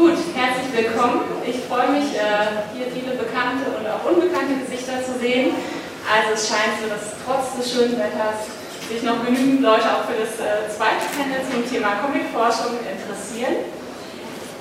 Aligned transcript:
Gut, 0.00 0.16
herzlich 0.32 0.72
willkommen. 0.72 1.28
Ich 1.44 1.60
freue 1.68 1.92
mich, 1.92 2.16
äh, 2.16 2.64
hier 2.72 2.88
viele 2.88 3.20
bekannte 3.20 3.68
und 3.68 3.84
auch 3.84 4.00
unbekannte 4.08 4.56
Gesichter 4.64 4.96
zu 5.04 5.20
sehen. 5.20 5.52
Also 6.08 6.40
es 6.40 6.48
scheint 6.48 6.80
so, 6.80 6.88
dass 6.88 7.12
trotz 7.20 7.52
des 7.60 7.68
schönen 7.68 8.00
Wetters 8.00 8.48
sich 8.88 9.04
noch 9.04 9.20
genügend 9.20 9.60
Leute 9.60 9.84
auch 9.92 10.08
für 10.08 10.16
das 10.16 10.40
äh, 10.40 10.72
zweite 10.72 11.04
Panel 11.12 11.44
zum 11.52 11.68
Thema 11.68 12.00
Comicforschung 12.00 12.80
interessieren. 12.80 13.68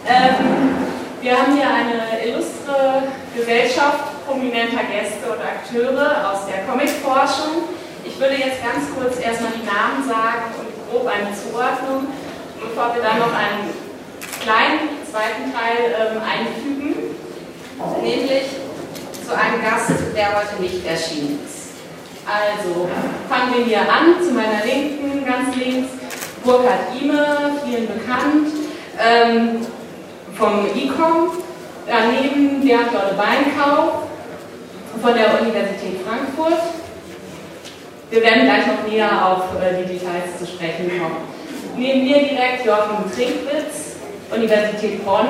Ähm, 0.03 0.75
wir 1.23 1.31
haben 1.31 1.55
hier 1.55 1.71
eine 1.71 2.19
illustre 2.19 3.07
Gesellschaft 3.31 4.27
prominenter 4.27 4.91
Gäste 4.91 5.23
und 5.23 5.39
Akteure 5.39 6.35
aus 6.35 6.51
der 6.51 6.67
Comicforschung. 6.67 7.63
Ich 8.03 8.19
würde 8.19 8.35
jetzt 8.35 8.59
ganz 8.59 8.91
kurz 8.91 9.15
erstmal 9.23 9.55
die 9.55 9.63
Namen 9.63 10.03
sagen 10.03 10.51
und 10.59 10.67
grob 10.91 11.07
eine 11.07 11.31
Zuordnung, 11.31 12.11
bevor 12.59 12.91
wir 12.91 12.99
dann 12.99 13.23
noch 13.23 13.31
einen 13.31 13.71
kleinen 14.43 14.98
zweiten 15.11 15.51
Teil 15.51 15.93
ähm, 15.97 16.21
einfügen, 16.21 16.95
nämlich 18.01 18.43
zu 19.25 19.35
einem 19.35 19.61
Gast, 19.61 19.91
der 20.15 20.27
heute 20.37 20.61
nicht 20.61 20.85
erschienen 20.85 21.39
ist. 21.45 21.69
Also 22.25 22.87
fangen 23.27 23.53
wir 23.55 23.65
hier 23.65 23.81
an, 23.81 24.21
zu 24.21 24.31
meiner 24.33 24.63
Linken, 24.63 25.25
ganz 25.25 25.55
links, 25.55 25.89
Burkhard 26.43 26.93
Ime, 26.99 27.51
vielen 27.65 27.87
bekannt, 27.87 28.47
ähm, 28.99 29.65
vom 30.37 30.67
ICOM, 30.75 31.31
daneben 31.87 32.61
Bernd 32.65 32.93
Lotte 32.93 33.17
Weinkauf 33.17 34.03
von 35.01 35.13
der 35.13 35.41
Universität 35.41 36.01
Frankfurt. 36.05 36.61
Wir 38.09 38.21
werden 38.21 38.43
gleich 38.43 38.65
noch 38.67 38.87
näher 38.87 39.25
auf 39.25 39.43
äh, 39.61 39.83
die 39.83 39.93
Details 39.93 40.37
zu 40.39 40.45
sprechen 40.45 40.89
kommen. 40.99 41.17
Neben 41.77 42.03
mir 42.03 42.19
direkt 42.19 42.65
Joachim 42.65 43.11
Trinkwitz, 43.13 43.88
Universität 44.31 45.05
Bonn. 45.05 45.27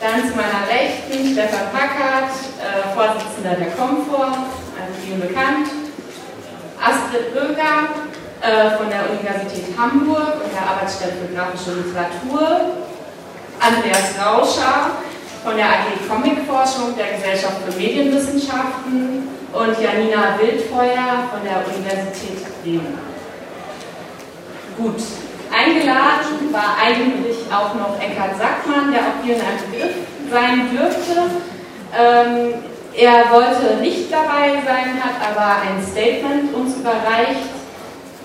Dann 0.00 0.20
zu 0.28 0.36
meiner 0.36 0.68
Rechten 0.68 1.32
Stefan 1.32 1.70
Packard, 1.72 2.30
äh, 2.60 2.94
Vorsitzender 2.94 3.56
der 3.56 3.70
Comfort, 3.72 4.36
also 4.76 4.92
vielen 5.02 5.20
bekannt. 5.20 5.68
Astrid 6.80 7.32
Böger 7.32 7.88
äh, 8.40 8.76
von 8.76 8.90
der 8.90 9.08
Universität 9.08 9.76
Hamburg 9.78 10.44
und 10.44 10.52
der 10.52 10.68
Arbeitsstelle 10.68 11.12
für 11.12 11.34
grafische 11.34 11.80
Literatur. 11.80 12.84
Andreas 13.60 14.12
Rauscher 14.20 14.90
von 15.44 15.56
der 15.56 15.66
AG 15.66 16.08
Comicforschung 16.08 16.96
der 16.96 17.16
Gesellschaft 17.16 17.56
für 17.64 17.78
Medienwissenschaften 17.78 19.28
und 19.52 19.80
Janina 19.80 20.38
Wildfeuer 20.38 21.28
von 21.30 21.40
der 21.44 21.64
Universität 21.64 22.44
Bremen. 22.62 22.98
Gut, 24.76 25.00
Eingeladen 25.54 26.52
war 26.52 26.76
eigentlich 26.82 27.36
auch 27.50 27.74
noch 27.74 28.00
Eckhard 28.00 28.36
Sackmann, 28.36 28.90
der 28.92 29.00
auch 29.00 29.22
hier 29.22 29.36
in 29.36 29.40
einem 29.40 29.70
Begriff 29.70 29.94
sein 30.30 30.70
dürfte. 30.70 31.30
Ähm, 31.96 32.54
er 32.96 33.30
wollte 33.30 33.80
nicht 33.80 34.10
dabei 34.10 34.62
sein, 34.64 34.98
hat 35.02 35.18
aber 35.22 35.62
ein 35.62 35.82
Statement 35.82 36.54
uns 36.54 36.76
überreicht. 36.76 37.50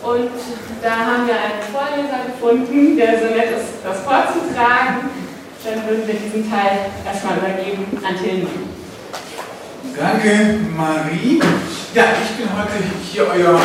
Und 0.02 0.32
da 0.82 0.92
haben 0.92 1.28
wir 1.28 1.36
einen 1.36 1.62
Vorleser 1.72 2.26
gefunden, 2.26 2.98
der 2.98 3.20
so 3.20 3.26
nett 3.26 3.52
ist, 3.58 3.84
das 3.84 4.00
vorzutragen. 4.02 5.10
Dann 5.64 5.88
würden 5.88 6.08
wir 6.08 6.16
diesen 6.16 6.50
Teil 6.50 6.88
erstmal 7.06 7.38
übergeben 7.38 7.86
an 8.06 8.16
Tilman. 8.18 8.70
Danke, 9.98 10.60
Marie. 10.78 11.42
Ja, 11.94 12.04
ich 12.24 12.38
bin 12.38 12.48
heute 12.56 12.84
hier 13.12 13.28
euer 13.28 13.60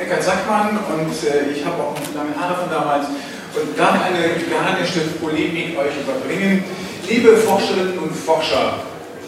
Eckhard 0.00 0.22
Sackmann 0.22 0.78
und 0.78 1.12
äh, 1.28 1.52
ich 1.52 1.64
habe 1.64 1.82
auch 1.82 1.92
noch 1.92 2.14
lange 2.14 2.34
Haare 2.38 2.62
von 2.62 2.70
damals 2.70 3.06
und 3.08 3.78
darf 3.78 4.00
eine 4.02 4.40
geharnischte 4.40 5.00
Polemik 5.20 5.76
euch 5.76 5.92
überbringen. 6.00 6.64
Liebe 7.06 7.36
Forscherinnen 7.36 7.98
und 7.98 8.14
Forscher, 8.14 8.80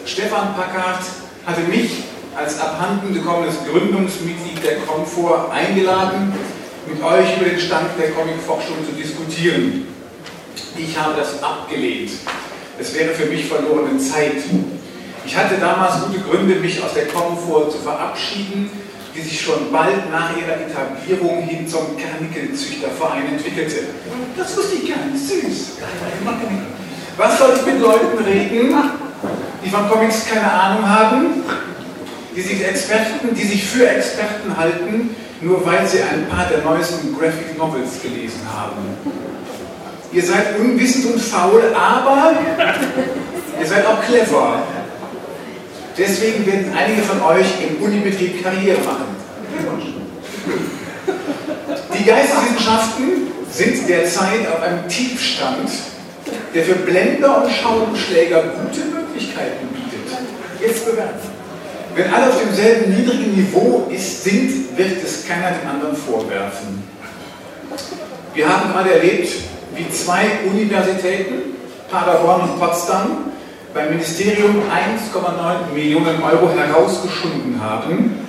Stefan 0.05 0.55
Packard 0.55 1.03
hatte 1.45 1.61
mich 1.69 2.03
als 2.35 2.59
abhanden 2.59 3.13
gekommenes 3.13 3.55
Gründungsmitglied 3.69 4.63
der 4.63 4.77
Comfort 4.77 5.51
eingeladen, 5.51 6.33
mit 6.87 7.03
euch 7.03 7.37
über 7.37 7.49
den 7.49 7.59
Stand 7.59 7.89
der 7.99 8.11
Comicforschung 8.11 8.77
zu 8.83 8.93
diskutieren. 8.93 9.87
Ich 10.75 10.97
habe 10.97 11.13
das 11.15 11.43
abgelehnt. 11.43 12.11
Es 12.79 12.95
wäre 12.95 13.13
für 13.13 13.27
mich 13.27 13.45
verlorene 13.45 13.99
Zeit. 13.99 14.41
Ich 15.23 15.37
hatte 15.37 15.55
damals 15.59 16.01
gute 16.05 16.19
Gründe, 16.19 16.55
mich 16.55 16.83
aus 16.83 16.95
der 16.95 17.07
Comfort 17.07 17.69
zu 17.69 17.77
verabschieden, 17.77 18.71
die 19.15 19.21
sich 19.21 19.41
schon 19.41 19.71
bald 19.71 20.09
nach 20.11 20.35
ihrer 20.35 20.59
Etablierung 20.61 21.43
hin 21.43 21.67
zum 21.67 21.97
Karnickelzüchterverein 21.97 23.27
entwickelte. 23.33 23.87
Das 24.35 24.57
wusste 24.57 24.75
ich 24.75 24.89
gar 24.89 25.05
nicht, 25.05 25.23
süß. 25.23 25.77
Was 27.17 27.37
soll 27.37 27.53
ich 27.55 27.65
mit 27.65 27.79
Leuten 27.79 28.23
reden, 28.23 28.75
die 29.63 29.69
von 29.69 29.89
Comics 29.89 30.25
keine 30.25 30.51
Ahnung 30.51 30.89
haben, 30.89 31.43
die 32.35 32.41
sich 32.41 32.65
Experten, 32.65 33.35
die 33.35 33.43
sich 33.43 33.63
für 33.63 33.87
Experten 33.87 34.57
halten, 34.57 35.15
nur 35.41 35.63
weil 35.65 35.85
sie 35.87 36.01
ein 36.01 36.27
paar 36.27 36.45
der 36.45 36.63
neuesten 36.63 37.15
Graphic 37.15 37.57
Novels 37.57 38.01
gelesen 38.01 38.41
haben. 38.51 38.97
Ihr 40.11 40.23
seid 40.23 40.59
unwissend 40.59 41.13
und 41.13 41.21
faul, 41.21 41.61
aber 41.75 42.33
ihr 43.59 43.65
seid 43.67 43.85
auch 43.85 44.01
clever. 44.03 44.63
Deswegen 45.97 46.45
werden 46.45 46.73
einige 46.75 47.03
von 47.03 47.21
euch 47.21 47.45
im 47.61 47.83
Unibetrieb 47.83 48.43
Karriere 48.43 48.79
machen. 48.81 49.15
Die 51.97 52.05
Geisteswissenschaften 52.05 53.03
sind 53.51 53.87
derzeit 53.87 54.47
auf 54.51 54.61
einem 54.61 54.87
Tiefstand, 54.87 55.69
der 56.53 56.63
für 56.63 56.75
Blender 56.75 57.43
und 57.43 57.51
Schauenschläger 57.51 58.43
gute 58.43 58.85
Möglichkeiten 58.85 59.67
bietet. 59.67 60.17
Jetzt 60.59 60.85
bewerten. 60.85 61.29
Wenn 61.95 62.11
alle 62.11 62.29
auf 62.29 62.39
demselben 62.39 62.95
niedrigen 62.95 63.35
Niveau 63.35 63.87
ist, 63.91 64.23
sind, 64.23 64.75
wird 64.75 65.03
es 65.03 65.27
keiner 65.27 65.51
dem 65.51 65.69
anderen 65.69 65.95
vorwerfen. 65.95 66.83
Wir 68.33 68.49
haben 68.49 68.71
gerade 68.71 68.93
erlebt, 68.95 69.31
wie 69.75 69.91
zwei 69.91 70.25
Universitäten, 70.49 71.55
Paderborn 71.91 72.49
und 72.49 72.59
Potsdam, 72.59 73.31
beim 73.73 73.89
Ministerium 73.89 74.61
1,9 74.69 75.73
Millionen 75.73 76.21
Euro 76.21 76.49
herausgeschunden 76.55 77.59
haben 77.59 78.27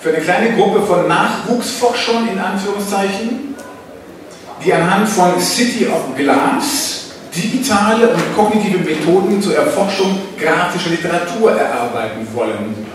für 0.00 0.10
eine 0.10 0.18
kleine 0.18 0.56
Gruppe 0.56 0.82
von 0.82 1.06
Nachwuchsforschern 1.06 2.28
in 2.32 2.38
Anführungszeichen, 2.38 3.54
die 4.64 4.72
anhand 4.72 5.08
von 5.08 5.38
City 5.40 5.88
of 5.88 6.16
Glass 6.16 7.10
digitale 7.34 8.08
und 8.08 8.34
kognitive 8.34 8.78
Methoden 8.78 9.42
zur 9.42 9.56
Erforschung 9.56 10.18
grafischer 10.40 10.90
Literatur 10.90 11.52
erarbeiten 11.52 12.26
wollen. 12.32 12.86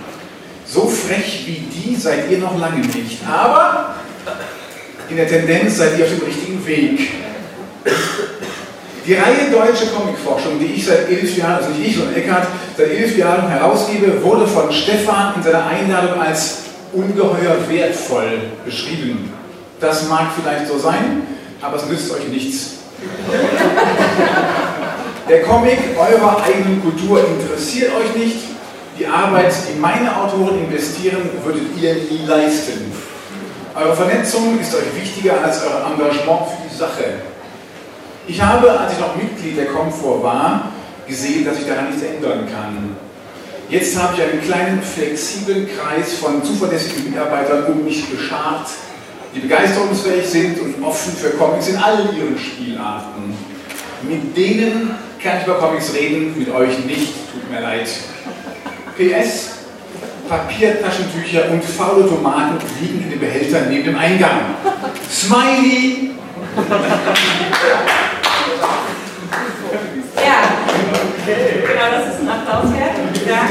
So 0.66 0.88
frech 0.88 1.44
wie 1.46 1.68
die 1.70 1.96
seid 1.96 2.32
ihr 2.32 2.40
noch 2.40 2.58
lange 2.59 2.80
nicht, 2.80 3.20
aber 3.28 3.96
in 5.09 5.18
der 5.18 5.28
Tendenz 5.28 5.78
seid 5.78 5.98
ihr 6.00 6.06
auf 6.06 6.12
dem 6.12 6.26
richtigen 6.26 6.66
Weg. 6.66 7.12
Die 9.06 9.16
Reihe 9.16 9.52
Deutsche 9.52 9.88
Comicforschung, 9.88 10.59
die 10.59 10.75
ich 10.75 10.86
seit 10.86 11.09
elf 11.09 11.38
Jahren, 11.38 11.56
also 11.56 11.69
nicht 11.72 11.90
ich, 11.90 11.96
sondern 11.97 12.16
Eckhard, 12.16 12.47
seit 12.78 12.90
elf 12.90 13.18
Jahren 13.18 13.50
herausgebe, 13.50 14.24
wurde 14.24 14.47
von 14.47 14.72
Stefan 14.72 15.34
in 15.36 15.44
seiner 15.44 15.66
Einladung 15.66 16.22
als 16.22 16.59
ungeheuer 16.94 17.58
wertvoll 17.68 18.40
beschrieben. 18.64 19.34
Das 19.81 20.08
mag 20.08 20.28
vielleicht 20.40 20.68
so 20.68 20.78
sein, 20.78 21.24
aber 21.62 21.75
es 21.75 21.86
nützt 21.88 22.14
euch 22.14 22.28
nichts. 22.30 22.75
Der 25.28 25.41
Comic 25.44 25.80
eurer 25.97 26.41
eigenen 26.41 26.81
Kultur 26.81 27.25
interessiert 27.28 27.91
euch 27.96 28.16
nicht. 28.16 28.38
Die 28.97 29.08
Arbeit, 29.08 29.52
die 29.68 29.80
meine 29.80 30.16
Autoren 30.16 30.64
investieren, 30.64 31.30
würdet 31.44 31.64
ihr 31.81 31.96
nie 31.96 32.25
leisten. 32.25 32.91
Eure 33.75 33.96
Vernetzung 33.96 34.59
ist 34.61 34.73
euch 34.76 34.96
wichtiger 34.96 35.44
als 35.44 35.61
euer 35.64 35.91
Engagement 35.91 36.41
für 36.47 36.70
die 36.70 36.78
Sache. 36.78 37.33
Ich 38.25 38.41
habe, 38.41 38.72
als 38.79 38.93
ich 38.93 38.99
noch 38.99 39.16
Mitglied 39.16 39.58
der 39.58 39.66
Comfort 39.66 40.23
war, 40.23 40.72
gesehen, 41.08 41.43
dass 41.46 41.59
ich 41.59 41.67
daran 41.67 41.90
nichts 41.90 42.03
ändern 42.03 42.47
kann. 42.49 42.96
Jetzt 43.70 44.02
habe 44.02 44.14
ich 44.16 44.23
einen 44.23 44.41
kleinen, 44.41 44.81
flexiblen 44.81 45.67
Kreis 45.67 46.14
von 46.14 46.43
zuverlässigen 46.43 47.09
Mitarbeitern 47.09 47.66
um 47.66 47.84
mich 47.84 48.09
geschart, 48.09 48.67
die 49.35 49.40
begeisterungsfähig 49.40 50.25
sind 50.25 50.59
und 50.59 50.84
offen 50.84 51.14
für 51.14 51.31
Comics 51.31 51.67
in 51.67 51.78
allen 51.78 52.16
ihren 52.16 52.37
Spielarten. 52.37 53.34
Mit 54.03 54.37
denen 54.37 54.91
kann 55.22 55.40
ich 55.40 55.47
über 55.47 55.55
Comics 55.55 55.93
reden, 55.93 56.37
mit 56.37 56.49
euch 56.49 56.85
nicht, 56.85 57.14
tut 57.31 57.49
mir 57.49 57.61
leid. 57.61 57.87
PS, 58.97 59.49
Papiertaschentücher 60.29 61.49
und 61.52 61.64
faule 61.64 62.08
Tomaten 62.08 62.58
liegen 62.79 63.03
in 63.03 63.09
den 63.09 63.19
Behältern 63.19 63.69
neben 63.69 63.85
dem 63.85 63.97
Eingang. 63.97 64.55
Smiley! 65.09 66.11
Ja, 70.17 70.43
genau, 71.84 71.97
das 71.97 72.16
ist 72.16 72.22
ein 72.22 72.30
Applaus 72.30 72.74
wert. 72.74 72.96
Ja. 73.28 73.41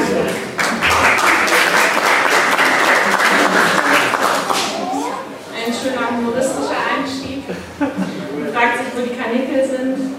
Ein 5.52 5.72
schöner 5.72 6.06
humoristischer 6.16 6.80
Einstieg. 6.92 7.44
Man 7.78 8.52
fragt 8.52 8.78
sich, 8.78 8.88
wo 8.96 9.00
die 9.02 9.16
Kanickel 9.16 9.64
sind. 9.64 10.12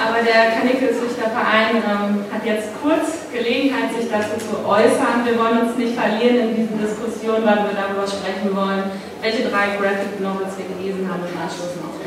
Aber 0.00 0.24
der 0.24 0.56
Kanickelzüchterverein 0.56 1.76
ähm, 1.76 2.24
hat 2.32 2.40
jetzt 2.46 2.72
kurz 2.80 3.28
Gelegenheit, 3.30 3.92
sich 3.92 4.08
dazu 4.08 4.40
zu 4.40 4.64
äußern. 4.64 5.28
Wir 5.28 5.36
wollen 5.36 5.68
uns 5.68 5.76
nicht 5.76 5.92
verlieren 5.92 6.48
in 6.48 6.56
diesen 6.56 6.80
Diskussionen, 6.80 7.44
weil 7.44 7.68
wir 7.68 7.76
darüber 7.76 8.08
sprechen 8.08 8.48
wollen, 8.56 8.88
welche 9.20 9.44
drei 9.52 9.76
Graphic 9.76 10.16
Novels 10.18 10.56
wir 10.56 10.64
gelesen 10.72 11.04
haben 11.04 11.20
im 11.20 11.36
Anschluss 11.36 11.76
noch. 11.84 12.00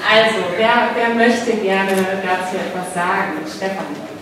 Also, 0.00 0.40
wer, 0.56 0.96
wer 0.96 1.12
möchte 1.12 1.52
gerne 1.60 1.92
dazu 1.92 2.56
etwas 2.56 2.94
sagen? 2.94 3.44
Stefan. 3.44 4.15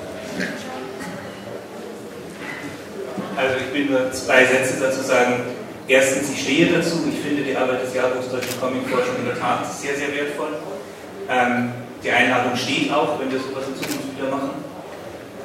Also 3.36 3.56
ich 3.56 3.74
will 3.74 3.86
nur 3.86 4.12
zwei 4.12 4.44
Sätze 4.44 4.80
dazu 4.80 5.02
sagen. 5.02 5.40
Erstens, 5.86 6.30
ich 6.30 6.42
stehe 6.42 6.66
dazu. 6.72 7.04
Ich 7.08 7.20
finde 7.20 7.42
die 7.42 7.56
Arbeit 7.56 7.82
des 7.82 7.94
Jahrbuchs 7.94 8.30
Deutsche 8.30 8.56
Comicforschung 8.60 9.16
in 9.18 9.26
der 9.26 9.38
Tat 9.38 9.66
sehr, 9.72 9.94
sehr 9.96 10.14
wertvoll. 10.14 10.54
Ähm, 11.28 11.72
die 12.02 12.10
Einladung 12.10 12.56
steht 12.56 12.92
auch, 12.92 13.18
wenn 13.20 13.30
wir 13.30 13.38
sowas 13.38 13.64
in 13.68 13.76
Zukunft 13.76 14.16
wieder 14.16 14.30
machen. 14.30 14.50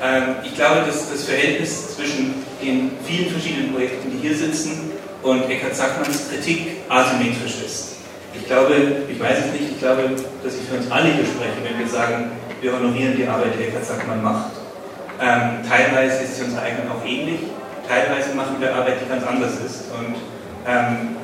Ähm, 0.02 0.36
ich 0.46 0.56
glaube, 0.56 0.86
dass 0.86 1.10
das 1.10 1.24
Verhältnis 1.24 1.96
zwischen 1.96 2.36
den 2.62 2.92
vielen 3.06 3.32
verschiedenen 3.32 3.74
Projekten, 3.74 4.12
die 4.12 4.28
hier 4.28 4.38
sitzen, 4.38 4.92
und 5.22 5.50
Eckhard 5.50 5.76
Sackmanns 5.76 6.30
Kritik 6.30 6.78
asymmetrisch 6.88 7.62
ist. 7.66 7.98
Ich 8.34 8.46
glaube, 8.46 8.76
ich 9.10 9.20
weiß 9.20 9.38
es 9.40 9.52
nicht, 9.52 9.72
ich 9.72 9.80
glaube, 9.80 10.04
dass 10.44 10.54
ich 10.56 10.62
für 10.70 10.78
uns 10.78 10.90
alle 10.90 11.12
hier 11.12 11.26
spreche, 11.26 11.60
wenn 11.64 11.78
wir 11.78 11.88
sagen, 11.88 12.32
wir 12.62 12.74
honorieren 12.74 13.18
die 13.18 13.28
Arbeit, 13.28 13.54
die 13.60 13.64
Eckhard 13.64 13.86
Sackmann 13.86 14.24
macht. 14.24 14.59
Ähm, 15.22 15.68
teilweise 15.68 16.24
ist 16.24 16.38
sie 16.38 16.44
uns 16.44 16.58
eigenen 16.58 16.90
auch 16.92 17.04
ähnlich, 17.06 17.42
teilweise 17.88 18.34
machen 18.36 18.56
wir 18.60 18.74
Arbeit, 18.74 19.02
die 19.04 19.10
ganz 19.10 19.26
anders 19.26 19.54
ist. 19.66 19.92
Und 19.92 20.16
ähm, 20.66 21.18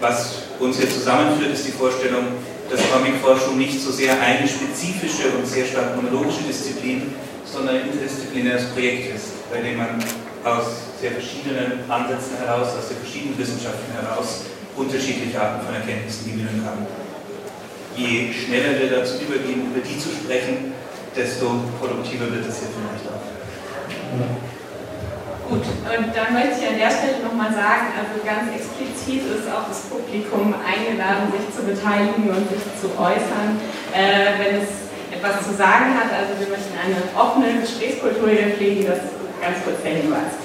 was 0.00 0.42
uns 0.58 0.78
hier 0.78 0.90
zusammenführt, 0.90 1.52
ist 1.52 1.66
die 1.66 1.72
Vorstellung, 1.72 2.24
dass 2.70 2.80
Comicforschung 2.92 3.56
nicht 3.58 3.80
so 3.80 3.90
sehr 3.90 4.12
eine 4.20 4.46
spezifische 4.46 5.30
und 5.36 5.46
sehr 5.46 5.64
stark 5.64 5.96
monologische 5.96 6.42
Disziplin, 6.42 7.14
sondern 7.44 7.76
ein 7.76 7.86
interdisziplinäres 7.86 8.66
Projekt 8.70 9.16
ist, 9.16 9.50
bei 9.50 9.60
dem 9.60 9.78
man 9.78 9.98
aus 10.44 10.94
sehr 11.00 11.12
verschiedenen 11.12 11.80
Ansätzen 11.88 12.36
heraus, 12.38 12.68
aus 12.78 12.88
den 12.88 12.98
verschiedenen 12.98 13.38
Wissenschaften 13.38 13.92
heraus 13.92 14.44
unterschiedliche 14.76 15.40
Arten 15.40 15.66
von 15.66 15.74
Erkenntnissen 15.74 16.30
gewinnen 16.30 16.62
kann. 16.64 16.86
Je 17.96 18.32
schneller 18.32 18.78
wir 18.78 18.90
dazu 18.90 19.16
übergehen, 19.24 19.72
über 19.72 19.80
die 19.80 19.98
zu 19.98 20.08
sprechen, 20.10 20.72
desto 21.16 21.64
produktiver 21.80 22.30
wird 22.32 22.46
es 22.46 22.60
hier 22.60 22.68
vielleicht 22.70 23.04
auch. 23.10 23.19
Gut, 25.50 25.66
und 25.66 26.14
dann 26.14 26.30
möchte 26.30 26.62
ich 26.62 26.66
an 26.70 26.78
der 26.78 26.90
Stelle 26.94 27.26
nochmal 27.26 27.50
sagen, 27.50 27.90
also 27.98 28.22
ganz 28.22 28.54
explizit 28.54 29.26
ist 29.26 29.50
auch 29.50 29.66
das 29.66 29.90
Publikum 29.90 30.54
eingeladen, 30.62 31.26
sich 31.34 31.46
zu 31.50 31.66
beteiligen 31.66 32.30
und 32.30 32.46
sich 32.46 32.62
zu 32.78 32.86
äußern, 32.94 33.58
äh, 33.90 34.38
wenn 34.38 34.62
es 34.62 34.90
etwas 35.10 35.42
zu 35.42 35.54
sagen 35.58 35.90
hat. 35.98 36.14
Also 36.14 36.38
wir 36.38 36.54
möchten 36.54 36.70
eine 36.78 37.02
offene 37.18 37.60
Gesprächskultur 37.60 38.30
hier 38.30 38.54
pflegen, 38.54 38.86
das 38.86 39.02
ist 39.02 39.14
ganz 39.42 39.58
kurz 39.66 39.82
der 39.82 39.98
Hinweis. 39.98 40.38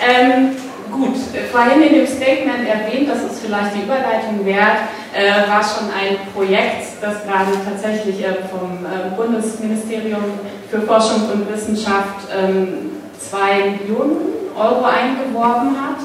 Ähm, 0.00 0.56
gut, 0.88 1.16
vorhin 1.52 1.82
in 1.82 1.92
dem 2.00 2.06
Statement 2.08 2.64
erwähnt, 2.64 3.08
das 3.08 3.28
ist 3.28 3.44
vielleicht 3.44 3.76
die 3.76 3.84
Überleitung 3.84 4.44
wert, 4.48 4.88
äh, 5.12 5.44
war 5.44 5.60
schon 5.60 5.92
ein 5.92 6.16
Projekt, 6.32 6.96
das 7.00 7.20
gerade 7.24 7.52
tatsächlich 7.68 8.24
äh, 8.24 8.48
vom 8.48 8.84
äh, 8.84 9.12
Bundesministerium 9.16 10.40
für 10.70 10.82
Forschung 10.82 11.28
und 11.32 11.52
Wissenschaft 11.52 12.32
ähm, 12.32 12.97
zwei 13.28 13.76
Millionen 13.78 14.16
Euro 14.56 14.84
eingeworben 14.84 15.76
hat. 15.80 15.98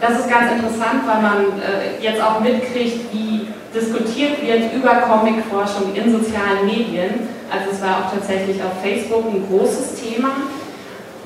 Das 0.00 0.20
ist 0.20 0.28
ganz 0.28 0.52
interessant, 0.52 1.02
weil 1.06 1.22
man 1.22 1.60
äh, 1.60 2.02
jetzt 2.02 2.20
auch 2.22 2.40
mitkriegt, 2.40 3.12
wie 3.12 3.48
diskutiert 3.74 4.42
wird 4.42 4.72
über 4.74 4.96
Comicforschung 4.96 5.94
in 5.94 6.12
sozialen 6.12 6.66
Medien. 6.66 7.28
Also 7.50 7.70
es 7.72 7.80
war 7.80 8.04
auch 8.04 8.12
tatsächlich 8.12 8.62
auf 8.62 8.82
Facebook 8.82 9.24
ein 9.24 9.46
großes 9.48 9.94
Thema. 10.00 10.30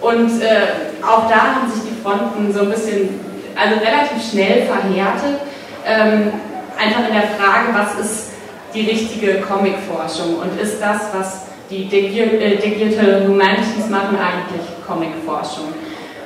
Und 0.00 0.40
äh, 0.40 1.04
auch 1.04 1.28
da 1.28 1.56
haben 1.56 1.70
sich 1.70 1.82
die 1.90 2.02
Fronten 2.02 2.52
so 2.52 2.60
ein 2.60 2.70
bisschen, 2.70 3.20
also 3.56 3.76
relativ 3.80 4.30
schnell 4.30 4.66
verhärtet. 4.66 5.40
Ähm, 5.86 6.32
einfach 6.78 7.08
in 7.08 7.14
der 7.14 7.28
Frage, 7.38 7.68
was 7.72 8.04
ist 8.04 8.30
die 8.72 8.88
richtige 8.88 9.40
Comicforschung 9.40 10.38
und 10.38 10.60
ist 10.60 10.80
das, 10.80 11.00
was 11.12 11.49
die 11.70 11.84
äh, 11.84 12.56
Digital 12.56 13.26
Humanities 13.26 13.88
machen, 13.88 14.18
eigentlich 14.18 14.66
Comicforschung? 14.86 15.72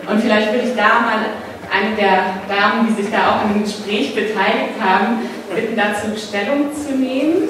Und 0.08 0.20
vielleicht 0.20 0.52
würde 0.52 0.68
ich 0.68 0.76
da 0.76 1.00
mal 1.00 1.18
eine 1.70 1.96
der 1.96 2.40
Damen, 2.48 2.86
die 2.86 3.02
sich 3.02 3.10
da 3.10 3.30
auch 3.30 3.42
an 3.42 3.54
dem 3.54 3.64
Gespräch 3.64 4.14
beteiligt 4.14 4.80
haben, 4.80 5.28
bitten, 5.54 5.76
dazu 5.76 6.16
Stellung 6.16 6.72
zu 6.74 6.92
nehmen. 6.96 7.48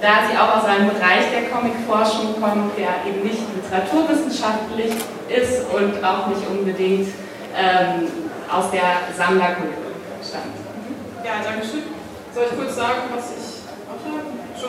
Da 0.00 0.24
sie 0.30 0.36
auch 0.38 0.56
aus 0.56 0.64
einem 0.64 0.88
Bereich 0.88 1.28
der 1.30 1.50
Comicforschung 1.50 2.40
kommt, 2.40 2.72
der 2.78 3.04
eben 3.06 3.22
nicht 3.22 3.42
literaturwissenschaftlich 3.54 4.92
ist 5.28 5.66
und 5.72 6.02
auch 6.02 6.28
nicht 6.28 6.40
unbedingt 6.48 7.08
ähm, 7.54 8.08
aus 8.50 8.70
der 8.70 9.12
Sammlerkultur 9.16 9.92
stammt. 10.26 10.56
Ja, 11.22 11.32
danke 11.44 11.66
schön. 11.66 11.82
Soll 12.34 12.44
ich 12.50 12.58
kurz 12.58 12.76
sagen, 12.76 13.02
was 13.14 13.30
ich? 13.36 13.59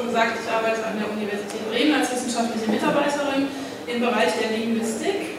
Schon 0.02 0.10
gesagt, 0.10 0.34
ich 0.42 0.50
arbeite 0.50 0.82
an 0.82 0.98
der 0.98 1.06
Universität 1.14 1.62
Bremen 1.70 1.94
als 1.94 2.10
wissenschaftliche 2.10 2.66
Mitarbeiterin 2.72 3.46
im 3.86 4.02
Bereich 4.02 4.34
der 4.34 4.58
Linguistik. 4.58 5.38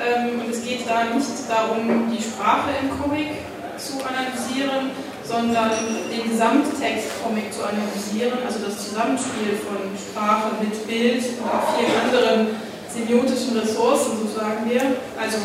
Ähm, 0.00 0.40
und 0.40 0.48
es 0.48 0.64
geht 0.64 0.88
da 0.88 1.04
nicht 1.12 1.28
darum, 1.44 2.08
die 2.08 2.22
Sprache 2.24 2.72
im 2.80 2.88
Comic 2.96 3.36
zu 3.76 4.00
analysieren, 4.00 4.96
sondern 5.20 5.76
den 6.08 6.24
Gesamttext 6.24 7.20
Comic 7.20 7.52
zu 7.52 7.68
analysieren, 7.68 8.40
also 8.48 8.64
das 8.64 8.80
Zusammenspiel 8.80 9.60
von 9.60 9.92
Sprache 9.92 10.56
mit 10.56 10.72
Bild 10.88 11.20
und 11.36 11.44
auch 11.44 11.76
vielen 11.76 11.92
anderen 12.00 12.56
semiotischen 12.88 13.60
Ressourcen, 13.60 14.24
so 14.24 14.40
sagen 14.40 14.64
wir, 14.64 14.80
also 15.20 15.36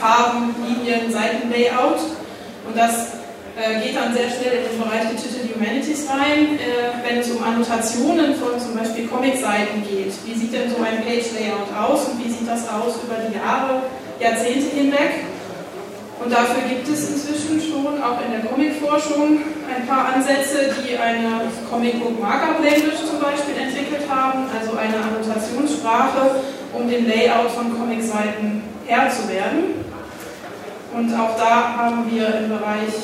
Farben, 0.00 0.56
Linien, 0.56 1.12
Seitenlayout. 1.12 2.00
Und 2.64 2.72
das 2.74 3.20
geht 3.54 3.96
dann 3.96 4.14
sehr 4.16 4.32
schnell 4.32 4.64
in 4.64 4.72
den 4.72 4.78
Bereich 4.80 5.12
Digital 5.12 5.44
Humanities 5.52 6.08
rein, 6.08 6.56
äh, 6.56 6.96
wenn 7.04 7.20
es 7.20 7.30
um 7.30 7.42
Annotationen 7.44 8.34
von 8.36 8.56
zum 8.56 8.72
Beispiel 8.76 9.06
Comicseiten 9.06 9.84
geht. 9.84 10.12
Wie 10.24 10.34
sieht 10.34 10.52
denn 10.52 10.70
so 10.72 10.80
ein 10.80 11.04
Page-Layout 11.04 11.68
aus 11.76 12.08
und 12.08 12.24
wie 12.24 12.30
sieht 12.32 12.48
das 12.48 12.64
aus 12.68 12.96
über 13.04 13.20
die 13.20 13.36
Jahre, 13.36 13.84
Jahrzehnte 14.18 14.72
hinweg? 14.72 15.28
Und 16.22 16.32
dafür 16.32 16.62
gibt 16.68 16.88
es 16.88 17.10
inzwischen 17.10 17.60
schon 17.60 18.00
auch 18.00 18.24
in 18.24 18.30
der 18.30 18.48
Comicforschung 18.48 19.42
ein 19.68 19.86
paar 19.86 20.14
Ansätze, 20.14 20.72
die 20.80 20.96
eine 20.96 21.50
Comic 21.68 22.00
Book 22.00 22.20
Markup 22.20 22.62
Language 22.62 23.04
zum 23.04 23.18
Beispiel 23.18 23.58
entwickelt 23.60 24.08
haben, 24.08 24.46
also 24.48 24.78
eine 24.78 24.96
Annotationssprache, 24.96 26.42
um 26.72 26.88
den 26.88 27.08
Layout 27.08 27.50
von 27.50 27.76
Comicseiten 27.76 28.62
Herr 28.86 29.10
zu 29.10 29.28
werden. 29.28 29.82
Und 30.94 31.12
auch 31.14 31.36
da 31.36 31.76
haben 31.76 32.08
wir 32.10 32.28
im 32.38 32.48
Bereich 32.50 32.94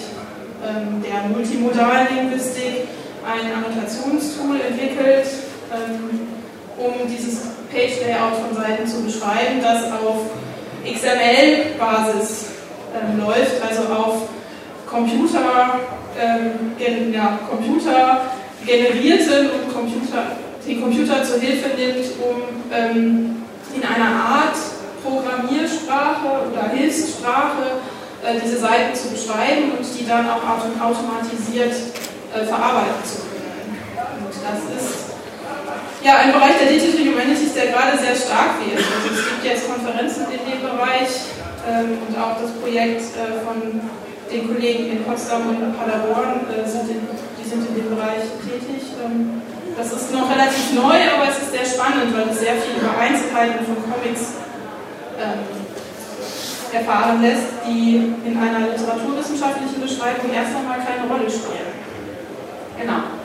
der 0.61 1.29
multimodalen 1.29 2.09
Linguistik 2.15 2.89
ein 3.25 3.53
Annotationstool 3.53 4.61
entwickelt, 4.61 5.27
ähm, 5.73 6.29
um 6.79 7.09
dieses 7.09 7.41
Page-Layout 7.71 8.37
von 8.37 8.57
Seiten 8.57 8.87
zu 8.87 9.03
beschreiben, 9.05 9.61
das 9.63 9.85
auf 9.93 10.31
XML-Basis 10.85 12.47
ähm, 12.95 13.21
läuft, 13.21 13.63
also 13.63 13.93
auf 13.93 14.29
Computer, 14.87 15.81
ähm, 16.19 17.13
ja, 17.13 17.39
Computer 17.49 18.23
generierten 18.65 19.51
und 19.51 19.75
Computer, 19.75 20.37
den 20.67 20.81
Computer 20.81 21.23
zur 21.23 21.41
Hilfe 21.41 21.69
nimmt, 21.77 22.07
um 22.21 22.43
ähm, 22.73 23.43
in 23.75 23.83
einer 23.83 24.15
Art 24.15 24.57
Programmiersprache 25.05 26.51
oder 26.51 26.71
Hilfssprache 26.71 27.81
diese 28.43 28.59
Seiten 28.59 28.95
zu 28.95 29.09
beschreiben 29.11 29.73
und 29.79 29.85
die 29.85 30.07
dann 30.07 30.29
auch 30.29 30.43
automatisiert 30.43 31.73
äh, 32.35 32.45
verarbeiten 32.45 33.03
zu 33.05 33.23
können. 33.25 33.79
Und 34.21 34.35
das 34.35 34.61
ist 34.75 35.09
ja 36.03 36.19
ein 36.19 36.33
Bereich 36.33 36.59
der 36.59 36.69
Digital 36.69 37.07
Humanities, 37.07 37.55
der 37.55 37.73
gerade 37.73 37.97
sehr 37.99 38.15
stark 38.15 38.59
wird. 38.63 38.83
Also 38.83 39.07
es 39.15 39.23
gibt 39.23 39.45
jetzt 39.45 39.71
Konferenzen 39.71 40.27
in 40.31 40.43
dem 40.45 40.61
Bereich 40.63 41.09
ähm, 41.67 41.99
und 42.07 42.13
auch 42.19 42.37
das 42.41 42.51
Projekt 42.59 43.03
äh, 43.15 43.39
von 43.47 43.81
den 44.31 44.47
Kollegen 44.47 44.91
in 44.93 45.05
Potsdam 45.05 45.49
und 45.49 45.79
Paderborn 45.79 46.47
äh, 46.53 46.67
in, 46.67 47.01
die 47.39 47.49
sind 47.49 47.65
in 47.69 47.75
dem 47.75 47.89
Bereich 47.97 48.29
tätig. 48.45 48.93
Ähm, 49.05 49.43
das 49.77 49.93
ist 49.93 50.13
noch 50.13 50.29
relativ 50.29 50.75
neu, 50.75 50.99
aber 51.15 51.31
es 51.31 51.39
ist 51.39 51.53
sehr 51.53 51.65
spannend, 51.65 52.11
weil 52.11 52.29
es 52.29 52.41
sehr 52.41 52.59
viel 52.59 52.83
über 52.83 52.99
Einzelheiten 52.99 53.65
von 53.65 53.79
Comics 53.87 54.35
ähm, 55.23 55.68
erfahren 56.73 57.23
lässt, 57.23 57.65
die 57.67 58.15
in 58.25 58.35
einer 58.37 58.69
literaturwissenschaftlichen 58.69 59.81
Beschreibung 59.81 60.33
erst 60.33 60.55
einmal 60.55 60.79
keine 60.79 61.09
Rolle 61.09 61.31
spielen. 61.31 61.73
Genau. 62.79 63.19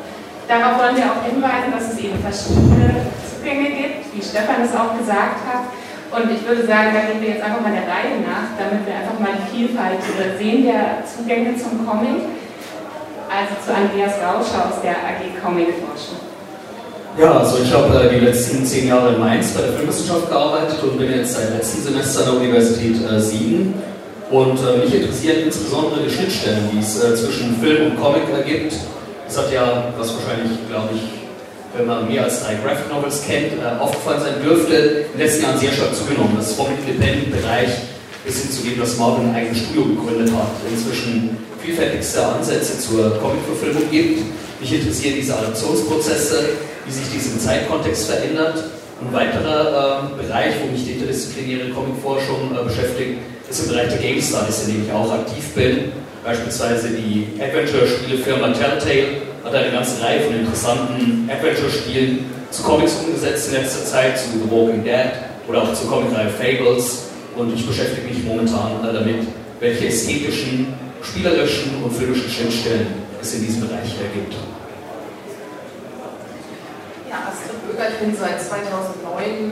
Darauf 0.48 0.80
wollen 0.80 0.98
wir 0.98 1.08
auch 1.08 1.24
hinweisen, 1.24 1.72
dass 1.72 1.94
es 1.94 2.00
eben 2.00 2.20
verschiedene 2.20 3.08
Zugänge 3.24 3.70
gibt, 3.72 4.16
wie 4.16 4.22
Stefan 4.22 4.64
es 4.64 4.76
auch 4.76 4.98
gesagt 4.98 5.40
hat. 5.48 5.72
Und 6.14 6.30
ich 6.30 6.46
würde 6.46 6.68
sagen, 6.68 6.94
da 6.94 7.02
gehen 7.10 7.22
wir 7.22 7.30
jetzt 7.36 7.44
einfach 7.44 7.62
mal 7.62 7.72
der 7.72 7.90
Reihe 7.90 8.22
nach, 8.22 8.54
damit 8.60 8.86
wir 8.86 8.94
einfach 8.94 9.18
mal 9.20 9.34
die 9.34 9.50
Vielfalt 9.50 9.98
äh, 9.98 10.38
sehen 10.38 10.66
der 10.66 11.02
Zugänge 11.06 11.58
zum 11.58 11.88
Comic. 11.88 12.22
Also 13.34 13.54
zu 13.66 13.74
Andreas 13.74 14.14
Rauscher 14.22 14.70
aus 14.70 14.82
der 14.84 14.94
AG 14.94 15.42
Comic 15.42 15.74
Forschung. 15.82 16.23
Ja, 17.20 17.40
also 17.40 17.62
ich 17.64 17.72
habe 17.72 18.10
äh, 18.10 18.20
die 18.20 18.26
letzten 18.26 18.66
zehn 18.66 18.88
Jahre 18.88 19.14
in 19.14 19.20
Mainz 19.20 19.52
bei 19.52 19.62
der 19.62 19.74
Filmwissenschaft 19.74 20.30
gearbeitet 20.30 20.82
und 20.82 20.98
bin 20.98 21.12
jetzt 21.12 21.36
seit 21.36 21.54
letztem 21.54 21.84
Semester 21.84 22.22
an 22.22 22.26
der 22.26 22.42
Universität 22.42 22.96
äh, 23.06 23.20
Siegen. 23.20 23.76
Und 24.32 24.58
äh, 24.58 24.84
mich 24.84 24.96
interessieren 24.96 25.44
insbesondere 25.46 26.02
die 26.02 26.10
Schnittstellen, 26.10 26.70
die 26.74 26.80
es 26.80 27.04
äh, 27.04 27.16
zwischen 27.16 27.56
Film 27.62 27.92
und 27.92 28.02
Comic 28.02 28.24
gibt. 28.48 28.74
Das 29.28 29.38
hat 29.38 29.54
ja, 29.54 29.94
was 29.96 30.12
wahrscheinlich, 30.16 30.58
glaube 30.68 30.90
ich, 30.96 31.02
wenn 31.78 31.86
man 31.86 32.08
mehr 32.08 32.24
als 32.24 32.44
drei 32.44 32.56
Graphic 32.56 32.90
Novels 32.90 33.22
kennt, 33.28 33.62
äh, 33.62 33.80
aufgefallen 33.80 34.22
sein 34.22 34.42
dürfte, 34.44 34.74
in 34.74 35.12
den 35.14 35.20
letzten 35.20 35.44
Jahren 35.44 35.60
sehr 35.60 35.72
stark 35.72 35.96
zugenommen. 35.96 36.34
Das 36.36 36.54
vom 36.54 36.68
Independent-Bereich 36.82 37.70
bis 38.26 38.42
hin 38.42 38.52
zu 38.52 38.64
dem, 38.64 38.80
dass 38.80 38.98
Marvel 38.98 39.28
ein 39.28 39.36
eigenes 39.36 39.60
Studio 39.60 39.86
gegründet 39.86 40.34
hat. 40.34 40.50
Inzwischen 40.68 41.38
vielfältigste 41.62 42.26
Ansätze 42.26 42.80
zur 42.80 43.20
Comic-Verfilmung 43.20 43.84
gibt. 43.92 44.20
Mich 44.60 44.74
interessieren 44.74 45.16
diese 45.20 45.38
Adaptionsprozesse, 45.38 46.73
wie 46.86 46.92
sich 46.92 47.06
dies 47.14 47.34
im 47.34 47.40
Zeitkontext 47.40 48.10
verändert. 48.10 48.64
Ein 49.02 49.14
weiterer 49.14 50.12
äh, 50.14 50.24
Bereich, 50.24 50.54
wo 50.62 50.72
mich 50.72 50.86
die 50.86 50.92
interdisziplinäre 50.94 51.70
Comicforschung 51.70 52.56
äh, 52.56 52.64
beschäftigt, 52.64 53.20
ist 53.50 53.64
im 53.64 53.70
Bereich 53.70 53.90
der 53.90 53.98
Game 53.98 54.22
Studies, 54.22 54.64
in 54.68 54.74
dem 54.74 54.86
ich 54.86 54.92
auch 54.92 55.12
aktiv 55.12 55.44
bin. 55.56 55.92
Beispielsweise 56.24 56.90
die 56.90 57.28
Adventure-Spielefirma 57.42 58.54
Telltale 58.54 59.22
hat 59.44 59.54
eine 59.54 59.72
ganze 59.72 60.02
Reihe 60.02 60.22
von 60.22 60.36
interessanten 60.36 61.30
Adventure-Spielen 61.30 62.26
zu 62.50 62.64
Comics 62.64 62.96
umgesetzt 63.04 63.50
in 63.50 63.62
letzter 63.62 63.84
Zeit, 63.84 64.18
zu 64.18 64.26
The 64.32 64.50
Walking 64.50 64.84
Dead 64.84 65.12
oder 65.50 65.64
auch 65.64 65.74
zur 65.74 65.90
Comicreihe 65.90 66.30
Fables. 66.30 67.06
Und 67.36 67.54
ich 67.54 67.66
beschäftige 67.66 68.08
mich 68.08 68.24
momentan 68.24 68.88
äh, 68.88 68.94
damit, 68.94 69.28
welche 69.60 69.88
ästhetischen, 69.88 70.68
spielerischen 71.02 71.84
und 71.84 71.92
filmischen 71.92 72.30
Schnittstellen 72.30 72.88
es 73.22 73.34
in 73.34 73.46
diesem 73.46 73.62
Bereich 73.62 73.90
gibt. 74.14 74.36
Ich 77.90 78.00
bin 78.00 78.16
seit 78.16 78.40
2009 78.40 79.52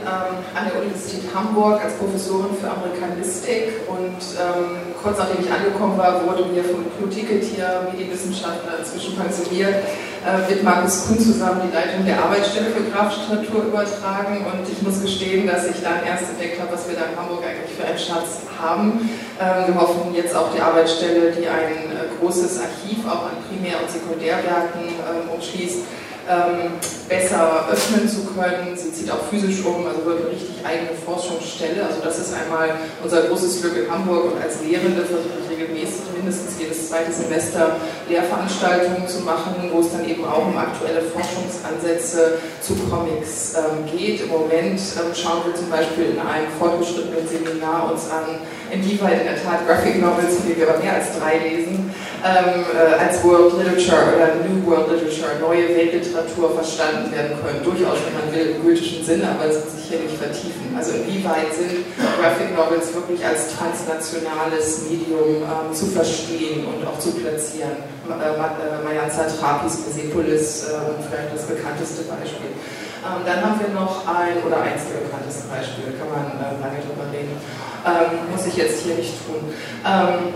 an 0.56 0.64
der 0.64 0.80
Universität 0.80 1.28
Hamburg 1.34 1.84
als 1.84 1.92
Professorin 2.00 2.56
für 2.56 2.70
Amerikanistik 2.70 3.84
und 3.84 4.24
ähm, 4.40 4.96
kurz 5.02 5.18
nachdem 5.18 5.44
ich 5.44 5.52
angekommen 5.52 5.98
war, 5.98 6.24
wurde 6.24 6.48
mir 6.48 6.64
von 6.64 6.80
Knut 6.96 7.12
Ticketier, 7.12 7.92
Medienwissenschaftler, 7.92 8.80
inzwischen 8.80 9.20
pensioniert, 9.20 9.84
äh, 10.24 10.48
mit 10.48 10.64
Markus 10.64 11.04
Kuhn 11.04 11.20
zusammen 11.20 11.68
die 11.68 11.76
Leitung 11.76 12.06
der 12.08 12.24
Arbeitsstelle 12.24 12.72
für 12.72 12.88
grafische 12.88 13.36
Natur 13.36 13.68
übertragen 13.68 14.48
und 14.48 14.64
ich 14.64 14.80
muss 14.80 15.02
gestehen, 15.02 15.46
dass 15.46 15.68
ich 15.68 15.84
dann 15.84 16.00
erst 16.00 16.32
entdeckt 16.32 16.56
habe, 16.56 16.72
was 16.72 16.88
wir 16.88 16.96
da 16.96 17.12
in 17.12 17.16
Hamburg 17.20 17.44
eigentlich 17.44 17.76
für 17.76 17.84
einen 17.84 18.00
Schatz 18.00 18.48
haben. 18.56 19.12
Ähm, 19.36 19.74
wir 19.74 19.76
hoffen 19.76 20.08
jetzt 20.16 20.32
auch 20.32 20.48
die 20.56 20.60
Arbeitsstelle, 20.60 21.36
die 21.36 21.44
ein 21.44 21.92
äh, 21.92 22.08
großes 22.16 22.64
Archiv 22.64 23.04
auch 23.04 23.28
an 23.28 23.36
Primär- 23.44 23.76
und 23.76 23.92
Sekundärwerken 23.92 24.88
ähm, 24.88 25.28
umschließt, 25.28 25.84
ähm, 26.32 26.72
besser 27.08 27.68
öffnen 27.70 28.08
zu 28.08 28.24
können. 28.32 28.76
Sie 28.76 28.92
zieht 28.92 29.10
auch 29.10 29.28
physisch 29.28 29.64
um, 29.64 29.86
also 29.86 30.04
wird 30.04 30.20
eine 30.20 30.30
richtig 30.30 30.64
eigene 30.64 30.96
Forschungsstelle. 31.04 31.84
Also 31.84 32.00
das 32.02 32.18
ist 32.18 32.34
einmal 32.34 32.70
unser 33.02 33.22
großes 33.22 33.60
Glück 33.60 33.76
in 33.76 33.90
Hamburg 33.90 34.32
und 34.32 34.42
als 34.42 34.62
Lehrende 34.62 35.04
versuche 35.04 35.44
ich 35.44 35.50
regelmäßig 35.50 36.02
mindestens 36.16 36.58
jedes 36.58 36.88
zweite 36.88 37.12
Semester 37.12 37.76
Lehrveranstaltungen 38.08 39.06
zu 39.06 39.20
machen, 39.20 39.70
wo 39.72 39.80
es 39.80 39.92
dann 39.92 40.08
eben 40.08 40.24
auch 40.24 40.46
um 40.46 40.56
aktuelle 40.56 41.02
Forschungsansätze 41.02 42.38
zu 42.60 42.74
Comics 42.88 43.54
ähm, 43.56 43.84
geht. 43.90 44.22
Im 44.22 44.28
Moment 44.28 44.80
ähm, 44.80 45.14
schauen 45.14 45.42
wir 45.44 45.54
zum 45.54 45.68
Beispiel 45.68 46.16
in 46.16 46.18
einem 46.18 46.48
fortgeschrittenen 46.58 47.28
Seminar 47.28 47.92
uns 47.92 48.08
an, 48.10 48.40
inwieweit 48.72 49.20
in 49.20 49.26
der 49.28 49.36
Tat 49.36 49.66
Graphic 49.68 50.00
Novels, 50.00 50.40
die 50.48 50.56
wir 50.56 50.68
aber 50.68 50.78
mehr 50.82 50.94
als 50.94 51.18
drei 51.18 51.38
lesen, 51.38 51.92
ähm, 52.24 52.64
äh, 52.72 52.96
als 52.96 53.22
World 53.22 53.52
Literature 53.58 54.16
oder 54.16 54.40
New 54.46 54.64
World 54.64 54.88
Literature, 54.88 55.36
neue 55.40 55.68
Weltliteratur 55.68 56.54
verstanden 56.54 57.12
werden 57.12 57.36
können. 57.44 57.60
Durchaus, 57.62 57.98
wenn 58.06 58.16
man 58.16 58.26
will, 58.32 58.56
im 58.56 58.62
gültigen 58.64 59.04
Sinne, 59.04 59.28
aber 59.28 59.52
das 59.52 59.64
muss 59.64 59.76
sich 59.76 59.90
hier 59.92 60.00
nicht 60.00 60.16
vertiefen. 60.16 60.72
Also 60.72 60.96
inwieweit 60.96 61.52
sind 61.52 61.84
Graphic 61.98 62.56
Novels 62.56 62.94
wirklich 62.94 63.20
als 63.20 63.52
transnationales 63.52 64.88
Medium 64.88 65.44
ähm, 65.44 65.68
zu 65.74 65.86
verstehen 65.92 66.64
und 66.64 66.80
auch 66.86 66.98
zu 66.98 67.12
platzieren? 67.12 67.76
Äh, 68.08 68.38
äh, 68.38 68.84
Mayan 68.86 69.10
Satrapis, 69.10 69.84
Persepolis, 69.84 70.64
äh, 70.70 70.96
vielleicht 71.04 71.34
das 71.34 71.44
bekannteste 71.44 72.02
Beispiel. 72.08 72.56
Ähm, 73.02 73.26
dann 73.26 73.42
haben 73.42 73.58
wir 73.58 73.74
noch 73.74 74.06
ein, 74.06 74.38
oder 74.46 74.62
eins 74.62 74.86
der 74.86 75.02
bekanntesten 75.02 75.50
Beispiele, 75.50 75.98
kann 75.98 76.08
man 76.08 76.38
äh, 76.38 76.56
lange 76.62 76.78
drüber 76.86 77.10
reden 77.10 77.34
ähm, 77.86 78.30
muss 78.30 78.46
ich 78.46 78.56
jetzt 78.56 78.82
hier 78.82 78.94
nicht 78.94 79.14
tun. 79.26 79.52
Ähm, 79.84 80.34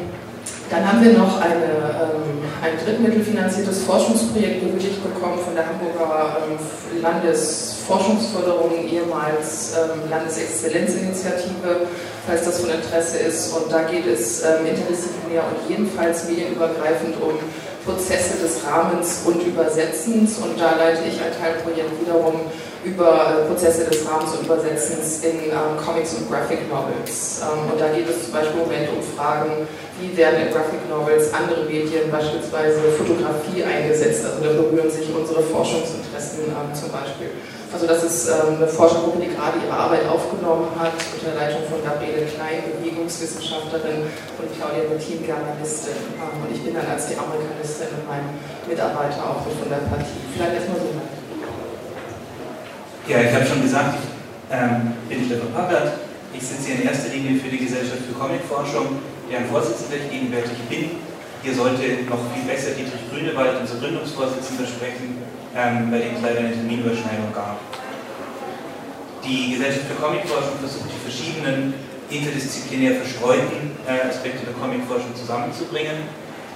dann 0.69 0.83
haben 0.83 1.03
wir 1.03 1.13
noch 1.13 1.41
eine, 1.41 2.11
ähm, 2.11 2.43
ein 2.61 2.75
drittmittelfinanziertes 2.85 3.85
Forschungsprojekt 3.85 4.61
bewilligt 4.63 4.99
bekommen 5.03 5.39
von 5.39 5.55
der 5.55 5.65
Hamburger 5.67 6.39
ähm, 6.43 6.59
Landesforschungsförderung, 7.01 8.73
ehemals 8.85 9.75
ähm, 9.79 10.11
Landesexzellenzinitiative, 10.11 11.87
falls 12.27 12.45
das 12.45 12.61
von 12.61 12.71
Interesse 12.71 13.19
ist. 13.19 13.53
Und 13.53 13.71
da 13.71 13.83
geht 13.83 14.07
es 14.07 14.43
interdisziplinär 14.43 15.45
und 15.47 15.71
jedenfalls 15.71 16.29
medienübergreifend 16.29 17.15
um 17.23 17.39
Prozesse 17.87 18.43
des 18.43 18.67
Rahmens 18.67 19.23
und 19.25 19.41
Übersetzens. 19.47 20.39
Und 20.39 20.61
da 20.61 20.75
leite 20.77 21.07
ich 21.09 21.23
ein 21.23 21.33
Teilprojekt 21.33 21.95
wiederum 22.03 22.41
über 22.85 23.43
äh, 23.43 23.49
Prozesse 23.49 23.87
des 23.87 24.07
Rahmens 24.07 24.35
und 24.35 24.45
Übersetzens 24.45 25.25
in 25.25 25.51
ähm, 25.51 25.79
Comics 25.79 26.15
und 26.15 26.29
Graphic 26.29 26.69
Novels. 26.69 27.43
Ähm, 27.43 27.71
und 27.73 27.81
da 27.81 27.89
geht 27.95 28.11
es 28.11 28.25
zum 28.25 28.33
Beispiel 28.33 28.61
im 28.61 28.67
Moment 28.67 28.89
um 28.91 29.03
Fragen, 29.17 29.67
wie 30.01 30.17
werden 30.17 30.47
in 30.47 30.53
Graphic 30.53 30.83
Novels 30.91 31.33
andere 31.33 31.65
Medien, 31.65 32.11
beispielsweise 32.11 32.83
Fotografie, 32.99 33.65
eingesetzt. 33.65 34.27
Also 34.27 34.43
da 34.43 34.51
berühren 34.53 34.91
sich 34.91 35.07
unsere 35.15 35.43
Forschungsinteressen 35.43 36.51
ähm, 36.51 36.75
zum 36.75 36.91
Beispiel. 36.91 37.31
Also 37.73 37.87
das 37.87 38.03
ist 38.05 38.29
ähm, 38.29 38.57
eine 38.57 38.69
Forschergruppe, 38.69 39.19
die 39.19 39.35
gerade 39.35 39.59
ihre 39.59 39.75
Arbeit 39.75 40.07
aufgenommen 40.07 40.71
hat, 40.79 40.95
unter 40.95 41.35
Leitung 41.35 41.67
von 41.67 41.83
Gabriele 41.83 42.23
Klein, 42.31 42.63
Bewegungswissenschaftlerin, 42.79 44.07
und 44.07 44.49
Claudia 44.55 44.87
Bettin, 44.87 45.27
Germanistin. 45.27 45.99
Ähm, 46.15 46.47
und 46.47 46.51
ich 46.55 46.63
bin 46.63 46.75
dann 46.75 46.87
als 46.87 47.11
die 47.11 47.19
Amerikanistin 47.19 47.91
mit 47.91 48.07
meinem 48.07 48.39
Mitarbeiter 48.71 49.19
auch 49.19 49.43
mit 49.43 49.59
von 49.59 49.69
der 49.69 49.83
Partie. 49.91 50.23
Vielleicht 50.31 50.63
erstmal 50.63 50.79
so 50.79 50.95
weit. 50.95 51.11
Ja, 53.11 53.23
ich 53.23 53.35
habe 53.35 53.47
schon 53.47 53.63
gesagt, 53.63 53.99
ich 53.99 54.55
ähm, 54.55 54.95
bin 55.11 55.27
Stefan 55.27 55.51
Pappert. 55.51 56.07
Ich 56.35 56.43
sitze 56.43 56.71
hier 56.71 56.83
in 56.83 56.87
erster 56.87 57.11
Linie 57.11 57.39
für 57.41 57.51
die 57.51 57.67
Gesellschaft 57.67 58.03
für 58.07 58.15
Comicforschung, 58.15 59.03
deren 59.31 59.47
Vorsitzender 59.47 59.99
ich 60.07 60.11
gegenwärtig 60.11 60.59
bin. 60.71 61.03
Hier 61.43 61.55
sollte 61.55 61.83
noch 62.07 62.23
viel 62.35 62.47
besser 62.47 62.75
Dietrich 62.75 63.07
Grünewald, 63.11 63.63
unser 63.63 63.79
Gründungsvorsitzender, 63.79 64.67
sprechen, 64.67 65.23
ähm, 65.57 65.91
bei 65.91 65.99
dem 65.99 66.17
es 66.17 66.23
leider 66.23 66.41
eine 66.41 66.53
Terminüberschneidung 66.53 67.33
gab. 67.35 67.59
Die 69.25 69.53
Gesellschaft 69.53 69.87
für 69.89 70.01
Comicforschung 70.01 70.59
versucht, 70.61 70.91
die 70.93 71.11
verschiedenen 71.11 71.75
interdisziplinär 72.11 72.97
verstreuten 72.97 73.73
äh, 73.89 74.07
Aspekte 74.09 74.47
der 74.47 74.55
Comicforschung 74.55 75.17
zusammenzubringen. 75.17 76.07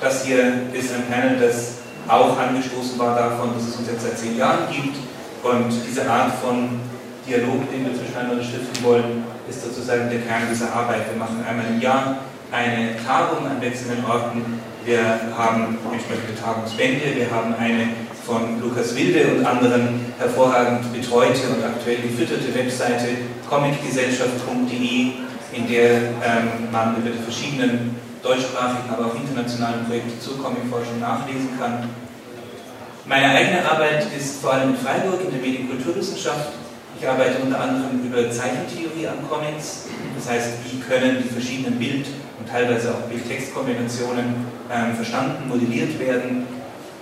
Das 0.00 0.25
hier 0.25 0.71
ist 0.73 0.95
ein 0.95 1.07
Panel, 1.11 1.40
das 1.40 1.78
auch 2.07 2.38
angestoßen 2.38 2.99
war 2.99 3.16
davon, 3.16 3.54
dass 3.54 3.69
es 3.69 3.76
uns 3.76 3.88
jetzt 3.88 4.02
seit 4.02 4.19
zehn 4.19 4.37
Jahren 4.38 4.71
gibt 4.71 4.97
und 5.42 5.71
diese 5.87 6.09
Art 6.09 6.33
von 6.42 6.80
Dialog, 7.26 7.71
den 7.71 7.87
wir 7.87 7.95
zwischeneinander 7.95 8.42
stiften 8.42 8.85
wollen, 8.85 9.25
ist 9.49 9.62
sozusagen 9.62 10.09
der 10.11 10.21
Kern 10.21 10.42
dieser 10.50 10.73
Arbeit. 10.73 11.11
Wir 11.11 11.19
machen 11.19 11.45
einmal 11.49 11.66
im 11.66 11.80
Jahr 11.80 12.19
eine 12.50 12.97
Tagung 13.04 13.47
an 13.47 13.61
wechselnden 13.61 14.04
Orten. 14.04 14.61
Wir 14.85 14.99
haben 15.37 15.78
entsprechende 15.92 16.35
Tagungsbände. 16.40 17.14
Wir 17.14 17.30
haben 17.30 17.54
eine 17.59 17.88
von 18.27 18.61
Lukas 18.61 18.95
Wilde 18.97 19.35
und 19.35 19.47
anderen 19.47 20.12
hervorragend 20.19 20.93
betreute 20.93 21.49
und 21.49 21.65
aktuell 21.65 22.03
gefütterte 22.03 22.55
Webseite 22.55 23.09
comicgesellschaft.de, 23.49 25.12
in 25.53 25.69
der 25.69 25.91
ähm, 25.93 26.71
man 26.71 26.97
über 26.97 27.11
die 27.11 27.23
verschiedenen 27.23 27.97
deutschsprachigen, 28.23 28.91
aber 28.91 29.07
auch 29.07 29.15
internationalen 29.15 29.87
Projekte 29.87 30.19
zur 30.21 30.39
Comicforschung 30.43 31.00
nachlesen 31.00 31.49
kann. 31.59 31.89
Meine 33.07 33.31
eigene 33.31 33.69
Arbeit 33.69 34.07
ist 34.17 34.41
vor 34.41 34.53
allem 34.53 34.71
in 34.71 34.77
Freiburg 34.77 35.21
in 35.25 35.31
der 35.33 35.41
Medienkulturwissenschaft. 35.41 36.53
Ich 37.00 37.09
arbeite 37.09 37.43
unter 37.43 37.59
anderem 37.61 38.05
über 38.05 38.31
Zeichentheorie 38.31 39.09
an 39.09 39.27
Comics. 39.29 39.87
Das 40.15 40.29
heißt, 40.29 40.50
wie 40.65 40.79
können 40.81 41.23
die 41.23 41.29
verschiedenen 41.29 41.79
Bild- 41.79 42.07
und 42.39 42.49
teilweise 42.49 42.91
auch 42.91 43.00
Bild-Text-Kombinationen 43.09 44.47
ähm, 44.71 44.95
verstanden, 44.95 45.49
modelliert 45.49 45.99
werden. 45.99 46.47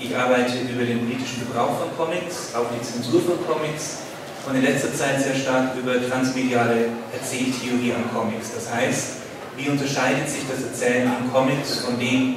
Ich 0.00 0.16
arbeite 0.16 0.58
über 0.70 0.84
den 0.84 1.00
politischen 1.00 1.40
Gebrauch 1.40 1.78
von 1.80 1.90
Comics, 1.96 2.54
auch 2.54 2.66
die 2.70 2.82
Zensur 2.82 3.20
von 3.22 3.38
Comics 3.46 3.98
und 4.46 4.54
in 4.54 4.62
letzter 4.62 4.94
Zeit 4.94 5.20
sehr 5.20 5.34
stark 5.34 5.74
über 5.76 5.98
transmediale 6.08 6.88
Erzähltheorie 7.12 7.92
an 7.92 8.04
Comics. 8.14 8.54
Das 8.54 8.72
heißt, 8.72 9.26
wie 9.56 9.68
unterscheidet 9.68 10.28
sich 10.28 10.42
das 10.48 10.62
Erzählen 10.62 11.08
an 11.08 11.32
Comics 11.32 11.80
von 11.80 11.98
den 11.98 12.36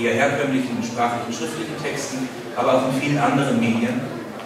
eher 0.00 0.14
herkömmlichen 0.14 0.82
sprachlichen 0.82 1.32
schriftlichen 1.32 1.76
Texten 1.82 2.28
aber 2.56 2.74
auch 2.74 2.88
in 2.94 3.00
vielen 3.00 3.18
anderen 3.18 3.58
Medien. 3.60 4.00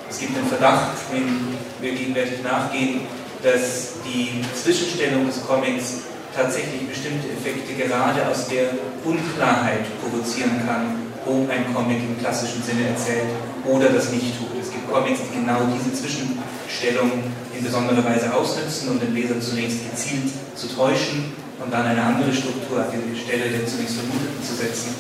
Es 0.09 0.19
gibt 0.19 0.37
den 0.37 0.47
Verdacht, 0.47 0.97
wenn 1.13 1.57
wir 1.81 1.93
gegenwärtig 1.93 2.43
nachgehen, 2.43 3.03
dass 3.43 3.95
die 4.05 4.43
Zwischenstellung 4.55 5.27
des 5.27 5.47
Comics 5.47 6.03
tatsächlich 6.35 6.89
bestimmte 6.89 7.29
Effekte 7.29 7.75
gerade 7.75 8.27
aus 8.27 8.49
der 8.49 8.71
Unklarheit 9.05 9.85
provozieren 10.01 10.61
kann, 10.67 11.08
ob 11.29 11.51
ein 11.51 11.75
Comic 11.75 11.99
im 12.01 12.19
klassischen 12.19 12.63
Sinne 12.63 12.89
erzählt 12.89 13.29
oder 13.65 13.91
das 13.91 14.11
nicht 14.11 14.39
tut. 14.39 14.49
Es 14.61 14.73
gibt 14.73 14.91
Comics, 14.91 15.21
die 15.29 15.39
genau 15.39 15.61
diese 15.69 15.93
Zwischenstellung 15.93 17.13
in 17.53 17.65
besonderer 17.65 18.05
Weise 18.05 18.33
ausnützen 18.33 18.91
und 18.91 19.03
den 19.03 19.13
Leser 19.15 19.41
zunächst 19.41 19.91
gezielt 19.91 20.31
zu 20.57 20.69
täuschen 20.69 21.33
und 21.63 21.71
dann 21.73 21.87
eine 21.87 22.03
andere 22.03 22.33
Struktur 22.33 22.81
an 22.81 22.87
die 22.93 23.19
Stelle 23.19 23.51
der 23.51 23.67
zunächst 23.67 23.97
Vermuteten 24.01 24.43
zu 24.43 24.55
setzen. 24.55 24.95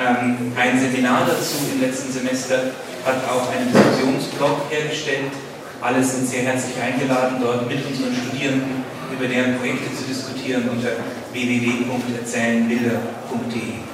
Ähm, 0.00 0.52
ein 0.56 0.80
Seminar 0.80 1.26
dazu 1.26 1.56
im 1.72 1.80
letzten 1.80 2.12
Semester 2.12 2.72
hat 3.04 3.24
auch 3.28 3.52
einen 3.52 3.72
Diskussionsblog 3.72 4.70
hergestellt. 4.70 5.32
Alle 5.80 6.02
sind 6.02 6.26
sehr 6.28 6.42
herzlich 6.42 6.76
eingeladen, 6.80 7.38
dort 7.40 7.68
mit 7.68 7.86
unseren 7.86 8.12
Studierenden 8.14 8.84
über 9.12 9.28
deren 9.28 9.58
Projekte 9.58 9.94
zu 9.94 10.02
diskutieren 10.04 10.68
unter 10.68 10.90
www.erzählenbilder.de. 11.32 13.89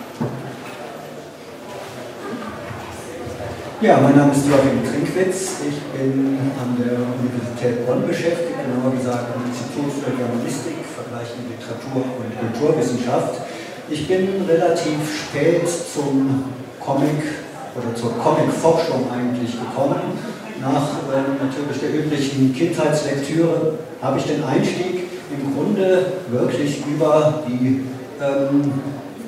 Ja, 3.82 4.00
mein 4.00 4.16
Name 4.16 4.32
ist 4.32 4.48
Joachim 4.48 4.80
Trinkwitz. 4.88 5.60
Ich 5.68 5.76
bin 5.92 6.40
an 6.56 6.80
der 6.80 6.96
Universität 6.96 7.84
Bonn 7.84 8.08
beschäftigt, 8.08 8.56
genauer 8.56 8.96
gesagt 8.96 9.36
am 9.36 9.44
Institut 9.44 9.92
für 10.00 10.16
Germanistik, 10.16 10.80
vergleichende 10.96 11.52
Literatur 11.52 12.00
und 12.16 12.32
Kulturwissenschaft. 12.40 13.44
Ich 13.90 14.08
bin 14.08 14.48
relativ 14.48 14.96
spät 15.04 15.68
zum 15.68 16.56
Comic 16.80 17.20
oder 17.76 17.92
zur 17.92 18.16
Comic-Forschung 18.16 19.12
eigentlich 19.12 19.52
gekommen. 19.52 20.16
Nach 20.64 20.96
äh, 21.12 21.36
natürlich 21.36 21.76
der 21.76 21.92
üblichen 22.00 22.56
Kindheitslektüre 22.56 23.76
habe 24.00 24.18
ich 24.18 24.24
den 24.24 24.42
Einstieg 24.42 25.04
im 25.28 25.52
Grunde 25.52 26.24
wirklich 26.32 26.80
über 26.88 27.44
die 27.46 27.84
ähm, 28.24 28.72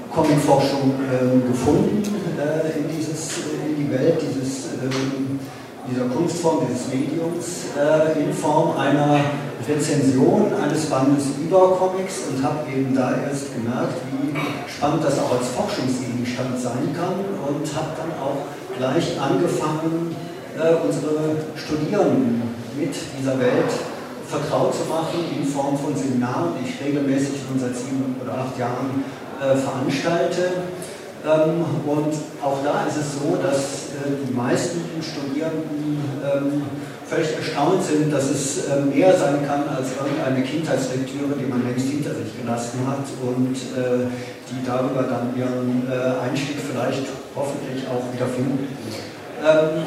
Comic-Forschung 0.08 0.96
ähm, 1.04 1.42
gefunden 1.52 2.00
äh, 2.40 2.78
in, 2.78 2.88
dieses, 2.96 3.44
Welt 3.90 4.20
dieses, 4.20 4.66
ähm, 4.82 5.38
dieser 5.90 6.06
Kunstform, 6.06 6.66
dieses 6.68 6.88
Mediums, 6.88 7.72
äh, 7.76 8.20
in 8.20 8.32
Form 8.32 8.76
einer 8.76 9.20
Rezension 9.66 10.52
eines 10.54 10.86
Bandes 10.86 11.24
über 11.40 11.76
Comics 11.76 12.28
und 12.30 12.42
habe 12.42 12.70
eben 12.70 12.94
da 12.94 13.12
erst 13.28 13.54
gemerkt, 13.54 14.00
wie 14.10 14.34
spannend 14.70 15.04
das 15.04 15.18
auch 15.18 15.32
als 15.32 15.48
Forschungsgegenstand 15.48 16.60
sein 16.60 16.94
kann 16.96 17.20
und 17.48 17.66
habe 17.74 17.92
dann 17.96 18.12
auch 18.20 18.48
gleich 18.76 19.20
angefangen, 19.20 20.14
äh, 20.56 20.74
unsere 20.84 21.44
Studierenden 21.56 22.42
mit 22.78 22.94
dieser 23.18 23.38
Welt 23.38 23.70
vertraut 24.28 24.74
zu 24.74 24.84
machen 24.88 25.24
in 25.36 25.44
Form 25.44 25.76
von 25.78 25.96
Seminaren, 25.96 26.52
die 26.60 26.68
ich 26.68 26.84
regelmäßig 26.84 27.40
schon 27.46 27.58
seit 27.58 27.74
sieben 27.76 28.16
oder 28.22 28.34
acht 28.34 28.58
Jahren 28.58 29.04
äh, 29.40 29.56
veranstalte. 29.56 30.68
Ähm, 31.28 31.64
und 31.86 32.14
auch 32.42 32.58
da 32.64 32.86
ist 32.88 32.96
es 32.96 33.20
so, 33.20 33.36
dass 33.36 33.92
äh, 33.92 34.24
die 34.26 34.32
meisten 34.32 34.80
Studierenden 35.02 36.00
ähm, 36.24 36.62
völlig 37.04 37.36
erstaunt 37.36 37.84
sind, 37.84 38.12
dass 38.12 38.30
es 38.30 38.68
äh, 38.68 38.80
mehr 38.80 39.12
sein 39.16 39.46
kann 39.46 39.68
als 39.68 39.88
irgendeine 40.00 40.42
Kindheitslektüre, 40.42 41.36
die 41.38 41.44
man 41.44 41.66
längst 41.68 41.88
hinter 41.88 42.14
sich 42.14 42.32
gelassen 42.40 42.80
hat 42.86 43.04
und 43.20 43.56
äh, 43.76 44.08
die 44.48 44.64
darüber 44.64 45.02
dann 45.02 45.36
ihren 45.36 45.84
äh, 45.90 46.24
Einstieg 46.24 46.56
vielleicht 46.64 47.04
hoffentlich 47.36 47.84
auch 47.88 48.08
wieder 48.12 48.26
finden. 48.26 48.68
Ähm, 49.44 49.84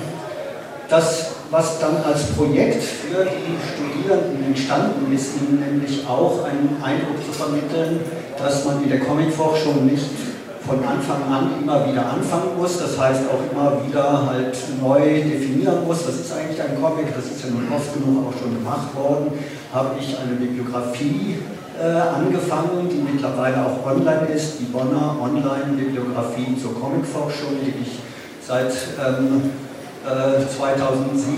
das, 0.89 1.31
was 1.49 1.79
dann 1.79 2.03
als 2.03 2.27
Projekt 2.37 2.83
für 2.83 3.25
die 3.25 3.57
Studierenden 3.73 4.45
entstanden 4.45 5.11
ist, 5.15 5.31
ihnen 5.37 5.59
nämlich 5.59 6.05
auch 6.07 6.43
einen 6.43 6.77
Eindruck 6.83 7.17
zu 7.25 7.31
vermitteln, 7.31 8.01
dass 8.37 8.65
man 8.65 8.83
in 8.83 8.89
der 8.89 8.99
Comicforschung 8.99 9.85
nicht 9.85 10.30
von 10.65 10.77
Anfang 10.83 11.23
an 11.31 11.61
immer 11.61 11.87
wieder 11.87 12.05
anfangen 12.05 12.57
muss, 12.57 12.77
das 12.77 12.99
heißt 12.99 13.21
auch 13.29 13.51
immer 13.51 13.85
wieder 13.85 14.27
halt 14.27 14.57
neu 14.81 14.99
definieren 14.99 15.85
muss, 15.85 16.07
was 16.07 16.15
ist 16.15 16.33
eigentlich 16.33 16.61
ein 16.61 16.79
Comic, 16.81 17.15
das 17.15 17.25
ist 17.25 17.43
ja 17.43 17.49
nun 17.49 17.65
oft 17.73 17.93
genug 17.93 18.27
auch 18.27 18.39
schon 18.39 18.53
gemacht 18.53 18.95
worden, 18.95 19.33
habe 19.73 19.95
ich 19.99 20.15
eine 20.17 20.35
Bibliografie 20.35 21.39
äh, 21.81 21.85
angefangen, 21.85 22.89
die 22.89 23.01
mittlerweile 23.01 23.65
auch 23.65 23.85
online 23.89 24.27
ist, 24.33 24.59
die 24.59 24.65
Bonner 24.65 25.17
Online-Bibliografie 25.21 26.55
zur 26.61 26.79
Comicforschung, 26.79 27.57
die 27.65 27.81
ich 27.81 27.99
seit 28.45 28.71
ähm, 28.99 29.51
2007 30.03 31.37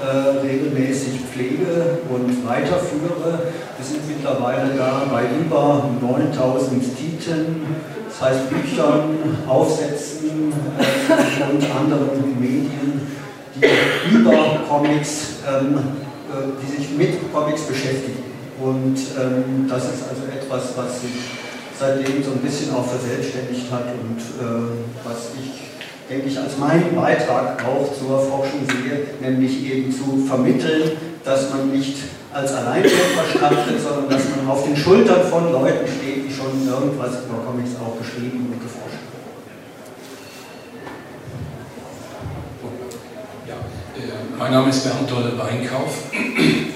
äh, 0.00 0.46
regelmäßig 0.46 1.20
pflege 1.32 1.98
und 2.08 2.46
weiterführe. 2.46 3.50
Wir 3.76 3.84
sind 3.84 4.06
mittlerweile 4.08 4.70
da 4.76 5.02
bei 5.10 5.24
über 5.40 5.90
9000 6.00 6.96
Titeln, 6.96 7.66
das 8.08 8.20
heißt 8.20 8.50
Büchern, 8.50 9.38
Aufsätzen 9.46 10.52
äh, 10.52 11.52
und 11.52 11.62
anderen 11.70 12.40
Medien, 12.40 13.06
die 13.54 14.14
über 14.14 14.60
Comics, 14.68 15.36
ähm, 15.46 15.76
äh, 15.76 16.52
die 16.62 16.76
sich 16.76 16.90
mit 16.96 17.32
Comics 17.32 17.62
beschäftigen. 17.62 18.24
Und 18.60 18.96
ähm, 19.20 19.66
das 19.68 19.84
ist 19.84 20.02
also 20.08 20.22
etwas, 20.34 20.76
was 20.76 21.02
sich 21.02 21.10
seitdem 21.78 22.24
so 22.24 22.32
ein 22.32 22.38
bisschen 22.38 22.74
auch 22.74 22.84
verselbstständigt 22.84 23.70
hat 23.70 23.84
und 24.02 24.18
äh, 24.18 24.74
was 25.04 25.30
ich 25.38 25.68
denke 26.08 26.28
ich, 26.28 26.38
als 26.38 26.56
meinen 26.56 26.96
Beitrag 26.96 27.62
auch 27.66 27.92
zur 27.92 28.18
Forschung 28.18 28.60
sehe, 28.66 29.08
nämlich 29.20 29.70
eben 29.70 29.92
zu 29.92 30.24
vermitteln, 30.26 30.92
dass 31.22 31.50
man 31.50 31.70
nicht 31.70 31.98
als 32.38 32.54
Alleinkämpfer 32.54 33.24
startet, 33.36 33.82
sondern 33.82 34.08
dass 34.08 34.22
man 34.36 34.48
auf 34.48 34.64
den 34.64 34.76
Schultern 34.76 35.22
von 35.28 35.50
Leuten 35.50 35.86
steht, 35.88 36.24
die 36.24 36.32
schon 36.32 36.66
irgendwas 36.68 37.24
über 37.26 37.42
Comics 37.44 37.70
auch 37.82 37.98
geschrieben 37.98 38.46
und 38.52 38.62
geforscht 38.62 39.02
haben. 39.02 39.18
Äh, 43.98 44.38
mein 44.38 44.52
Name 44.52 44.70
ist 44.70 44.84
Bernd 44.84 45.10
Dolle 45.10 45.36
Weinkauf. 45.36 46.12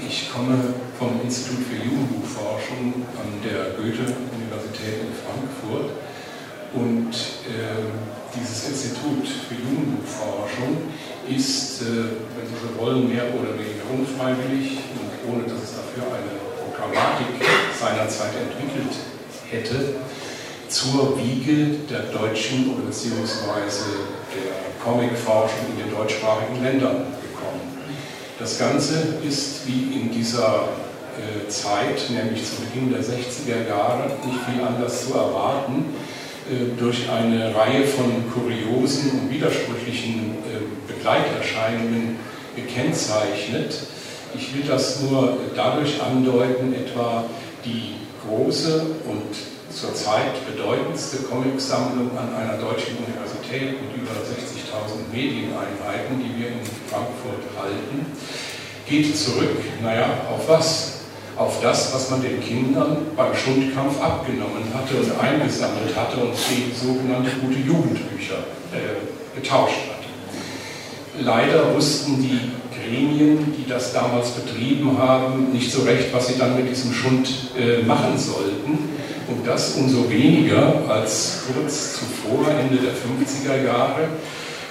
Ich 0.09 0.33
komme 0.35 0.59
vom 0.99 1.21
Institut 1.23 1.61
für 1.71 1.77
Jugendbuchforschung 1.77 3.07
an 3.17 3.29
der 3.45 3.79
Goethe-Universität 3.79 5.07
in 5.07 5.15
Frankfurt 5.15 5.91
und 6.75 7.15
äh, 7.47 7.87
dieses 8.35 8.69
Institut 8.69 9.29
für 9.29 9.55
Jugendbuchforschung 9.55 10.91
ist, 11.29 11.83
äh, 11.83 11.85
wenn 12.35 12.47
Sie 12.47 12.59
so 12.61 12.81
wollen, 12.81 13.09
mehr 13.09 13.25
oder 13.35 13.55
weniger 13.55 13.87
unfreiwillig 13.93 14.79
und 14.99 15.33
ohne 15.33 15.43
dass 15.45 15.63
es 15.63 15.73
dafür 15.77 16.11
eine 16.11 16.35
Programmatik 16.67 17.27
seinerzeit 17.79 18.33
entwickelt 18.35 18.95
hätte, 19.51 19.97
zur 20.69 21.19
Wiege 21.19 21.77
der 21.91 22.11
deutschen 22.11 22.73
oder 22.75 22.87
beziehungsweise 22.87 24.09
der 24.33 24.73
Comicforschung 24.83 25.67
in 25.77 25.85
den 25.85 25.95
deutschsprachigen 25.95 26.63
Ländern 26.63 27.13
gekommen. 27.21 27.61
Das 28.39 28.59
Ganze 28.59 29.19
ist 29.27 29.67
wie 29.67 30.01
in 30.01 30.11
dieser 30.11 30.69
äh, 31.13 31.49
Zeit, 31.49 32.09
nämlich 32.09 32.43
zu 32.45 32.63
Beginn 32.63 32.91
der 32.91 33.03
60er 33.03 33.69
Jahre, 33.69 34.11
nicht 34.25 34.41
viel 34.49 34.65
anders 34.65 35.07
zu 35.07 35.15
erwarten 35.15 35.85
äh, 36.51 36.77
durch 36.79 37.09
eine 37.11 37.55
Reihe 37.55 37.85
von 37.85 38.25
kuriosen 38.33 39.11
und 39.11 39.31
widersprüchlichen 39.31 40.39
äh, 40.49 40.62
Begleiterscheinungen 40.95 42.17
gekennzeichnet. 42.57 43.75
Ich 44.35 44.55
will 44.55 44.63
das 44.67 45.01
nur 45.01 45.39
dadurch 45.55 46.01
andeuten, 46.03 46.75
etwa 46.75 47.25
die 47.65 47.97
große 48.27 48.87
und 49.07 49.35
zurzeit 49.75 50.47
bedeutendste 50.47 51.25
Comicsammlung 51.25 52.11
an 52.17 52.35
einer 52.35 52.59
deutschen 52.59 52.97
Universität 52.99 53.81
mit 53.81 53.97
über 53.97 54.13
60.000 54.13 55.13
Medieneinheiten, 55.13 56.19
die 56.19 56.41
wir 56.41 56.49
in 56.49 56.61
Frankfurt 56.89 57.45
halten, 57.59 58.07
geht 58.87 59.17
zurück, 59.17 59.57
naja, 59.83 60.07
auf 60.31 60.49
was? 60.49 61.03
auf 61.37 61.61
das, 61.63 61.95
was 61.95 62.11
man 62.11 62.23
den 62.23 62.41
Kindern 62.41 62.99
beim 63.17 63.35
Schundkampf 63.35 64.01
abgenommen 64.01 64.65
hatte 64.75 64.97
und 64.97 65.19
eingesammelt 65.19 65.97
hatte 65.97 66.21
und 66.21 66.35
die 66.51 66.73
sogenannte 66.75 67.31
gute 67.41 67.59
Jugendbücher 67.59 68.39
äh, 68.73 69.41
getauscht. 69.41 69.92
Leider 71.21 71.75
wussten 71.75 72.23
die 72.23 72.41
Gremien, 72.75 73.55
die 73.59 73.69
das 73.69 73.93
damals 73.93 74.31
betrieben 74.31 74.97
haben, 74.99 75.53
nicht 75.53 75.71
so 75.71 75.83
recht, 75.83 76.13
was 76.13 76.29
sie 76.29 76.39
dann 76.39 76.57
mit 76.57 76.71
diesem 76.71 76.93
Schund 76.93 77.29
äh, 77.59 77.83
machen 77.83 78.17
sollten. 78.17 78.79
Und 79.29 79.47
das 79.47 79.75
umso 79.77 80.09
weniger, 80.11 80.83
als 80.89 81.45
kurz 81.47 81.95
zuvor, 81.95 82.49
Ende 82.49 82.83
der 82.83 82.93
50er 82.93 83.65
Jahre, 83.65 84.09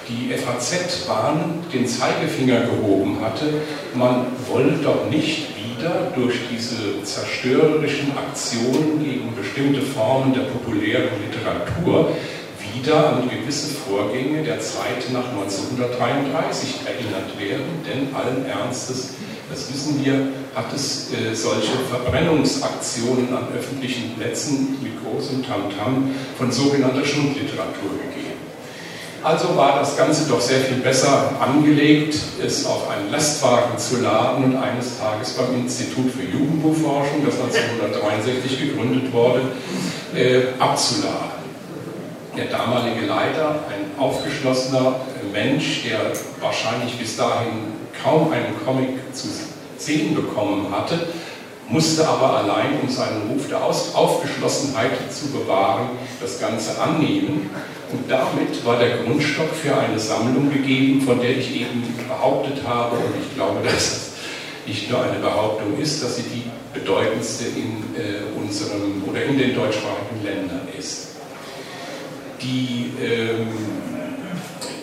die 0.09 0.33
FAZ-Bahn 0.33 1.63
den 1.71 1.87
Zeigefinger 1.87 2.61
gehoben 2.61 3.17
hatte, 3.21 3.45
man 3.93 4.25
wolle 4.47 4.79
doch 4.83 5.09
nicht 5.09 5.47
wieder 5.55 6.11
durch 6.15 6.35
diese 6.51 7.03
zerstörerischen 7.03 8.11
Aktionen 8.17 9.03
gegen 9.03 9.35
bestimmte 9.35 9.81
Formen 9.81 10.33
der 10.33 10.41
populären 10.41 11.09
Literatur 11.25 12.11
wieder 12.73 13.13
an 13.13 13.29
gewisse 13.29 13.73
Vorgänge 13.73 14.43
der 14.43 14.59
Zeit 14.59 15.11
nach 15.11 15.29
1933 15.29 16.81
erinnert 16.85 17.39
werden, 17.39 17.83
denn 17.85 18.15
allen 18.15 18.45
Ernstes 18.45 19.15
das 19.51 19.71
wissen 19.73 20.05
wir, 20.05 20.29
hat 20.55 20.73
es 20.73 21.09
äh, 21.11 21.35
solche 21.35 21.73
Verbrennungsaktionen 21.89 23.35
an 23.35 23.47
öffentlichen 23.53 24.15
Plätzen 24.15 24.77
mit 24.81 24.93
großem 25.03 25.45
Tamtam 25.45 26.15
von 26.37 26.51
sogenannter 26.51 27.03
Schundliteratur 27.03 27.91
gegeben. 27.91 28.39
Also 29.21 29.55
war 29.57 29.79
das 29.79 29.97
Ganze 29.97 30.29
doch 30.29 30.39
sehr 30.39 30.61
viel 30.61 30.77
besser 30.77 31.31
angelegt, 31.41 32.15
es 32.43 32.65
auf 32.65 32.89
einen 32.89 33.11
Lastwagen 33.11 33.77
zu 33.77 34.01
laden 34.01 34.45
und 34.45 34.55
eines 34.55 34.97
Tages 34.97 35.33
beim 35.33 35.53
Institut 35.53 36.11
für 36.11 36.23
Jugendbuchforschung, 36.23 37.25
das 37.25 37.35
1963 37.35 38.57
gegründet 38.57 39.11
wurde, 39.11 39.41
äh, 40.15 40.59
abzuladen. 40.59 41.40
Der 42.37 42.45
damalige 42.45 43.07
Leiter, 43.07 43.65
ein 43.69 43.99
aufgeschlossener 44.01 44.95
Mensch, 45.33 45.83
der 45.83 46.13
wahrscheinlich 46.39 46.97
bis 46.97 47.17
dahin 47.17 47.73
kaum 48.01 48.31
einen 48.31 48.55
Comic 48.65 49.13
zu 49.13 49.27
sehen 49.77 50.15
bekommen 50.15 50.67
hatte, 50.71 51.07
musste 51.67 52.07
aber 52.07 52.37
allein, 52.37 52.79
um 52.81 52.89
seinen 52.89 53.29
Ruf 53.29 53.47
der 53.49 53.63
Aufgeschlossenheit 53.63 54.91
zu 55.11 55.27
bewahren, 55.31 55.89
das 56.21 56.39
Ganze 56.39 56.79
annehmen. 56.81 57.49
Und 57.91 58.09
damit 58.09 58.65
war 58.65 58.79
der 58.79 58.97
Grundstock 58.99 59.49
für 59.53 59.75
eine 59.75 59.99
Sammlung 59.99 60.51
gegeben, 60.51 61.01
von 61.01 61.19
der 61.19 61.37
ich 61.37 61.53
eben 61.53 61.83
behauptet 62.07 62.65
habe, 62.65 62.95
und 62.95 63.13
ich 63.21 63.35
glaube, 63.35 63.59
dass 63.63 63.73
es 63.73 64.11
nicht 64.65 64.89
nur 64.89 65.03
eine 65.03 65.19
Behauptung 65.19 65.77
ist, 65.79 66.03
dass 66.03 66.17
sie 66.17 66.23
die 66.23 66.43
bedeutendste 66.73 67.45
in 67.45 67.83
äh, 67.95 68.39
unserem 68.39 69.03
oder 69.09 69.23
in 69.23 69.37
den 69.37 69.55
deutschsprachigen 69.55 70.23
Ländern 70.23 70.67
ist. 70.77 71.10
Die, 72.41 72.91
ähm, 73.01 73.47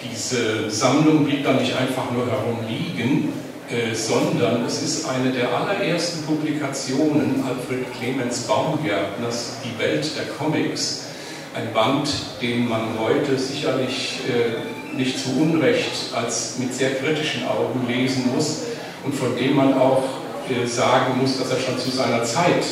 diese 0.05 0.71
Sammlung 0.71 1.25
blieb 1.25 1.45
dann 1.45 1.57
nicht 1.57 1.77
einfach 1.77 2.11
nur 2.13 2.27
herumliegen, 2.27 3.33
äh, 3.71 3.95
sondern 3.95 4.65
es 4.65 4.83
ist 4.83 5.09
eine 5.09 5.31
der 5.33 5.53
allerersten 5.53 6.25
Publikationen 6.25 7.43
Alfred 7.47 7.87
Clemens 7.99 8.41
Baumgärtners, 8.43 9.57
Die 9.65 9.83
Welt 9.83 10.11
der 10.17 10.27
Comics, 10.37 11.07
ein 11.55 11.73
Band, 11.75 12.09
den 12.41 12.69
man 12.69 12.99
heute 12.99 13.39
sicherlich 13.39 14.21
äh, 14.29 14.97
nicht 14.97 15.19
zu 15.19 15.31
Unrecht 15.41 16.13
als 16.15 16.59
mit 16.59 16.73
sehr 16.75 16.95
kritischen 16.95 17.47
Augen 17.47 17.87
lesen 17.89 18.31
muss 18.35 18.63
und 19.05 19.15
von 19.15 19.37
dem 19.37 19.57
man 19.57 19.75
auch 19.75 20.03
äh, 20.49 20.67
sagen 20.67 21.21
muss, 21.21 21.39
dass 21.39 21.51
er 21.51 21.61
schon 21.61 21.79
zu 21.79 21.91
seiner 21.91 22.25
Zeit 22.25 22.65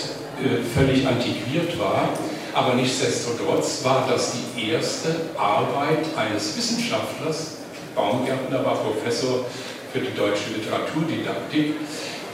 äh, 0.43 0.63
völlig 0.79 1.07
antiquiert 1.07 1.79
war. 1.79 2.09
Aber 2.57 2.73
nichtsdestotrotz 2.73 3.85
war 3.85 4.09
das 4.11 4.33
die 4.33 4.71
erste 4.71 5.15
Arbeit 5.37 6.07
eines 6.17 6.57
Wissenschaftlers. 6.57 7.59
Baumgärtner 7.95 8.65
war 8.65 8.77
Professor 8.77 9.45
für 9.93 9.99
die 9.99 10.17
deutsche 10.17 10.57
Literaturdidaktik, 10.57 11.75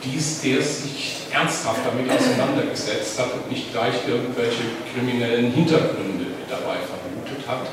dies, 0.05 0.41
der 0.43 0.63
sich 0.63 1.17
ernsthaft 1.33 1.81
damit 1.85 2.09
auseinandergesetzt 2.09 3.19
hat 3.19 3.35
und 3.35 3.51
nicht 3.51 3.73
gleich 3.73 3.95
irgendwelche 4.07 4.63
kriminellen 4.95 5.51
Hintergründe 5.51 6.27
dabei 6.49 6.77
vermutet 6.87 7.45
hat, 7.49 7.67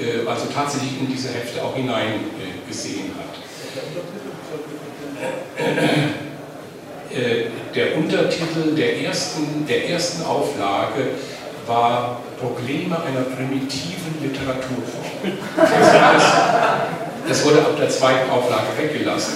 äh, 0.00 0.26
also 0.26 0.46
tatsächlich 0.54 0.98
in 1.00 1.12
diese 1.12 1.28
Hefte 1.34 1.62
auch 1.62 1.76
hineingesehen 1.76 3.12
hat. 3.18 3.34
Äh, 7.14 7.44
der 7.74 7.96
Untertitel 7.96 8.74
der 8.74 9.02
ersten, 9.02 9.66
der 9.68 9.90
ersten 9.90 10.24
Auflage 10.24 11.10
war 11.66 12.20
Probleme 12.40 12.96
einer 12.96 13.22
primitiven 13.36 14.14
Literaturform. 14.22 15.04
Das 17.26 17.44
wurde 17.44 17.60
ab 17.60 17.76
der 17.78 17.88
zweiten 17.88 18.30
Auflage 18.30 18.66
weggelassen. 18.76 19.34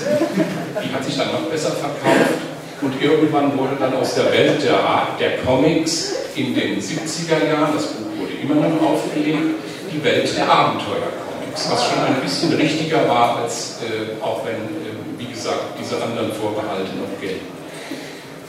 Die 0.84 0.94
hat 0.94 1.04
sich 1.04 1.16
dann 1.16 1.32
noch 1.32 1.48
besser 1.50 1.70
verkauft 1.70 2.36
und 2.82 3.02
irgendwann 3.02 3.56
wurde 3.58 3.76
dann 3.80 3.94
aus 3.94 4.14
der 4.14 4.30
Welt 4.30 4.62
der, 4.62 5.08
der 5.18 5.38
Comics 5.38 6.12
in 6.36 6.54
den 6.54 6.80
70er 6.80 7.48
Jahren, 7.48 7.72
das 7.74 7.86
Buch 7.86 8.20
wurde 8.20 8.34
immer 8.42 8.54
noch 8.56 8.90
aufgelegt, 8.90 9.56
die 9.90 10.04
Welt 10.04 10.36
der 10.36 10.48
Abenteuercomics, 10.48 11.70
was 11.70 11.84
schon 11.86 12.04
ein 12.04 12.20
bisschen 12.20 12.52
richtiger 12.52 13.08
war, 13.08 13.38
als 13.38 13.78
äh, 13.82 14.22
auch 14.22 14.44
wenn, 14.44 14.54
äh, 14.54 14.94
wie 15.16 15.32
gesagt, 15.32 15.78
diese 15.80 16.02
anderen 16.02 16.32
Vorbehalte 16.32 16.94
noch 16.94 17.20
gelten. 17.20 17.57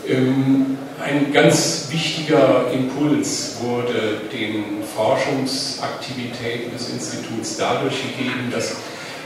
Ähm, 0.09 0.77
ein 0.99 1.31
ganz 1.31 1.87
wichtiger 1.91 2.71
Impuls 2.73 3.57
wurde 3.61 4.21
den 4.33 4.83
Forschungsaktivitäten 4.83 6.71
des 6.71 6.89
Instituts 6.89 7.57
dadurch 7.57 8.01
gegeben, 8.01 8.49
dass 8.51 8.75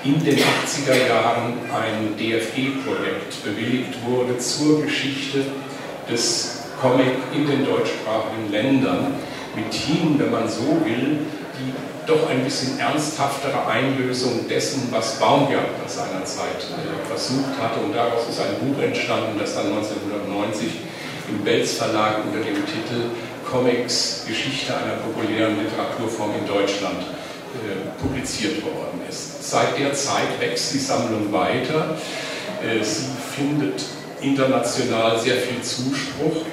in 0.04 0.24
den 0.24 0.38
80er 0.38 1.08
Jahren 1.08 1.54
ein 1.74 2.17
DFG-Projekt 2.17 3.43
bewilligt 3.43 3.98
wurde 4.06 4.38
zur 4.38 4.82
Geschichte 4.82 5.46
des 6.12 6.63
Comic 6.82 7.13
in 7.34 7.48
den 7.48 7.65
deutschsprachigen 7.65 8.52
Ländern, 8.52 9.13
mithin, 9.56 10.19
wenn 10.19 10.32
man 10.32 10.50
so 10.50 10.82
will, 10.84 11.19
die 11.58 11.93
doch 12.06 12.30
ein 12.30 12.44
bisschen 12.44 12.80
ernsthaftere 12.80 13.66
Einlösung 13.68 14.48
dessen, 14.48 14.88
was 14.92 15.20
Baumgärtner 15.20 15.88
seinerzeit 15.88 16.68
äh, 16.70 17.08
versucht 17.08 17.58
hatte. 17.62 17.80
Und 17.80 17.94
daraus 17.94 18.28
ist 18.30 18.39
ein 18.39 18.56
Buch 18.60 18.82
entstanden, 18.82 19.39
das 19.39 19.56
dann 19.56 19.68
1990 19.68 20.68
im 21.30 21.44
Belz 21.44 21.74
Verlag 21.74 22.20
unter 22.26 22.39
dem 22.39 22.66
Titel 22.66 23.12
Comics 23.50 24.26
Geschichte 24.28 24.76
einer 24.76 24.96
populären 24.96 25.56
Literaturform 25.62 26.32
in 26.42 26.48
Deutschland 26.48 27.02
äh, 27.02 28.02
publiziert 28.02 28.63
worden 28.63 29.02
ist. 29.08 29.50
Seit 29.50 29.78
der 29.78 29.94
Zeit 29.94 30.39
wächst 30.39 30.74
die 30.74 30.80
Sammlung 30.80 31.32
weiter. 31.32 31.96
Äh, 32.62 32.84
sie 32.84 33.06
findet 33.36 33.84
international 34.22 35.20
sehr 35.20 35.36
viel 35.36 35.62
Zuspruch 35.62 36.46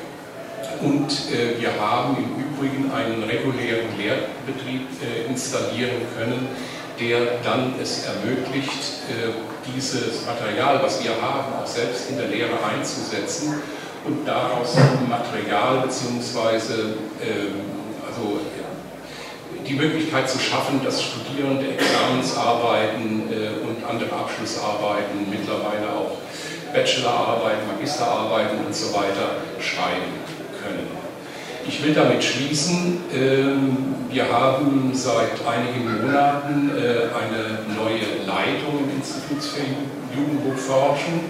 und 0.83 1.11
äh, 1.33 1.61
wir 1.61 1.81
haben 1.81 2.17
im 2.17 2.45
Übrigen 2.45 2.91
einen 2.93 3.23
regulären 3.23 3.97
Lehrbetrieb 3.97 4.87
installieren 5.29 6.03
können, 6.17 6.49
der 6.99 7.39
dann 7.43 7.75
es 7.81 8.05
ermöglicht, 8.05 9.01
dieses 9.75 10.27
Material, 10.27 10.83
was 10.83 11.03
wir 11.03 11.11
haben, 11.11 11.55
auch 11.63 11.67
selbst 11.67 12.11
in 12.11 12.17
der 12.17 12.29
Lehre 12.29 12.53
einzusetzen 12.63 13.55
und 14.05 14.27
daraus 14.27 14.77
Material 15.09 15.83
bzw. 15.87 16.73
Ähm, 17.21 17.61
also 18.07 18.41
die 19.67 19.75
Möglichkeit 19.75 20.29
zu 20.29 20.39
schaffen, 20.39 20.81
dass 20.85 21.03
Studierende 21.03 21.67
Examensarbeiten 21.75 23.29
äh, 23.31 23.67
und 23.67 23.85
andere 23.89 24.13
Abschlussarbeiten, 24.13 25.29
mittlerweile 25.29 25.89
auch 25.93 26.19
Bachelorarbeiten, 26.73 27.67
Magisterarbeiten 27.75 28.65
und 28.65 28.75
so 28.75 28.95
weiter 28.95 29.43
schreiben 29.61 30.30
können. 30.71 31.01
Ich 31.69 31.85
will 31.85 31.95
damit 31.95 32.25
schließen, 32.25 32.99
ähm, 33.15 33.95
wir 34.11 34.27
haben 34.33 34.91
seit 34.95 35.39
einigen 35.47 36.03
Monaten 36.03 36.71
äh, 36.71 37.13
eine 37.15 37.63
neue 37.77 38.27
Leitung 38.27 38.81
im 38.83 38.97
Institut 38.97 39.43
für 39.43 39.63
Jugendbuchforschung. 40.17 41.21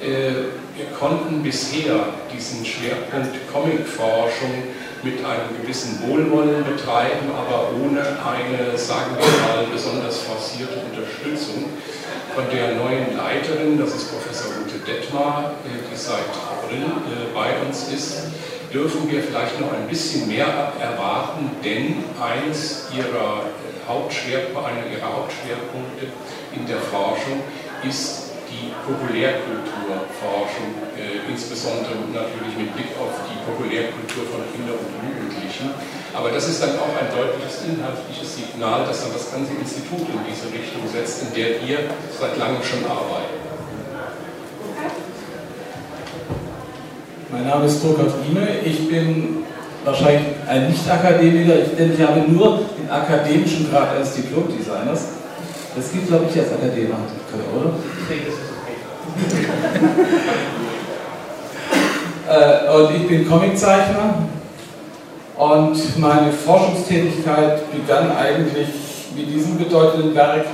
Äh, 0.00 0.52
wir 0.76 0.86
konnten 0.98 1.42
bisher 1.42 2.12
diesen 2.32 2.64
Schwerpunkt 2.64 3.34
Comicforschung 3.50 4.70
mit 5.02 5.24
einem 5.24 5.60
gewissen 5.62 5.98
Wohlwollen 6.06 6.62
betreiben, 6.64 7.32
aber 7.34 7.70
ohne 7.80 8.00
eine, 8.00 8.76
sagen 8.76 9.16
wir 9.16 9.26
mal, 9.26 9.66
besonders 9.72 10.18
forcierte 10.20 10.78
Unterstützung 10.92 11.64
von 12.34 12.44
der 12.52 12.76
neuen 12.76 13.16
Leiterin, 13.16 13.78
das 13.78 13.94
ist 13.96 14.12
Professor 14.12 14.52
Ute 14.62 14.78
Detmar, 14.84 15.54
äh, 15.64 15.90
die 15.90 15.96
seit 15.96 16.28
April 16.28 16.84
bei 17.34 17.66
uns 17.66 17.88
ist, 17.88 18.26
dürfen 18.76 19.10
wir 19.10 19.22
vielleicht 19.22 19.58
noch 19.58 19.72
ein 19.72 19.88
bisschen 19.88 20.28
mehr 20.28 20.72
erwarten, 20.78 21.48
denn 21.64 22.04
eines 22.20 22.92
ihrer 22.92 23.48
Hauptschwerpunkte, 23.88 24.68
einer 24.68 24.84
ihrer 24.92 25.16
Hauptschwerpunkte 25.16 26.12
in 26.52 26.68
der 26.68 26.84
Forschung 26.92 27.40
ist 27.88 28.36
die 28.52 28.68
Populärkulturforschung, 28.84 30.92
äh, 30.92 31.24
insbesondere 31.24 32.04
natürlich 32.12 32.52
mit 32.52 32.76
Blick 32.76 32.92
auf 33.00 33.16
die 33.24 33.40
Populärkultur 33.48 34.28
von 34.28 34.44
Kindern 34.52 34.76
und 34.76 34.92
Jugendlichen. 34.92 35.72
Aber 36.12 36.28
das 36.28 36.44
ist 36.48 36.60
dann 36.60 36.76
auch 36.76 36.92
ein 37.00 37.08
deutliches 37.16 37.64
inhaltliches 37.64 38.36
Signal, 38.36 38.84
dass 38.84 39.02
dann 39.02 39.12
das 39.16 39.32
ganze 39.32 39.56
Institut 39.56 40.04
in 40.04 40.20
diese 40.28 40.52
Richtung 40.52 40.84
setzt, 40.84 41.24
in 41.24 41.32
der 41.32 41.64
wir 41.64 41.88
seit 42.12 42.36
langem 42.36 42.60
schon 42.60 42.84
arbeiten. 42.84 43.45
Mein 47.36 47.48
Name 47.48 47.66
ist 47.66 47.82
Burkhard 47.82 48.14
Rieme. 48.24 48.48
Ich 48.64 48.88
bin 48.88 49.44
wahrscheinlich 49.84 50.22
ein 50.48 50.70
Nicht-Akademiker, 50.70 51.52
denn 51.78 51.92
ich 51.92 52.00
habe 52.00 52.20
nur 52.20 52.62
den 52.80 52.90
akademischen 52.90 53.70
Grad 53.70 53.94
eines 53.94 54.14
Diplom-Designers. 54.14 55.08
Das 55.76 55.92
gibt, 55.92 56.08
glaube 56.08 56.24
ich, 56.30 56.40
als 56.40 56.50
Akademiker, 56.50 56.94
oder? 57.54 57.72
Ich 58.00 58.08
denke, 58.08 58.24
das 58.30 58.36
ist 58.36 58.54
okay. 58.56 58.76
äh, 62.70 62.74
und 62.74 62.96
ich 62.96 63.06
bin 63.06 63.28
Comiczeichner 63.28 64.14
und 65.36 65.98
meine 65.98 66.32
Forschungstätigkeit 66.32 67.70
begann 67.70 68.16
eigentlich 68.16 68.68
mit 69.14 69.28
diesem 69.28 69.58
bedeutenden 69.58 70.14
Werk 70.14 70.46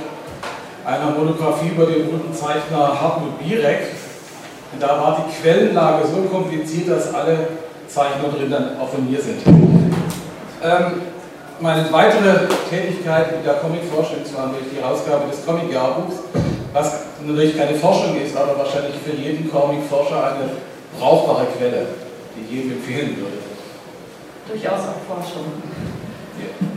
einer 0.83 1.11
Monographie 1.11 1.69
über 1.69 1.85
den 1.85 2.11
guten 2.11 2.33
Zeichner 2.33 2.99
Hartmut 2.99 3.39
Birek. 3.39 4.02
Und 4.73 4.81
da 4.81 4.89
war 4.89 5.23
die 5.23 5.41
Quellenlage 5.41 6.07
so 6.07 6.21
kompliziert, 6.23 6.89
dass 6.89 7.13
alle 7.13 7.47
Zeichnungen 7.87 8.35
drin 8.35 8.51
dann 8.51 8.77
auch 8.79 8.89
von 8.89 9.09
mir 9.09 9.21
sind. 9.21 9.39
Ähm, 9.45 11.01
meine 11.59 11.91
weitere 11.91 12.47
Tätigkeit 12.69 13.37
mit 13.37 13.45
der 13.45 13.55
Comicforschung 13.55 14.25
war 14.35 14.49
durch 14.49 14.65
die 14.73 14.81
Herausgabe 14.81 15.29
des 15.29 15.45
Comic-Jahrbuchs, 15.45 16.15
was 16.73 17.05
natürlich 17.25 17.57
keine 17.57 17.75
Forschung 17.75 18.17
ist, 18.19 18.35
aber 18.35 18.57
wahrscheinlich 18.57 18.95
für 19.05 19.15
jeden 19.15 19.49
Comic-Forscher 19.51 20.33
eine 20.33 20.49
brauchbare 20.99 21.45
Quelle, 21.55 21.85
die 22.35 22.43
ich 22.43 22.51
jedem 22.51 22.77
empfehlen 22.77 23.15
würde. 23.17 23.37
Durchaus 24.49 24.79
auch 24.89 24.99
Forschung. 25.07 25.45
Ja. 26.41 26.67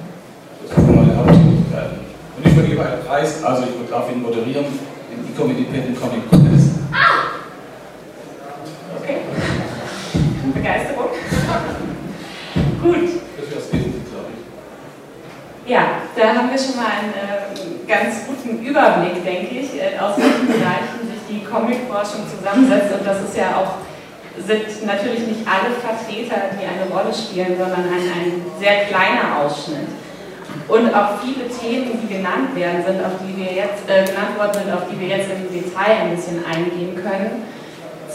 Das 0.63 0.77
sind 0.77 0.95
meine 0.95 1.17
Haupttätigkeiten. 1.17 1.99
Und 2.37 2.47
ich 2.47 2.53
vergebe 2.53 2.83
einen 2.85 3.05
Preis, 3.07 3.43
also 3.43 3.63
ich 3.63 3.91
darf 3.91 4.11
ihn 4.13 4.23
moderieren, 4.23 4.67
den 5.11 5.35
Ecom 5.35 5.51
Independent 5.51 6.01
Comic 6.01 6.31
Contest. 6.31 6.76
Okay. 9.07 9.23
Begeisterung. 10.53 11.11
Gut. 12.83 13.07
Das 13.39 13.47
wäre 13.47 13.61
das 13.63 13.73
Wesentliche, 13.73 14.03
glaube 14.11 14.35
ich. 14.35 15.71
Ja, 15.71 16.03
da 16.17 16.35
haben 16.35 16.51
wir 16.51 16.59
schon 16.59 16.75
mal 16.75 16.91
einen 16.91 17.15
äh, 17.15 17.87
ganz 17.87 18.27
guten 18.27 18.67
Überblick, 18.67 19.23
denke 19.23 19.63
ich, 19.63 19.79
äh, 19.79 19.97
aus 19.97 20.19
welchen 20.19 20.49
Bereichen 20.49 21.07
sich 21.07 21.23
die 21.31 21.45
Comicforschung 21.47 22.27
zusammensetzt. 22.27 22.99
Und 22.99 23.07
das 23.07 23.23
ist 23.23 23.37
ja 23.37 23.55
auch, 23.55 23.79
sind 24.43 24.67
natürlich 24.85 25.23
nicht 25.23 25.47
alle 25.47 25.71
Vertreter, 25.79 26.51
die 26.59 26.67
eine 26.67 26.91
Rolle 26.91 27.15
spielen, 27.15 27.55
sondern 27.57 27.87
ein, 27.87 28.11
ein 28.11 28.43
sehr 28.59 28.91
kleiner 28.91 29.39
Ausschnitt. 29.39 29.87
Und 30.67 30.93
auch 30.93 31.23
viele 31.23 31.47
Themen, 31.47 31.95
die 32.03 32.13
genannt 32.13 32.57
werden, 32.57 32.83
sind, 32.83 32.99
auf 33.07 33.23
die 33.23 33.39
wir 33.39 33.55
jetzt 33.55 33.87
äh, 33.87 34.03
genannt 34.03 34.35
worden 34.37 34.67
sind, 34.67 34.75
auf 34.75 34.91
die 34.91 34.99
wir 34.99 35.15
jetzt 35.15 35.31
im 35.31 35.47
Detail 35.47 36.11
ein 36.11 36.17
bisschen 36.17 36.43
eingehen 36.45 36.99
können. 36.99 37.47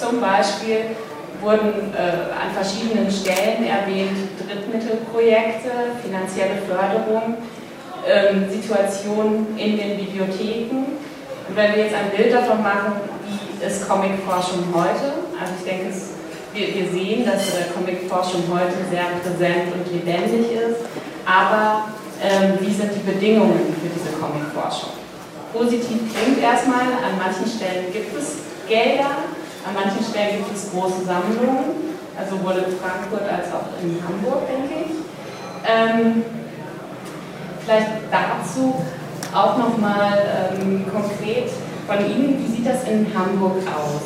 Zum 0.02 0.20
Beispiel 0.20 0.98
wurden 1.42 1.94
äh, 1.94 2.34
an 2.34 2.50
verschiedenen 2.58 3.06
Stellen 3.12 3.70
erwähnt 3.70 4.18
Drittmittelprojekte, 4.42 5.94
finanzielle 6.02 6.58
Förderung, 6.66 7.38
ähm, 8.10 8.50
Situationen 8.50 9.56
in 9.58 9.78
den 9.78 9.98
Bibliotheken. 9.98 10.98
Und 11.48 11.56
wenn 11.56 11.76
wir 11.76 11.86
jetzt 11.86 11.94
ein 11.94 12.10
Bild 12.18 12.34
davon 12.34 12.64
machen, 12.64 12.98
wie 13.30 13.64
ist 13.64 13.88
Comicforschung 13.88 14.74
heute, 14.74 15.22
also 15.38 15.54
ich 15.60 15.70
denke, 15.70 15.94
es, 15.94 16.18
wir, 16.52 16.66
wir, 16.74 16.90
sehen, 16.90 17.24
dass 17.24 17.54
äh, 17.54 17.70
Comicforschung 17.70 18.42
heute 18.50 18.74
sehr 18.90 19.22
präsent 19.22 19.70
und 19.70 19.86
lebendig 19.94 20.50
ist, 20.50 20.82
aber 21.30 21.94
ähm, 22.26 22.58
wie 22.60 22.74
sind 22.74 22.90
die 22.90 23.06
Bedingungen 23.06 23.70
für 23.78 23.90
diese 23.94 24.18
Comicforschung? 24.18 24.98
Positiv 25.54 26.10
klingt 26.10 26.42
erstmal, 26.42 26.90
an 26.90 27.22
manchen 27.22 27.46
Stellen 27.46 27.94
gibt 27.94 28.18
es 28.18 28.42
Gelder, 28.68 29.30
an 29.66 29.74
manchen 29.74 30.04
Stellen 30.04 30.38
gibt 30.38 30.56
es 30.56 30.72
große 30.72 31.06
Sammlungen, 31.06 31.96
also 32.18 32.38
sowohl 32.38 32.54
in 32.54 32.78
Frankfurt 32.78 33.24
als 33.30 33.48
auch 33.54 33.70
in 33.82 34.00
Hamburg, 34.02 34.48
denke 34.48 34.86
ich. 34.86 34.92
Ähm, 35.64 36.24
vielleicht 37.64 37.92
dazu 38.12 38.82
auch 39.34 39.58
nochmal 39.58 40.52
ähm, 40.60 40.86
konkret 40.92 41.50
von 41.88 42.00
Ihnen, 42.00 42.38
wie 42.40 42.56
sieht 42.56 42.66
das 42.66 42.84
in 42.84 43.08
Hamburg 43.14 43.58
aus? 43.68 44.02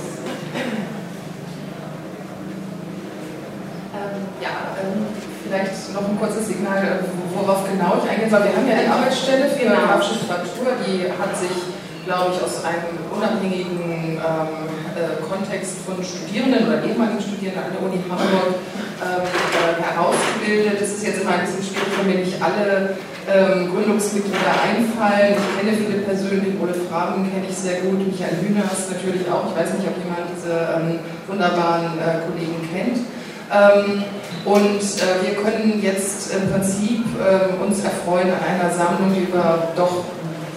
Ähm, 3.95 4.21
ja, 4.41 4.75
ähm, 4.81 5.05
vielleicht 5.43 5.93
noch 5.93 6.09
ein 6.09 6.19
kurzes 6.19 6.47
Signal, 6.47 6.83
äh, 6.83 7.35
worauf 7.35 7.63
genau 7.69 7.97
ich 8.03 8.09
eingehen 8.09 8.29
soll. 8.29 8.43
Wir 8.43 8.55
haben 8.55 8.67
ja 8.67 8.75
eine 8.75 8.93
Arbeitsstelle 8.93 9.49
für 9.49 9.63
genau. 9.63 9.75
Fraktur, 9.75 10.67
die 10.85 11.05
hat 11.09 11.37
sich, 11.37 11.74
glaube 12.05 12.33
ich, 12.33 12.39
aus 12.41 12.63
einem 12.63 13.01
unabhängigen 13.09 14.21
ähm, 14.21 14.53
äh, 14.93 15.17
Kontext 15.25 15.81
von 15.85 15.97
Studierenden 16.05 16.69
oder 16.69 16.85
ehemaligen 16.85 17.19
Studierenden 17.19 17.65
an 17.65 17.71
der 17.73 17.81
Uni 17.81 17.99
Hamburg 18.05 18.61
ähm, 19.01 19.25
äh, 19.25 19.73
herausgebildet. 19.81 20.77
Es 20.81 21.01
ist 21.01 21.05
jetzt 21.05 21.21
immer 21.21 21.33
ein 21.33 21.45
bisschen 21.45 21.65
schwierig, 21.65 21.91
wenn 21.97 22.07
mir 22.07 22.19
nicht 22.21 22.37
alle 22.37 22.95
ähm, 23.25 23.73
Gründungsmitglieder 23.73 24.53
einfallen. 24.53 25.33
Ich 25.33 25.49
kenne 25.57 25.73
viele 25.75 26.05
persönlich, 26.05 26.53
Ole 26.61 26.77
Fraben 26.87 27.25
kenne 27.25 27.49
ich 27.49 27.57
sehr 27.57 27.81
gut, 27.81 27.97
Michael 27.97 28.37
Hühners 28.37 28.85
natürlich 28.93 29.25
auch. 29.25 29.49
Ich 29.49 29.57
weiß 29.57 29.73
nicht, 29.73 29.89
ob 29.89 29.97
jemand 29.97 30.29
diese 30.37 30.53
ähm, 30.53 31.01
wunderbaren 31.25 31.97
äh, 31.97 32.21
Kollegen 32.29 32.61
kennt. 32.69 33.01
Ähm, 33.49 34.05
und 34.45 34.77
äh, 34.77 35.25
wir 35.25 35.33
können 35.41 35.81
jetzt 35.81 36.33
im 36.33 36.49
Prinzip 36.51 37.01
äh, 37.17 37.61
uns 37.61 37.83
erfreuen 37.83 38.29
an 38.29 38.41
einer 38.45 38.69
Sammlung, 38.69 39.15
über 39.17 39.73
doch 39.75 40.05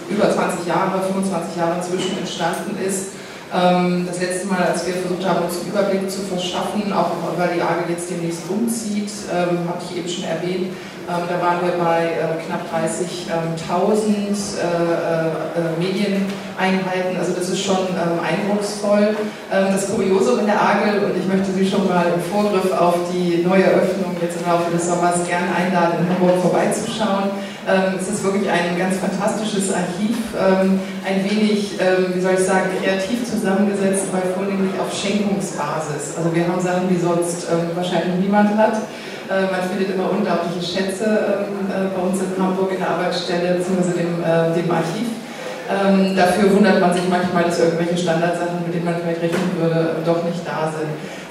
über 0.09 0.29
20 0.29 0.65
Jahre, 0.67 1.01
25 1.01 1.57
Jahre 1.57 1.75
inzwischen 1.77 2.17
entstanden 2.17 2.77
ist. 2.85 3.13
Ähm, 3.53 4.05
das 4.07 4.19
letzte 4.21 4.47
Mal, 4.47 4.61
als 4.61 4.85
wir 4.85 4.93
versucht 4.93 5.25
haben, 5.27 5.45
uns 5.45 5.59
einen 5.61 5.69
Überblick 5.71 6.09
zu 6.09 6.21
verschaffen, 6.21 6.93
auch 6.93 7.11
weil 7.37 7.55
die 7.55 7.61
AGE 7.61 7.89
jetzt 7.89 8.09
demnächst 8.09 8.41
umzieht, 8.49 9.09
ähm, 9.33 9.65
habe 9.67 9.81
ich 9.81 9.97
eben 9.97 10.09
schon 10.09 10.25
erwähnt, 10.25 10.69
ähm, 11.09 11.25
da 11.25 11.41
waren 11.41 11.57
wir 11.65 11.73
bei 11.83 12.05
äh, 12.05 12.37
knapp 12.45 12.69
30.000 12.69 13.33
äh, 14.61 14.61
äh, 14.61 15.73
Medieneinheiten. 15.79 17.17
Also 17.17 17.33
das 17.33 17.49
ist 17.49 17.63
schon 17.63 17.77
eindrucksvoll. 18.21 19.15
Das 19.49 19.89
Kuriosum 19.89 20.41
in 20.41 20.45
der 20.45 20.61
AGEL, 20.61 21.03
und 21.05 21.17
ich 21.17 21.25
möchte 21.25 21.51
Sie 21.51 21.67
schon 21.67 21.87
mal 21.87 22.05
im 22.13 22.21
Vorgriff 22.21 22.71
auf 22.71 22.95
die 23.11 23.43
neue 23.43 23.63
Eröffnung 23.63 24.15
jetzt 24.21 24.39
im 24.39 24.45
Laufe 24.47 24.69
des 24.69 24.87
Sommers 24.87 25.25
gern 25.27 25.45
einladen, 25.49 26.05
in 26.05 26.13
Hamburg 26.13 26.39
vorbeizuschauen. 26.39 27.31
Es 27.99 28.07
ist 28.09 28.23
wirklich 28.23 28.49
ein 28.49 28.77
ganz 28.79 28.97
fantastisches 28.97 29.73
Archiv, 29.73 30.17
ein 30.35 31.29
wenig, 31.29 31.77
wie 32.13 32.21
soll 32.21 32.33
ich 32.33 32.45
sagen, 32.45 32.69
kreativ 32.81 33.29
zusammengesetzt, 33.29 34.05
weil 34.11 34.21
vornehmlich 34.33 34.71
auf 34.79 34.91
Schenkungsbasis. 34.91 36.17
Also 36.17 36.33
wir 36.33 36.47
haben 36.47 36.59
Sachen, 36.59 36.89
die 36.89 36.97
sonst 36.97 37.47
wahrscheinlich 37.75 38.15
niemand 38.21 38.57
hat. 38.57 38.77
Äh, 39.29 39.45
man 39.45 39.61
findet 39.69 39.93
immer 39.93 40.09
unglaubliche 40.09 40.57
Schätze 40.65 41.05
ähm, 41.05 41.69
äh, 41.69 41.93
bei 41.93 42.01
uns 42.01 42.17
in 42.17 42.33
Hamburg 42.41 42.73
in 42.73 42.79
der 42.81 42.89
Arbeitsstelle 42.89 43.61
bzw. 43.61 43.93
Dem, 43.93 44.25
äh, 44.25 44.57
dem 44.57 44.71
Archiv. 44.71 45.05
Ähm, 45.69 46.17
dafür 46.17 46.49
wundert 46.49 46.81
man 46.81 46.91
sich 46.97 47.05
manchmal, 47.07 47.43
dass 47.43 47.59
irgendwelche 47.59 47.95
Standardsachen, 47.95 48.65
mit 48.65 48.73
denen 48.73 48.85
man 48.85 48.95
vielleicht 48.97 49.21
rechnen 49.21 49.53
würde, 49.61 50.01
doch 50.03 50.25
nicht 50.25 50.41
da 50.41 50.73
sind. 50.73 50.89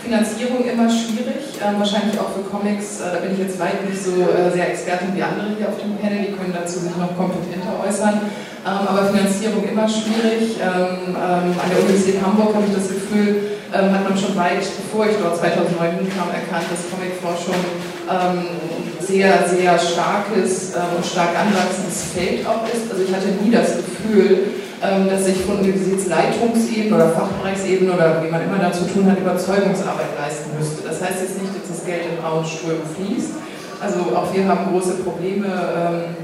Finanzierung 0.09 0.65
immer 0.65 0.89
schwierig, 0.89 1.61
äh, 1.61 1.77
wahrscheinlich 1.77 2.17
auch 2.17 2.33
für 2.33 2.41
Comics. 2.49 3.05
Äh, 3.05 3.13
da 3.13 3.19
bin 3.21 3.37
ich 3.37 3.45
jetzt 3.45 3.61
weit 3.61 3.85
nicht 3.85 4.01
so 4.01 4.25
äh, 4.25 4.49
sehr 4.49 4.73
Expertin 4.73 5.13
wie 5.13 5.21
andere 5.21 5.53
hier 5.53 5.69
auf 5.69 5.77
dem 5.77 6.01
Panel, 6.01 6.25
die 6.25 6.33
können 6.33 6.57
dazu 6.57 6.81
noch 6.97 7.13
kompetenter 7.13 7.77
äußern. 7.77 8.25
Ähm, 8.65 8.83
aber 8.89 9.13
Finanzierung 9.13 9.69
immer 9.69 9.85
schwierig. 9.85 10.57
Ähm, 10.57 11.13
ähm, 11.13 11.53
an 11.53 11.69
der 11.69 11.85
Universität 11.85 12.25
Hamburg 12.25 12.57
habe 12.57 12.65
ich 12.65 12.73
das 12.73 12.89
Gefühl, 12.89 13.61
ähm, 13.69 13.93
hat 13.93 14.09
man 14.09 14.17
schon 14.17 14.33
weit, 14.33 14.65
bevor 14.65 15.05
ich 15.05 15.17
dort 15.21 15.37
2009 15.37 16.01
hinkam, 16.01 16.33
erkannt, 16.33 16.73
dass 16.73 16.89
Comicforschung 16.89 17.61
ähm, 18.09 18.57
sehr, 19.05 19.45
sehr 19.45 19.77
starkes 19.77 20.73
und 20.77 21.05
stark 21.05 21.33
anwachsendes 21.33 22.13
Feld 22.13 22.47
auch 22.49 22.65
ist. 22.69 22.93
Also 22.93 23.05
ich 23.05 23.13
hatte 23.13 23.29
nie 23.41 23.51
das 23.51 23.77
Gefühl, 23.77 24.41
ähm, 24.41 24.68
dass 24.81 25.27
ich 25.27 25.39
von 25.45 25.59
Universitätsleitungsebene 25.59 26.95
oder 26.95 27.09
Fachbereichsebene 27.11 27.93
oder 27.93 28.23
wie 28.23 28.31
man 28.31 28.43
immer 28.45 28.59
dazu 28.59 28.85
tun 28.85 29.11
hat, 29.11 29.19
Überzeugungsarbeit 29.19 30.15
leisten 30.19 30.51
müsste. 30.57 30.87
Das 30.87 31.03
heißt 31.03 31.21
jetzt 31.23 31.43
nicht, 31.43 31.55
dass 31.55 31.69
das 31.69 31.85
Geld 31.85 32.03
in 32.07 32.25
rauen 32.25 32.45
Strömen 32.45 32.87
fließt. 32.95 33.33
Also 33.81 34.15
auch 34.15 34.33
wir 34.33 34.47
haben 34.47 34.71
große 34.71 35.03
Probleme. 35.03 35.47
Ähm, 35.47 36.17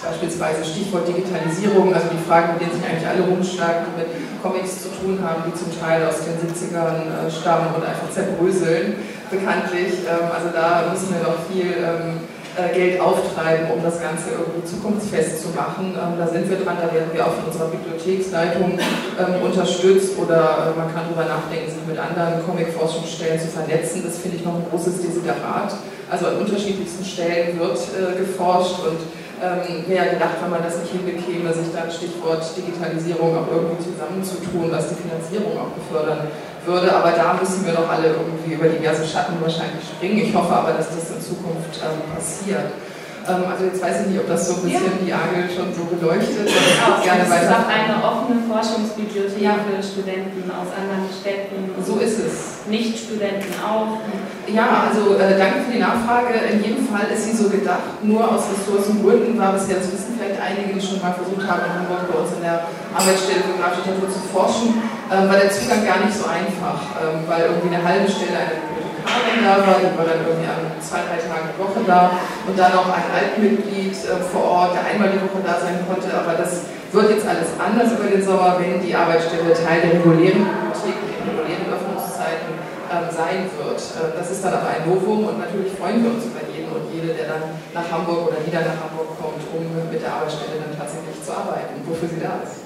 Beispielsweise 0.00 0.64
Stichwort 0.64 1.08
Digitalisierung, 1.08 1.92
also 1.92 2.08
die 2.08 2.20
Fragen, 2.24 2.56
mit 2.56 2.62
denen 2.64 2.72
sich 2.72 2.84
eigentlich 2.88 3.04
alle 3.04 3.20
rumschlagen, 3.20 3.84
die 3.84 3.94
mit 4.00 4.08
Comics 4.40 4.84
zu 4.84 4.88
tun 4.96 5.20
haben, 5.20 5.44
die 5.44 5.52
zum 5.52 5.68
Teil 5.76 6.08
aus 6.08 6.24
den 6.24 6.40
70ern 6.40 7.04
äh, 7.04 7.28
stammen 7.28 7.76
und 7.76 7.84
einfach 7.84 8.08
zerbröseln, 8.08 8.96
bekanntlich. 9.28 10.00
Ähm, 10.08 10.32
also 10.32 10.48
da 10.56 10.88
müssen 10.88 11.12
wir 11.12 11.20
noch 11.20 11.44
viel 11.52 11.76
ähm, 11.76 12.24
Geld 12.74 13.00
auftreiben, 13.00 13.70
um 13.70 13.82
das 13.82 14.00
Ganze 14.00 14.34
irgendwie 14.34 14.64
zukunftsfest 14.66 15.42
zu 15.42 15.48
machen. 15.54 15.94
Ähm, 15.94 16.18
da 16.18 16.26
sind 16.26 16.50
wir 16.50 16.58
dran, 16.58 16.76
da 16.80 16.92
werden 16.92 17.10
wir 17.12 17.26
auch 17.26 17.34
von 17.34 17.46
unserer 17.46 17.68
Bibliotheksleitung 17.68 18.78
unterstützt 19.42 20.18
oder 20.18 20.74
äh, 20.74 20.78
man 20.78 20.92
kann 20.92 21.06
darüber 21.06 21.28
nachdenken, 21.28 21.70
sich 21.70 21.86
mit 21.86 21.98
anderen 21.98 22.44
Comic-Forschungsstellen 22.44 23.40
zu 23.40 23.48
vernetzen. 23.48 24.02
Das 24.04 24.18
finde 24.18 24.38
ich 24.38 24.44
noch 24.44 24.54
ein 24.54 24.66
großes 24.70 25.02
Desiderat. 25.02 25.74
Also 26.10 26.26
an 26.26 26.36
unterschiedlichsten 26.42 27.04
Stellen 27.04 27.58
wird 27.58 27.78
geforscht 28.18 28.82
und 28.82 28.98
ähm, 29.40 29.88
wäre 29.88 30.10
gedacht, 30.10 30.36
wenn 30.42 30.50
man 30.50 30.62
das 30.62 30.76
nicht 30.84 30.92
hinbekäme, 30.92 31.48
sich 31.54 31.72
dann 31.72 31.88
Stichwort 31.90 32.44
Digitalisierung 32.52 33.32
auch 33.40 33.48
irgendwie 33.48 33.80
zusammenzutun, 33.80 34.68
was 34.68 34.92
die 34.92 35.00
Finanzierung 35.00 35.56
auch 35.56 35.72
befördern 35.72 36.28
würde. 36.66 36.94
Aber 36.94 37.12
da 37.12 37.34
müssen 37.34 37.64
wir 37.66 37.72
doch 37.72 37.88
alle 37.88 38.08
irgendwie 38.08 38.54
über 38.54 38.68
diverse 38.68 39.06
Schatten 39.06 39.34
wahrscheinlich 39.40 39.84
springen. 39.84 40.18
Ich 40.18 40.34
hoffe 40.34 40.52
aber, 40.54 40.72
dass 40.72 40.88
das 40.88 41.10
in 41.10 41.20
Zukunft 41.20 41.80
ähm, 41.82 42.00
passiert. 42.14 42.72
Ähm, 43.28 43.44
also 43.50 43.64
jetzt 43.64 43.82
weiß 43.82 44.02
ich 44.02 44.06
nicht, 44.08 44.20
ob 44.20 44.28
das 44.28 44.48
so 44.48 44.54
ein 44.54 44.62
bisschen 44.62 44.96
ja. 45.04 45.04
die 45.04 45.12
Agel 45.12 45.44
schon 45.48 45.68
so 45.74 45.84
beleuchtet. 45.84 46.48
Genau, 46.48 47.02
gerne 47.02 47.22
es 47.22 47.28
ist 47.28 47.52
auch 47.52 47.68
eine 47.68 47.96
offene 48.00 48.40
Forschungsbibliothek 48.48 49.42
ja. 49.42 49.56
für 49.60 49.82
Studenten 49.82 50.50
aus 50.50 50.68
anderen 50.72 51.06
Städten. 51.08 51.70
So 51.84 51.98
ist 51.98 52.18
es. 52.18 52.66
Nicht-Studenten 52.68 53.52
auch. 53.60 54.00
Ja, 54.50 54.90
also 54.90 55.14
äh, 55.14 55.38
danke 55.38 55.62
für 55.62 55.72
die 55.72 55.78
Nachfrage. 55.78 56.34
In 56.50 56.58
jedem 56.58 56.82
Fall 56.90 57.06
ist 57.14 57.22
sie 57.22 57.36
so 57.38 57.48
gedacht. 57.48 58.02
Nur 58.02 58.26
aus 58.26 58.50
Ressourcengründen 58.50 59.38
war 59.38 59.54
bisher, 59.54 59.78
das 59.78 59.92
wissen 59.94 60.18
vielleicht 60.18 60.42
einige, 60.42 60.74
die 60.74 60.82
schon 60.82 60.98
mal 60.98 61.14
versucht 61.14 61.46
haben, 61.46 61.62
in 61.70 61.72
Hamburg 61.78 62.10
bei 62.10 62.18
uns 62.18 62.34
in 62.34 62.42
der 62.42 62.66
Arbeitsstelle 62.90 63.46
für 63.46 63.54
grafische 63.54 63.94
Literatur 63.94 64.10
zu 64.10 64.22
forschen, 64.34 64.68
ähm, 65.06 65.30
war 65.30 65.38
der 65.38 65.54
Zugang 65.54 65.86
gar 65.86 66.02
nicht 66.02 66.18
so 66.18 66.26
einfach, 66.26 66.82
ähm, 66.98 67.22
weil 67.30 67.46
irgendwie 67.46 67.70
eine 67.70 67.82
halbe 67.86 68.10
Stelle 68.10 68.34
eine 68.34 68.58
Bibliothekarin 68.58 69.38
da 69.46 69.54
war, 69.62 69.78
die 69.78 69.94
war 69.94 70.06
dann 70.06 70.20
irgendwie 70.26 70.50
an 70.50 70.66
zwei, 70.82 71.06
drei 71.06 71.22
Tagen 71.22 71.54
die 71.54 71.58
Woche 71.62 71.80
da 71.86 72.10
und 72.50 72.58
dann 72.58 72.74
noch 72.74 72.90
ein 72.90 73.06
Altmitglied 73.06 73.94
äh, 73.94 74.18
vor 74.34 74.66
Ort, 74.66 74.70
der 74.74 74.82
einmal 74.82 75.14
die 75.14 75.22
Woche 75.22 75.46
da 75.46 75.62
sein 75.62 75.78
konnte, 75.86 76.10
aber 76.10 76.34
das 76.34 76.66
wird 76.90 77.06
jetzt 77.14 77.26
alles 77.26 77.54
anders 77.54 77.94
über 77.94 78.10
den 78.10 78.18
Sommer, 78.18 78.58
wenn 78.58 78.82
die 78.82 78.90
Arbeitsstelle 78.90 79.54
Teil 79.54 79.78
der 79.86 80.02
regulären 80.02 80.42
Ähm, 83.00 83.10
sein 83.10 83.48
wird. 83.56 83.80
Äh, 83.80 84.16
das 84.16 84.30
ist 84.30 84.44
dann 84.44 84.54
aber 84.54 84.68
ein 84.68 84.84
Novum 84.88 85.24
und 85.24 85.38
natürlich 85.38 85.72
freuen 85.72 86.04
wir 86.04 86.10
uns 86.12 86.24
über 86.26 86.40
jeden 86.52 86.68
und 86.72 86.84
jede, 86.92 87.14
der 87.14 87.28
dann 87.28 87.44
nach 87.72 87.88
Hamburg 87.90 88.28
oder 88.28 88.40
wieder 88.44 88.60
nach 88.60 88.78
Hamburg 88.84 89.16
kommt, 89.16 89.40
um 89.52 89.62
mit 89.90 90.00
der 90.02 90.12
Arbeitsstelle 90.12 90.60
dann 90.60 90.76
tatsächlich 90.76 91.16
zu 91.24 91.32
arbeiten, 91.32 91.80
wofür 91.86 92.08
sie 92.08 92.20
da 92.20 92.40
ist. 92.44 92.64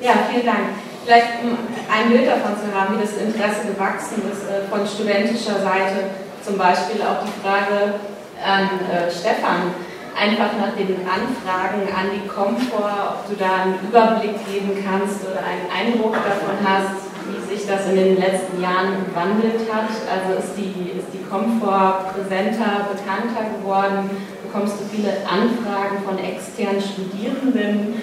Ja, 0.00 0.26
vielen 0.30 0.46
Dank. 0.46 0.80
Vielleicht 1.04 1.42
um 1.42 1.58
ein 1.90 2.10
Bild 2.10 2.26
davon 2.26 2.56
zu 2.56 2.68
haben, 2.72 2.96
wie 2.96 3.02
das 3.02 3.18
Interesse 3.18 3.68
gewachsen 3.68 4.22
ist 4.30 4.46
äh, 4.48 4.64
von 4.70 4.86
studentischer 4.86 5.60
Seite, 5.60 6.14
zum 6.44 6.56
Beispiel 6.56 7.02
auch 7.02 7.22
die 7.26 7.36
Frage 7.42 8.00
an 8.42 8.66
äh, 8.90 9.10
Stefan 9.10 9.74
einfach 10.12 10.52
nach 10.60 10.76
den 10.76 11.00
Anfragen 11.08 11.88
an 11.88 12.12
die 12.12 12.28
Komfort, 12.28 13.24
ob 13.24 13.28
du 13.28 13.34
da 13.36 13.64
einen 13.64 13.78
Überblick 13.88 14.36
geben 14.46 14.76
kannst 14.84 15.24
oder 15.24 15.40
einen 15.40 15.66
Eindruck 15.72 16.14
davon 16.14 16.60
hast, 16.62 17.11
wie 17.28 17.54
sich 17.54 17.66
das 17.66 17.86
in 17.86 17.96
den 17.96 18.16
letzten 18.16 18.60
Jahren 18.60 19.04
gewandelt 19.06 19.68
hat. 19.70 19.90
Also 20.08 20.38
ist 20.38 20.54
die, 20.56 20.98
ist 20.98 21.08
die 21.12 21.24
Komfort 21.28 22.12
präsenter, 22.14 22.88
bekannter 22.90 23.58
geworden? 23.58 24.10
Bekommst 24.42 24.74
du 24.80 24.84
viele 24.90 25.12
Anfragen 25.26 26.02
von 26.04 26.18
externen 26.18 26.80
Studierenden 26.80 27.94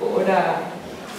oder 0.00 0.60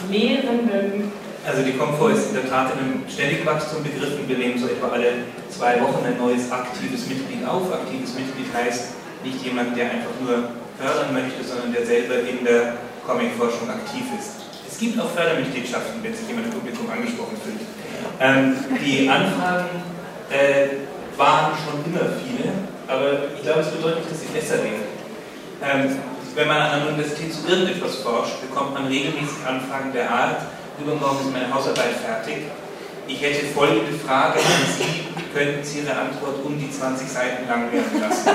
Lehrenden? 0.09 1.11
Also 1.45 1.63
die 1.63 1.73
Komfort 1.73 2.11
ist 2.11 2.29
in 2.29 2.35
der 2.35 2.49
Tat 2.49 2.73
in 2.73 2.79
einem 2.79 3.03
ständigen 3.09 3.45
Wachstum 3.45 3.83
begriffen. 3.83 4.27
Wir 4.27 4.37
nehmen 4.37 4.59
so 4.59 4.67
etwa 4.67 4.89
alle 4.89 5.25
zwei 5.49 5.81
Wochen 5.81 6.05
ein 6.05 6.17
neues 6.17 6.51
aktives 6.51 7.07
Mitglied 7.07 7.47
auf. 7.47 7.71
Aktives 7.73 8.13
Mitglied 8.13 8.53
heißt, 8.53 8.93
nicht 9.23 9.43
jemand, 9.43 9.75
der 9.75 9.85
einfach 9.85 10.15
nur 10.21 10.51
fördern 10.77 11.13
möchte, 11.13 11.43
sondern 11.43 11.73
der 11.73 11.85
selber 11.85 12.19
in 12.19 12.45
der 12.45 12.75
Comic-Forschung 13.05 13.69
aktiv 13.69 14.03
ist. 14.19 14.48
Es 14.79 14.85
gibt 14.85 14.97
auch 14.97 15.11
Fördermitgliedschaften, 15.11 16.01
wenn 16.01 16.15
sich 16.15 16.25
jemand 16.25 16.47
im 16.47 16.53
Publikum 16.53 16.89
angesprochen 16.89 17.35
fühlt. 17.43 17.59
Ähm, 18.21 18.55
die 18.79 19.09
Anfragen 19.09 19.83
äh, 20.31 20.87
waren 21.19 21.51
schon 21.59 21.83
immer 21.83 22.07
viele, 22.15 22.47
aber 22.87 23.27
ich 23.35 23.43
glaube, 23.43 23.59
es 23.59 23.71
bedeutet 23.75 24.07
nicht, 24.07 24.11
dass 24.11 24.21
sie 24.21 24.31
besser 24.31 24.63
wären. 24.63 24.87
Ähm, 25.59 25.99
wenn 26.33 26.47
man 26.47 26.61
an 26.61 26.71
einer 26.79 26.87
Universität 26.87 27.27
zu 27.33 27.45
irgendetwas 27.45 27.97
forscht, 27.97 28.39
bekommt 28.39 28.73
man 28.73 28.87
regelmäßig 28.87 29.43
Anfragen 29.45 29.91
der 29.91 30.09
Art, 30.09 30.47
übermorgen 30.79 31.27
ist 31.27 31.33
meine 31.33 31.53
Hausarbeit 31.53 31.99
fertig, 31.99 32.47
ich 33.05 33.21
hätte 33.21 33.47
folgende 33.47 33.99
Frage 33.99 34.39
an 34.39 34.63
Sie, 34.79 35.11
könnten 35.35 35.61
Sie 35.61 35.79
Ihre 35.79 35.91
Antwort 35.91 36.39
um 36.45 36.57
die 36.57 36.71
20 36.71 37.05
Seiten 37.05 37.49
lang 37.49 37.67
werden 37.73 37.99
lassen? 37.99 38.31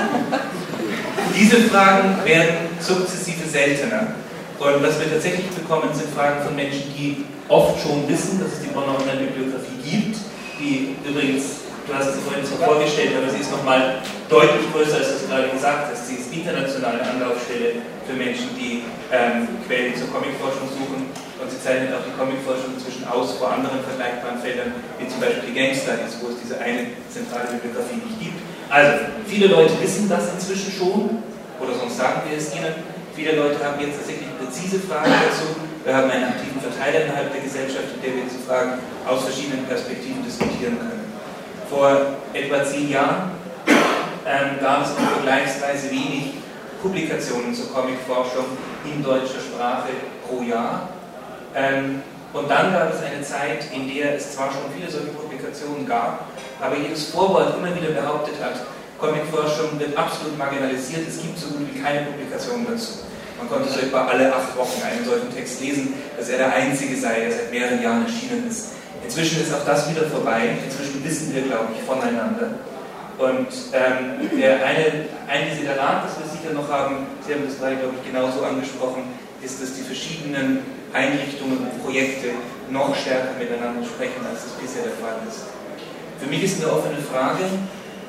Diese 1.35 1.57
Fragen 1.73 2.23
werden 2.23 2.69
sukzessive 2.79 3.49
seltener. 3.49 4.13
Und 4.59 4.81
was 4.81 4.99
wir 4.99 5.11
tatsächlich 5.11 5.51
bekommen, 5.51 5.91
sind 5.93 6.09
Fragen 6.15 6.43
von 6.45 6.55
Menschen, 6.55 6.87
die 6.95 7.25
oft 7.49 7.75
schon 7.83 8.07
wissen, 8.07 8.39
dass 8.39 8.55
es 8.55 8.61
die 8.63 8.71
Bonner 8.71 8.95
Online-Bibliografie 8.95 9.83
gibt, 9.83 10.15
die 10.59 10.95
übrigens, 11.03 11.67
du 11.83 11.91
hast 11.91 12.15
sie 12.15 12.23
vorhin 12.23 12.47
so 12.47 12.55
vorgestellt, 12.55 13.19
aber 13.19 13.27
sie 13.27 13.43
ist 13.43 13.51
nochmal 13.51 13.99
deutlich 14.31 14.71
größer, 14.71 15.03
als 15.03 15.19
du 15.19 15.27
gerade 15.27 15.51
gesagt 15.51 15.91
hast. 15.91 16.07
Sie 16.07 16.15
ist 16.15 16.31
internationale 16.31 17.03
Anlaufstelle 17.03 17.83
für 18.07 18.15
Menschen, 18.15 18.55
die 18.55 18.87
ähm, 19.11 19.59
Quellen 19.67 19.91
zur 19.93 20.07
Comicforschung 20.07 20.71
suchen 20.71 21.11
und 21.11 21.47
sie 21.51 21.59
zeichnet 21.59 21.91
auch 21.91 22.07
die 22.07 22.15
Comicforschung 22.15 22.79
inzwischen 22.79 23.03
aus 23.11 23.35
vor 23.35 23.51
anderen 23.51 23.83
vergleichbaren 23.83 24.39
Feldern, 24.39 24.71
wie 24.97 25.07
zum 25.11 25.19
Beispiel 25.19 25.51
die 25.51 25.55
Game 25.55 25.75
wo 25.75 26.31
es 26.31 26.39
diese 26.39 26.57
eine 26.63 26.95
zentrale 27.11 27.59
Bibliografie 27.59 27.99
nicht 27.99 28.17
gibt. 28.23 28.39
Also, 28.71 29.11
viele 29.27 29.51
Leute 29.51 29.75
wissen 29.83 30.07
das 30.07 30.31
inzwischen 30.31 30.71
schon, 30.71 31.21
oder 31.59 31.75
sonst 31.75 31.97
sagen 31.99 32.23
wir 32.25 32.37
es 32.37 32.55
ihnen. 32.55 32.94
Viele 33.15 33.31
Leute 33.37 33.63
haben 33.63 33.79
jetzt 33.79 33.95
tatsächlich 33.95 34.27
präzise 34.37 34.77
Fragen 34.77 35.09
dazu. 35.09 35.55
Wir 35.85 35.95
haben 35.95 36.11
einen 36.11 36.25
aktiven 36.25 36.59
Verteiler 36.59 37.05
innerhalb 37.05 37.31
der 37.31 37.41
Gesellschaft, 37.41 37.95
in 37.95 38.01
der 38.01 38.15
wir 38.15 38.23
diese 38.27 38.43
Fragen 38.43 38.73
aus 39.07 39.23
verschiedenen 39.23 39.65
Perspektiven 39.65 40.21
diskutieren 40.25 40.77
können. 40.77 41.13
Vor 41.69 42.17
etwa 42.33 42.65
zehn 42.65 42.89
Jahren 42.89 43.31
ähm, 44.27 44.59
gab 44.59 44.83
es 44.83 44.91
vergleichsweise 44.91 45.91
wenig 45.91 46.33
Publikationen 46.81 47.55
zur 47.55 47.71
Comicforschung 47.71 48.45
in 48.83 49.01
deutscher 49.01 49.39
Sprache 49.39 49.95
pro 50.27 50.43
Jahr. 50.43 50.89
Ähm, 51.55 52.01
und 52.33 52.51
dann 52.51 52.73
gab 52.73 52.93
es 52.93 52.99
eine 53.01 53.23
Zeit, 53.23 53.71
in 53.71 53.87
der 53.95 54.15
es 54.15 54.35
zwar 54.35 54.51
schon 54.51 54.67
viele 54.75 54.91
solche 54.91 55.15
Publikationen 55.15 55.87
gab, 55.87 56.25
aber 56.59 56.75
jedes 56.75 57.11
Vorwort 57.11 57.55
immer 57.55 57.73
wieder 57.73 57.93
behauptet 57.93 58.35
hat, 58.43 58.59
Comicforschung 59.05 59.79
wird 59.79 59.97
absolut 59.97 60.37
marginalisiert, 60.37 61.07
es 61.07 61.21
gibt 61.21 61.37
so 61.37 61.47
gut 61.53 61.67
wie 61.71 61.79
keine 61.79 62.05
Publikationen 62.09 62.65
dazu. 62.65 63.05
Man 63.37 63.49
konnte 63.49 63.69
so 63.69 63.79
etwa 63.79 64.07
alle 64.07 64.33
acht 64.33 64.57
Wochen 64.57 64.81
einen 64.81 65.05
solchen 65.05 65.29
Text 65.33 65.61
lesen, 65.61 65.93
dass 66.17 66.29
er 66.29 66.37
der 66.37 66.53
einzige 66.53 66.95
sei, 66.95 67.19
der 67.21 67.31
seit 67.31 67.51
mehreren 67.51 67.81
Jahren 67.81 68.05
erschienen 68.05 68.47
ist. 68.49 68.73
Inzwischen 69.03 69.41
ist 69.41 69.53
auch 69.53 69.65
das 69.65 69.89
wieder 69.89 70.07
vorbei. 70.09 70.57
Inzwischen 70.65 71.03
wissen 71.03 71.35
wir, 71.35 71.43
glaube 71.43 71.69
ich, 71.75 71.83
voneinander. 71.85 72.57
Und 73.19 73.47
ähm, 73.71 74.25
der 74.39 74.65
eine, 74.65 75.07
ein 75.27 75.49
Desiderat, 75.51 76.03
das 76.05 76.17
wir 76.19 76.27
sicher 76.31 76.53
noch 76.53 76.67
haben, 76.67 77.05
Sie 77.27 77.33
haben 77.33 77.45
das 77.45 77.59
gerade, 77.59 77.75
glaube 77.75 77.95
ich, 78.01 78.11
genauso 78.11 78.43
angesprochen, 78.43 79.03
ist, 79.43 79.61
dass 79.61 79.75
die 79.75 79.83
verschiedenen 79.83 80.65
Einrichtungen 80.91 81.59
und 81.59 81.83
Projekte 81.83 82.33
noch 82.71 82.95
stärker 82.95 83.37
miteinander 83.37 83.85
sprechen, 83.85 84.25
als 84.25 84.43
das 84.43 84.53
bisher 84.57 84.83
der 84.83 84.97
Fall 84.97 85.19
ist. 85.27 85.47
Für 86.19 86.27
mich 86.27 86.43
ist 86.43 86.63
eine 86.63 86.71
offene 86.71 86.97
Frage, 86.97 87.45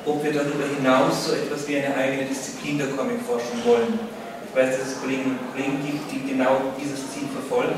ob 0.07 0.23
wir 0.23 0.31
darüber 0.31 0.63
hinaus 0.63 1.27
so 1.27 1.33
etwas 1.33 1.67
wie 1.67 1.77
eine 1.77 1.93
eigene 1.95 2.23
Disziplin 2.23 2.77
der 2.77 2.87
Comicforschung 2.87 3.59
wollen. 3.65 3.99
Ich 4.47 4.55
weiß, 4.55 4.79
dass 4.79 4.87
es 4.87 5.01
Kolleginnen 5.01 5.37
und 5.37 5.51
Kollegen 5.51 5.83
gibt, 5.85 6.11
die 6.11 6.31
genau 6.31 6.71
dieses 6.81 7.11
Ziel 7.11 7.27
verfolgen. 7.27 7.75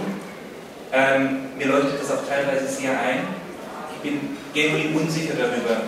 Ähm, 0.94 1.50
mir 1.58 1.68
leuchtet 1.68 2.00
das 2.00 2.12
auch 2.12 2.24
teilweise 2.30 2.68
sehr 2.68 2.92
ein. 2.92 3.26
Ich 3.96 4.10
bin 4.10 4.38
genuin 4.54 4.96
unsicher 4.96 5.34
darüber, 5.34 5.82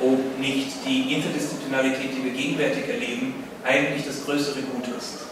ob 0.00 0.40
nicht 0.40 0.72
die 0.86 1.14
Interdisziplinarität, 1.14 2.16
die 2.16 2.24
wir 2.24 2.32
gegenwärtig 2.32 2.88
erleben, 2.88 3.44
eigentlich 3.62 4.06
das 4.06 4.24
größere 4.24 4.62
Gut 4.62 4.88
ist 4.98 5.24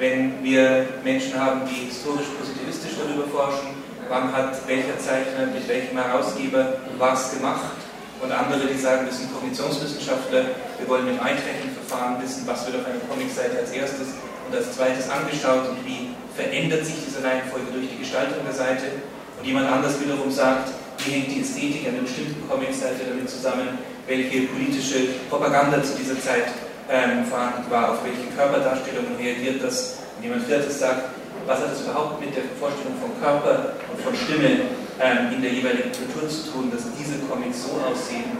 wenn 0.00 0.42
wir 0.42 0.86
Menschen 1.04 1.38
haben, 1.38 1.60
die 1.68 1.90
historisch 1.90 2.28
positivistisch 2.38 2.92
darüber 2.96 3.28
forschen, 3.28 3.68
wann 4.08 4.32
hat 4.32 4.66
welcher 4.66 4.98
Zeichner 4.98 5.46
mit 5.52 5.68
welchem 5.68 5.98
Herausgeber 5.98 6.78
was 6.96 7.34
gemacht 7.34 7.76
und 8.22 8.32
andere, 8.32 8.68
die 8.68 8.78
sagen, 8.78 9.06
wir 9.06 9.12
sind 9.12 9.32
Kognitionswissenschaftler, 9.32 10.44
wir 10.78 10.88
wollen 10.88 11.06
mit 11.06 11.20
Einträchtigungsverfahren 11.20 12.20
wissen, 12.22 12.44
was 12.46 12.66
wird 12.66 12.76
auf 12.76 12.86
einer 12.86 13.00
Comicseite 13.08 13.58
als 13.58 13.72
erstes 13.72 14.12
und 14.46 14.52
als 14.54 14.76
zweites 14.76 15.08
angeschaut 15.08 15.72
und 15.72 15.80
wie 15.84 16.12
verändert 16.36 16.84
sich 16.84 16.96
diese 17.00 17.24
Reihenfolge 17.24 17.72
durch 17.72 17.88
die 17.88 17.98
Gestaltung 17.98 18.44
der 18.44 18.54
Seite 18.54 19.00
und 19.38 19.44
jemand 19.44 19.72
anders 19.72 20.00
wiederum 20.00 20.30
sagt, 20.30 20.68
wie 21.04 21.12
hängt 21.12 21.32
die 21.32 21.40
Ästhetik 21.40 21.88
einer 21.88 22.04
bestimmten 22.04 22.44
Comicseite 22.48 23.08
damit 23.08 23.28
zusammen, 23.28 23.78
welche 24.06 24.52
politische 24.52 25.16
Propaganda 25.30 25.82
zu 25.82 25.96
dieser 25.96 26.20
Zeit 26.20 26.52
ähm, 26.90 27.24
vorhanden 27.24 27.70
war, 27.70 27.92
auf 27.92 28.04
welche 28.04 28.28
Körperdarstellungen 28.36 29.16
reagiert 29.16 29.62
das. 29.64 29.96
Und 30.16 30.24
jemand 30.24 30.44
Viertes 30.44 30.78
sagt, 30.78 31.08
was 31.46 31.60
hat 31.60 31.72
das 31.72 31.80
überhaupt 31.80 32.20
mit 32.20 32.36
der 32.36 32.44
Vorstellung 32.58 33.00
von 33.00 33.16
Körper 33.22 33.72
und 33.88 34.02
von 34.02 34.14
Stimme 34.14 34.68
ähm, 35.00 35.32
in 35.34 35.42
der 35.42 35.52
jeweiligen 35.52 35.90
Kultur 35.92 36.28
zu 36.28 36.50
tun, 36.50 36.70
dass 36.70 36.82
diese 36.98 37.18
Comics 37.28 37.64
so 37.64 37.80
aussehen, 37.80 38.38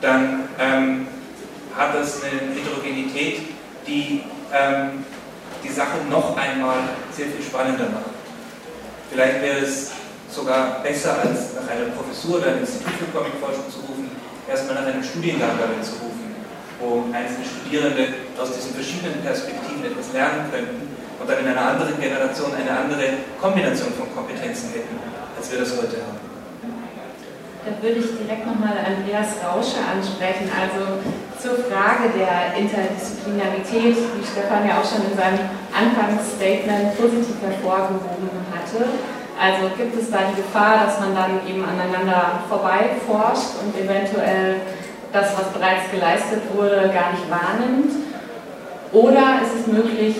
dann 0.00 0.48
ähm, 0.58 1.06
hat 1.76 1.94
das 1.94 2.22
eine 2.22 2.54
Heterogenität, 2.54 3.40
die 3.86 4.22
ähm, 4.52 5.04
die 5.62 5.72
Sache 5.72 5.98
noch 6.10 6.36
einmal 6.36 6.78
sehr 7.10 7.26
viel 7.26 7.42
spannender 7.42 7.88
macht. 7.88 8.12
Vielleicht 9.10 9.40
wäre 9.40 9.58
es 9.60 9.92
sogar 10.30 10.82
besser, 10.82 11.16
als 11.22 11.54
nach 11.54 11.70
einer 11.70 11.90
Professur 11.96 12.36
oder 12.36 12.48
einem 12.48 12.60
Institut 12.60 12.92
für 12.92 13.18
Comicforschung 13.18 13.70
zu 13.70 13.78
rufen, 13.80 14.10
erstmal 14.48 14.74
nach 14.74 14.86
einem 14.92 15.02
Studiengang 15.02 15.56
darin 15.58 15.82
zu 15.82 15.92
rufen 15.92 16.24
wo 16.80 17.04
einzelne 17.12 17.44
Studierende 17.44 18.08
aus 18.38 18.52
diesen 18.52 18.74
verschiedenen 18.74 19.22
Perspektiven 19.22 19.84
etwas 19.84 20.12
lernen 20.12 20.50
könnten 20.50 20.88
und 21.20 21.26
dann 21.28 21.38
in 21.38 21.48
einer 21.48 21.66
anderen 21.72 21.98
Generation 22.00 22.52
eine 22.54 22.70
andere 22.70 23.24
Kombination 23.40 23.92
von 23.94 24.10
Kompetenzen 24.14 24.70
hätten, 24.70 24.98
als 25.36 25.50
wir 25.50 25.58
das 25.60 25.70
heute 25.76 25.98
haben. 26.02 26.20
Da 27.64 27.72
würde 27.80 27.96
ich 27.96 28.12
direkt 28.20 28.44
nochmal 28.44 28.76
Andreas 28.76 29.40
Rausche 29.40 29.80
ansprechen, 29.80 30.52
also 30.52 31.00
zur 31.40 31.64
Frage 31.64 32.12
der 32.12 32.60
Interdisziplinarität, 32.60 33.96
die 33.96 34.26
Stefan 34.26 34.68
ja 34.68 34.80
auch 34.80 34.84
schon 34.84 35.00
in 35.08 35.16
seinem 35.16 35.48
Anfangsstatement 35.72 36.92
positiv 37.00 37.40
hervorgehoben 37.40 38.28
hatte. 38.52 38.84
Also 39.40 39.72
gibt 39.80 39.96
es 39.96 40.10
da 40.10 40.28
die 40.28 40.44
Gefahr, 40.44 40.84
dass 40.84 41.00
man 41.00 41.16
dann 41.16 41.40
eben 41.48 41.64
aneinander 41.64 42.44
vorbei 42.48 43.00
forscht 43.08 43.56
und 43.64 43.72
eventuell 43.80 44.60
das, 45.12 45.32
was 45.32 45.48
bereits 45.56 45.90
geleistet 45.90 46.42
wurde, 46.52 46.92
gar 46.92 47.16
nicht 47.16 47.24
wahrnimmt? 47.32 47.92
Oder 48.92 49.40
ist 49.40 49.64
es 49.64 49.66
möglich, 49.66 50.16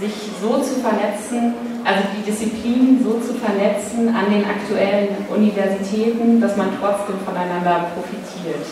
sich 0.00 0.14
so 0.42 0.58
zu 0.58 0.82
vernetzen, 0.82 1.54
also 1.84 2.02
die 2.16 2.30
Disziplinen 2.30 3.02
so 3.02 3.18
zu 3.20 3.34
vernetzen 3.38 4.14
an 4.14 4.30
den 4.30 4.44
aktuellen 4.44 5.26
Universitäten, 5.28 6.40
dass 6.40 6.56
man 6.56 6.68
trotzdem 6.80 7.16
voneinander 7.24 7.90
profitiert? 7.94 8.64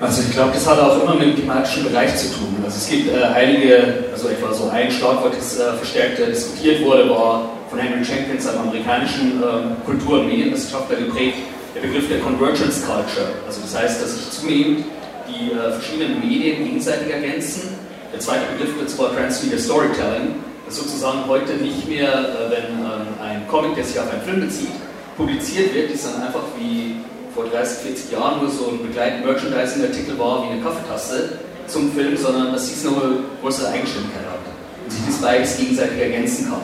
Also 0.00 0.22
ich 0.22 0.30
glaube, 0.30 0.52
das 0.54 0.64
hat 0.64 0.78
auch 0.78 1.02
immer 1.02 1.14
mit 1.14 1.28
dem 1.28 1.36
thematischen 1.36 1.84
Bereich 1.84 2.14
zu 2.16 2.28
tun. 2.28 2.54
Also 2.64 2.76
es 2.76 2.88
gibt 2.88 3.08
äh, 3.12 3.20
einige, 3.34 4.04
also 4.12 4.28
etwa 4.28 4.52
so 4.52 4.68
ein 4.70 4.90
Schlagwort, 4.90 5.34
das 5.36 5.58
äh, 5.58 5.72
verstärkt 5.72 6.20
äh, 6.20 6.26
diskutiert 6.26 6.84
wurde, 6.84 7.10
war 7.10 7.50
von 7.68 7.80
Henry 7.80 8.04
Jenkins, 8.04 8.46
einem 8.46 8.60
amerikanischen 8.60 9.42
ähm, 9.42 9.76
Kultur- 9.84 10.20
und 10.20 10.28
Medienwissenschaftler 10.28 10.98
geprägt, 10.98 11.38
der 11.74 11.80
Begriff 11.80 12.08
der 12.08 12.20
Convergence 12.20 12.86
Culture. 12.86 13.26
Also 13.44 13.60
das 13.60 13.76
heißt, 13.76 14.00
dass 14.00 14.14
sich 14.14 14.30
zunehmend 14.30 14.84
die 15.28 15.50
äh, 15.50 15.72
verschiedenen 15.72 16.20
Medien 16.20 16.64
gegenseitig 16.64 17.12
ergänzen. 17.12 17.74
Der 18.12 18.20
zweite 18.20 18.42
Begriff 18.56 18.78
wird 18.78 18.90
zwar 18.90 19.12
Transmedia 19.14 19.58
Storytelling, 19.58 20.36
sozusagen 20.70 21.26
heute 21.28 21.54
nicht 21.54 21.88
mehr, 21.88 22.12
äh, 22.12 22.50
wenn 22.50 22.78
ähm, 22.78 23.06
ein 23.22 23.48
Comic, 23.48 23.74
der 23.74 23.84
sich 23.84 23.98
auf 23.98 24.10
einen 24.10 24.22
Film 24.22 24.40
bezieht, 24.40 24.72
publiziert 25.16 25.74
wird, 25.74 25.90
ist 25.90 26.06
dann 26.06 26.22
einfach 26.22 26.42
wie 26.58 26.96
vor 27.34 27.44
30, 27.46 27.78
40 27.78 28.12
Jahren 28.12 28.40
nur 28.40 28.50
so 28.50 28.70
ein 28.70 28.82
begleitender 28.82 29.32
Merchandising-Artikel 29.32 30.18
war 30.18 30.44
wie 30.44 30.52
eine 30.52 30.62
Kaffeetasse 30.62 31.38
zum 31.66 31.92
Film, 31.92 32.16
sondern 32.16 32.52
dass 32.52 32.68
dies 32.68 32.86
eine 32.86 32.96
größere 33.42 33.68
Eigenständigkeit 33.68 34.24
hat 34.24 34.40
und 34.84 34.90
sich 34.90 35.02
das 35.06 35.16
beides 35.16 35.56
gegenseitig 35.56 36.00
ergänzen 36.00 36.48
kann. 36.48 36.62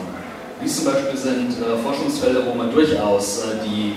Dies 0.63 0.77
zum 0.77 0.91
Beispiel 0.91 1.17
sind 1.17 1.51
äh, 1.61 1.77
Forschungsfelder, 1.83 2.45
wo 2.45 2.55
man 2.55 2.71
durchaus 2.71 3.39
äh, 3.39 3.43
die 3.65 3.93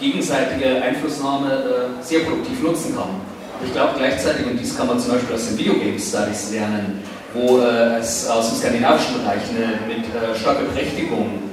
gegenseitige 0.00 0.82
Einflussnahme 0.82 1.52
äh, 1.52 2.02
sehr 2.02 2.20
produktiv 2.20 2.62
nutzen 2.62 2.94
kann. 2.96 3.10
Aber 3.56 3.66
ich 3.66 3.72
glaube 3.72 3.94
gleichzeitig, 3.96 4.46
und 4.46 4.58
dies 4.58 4.76
kann 4.76 4.86
man 4.86 4.98
zum 4.98 5.12
Beispiel 5.12 5.34
aus 5.34 5.48
den 5.48 5.58
Videogame 5.58 5.98
Studies 5.98 6.50
lernen, 6.52 7.02
wo 7.34 7.58
äh, 7.58 7.98
es 7.98 8.28
aus 8.28 8.50
dem 8.50 8.58
skandinavischen 8.58 9.18
Bereich 9.20 9.42
eine, 9.50 9.92
mit 9.92 10.06
äh, 10.06 10.38
starker 10.38 10.62
Berechtigung 10.62 11.44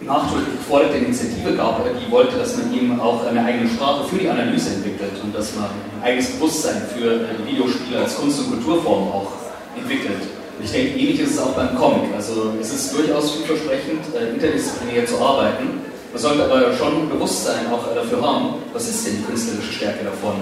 nachdrücklich 0.00 0.58
geforderte 0.58 0.98
Initiative 0.98 1.54
gab, 1.54 1.80
die 1.84 2.10
wollte, 2.10 2.36
dass 2.36 2.56
man 2.56 2.72
eben 2.74 3.00
auch 3.00 3.24
eine 3.26 3.44
eigene 3.44 3.68
Sprache 3.68 4.04
für 4.04 4.18
die 4.18 4.28
Analyse 4.28 4.74
entwickelt 4.74 5.12
und 5.22 5.34
dass 5.34 5.54
man 5.54 5.64
ein 5.64 6.04
eigenes 6.04 6.32
Bewusstsein 6.32 6.82
für 6.94 7.22
äh, 7.22 7.46
Videospiele 7.46 8.00
als 8.00 8.16
Kunst- 8.16 8.40
und 8.40 8.50
Kulturform 8.50 9.08
auch 9.08 9.32
entwickelt. 9.76 10.22
Ich 10.62 10.72
denke, 10.72 10.98
ähnlich 10.98 11.20
ist 11.20 11.32
es 11.32 11.38
auch 11.38 11.52
beim 11.52 11.76
Comic. 11.76 12.14
Also 12.14 12.52
es 12.60 12.72
ist 12.72 12.94
durchaus 12.94 13.32
vielversprechend, 13.32 14.02
äh, 14.14 14.30
interdisziplinär 14.34 15.06
zu 15.06 15.18
arbeiten. 15.20 15.80
Man 16.12 16.22
sollte 16.22 16.44
aber 16.44 16.72
schon 16.72 17.08
Bewusstsein 17.08 17.70
auch 17.70 17.94
dafür 17.94 18.22
haben, 18.22 18.54
was 18.72 18.88
ist 18.88 19.06
denn 19.06 19.18
die 19.18 19.24
künstlerische 19.24 19.72
Stärke 19.72 20.04
davon. 20.04 20.34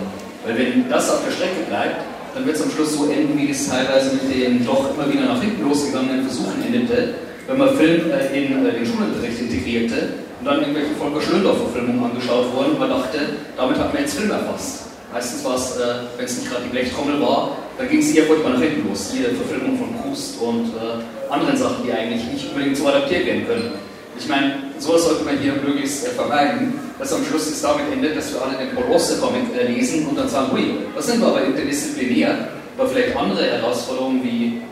Weil 0.45 0.59
wenn 0.59 0.89
das 0.89 1.11
auf 1.11 1.25
der 1.25 1.33
Strecke 1.33 1.63
bleibt, 1.69 1.97
dann 2.35 2.45
wird 2.47 2.57
es 2.57 2.63
am 2.63 2.71
Schluss 2.71 2.97
so 2.97 3.07
enden, 3.07 3.39
wie 3.39 3.51
es 3.51 3.69
teilweise 3.69 4.11
mit 4.15 4.35
den 4.35 4.67
doch 4.67 4.91
immer 4.95 5.11
wieder 5.11 5.27
nach 5.27 5.41
hinten 5.41 5.63
losgegangenen 5.63 6.27
Versuchen 6.27 6.63
endete, 6.67 7.15
wenn 7.47 7.59
man 7.59 7.77
Film 7.77 8.11
äh, 8.11 8.27
in 8.37 8.67
äh, 8.67 8.73
den 8.73 8.87
Schulunterricht 8.87 9.41
integrierte 9.41 10.15
und 10.41 10.47
dann 10.47 10.61
irgendwelche 10.61 10.95
Volker 10.99 11.21
Schlöndorff-Verfilmungen 11.21 12.11
angeschaut 12.11 12.53
wurden 12.53 12.73
und 12.73 12.81
man 12.81 12.91
dachte, 12.91 13.19
damit 13.57 13.79
hat 13.79 13.95
man 13.95 14.03
jetzt 14.03 14.19
Film 14.19 14.31
erfasst. 14.31 14.87
Meistens 15.13 15.45
war 15.45 15.55
es, 15.55 15.77
äh, 15.77 16.11
wenn 16.17 16.25
es 16.25 16.39
nicht 16.39 16.51
gerade 16.51 16.65
die 16.65 16.71
Blechtrommel 16.71 17.21
war, 17.21 17.57
dann 17.79 17.89
ging 17.89 18.01
es 18.01 18.15
eher 18.15 18.25
mal 18.43 18.53
nach 18.53 18.61
hinten 18.61 18.89
los. 18.89 19.13
Jede 19.15 19.31
Verfilmung 19.35 19.79
von 19.79 19.95
Proust 19.95 20.41
und 20.41 20.71
anderen 21.29 21.57
Sachen, 21.57 21.85
die 21.85 21.93
eigentlich 21.93 22.25
nicht 22.33 22.49
unbedingt 22.51 22.77
so 22.77 22.87
adaptiert 22.87 23.27
werden 23.27 23.47
können. 23.47 23.73
Ich 24.19 24.29
meine, 24.29 24.55
sowas 24.79 25.05
sollte 25.05 25.25
man 25.25 25.39
hier 25.39 25.55
möglichst 25.55 26.07
äh, 26.07 26.11
vermeiden, 26.11 26.75
dass 26.99 27.13
am 27.13 27.25
Schluss 27.25 27.47
es 27.47 27.61
damit 27.61 27.93
endet, 27.93 28.17
dass 28.17 28.33
wir 28.33 28.43
alle 28.43 28.57
den 28.57 28.75
Paul 28.75 28.95
Auster-Comic 28.95 29.43
äh, 29.59 29.67
lesen 29.73 30.07
und 30.07 30.17
dann 30.17 30.29
sagen, 30.29 30.53
hui, 30.53 30.77
was 30.95 31.07
sind 31.07 31.21
wir 31.21 31.29
aber 31.29 31.45
interdisziplinär, 31.45 32.49
aber 32.79 32.89
vielleicht 32.89 33.17
andere 33.17 33.45
Herausforderungen 33.45 34.23
wie 34.23 34.63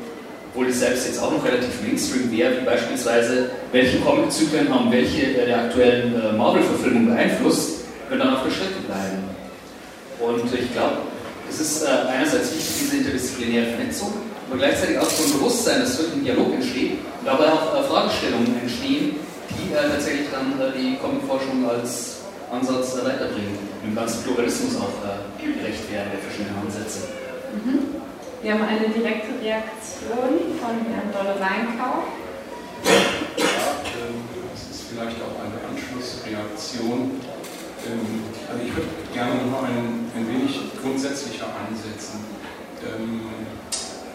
obwohl 0.53 0.68
es 0.68 0.80
selbst 0.80 1.07
jetzt 1.07 1.22
auch 1.22 1.32
noch 1.32 1.43
relativ 1.45 1.80
Mainstream 1.82 2.30
wäre, 2.30 2.61
wie 2.61 2.64
beispielsweise, 2.66 3.51
welche 3.72 3.99
Comiczyklen 4.01 4.68
haben 4.68 4.93
welche 4.93 5.32
der 5.32 5.57
aktuellen 5.57 6.14
äh, 6.14 6.32
Marvel-Verfilmung 6.36 7.07
beeinflusst, 7.07 7.84
können 8.09 8.20
dann 8.20 8.36
auf 8.36 8.43
der 8.45 8.51
Strecke 8.51 8.80
bleiben. 8.86 9.24
Und 10.20 10.45
ich 10.53 10.70
glaube, 10.74 10.99
es 11.49 11.59
ist 11.59 11.84
äh, 11.84 11.86
einerseits 12.07 12.55
wichtig, 12.55 12.74
diese 12.82 12.97
interdisziplinäre 12.99 13.66
Vernetzung, 13.74 14.12
aber 14.51 14.59
gleichzeitig 14.59 14.99
auch 14.99 15.09
so 15.09 15.24
ein 15.24 15.32
Bewusstsein, 15.38 15.80
dass 15.80 15.99
wirklich 15.99 16.16
ein 16.16 16.24
Dialog 16.24 16.53
entsteht 16.53 16.93
und 16.93 17.26
dabei 17.26 17.47
auch 17.47 17.74
äh, 17.74 17.82
Fragestellungen 17.84 18.61
entstehen, 18.61 19.16
die 19.59 19.74
äh, 19.74 19.88
tatsächlich 19.90 20.28
dann 20.30 20.59
äh, 20.61 20.72
die 20.76 20.96
Comicforschung 20.96 21.68
als 21.68 22.22
Ansatz 22.50 22.96
äh, 22.96 23.05
weiterbringen 23.05 23.59
und 23.59 23.90
dem 23.90 23.94
ganzen 23.94 24.22
Pluralismus 24.24 24.76
auch 24.76 24.92
gerecht 25.38 25.90
werden 25.90 26.11
der 26.12 26.20
verschiedenen 26.20 26.57
Ansätze. 26.61 27.09
Mhm. 27.53 28.03
Wir 28.42 28.55
haben 28.55 28.62
eine 28.62 28.88
direkte 28.88 29.38
Reaktion 29.40 30.59
von 30.59 30.74
Herrn 30.90 31.12
Dolle-Weinkauf. 31.12 32.05
Ja, 32.82 33.70
ähm, 34.03 34.18
das 34.50 34.62
ist 34.70 34.84
vielleicht 34.90 35.16
auch 35.22 35.38
eine 35.38 35.59
Anschlussreaktion. 35.70 37.22
Ähm, 37.86 38.24
also 38.50 38.62
ich 38.64 38.74
würde 38.74 38.88
gerne 39.14 39.46
noch 39.46 39.62
ein, 39.62 40.11
ein 40.16 40.26
wenig 40.28 40.59
grundsätzlicher 40.82 41.46
ansetzen. 41.55 42.24
Ähm, 42.82 43.20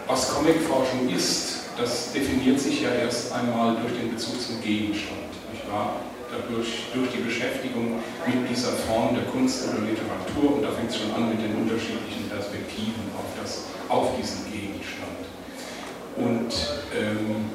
was 0.07 0.33
Comicforschung 0.33 1.09
ist, 1.09 1.57
das 1.77 2.11
definiert 2.11 2.59
sich 2.59 2.81
ja 2.81 2.89
erst 2.89 3.31
einmal 3.31 3.75
durch 3.75 3.93
den 3.99 4.13
Bezug 4.13 4.41
zum 4.41 4.61
Gegenstand. 4.61 5.26
Wahr? 5.71 6.01
Dadurch, 6.27 6.91
durch 6.93 7.07
die 7.11 7.23
Beschäftigung 7.23 8.03
mit 8.27 8.49
dieser 8.49 8.73
Form 8.83 9.15
der 9.15 9.23
Kunst 9.31 9.63
oder 9.63 9.79
Literatur, 9.87 10.59
und 10.59 10.61
da 10.61 10.71
fängt 10.71 10.91
es 10.91 10.97
schon 10.99 11.13
an 11.15 11.29
mit 11.29 11.39
den 11.39 11.55
unterschiedlichen 11.55 12.27
Perspektiven 12.27 13.07
auf 13.15 13.31
das 13.39 13.63
auf 13.87 14.11
diesen 14.19 14.51
Gegenstand. 14.51 15.23
Und 16.17 16.51
ähm, 16.91 17.47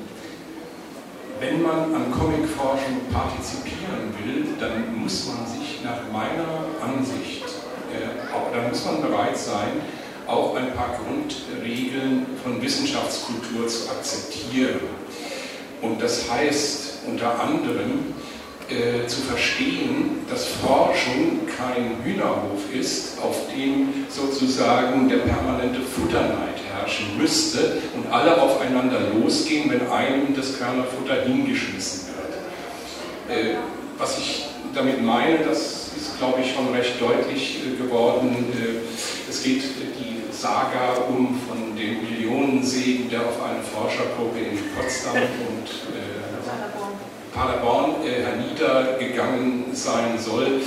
wenn 1.40 1.60
man 1.60 1.94
an 1.94 2.12
Comicforschung 2.12 3.02
partizipieren 3.12 4.14
will, 4.24 4.54
dann 4.60 4.96
muss 5.02 5.26
man 5.26 5.46
sich 5.46 5.80
nach 5.84 6.00
meiner 6.12 6.64
Ansicht, 6.80 7.44
äh, 7.92 8.32
auch, 8.32 8.52
dann 8.54 8.68
muss 8.68 8.84
man 8.84 9.02
bereit 9.02 9.36
sein, 9.36 9.82
auch 10.26 10.54
ein 10.54 10.72
paar 10.72 10.96
Grundregeln 11.02 12.26
von 12.42 12.62
Wissenschaftskultur 12.62 13.66
zu 13.66 13.90
akzeptieren. 13.90 14.80
Und 15.80 16.00
das 16.00 16.30
heißt 16.30 16.91
unter 17.06 17.40
anderem, 17.40 18.14
äh, 18.68 19.06
zu 19.06 19.20
verstehen, 19.22 20.20
dass 20.30 20.46
Forschung 20.46 21.40
kein 21.58 21.96
Hühnerhof 22.04 22.72
ist, 22.72 23.18
auf 23.20 23.36
dem 23.54 24.06
sozusagen 24.08 25.08
der 25.08 25.18
permanente 25.18 25.80
Futterneid 25.80 26.56
herrschen 26.72 27.18
müsste 27.18 27.82
und 27.94 28.10
alle 28.10 28.40
aufeinander 28.40 28.98
losgehen, 29.14 29.70
wenn 29.70 29.86
einem 29.90 30.34
das 30.34 30.58
Körnerfutter 30.58 31.22
hingeschmissen 31.22 32.08
wird. 32.16 33.36
Äh, 33.36 33.56
was 33.98 34.18
ich 34.18 34.46
damit 34.74 35.02
meine, 35.02 35.38
das 35.38 35.90
ist, 35.96 36.18
glaube 36.18 36.40
ich, 36.40 36.54
schon 36.54 36.72
recht 36.72 37.00
deutlich 37.00 37.60
äh, 37.66 37.76
geworden. 37.76 38.34
Äh, 38.54 39.30
es 39.30 39.42
geht 39.42 39.62
die 39.62 40.32
Saga 40.32 40.94
um 41.08 41.38
von 41.46 41.76
dem 41.76 42.02
Millionensegen, 42.02 43.10
der 43.10 43.20
auf 43.20 43.42
eine 43.42 43.62
Forschergruppe 43.62 44.38
in 44.38 44.58
Potsdam 44.74 45.16
und 45.16 45.68
äh, 45.94 46.22
Paderborn 47.32 47.94
äh, 48.04 48.22
herniedergegangen 48.22 49.74
sein 49.74 50.18
soll 50.18 50.60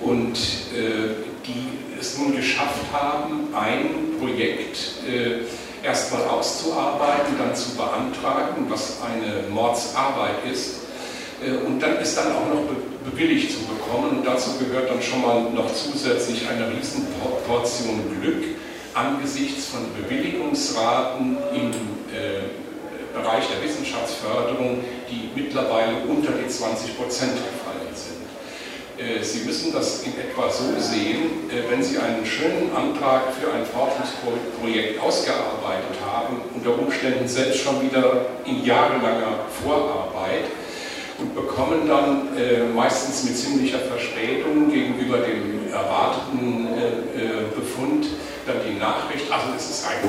und 0.00 0.36
äh, 0.74 1.14
die 1.46 1.98
es 1.98 2.18
nun 2.18 2.34
geschafft 2.34 2.84
haben, 2.92 3.48
ein 3.54 4.18
Projekt 4.18 4.76
äh, 5.06 5.86
erstmal 5.86 6.24
auszuarbeiten, 6.24 7.34
dann 7.38 7.54
zu 7.54 7.76
beantragen, 7.76 8.66
was 8.68 8.98
eine 9.02 9.48
Mordsarbeit 9.48 10.44
ist 10.50 10.80
und 11.66 11.80
dann 11.80 11.96
ist 11.96 12.18
dann 12.18 12.32
auch 12.32 12.54
noch 12.54 13.10
bewilligt 13.10 13.50
zu 13.50 13.60
bekommen. 13.60 14.18
Und 14.18 14.26
dazu 14.26 14.50
gehört 14.58 14.90
dann 14.90 15.00
schon 15.00 15.22
mal 15.22 15.50
noch 15.54 15.72
zusätzlich 15.72 16.46
eine 16.46 16.68
Riesenportion 16.68 18.20
Glück 18.20 18.44
angesichts 18.92 19.68
von 19.68 19.80
Bewilligungsraten 20.02 21.38
im 21.54 21.70
äh, 22.14 22.69
Bereich 23.14 23.44
der 23.48 23.62
Wissenschaftsförderung, 23.62 24.84
die 25.10 25.30
mittlerweile 25.34 26.04
unter 26.08 26.32
die 26.32 26.48
20 26.48 26.96
Prozent 26.96 27.34
gefallen 27.34 27.94
sind. 27.94 28.20
Äh, 29.00 29.22
Sie 29.24 29.40
müssen 29.46 29.72
das 29.72 30.02
in 30.02 30.12
etwa 30.18 30.50
so 30.50 30.78
sehen, 30.78 31.48
äh, 31.48 31.70
wenn 31.70 31.82
Sie 31.82 31.98
einen 31.98 32.24
schönen 32.26 32.70
Antrag 32.76 33.32
für 33.32 33.52
ein 33.52 33.64
Forschungsprojekt 33.64 35.00
ausgearbeitet 35.00 35.96
haben, 36.04 36.42
unter 36.54 36.78
Umständen 36.78 37.26
selbst 37.26 37.60
schon 37.60 37.80
wieder 37.80 38.26
in 38.44 38.64
jahrelanger 38.64 39.46
Vorarbeit 39.62 40.44
und 41.18 41.34
bekommen 41.34 41.88
dann 41.88 42.36
äh, 42.36 42.64
meistens 42.74 43.24
mit 43.24 43.36
ziemlicher 43.36 43.78
Verspätung 43.78 44.70
gegenüber 44.70 45.18
dem 45.18 45.72
erwarteten 45.72 46.68
Befund 47.54 48.06
dann 48.46 48.56
die 48.66 48.78
Nachricht, 48.78 49.30
also 49.30 49.46
es 49.56 49.70
ist 49.70 49.86
ein 49.86 50.08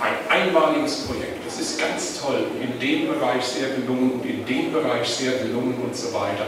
ein 0.00 0.14
einmaliges 0.28 1.06
Projekt. 1.06 1.44
Das 1.46 1.60
ist 1.60 1.78
ganz 1.78 2.20
toll, 2.20 2.46
in 2.60 2.78
dem 2.80 3.08
Bereich 3.08 3.44
sehr 3.44 3.68
gelungen 3.70 4.12
und 4.12 4.24
in 4.24 4.44
dem 4.46 4.72
Bereich 4.72 5.08
sehr 5.08 5.32
gelungen 5.32 5.76
und 5.82 5.94
so 5.94 6.12
weiter. 6.14 6.46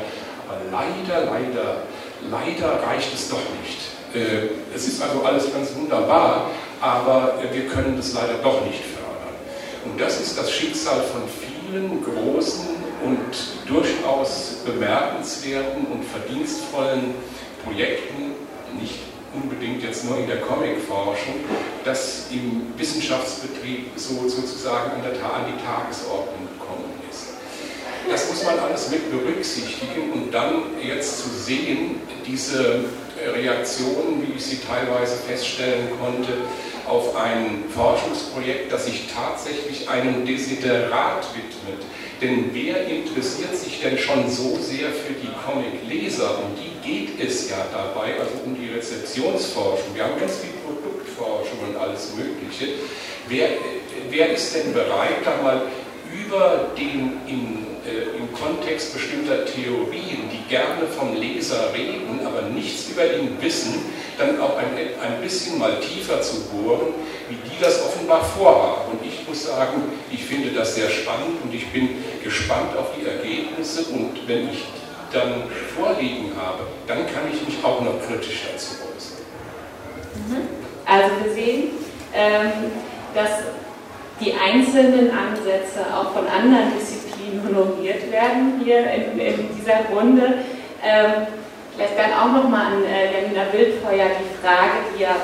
Aber 0.48 0.60
leider, 0.70 1.26
leider, 1.26 1.82
leider 2.30 2.82
reicht 2.82 3.12
es 3.14 3.28
doch 3.28 3.42
nicht. 3.62 3.92
Äh, 4.14 4.74
es 4.74 4.88
ist 4.88 5.02
also 5.02 5.22
alles 5.22 5.52
ganz 5.52 5.74
wunderbar, 5.74 6.50
aber 6.80 7.38
wir 7.52 7.66
können 7.68 7.96
das 7.96 8.12
leider 8.14 8.34
doch 8.42 8.64
nicht 8.64 8.82
fördern. 8.84 9.34
Und 9.84 10.00
das 10.00 10.20
ist 10.20 10.38
das 10.38 10.50
Schicksal 10.50 11.02
von 11.02 11.22
vielen 11.28 12.02
großen 12.02 12.68
und 13.04 13.68
durchaus 13.68 14.58
bemerkenswerten 14.64 15.86
und 15.86 16.04
verdienstvollen 16.04 17.14
Projekten, 17.64 18.32
nicht 18.80 19.11
unbedingt 19.34 19.82
jetzt 19.82 20.04
nur 20.04 20.18
in 20.18 20.26
der 20.26 20.40
Comicforschung, 20.40 21.36
das 21.84 22.26
im 22.30 22.72
Wissenschaftsbetrieb 22.76 23.90
so 23.96 24.28
sozusagen 24.28 24.92
an, 24.92 25.02
der, 25.02 25.12
an 25.12 25.46
die 25.46 25.64
Tagesordnung 25.64 26.48
gekommen 26.58 26.92
ist. 27.10 27.28
Das 28.10 28.28
muss 28.28 28.44
man 28.44 28.58
alles 28.58 28.90
mit 28.90 29.10
berücksichtigen 29.10 30.12
und 30.12 30.32
dann 30.32 30.62
jetzt 30.82 31.22
zu 31.22 31.28
sehen, 31.30 32.00
diese 32.26 32.84
Reaktionen, 33.34 34.26
wie 34.26 34.36
ich 34.36 34.44
sie 34.44 34.58
teilweise 34.58 35.16
feststellen 35.16 35.88
konnte, 36.00 36.32
auf 36.88 37.14
ein 37.16 37.64
Forschungsprojekt, 37.72 38.72
das 38.72 38.86
sich 38.86 39.08
tatsächlich 39.14 39.88
einem 39.88 40.26
Desiderat 40.26 41.24
widmet. 41.34 41.86
Denn 42.22 42.50
wer 42.52 42.86
interessiert 42.86 43.56
sich 43.56 43.80
denn 43.80 43.98
schon 43.98 44.30
so 44.30 44.56
sehr 44.56 44.90
für 44.90 45.12
die 45.12 45.28
Comic-Leser? 45.44 46.38
Um 46.38 46.54
die 46.54 46.70
geht 46.88 47.20
es 47.20 47.50
ja 47.50 47.66
dabei, 47.72 48.14
also 48.20 48.44
um 48.44 48.54
die 48.54 48.72
Rezeptionsforschung. 48.72 49.92
Wir 49.94 50.04
haben 50.04 50.20
ganz 50.20 50.36
viel 50.36 50.52
Produktforschung 50.64 51.58
und 51.68 51.76
alles 51.76 52.12
Mögliche. 52.14 52.74
Wer, 53.28 53.48
wer 54.08 54.32
ist 54.32 54.54
denn 54.54 54.72
bereit, 54.72 55.18
da 55.24 55.42
mal 55.42 55.62
über 56.12 56.70
den 56.78 57.20
in, 57.26 57.66
äh, 57.84 58.16
im 58.16 58.32
Kontext 58.32 58.94
bestimmter 58.94 59.44
Theorien, 59.44 60.30
die 60.30 60.48
gerne 60.48 60.86
vom 60.86 61.16
Leser 61.16 61.72
reden, 61.74 62.20
aber 62.24 62.42
nichts 62.42 62.88
über 62.90 63.04
ihn 63.04 63.36
wissen, 63.40 63.74
dann 64.18 64.40
auch 64.40 64.56
ein, 64.56 64.66
ein 64.66 65.20
bisschen 65.20 65.58
mal 65.58 65.80
tiefer 65.80 66.20
zu 66.20 66.42
bohren, 66.44 66.94
wie 67.28 67.34
die 67.34 67.60
das 67.60 67.82
offenbar 67.84 68.24
vorhaben. 68.24 68.92
Und 68.92 69.06
ich 69.06 69.26
muss 69.26 69.46
sagen, 69.46 69.82
ich 70.10 70.24
finde 70.24 70.50
das 70.50 70.74
sehr 70.74 70.88
spannend 70.90 71.42
und 71.42 71.52
ich 71.52 71.66
bin 71.72 71.88
gespannt 72.22 72.76
auf 72.76 72.90
die 72.96 73.06
Ergebnisse 73.06 73.84
und 73.92 74.28
wenn 74.28 74.50
ich 74.50 74.64
dann 75.12 75.44
vorliegen 75.76 76.32
habe, 76.36 76.66
dann 76.86 76.98
kann 77.06 77.24
ich 77.32 77.46
mich 77.46 77.64
auch 77.64 77.80
noch 77.80 78.00
kritisch 78.06 78.42
dazu 78.52 78.76
äußern. 78.94 79.18
Mhm. 80.28 80.46
Also 80.86 81.10
wir 81.24 81.34
sehen, 81.34 81.62
ähm, 82.14 82.70
dass 83.14 83.30
die 84.20 84.32
einzelnen 84.34 85.10
Ansätze 85.10 85.80
auch 85.92 86.12
von 86.12 86.26
anderen 86.26 86.72
Disziplinen 86.78 87.01
honoriert 87.40 88.10
werden 88.10 88.60
hier 88.64 88.80
in, 88.90 89.18
in 89.18 89.48
dieser 89.56 89.84
Runde. 89.94 90.38
Ähm, 90.84 91.26
vielleicht 91.74 91.98
dann 91.98 92.12
auch 92.12 92.42
nochmal 92.42 92.66
an 92.66 92.84
äh, 92.84 93.12
Janina 93.12 93.52
Wildfeuer 93.52 94.06
die 94.20 94.44
Frage, 94.44 94.72
die 94.96 95.02
ja 95.02 95.16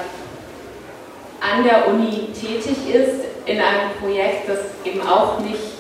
an 1.41 1.65
der 1.65 1.89
Uni 1.89 2.29
tätig 2.33 2.77
ist, 2.93 3.25
in 3.47 3.61
einem 3.61 3.91
Projekt, 4.01 4.49
das 4.49 4.59
eben 4.85 5.01
auch 5.07 5.41
nicht 5.41 5.79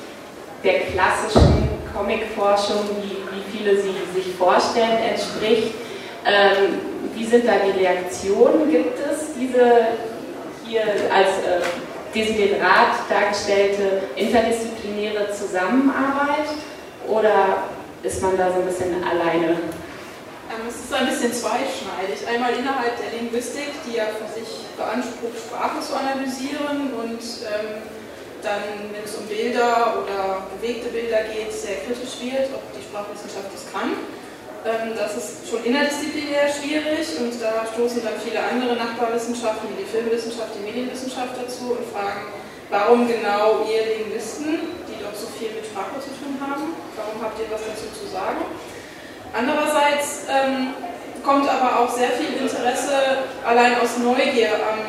der 0.64 0.80
klassischen 0.80 1.68
Comicforschung, 1.94 2.88
wie, 3.02 3.16
wie 3.34 3.58
viele 3.58 3.76
sie 3.76 3.92
sich 4.14 4.34
vorstellen, 4.34 4.98
entspricht. 5.10 5.74
Ähm, 6.26 6.78
wie 7.14 7.24
sind 7.24 7.46
da 7.46 7.52
die 7.64 7.78
Reaktionen? 7.78 8.70
Gibt 8.70 8.98
es 8.98 9.34
diese 9.38 9.88
hier 10.64 10.82
als 11.12 11.28
äh, 11.28 11.60
Desiderat 12.14 13.08
dargestellte 13.08 14.02
interdisziplinäre 14.16 14.97
Zusammenarbeit 15.38 16.50
oder 17.06 17.70
ist 18.02 18.22
man 18.22 18.36
da 18.36 18.50
so 18.50 18.60
ein 18.60 18.66
bisschen 18.66 19.02
alleine? 19.04 19.58
Ähm, 20.48 20.64
es 20.68 20.76
ist 20.84 20.92
ein 20.92 21.06
bisschen 21.06 21.32
zweischneidig. 21.32 22.26
Einmal 22.26 22.54
innerhalb 22.54 22.96
der 22.98 23.20
Linguistik, 23.20 23.70
die 23.86 23.96
ja 23.96 24.06
für 24.10 24.26
sich 24.32 24.66
beansprucht, 24.76 25.38
Sprache 25.38 25.80
zu 25.80 25.94
analysieren 25.94 26.94
und 26.96 27.22
ähm, 27.46 27.82
dann, 28.42 28.62
wenn 28.94 29.04
es 29.04 29.14
um 29.16 29.26
Bilder 29.26 29.98
oder 30.02 30.46
bewegte 30.56 30.88
Bilder 30.88 31.26
geht, 31.34 31.52
sehr 31.52 31.82
kritisch 31.84 32.22
wird, 32.22 32.48
ob 32.54 32.62
die 32.72 32.82
Sprachwissenschaft 32.82 33.50
das 33.52 33.66
kann. 33.70 33.98
Ähm, 34.64 34.94
das 34.96 35.14
ist 35.16 35.50
schon 35.50 35.62
interdisziplinär 35.64 36.50
schwierig 36.50 37.06
und 37.18 37.34
da 37.42 37.66
stoßen 37.74 38.02
dann 38.02 38.18
viele 38.18 38.42
andere 38.42 38.74
Nachbarwissenschaften 38.74 39.70
wie 39.70 39.82
die 39.82 39.90
Filmwissenschaft, 39.90 40.54
die 40.58 40.64
Medienwissenschaft 40.66 41.34
dazu 41.38 41.78
und 41.78 41.86
fragen, 41.94 42.30
warum 42.70 43.06
genau 43.06 43.66
ihr 43.66 44.00
Linguisten, 44.00 44.78
so 45.18 45.26
viel 45.38 45.50
mit 45.50 45.66
Sprache 45.66 45.98
zu 45.98 46.14
tun 46.14 46.38
haben, 46.38 46.74
warum 46.96 47.16
habt 47.22 47.38
ihr 47.40 47.50
was 47.50 47.62
dazu 47.66 47.90
zu 47.90 48.06
sagen? 48.06 48.46
Andererseits 49.34 50.24
ähm, 50.30 50.74
kommt 51.22 51.48
aber 51.48 51.80
auch 51.80 51.90
sehr 51.90 52.10
viel 52.10 52.40
Interesse 52.40 53.26
allein 53.44 53.78
aus 53.80 53.98
Neugier 53.98 54.54
an, 54.54 54.80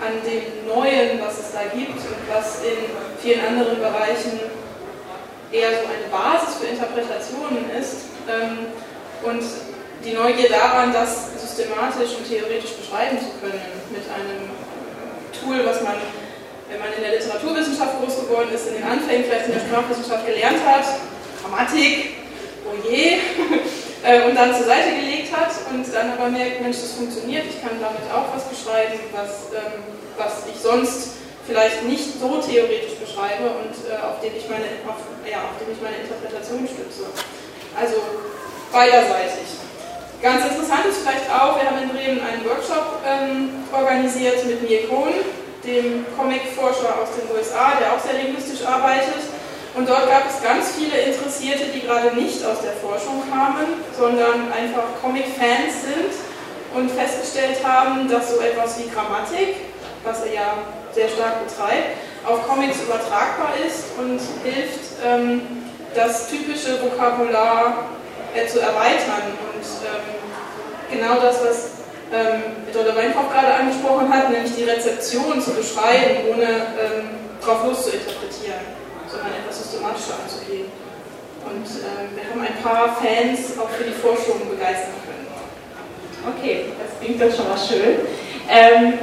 an 0.00 0.14
dem 0.24 0.66
Neuen, 0.66 1.20
was 1.20 1.38
es 1.38 1.52
da 1.52 1.66
gibt 1.74 1.98
und 1.98 2.22
was 2.32 2.62
in 2.64 2.88
vielen 3.20 3.44
anderen 3.44 3.78
Bereichen 3.78 4.40
eher 5.52 5.70
so 5.70 5.84
eine 5.86 6.08
Basis 6.10 6.56
für 6.56 6.66
Interpretationen 6.66 7.70
ist. 7.78 8.08
Ähm, 8.28 8.72
und 9.22 9.42
die 10.04 10.12
Neugier 10.12 10.48
daran, 10.48 10.92
das 10.92 11.32
systematisch 11.40 12.16
und 12.18 12.28
theoretisch 12.28 12.72
beschreiben 12.72 13.18
zu 13.18 13.32
können 13.40 13.62
mit 13.90 14.04
einem 14.10 14.50
Tool, 15.32 15.64
was 15.64 15.82
man, 15.82 15.94
wenn 16.68 16.80
man 16.80 16.92
in 16.96 17.02
der 17.02 17.20
Literaturwissenschaft 17.20 18.00
groß 18.00 18.26
geworden 18.26 18.48
ist, 18.54 18.68
in 18.68 18.80
den 18.80 18.84
Anfängen 18.84 19.24
vielleicht 19.24 19.46
in 19.46 19.54
der 19.54 19.64
Sprachwissenschaft 19.66 20.26
gelernt 20.26 20.60
hat, 20.64 20.84
Grammatik, 21.40 22.24
oh 22.64 22.76
je, 22.88 23.20
äh, 24.06 24.24
und 24.26 24.34
dann 24.34 24.54
zur 24.54 24.64
Seite 24.64 24.96
gelegt 24.96 25.34
hat 25.34 25.52
und 25.70 25.84
dann 25.92 26.16
aber 26.16 26.30
merkt, 26.30 26.62
Mensch, 26.62 26.80
das 26.80 26.92
funktioniert, 26.92 27.44
ich 27.48 27.60
kann 27.60 27.76
damit 27.80 28.08
auch 28.08 28.32
was 28.32 28.48
beschreiben, 28.48 28.98
was, 29.12 29.52
ähm, 29.52 29.84
was 30.16 30.48
ich 30.48 30.56
sonst 30.60 31.20
vielleicht 31.46 31.84
nicht 31.84 32.18
so 32.18 32.40
theoretisch 32.40 32.96
beschreibe 32.96 33.52
und 33.60 33.76
äh, 33.84 34.00
auf, 34.00 34.20
dem 34.24 34.32
ich 34.32 34.48
meine, 34.48 34.64
auf, 34.88 34.96
ja, 35.28 35.44
auf 35.44 35.60
dem 35.60 35.68
ich 35.72 35.80
meine 35.84 36.00
Interpretation 36.00 36.64
stütze. 36.64 37.04
Also 37.76 38.00
beiderseitig. 38.72 39.60
Ganz 40.22 40.40
interessant 40.46 40.86
ist 40.88 41.04
vielleicht 41.04 41.28
auch, 41.28 41.60
wir 41.60 41.68
haben 41.68 41.82
in 41.82 41.90
Bremen 41.90 42.20
einen 42.24 42.44
Workshop 42.48 43.04
ähm, 43.04 43.60
organisiert 43.72 44.40
mit 44.46 44.62
Mir 44.62 44.88
Cohn, 44.88 45.12
dem 45.66 46.06
Comicforscher 46.16 46.94
aus 47.00 47.08
den 47.16 47.28
USA, 47.34 47.74
der 47.80 47.92
auch 47.92 48.00
sehr 48.00 48.22
linguistisch 48.22 48.64
arbeitet. 48.66 49.24
Und 49.74 49.88
dort 49.88 50.08
gab 50.08 50.30
es 50.30 50.42
ganz 50.42 50.72
viele 50.78 50.96
Interessierte, 51.00 51.66
die 51.74 51.80
gerade 51.80 52.14
nicht 52.14 52.44
aus 52.44 52.60
der 52.62 52.72
Forschung 52.78 53.22
kamen, 53.28 53.82
sondern 53.96 54.52
einfach 54.52 54.84
Comic-Fans 55.02 55.82
sind 55.82 56.14
und 56.74 56.90
festgestellt 56.90 57.58
haben, 57.64 58.08
dass 58.08 58.30
so 58.30 58.40
etwas 58.40 58.78
wie 58.78 58.88
Grammatik, 58.88 59.56
was 60.04 60.24
er 60.24 60.32
ja 60.32 60.54
sehr 60.92 61.08
stark 61.08 61.46
betreibt, 61.46 61.98
auf 62.24 62.46
Comics 62.46 62.82
übertragbar 62.82 63.52
ist 63.66 63.98
und 63.98 64.20
hilft, 64.44 64.80
ähm, 65.04 65.42
das 65.94 66.28
typische 66.28 66.80
Vokabular 66.82 67.86
äh, 68.34 68.46
zu 68.46 68.60
erweitern. 68.60 69.34
Und 69.52 69.64
ähm, 69.84 70.98
genau 70.98 71.20
das, 71.20 71.40
was 71.44 71.73
ähm, 72.14 72.42
Dolle 72.72 72.94
Weinkauf 72.94 73.30
gerade 73.32 73.54
angesprochen 73.54 74.08
hat, 74.12 74.30
nämlich 74.30 74.54
die 74.54 74.64
Rezeption 74.64 75.40
zu 75.40 75.54
beschreiben, 75.54 76.30
ohne 76.30 76.44
ähm, 76.78 77.10
drauf 77.42 77.64
los 77.66 77.84
zu 77.84 77.90
interpretieren, 77.90 78.62
sondern 79.10 79.30
etwas 79.34 79.62
systematischer 79.62 80.14
anzugehen. 80.22 80.70
Und 81.44 81.66
ähm, 81.66 82.08
wir 82.14 82.24
haben 82.30 82.40
ein 82.40 82.62
paar 82.62 82.96
Fans 82.96 83.58
auch 83.58 83.70
für 83.70 83.84
die 83.84 83.92
Forschung 83.92 84.48
begeistern 84.48 84.96
können. 85.04 85.26
Okay, 86.24 86.72
das 86.80 86.98
klingt 87.00 87.20
doch 87.20 87.34
schon 87.36 87.48
mal 87.48 87.58
schön. 87.58 88.06
Ähm, 88.48 88.98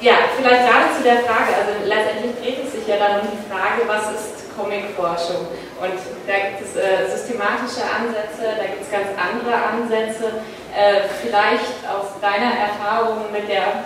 ja, 0.00 0.14
vielleicht 0.36 0.66
gerade 0.66 0.94
zu 0.96 1.02
der 1.02 1.18
Frage, 1.26 1.50
also 1.58 1.72
letztendlich 1.84 2.34
dreht 2.40 2.66
es 2.66 2.72
sich 2.72 2.86
ja 2.86 2.96
dann 2.96 3.20
um 3.20 3.28
die 3.32 3.42
Frage, 3.50 3.82
was 3.86 4.12
ist 4.14 4.38
Comicforschung. 4.58 5.46
Und 5.80 5.94
da 6.26 6.34
gibt 6.34 6.60
es 6.62 6.74
äh, 6.76 7.06
systematische 7.08 7.84
Ansätze, 7.86 8.58
da 8.58 8.66
gibt 8.66 8.82
es 8.82 8.90
ganz 8.90 9.06
andere 9.14 9.54
Ansätze. 9.54 10.42
Äh, 10.74 11.06
vielleicht 11.22 11.86
aus 11.86 12.18
deiner 12.20 12.58
Erfahrung 12.58 13.30
mit 13.32 13.48
der 13.48 13.84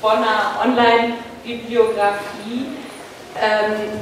Bonner 0.00 0.58
Online-Bibliografie 0.62 2.74
ähm, 3.40 4.00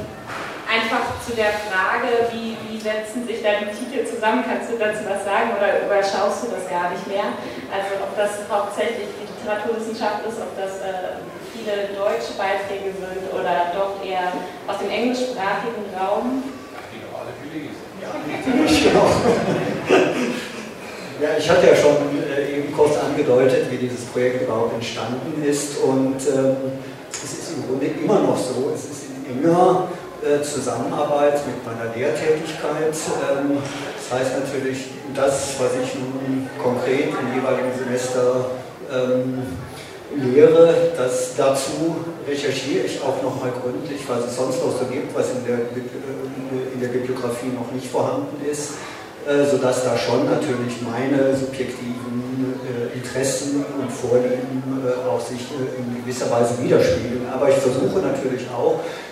einfach 0.65 1.21
zu 1.25 1.33
der 1.35 1.53
Frage, 1.69 2.27
wie, 2.31 2.57
wie 2.67 2.79
setzen 2.79 3.27
sich 3.27 3.41
die 3.41 3.71
Titel 3.77 4.05
zusammen? 4.05 4.43
Kannst 4.47 4.71
du 4.71 4.77
dazu 4.77 5.05
was 5.07 5.23
sagen 5.23 5.51
oder 5.57 5.81
überschaust 5.85 6.43
du 6.43 6.47
das 6.51 6.67
gar 6.69 6.89
nicht 6.89 7.07
mehr? 7.07 7.25
Also 7.69 7.95
ob 8.01 8.15
das 8.17 8.31
hauptsächlich 8.49 9.09
die 9.19 9.30
Literaturwissenschaft 9.41 10.25
ist, 10.27 10.37
ob 10.37 10.53
das 10.55 10.77
äh, 10.85 11.17
viele 11.49 11.97
deutsche 11.97 12.37
Beiträge 12.37 12.93
sind 12.93 13.25
oder 13.33 13.73
doch 13.73 13.97
eher 14.05 14.31
aus 14.67 14.77
dem 14.77 14.89
englischsprachigen 14.89 15.89
Raum? 15.97 16.43
Ja, 21.21 21.29
ich 21.37 21.49
hatte 21.49 21.67
ja 21.67 21.75
schon 21.75 21.97
äh, 22.17 22.57
eben 22.57 22.75
kurz 22.75 22.97
angedeutet, 22.97 23.69
wie 23.69 23.77
dieses 23.77 24.05
Projekt 24.05 24.43
überhaupt 24.43 24.73
entstanden 24.73 25.43
ist 25.43 25.77
und 25.77 26.17
ähm, 26.35 26.55
es 27.11 27.23
ist 27.23 27.53
im 27.55 27.67
Grunde 27.67 27.85
immer 27.85 28.19
noch 28.21 28.37
so, 28.37 28.71
es 28.73 28.85
ist 28.85 29.03
in 29.05 29.43
enger 29.43 29.87
äh, 30.23 30.41
Zusammenarbeit 30.41 31.41
mit 31.45 31.63
meiner 31.65 31.93
Lehrtätigkeit. 31.95 32.93
Ähm, 32.93 33.57
das 33.97 34.19
heißt 34.19 34.31
natürlich, 34.39 34.85
das, 35.13 35.59
was 35.59 35.71
ich 35.83 35.93
nun 35.95 36.49
konkret 36.61 37.09
im 37.09 37.35
jeweiligen 37.35 37.77
Semester 37.77 38.45
ähm, 38.91 39.43
lehre. 40.15 40.91
Das, 40.97 41.35
dazu 41.35 41.95
recherchiere 42.27 42.85
ich 42.85 43.01
auch 43.01 43.21
nochmal 43.23 43.51
gründlich, 43.61 44.01
was 44.07 44.25
es 44.25 44.35
sonst 44.35 44.63
noch 44.63 44.77
so 44.77 44.85
gibt, 44.85 45.15
was 45.15 45.31
in 45.31 45.45
der, 45.45 45.59
in 46.73 46.79
der 46.79 46.89
Bibliografie 46.89 47.51
noch 47.55 47.71
nicht 47.71 47.87
vorhanden 47.87 48.37
ist, 48.49 48.73
äh, 49.27 49.45
sodass 49.45 49.83
da 49.83 49.97
schon 49.97 50.25
natürlich 50.25 50.81
meine 50.81 51.35
subjektiven 51.35 52.59
äh, 52.65 52.97
Interessen 52.97 53.63
und 53.63 53.91
Vorlieben 53.91 54.63
äh, 54.83 55.07
auch 55.07 55.21
sich 55.21 55.41
in 55.77 56.01
gewisser 56.01 56.29
Weise 56.31 56.61
widerspiegeln. 56.61 57.27
Aber 57.31 57.49
ich 57.49 57.55
versuche 57.55 57.99
natürlich 57.99 58.47
auch, 58.49 58.60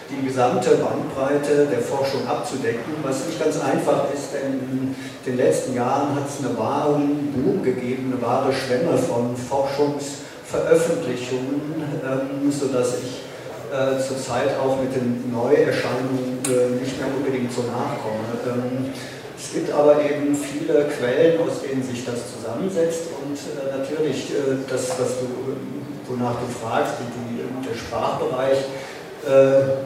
die 0.09 0.25
gesamte 0.25 0.77
Bandbreite 0.77 1.67
der 1.67 1.81
Forschung 1.81 2.25
abzudecken, 2.27 2.95
was 3.03 3.27
nicht 3.27 3.39
ganz 3.39 3.61
einfach 3.61 4.05
ist, 4.13 4.33
denn 4.33 4.53
in 4.53 4.95
den 5.25 5.37
letzten 5.37 5.75
Jahren 5.75 6.15
hat 6.15 6.23
es 6.27 6.39
eine 6.43 6.57
wahren 6.57 7.31
Boom 7.33 7.61
gegeben, 7.63 8.11
eine 8.11 8.19
wahre 8.21 8.51
Schwemme 8.51 8.97
von 8.97 9.37
Forschungsveröffentlichungen, 9.37 11.83
ähm, 12.03 12.51
sodass 12.51 12.95
ich 13.03 13.21
äh, 13.69 14.01
zurzeit 14.01 14.57
auch 14.57 14.81
mit 14.81 14.89
den 14.95 15.29
Neuerscheinungen 15.31 16.41
äh, 16.49 16.81
nicht 16.81 16.97
mehr 16.97 17.05
unbedingt 17.15 17.53
so 17.53 17.61
nachkomme. 17.61 18.33
Ähm, 18.49 18.89
es 19.37 19.53
gibt 19.53 19.69
aber 19.71 20.03
eben 20.03 20.35
viele 20.35 20.85
Quellen, 20.85 21.39
aus 21.39 21.61
denen 21.61 21.83
sich 21.83 22.03
das 22.03 22.33
zusammensetzt 22.33 23.03
und 23.21 23.37
äh, 23.37 23.77
natürlich 23.77 24.33
das, 24.67 24.89
was 24.99 25.19
du, 25.21 25.27
wonach 26.09 26.41
du 26.41 26.47
fragst, 26.49 26.95
die, 26.99 27.45
der 27.69 27.77
Sprachbereich, 27.77 28.65
der 29.25 29.79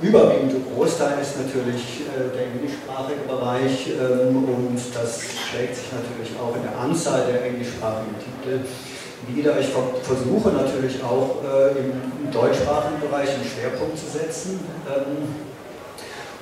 überwiegende 0.00 0.56
Großteil 0.74 1.20
ist 1.20 1.38
natürlich 1.38 2.02
äh, 2.12 2.34
der 2.34 2.52
englischsprachige 2.52 3.24
Bereich 3.28 3.88
ähm, 3.88 4.36
und 4.36 4.78
das 4.92 5.22
schlägt 5.22 5.76
sich 5.76 5.88
natürlich 5.92 6.34
auch 6.36 6.54
in 6.56 6.62
der 6.62 6.76
Anzahl 6.78 7.26
der 7.30 7.44
englischsprachigen 7.44 8.14
Titel 8.18 8.60
wieder. 9.28 9.58
Ich 9.58 9.68
versuche 10.02 10.50
natürlich 10.50 11.02
auch 11.02 11.40
äh, 11.42 11.78
im 11.78 12.30
deutschsprachigen 12.30 13.00
Bereich 13.00 13.30
einen 13.30 13.46
Schwerpunkt 13.46 13.98
zu 13.98 14.06
setzen 14.06 14.60
ähm, 14.88 15.44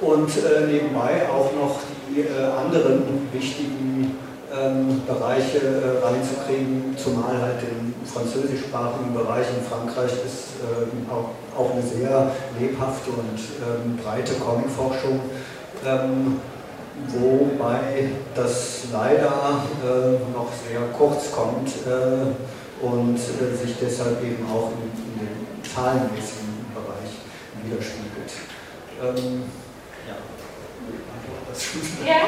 und 0.01 0.31
nebenbei 0.67 1.29
auch 1.31 1.53
noch 1.55 1.79
die 2.09 2.27
anderen 2.27 3.29
wichtigen 3.33 4.19
ähm, 4.53 5.03
Bereiche 5.07 5.59
äh, 5.59 6.05
reinzukriegen, 6.05 6.95
zumal 6.97 7.41
halt 7.41 7.63
im 7.63 7.95
französischsprachigen 8.07 9.15
Bereich 9.15 9.47
in 9.49 9.65
Frankreich 9.65 10.13
ist 10.13 10.61
ähm, 10.61 11.07
auch, 11.11 11.31
auch, 11.59 11.73
eine 11.73 11.83
sehr 11.83 12.31
lebhafte 12.59 13.11
und 13.11 13.39
ähm, 13.39 13.97
breite 13.97 14.35
Comicforschung, 14.35 15.21
ähm, 15.87 16.41
wobei 17.09 18.11
das 18.35 18.85
leider 18.93 19.63
äh, 19.83 20.33
noch 20.35 20.49
sehr 20.69 20.83
kurz 20.97 21.33
kommt 21.33 21.69
äh, 21.87 22.85
und 22.85 23.17
äh, 23.17 23.57
sich 23.57 23.77
deshalb 23.81 24.23
eben 24.23 24.45
auch 24.51 24.71
in, 24.73 25.23
in 25.23 25.27
dem 25.27 25.75
zahlenmäßigen 25.75 26.67
Bereich 26.75 27.17
widerspiegelt. 27.65 28.33
Ähm, 29.01 29.45
ja, 32.05 32.21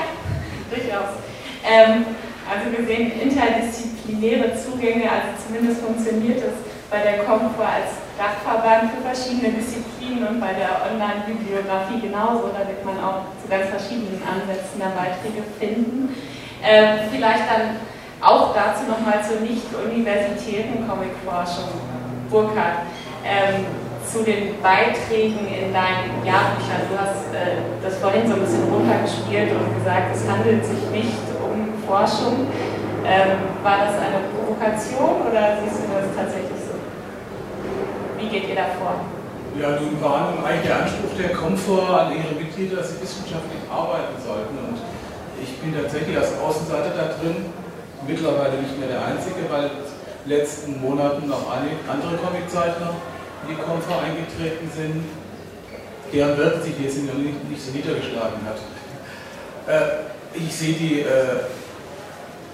durchaus. 0.71 1.34
Ähm, 1.65 2.05
also 2.45 2.77
wir 2.77 2.85
sehen 2.87 3.13
interdisziplinäre 3.21 4.53
Zugänge, 4.55 5.09
also 5.09 5.33
zumindest 5.47 5.81
funktioniert 5.81 6.39
es 6.39 6.55
bei 6.91 7.01
der 7.01 7.25
Comfort 7.25 7.65
als 7.65 7.97
Dachverband 8.21 8.93
für 8.93 9.03
verschiedene 9.03 9.57
Disziplinen 9.57 10.29
und 10.29 10.41
bei 10.41 10.53
der 10.53 10.85
Online-Bibliografie 10.87 12.05
genauso. 12.05 12.53
Da 12.53 12.69
wird 12.69 12.85
man 12.85 13.01
auch 13.03 13.33
zu 13.41 13.49
ganz 13.49 13.73
verschiedenen 13.73 14.21
Ansätzen 14.23 14.79
da 14.79 14.93
Beiträge 14.93 15.43
finden. 15.59 16.15
Ähm, 16.63 17.11
vielleicht 17.11 17.49
dann 17.49 17.81
auch 18.21 18.55
dazu 18.55 18.85
nochmal 18.89 19.25
zur 19.25 19.41
nicht-universitären 19.41 20.87
Comicforschung. 20.87 21.73
Burkhard, 22.31 22.87
ähm, 23.25 23.67
zu 24.05 24.23
den 24.23 24.61
Beiträgen 24.63 25.49
in 25.49 25.73
deinen 25.73 26.25
Jahrbüchern. 26.25 26.87
Du 26.91 26.97
hast 26.99 27.33
äh, 27.35 27.59
das 27.83 27.99
vorhin 27.99 28.29
so 28.29 28.35
ein 28.35 28.41
bisschen 28.41 28.69
runtergespielt 28.71 29.51
und 29.53 29.79
gesagt, 29.79 30.15
es 30.15 30.29
handelt 30.29 30.65
sich 30.65 30.83
nicht 30.93 31.19
Forschung. 31.87 32.49
Ähm, 33.05 33.37
war 33.63 33.85
das 33.85 34.01
eine 34.01 34.25
Provokation 34.33 35.29
oder 35.29 35.61
siehst 35.61 35.85
du 35.85 35.93
das 35.93 36.09
tatsächlich 36.17 36.57
so? 36.57 36.75
Wie 38.17 38.29
geht 38.29 38.49
ihr 38.49 38.57
da 38.57 38.73
vor? 38.81 39.05
Ja, 39.61 39.79
nun 39.79 40.01
war 40.03 40.33
eigentlich 40.43 40.67
der 40.67 40.83
Anspruch 40.83 41.15
der 41.21 41.31
Komfort 41.37 41.87
an 41.87 42.17
ihre 42.17 42.35
Mitglieder, 42.35 42.81
dass 42.81 42.97
sie 42.97 43.03
wissenschaftlich 43.03 43.61
arbeiten 43.71 44.17
sollten. 44.19 44.57
Und 44.57 44.81
ich 45.39 45.53
bin 45.61 45.77
tatsächlich 45.77 46.17
als 46.17 46.33
Außenseiter 46.41 46.97
da 46.97 47.15
drin, 47.21 47.53
mittlerweile 48.09 48.59
nicht 48.59 48.79
mehr 48.81 48.89
der 48.89 49.05
Einzige, 49.05 49.45
weil 49.53 49.69
in 49.69 49.85
den 50.27 50.39
letzten 50.39 50.81
Monaten 50.81 51.29
noch 51.29 51.45
einige 51.53 51.77
andere 51.87 52.17
Comiczeichner 52.19 52.97
in 53.45 53.55
die 53.55 53.61
Komfort 53.61 54.01
eingetreten 54.01 54.67
sind, 54.75 55.05
deren 56.13 56.37
Wirken 56.39 56.63
sich 56.63 56.75
jetzt 56.81 56.97
nicht, 56.97 57.51
nicht 57.51 57.63
so 57.63 57.71
niedergeschlagen 57.71 58.41
hat. 58.49 58.59
Äh, 59.69 60.39
ich 60.39 60.55
sehe 60.55 60.75
die 60.75 61.01
äh, 61.01 61.47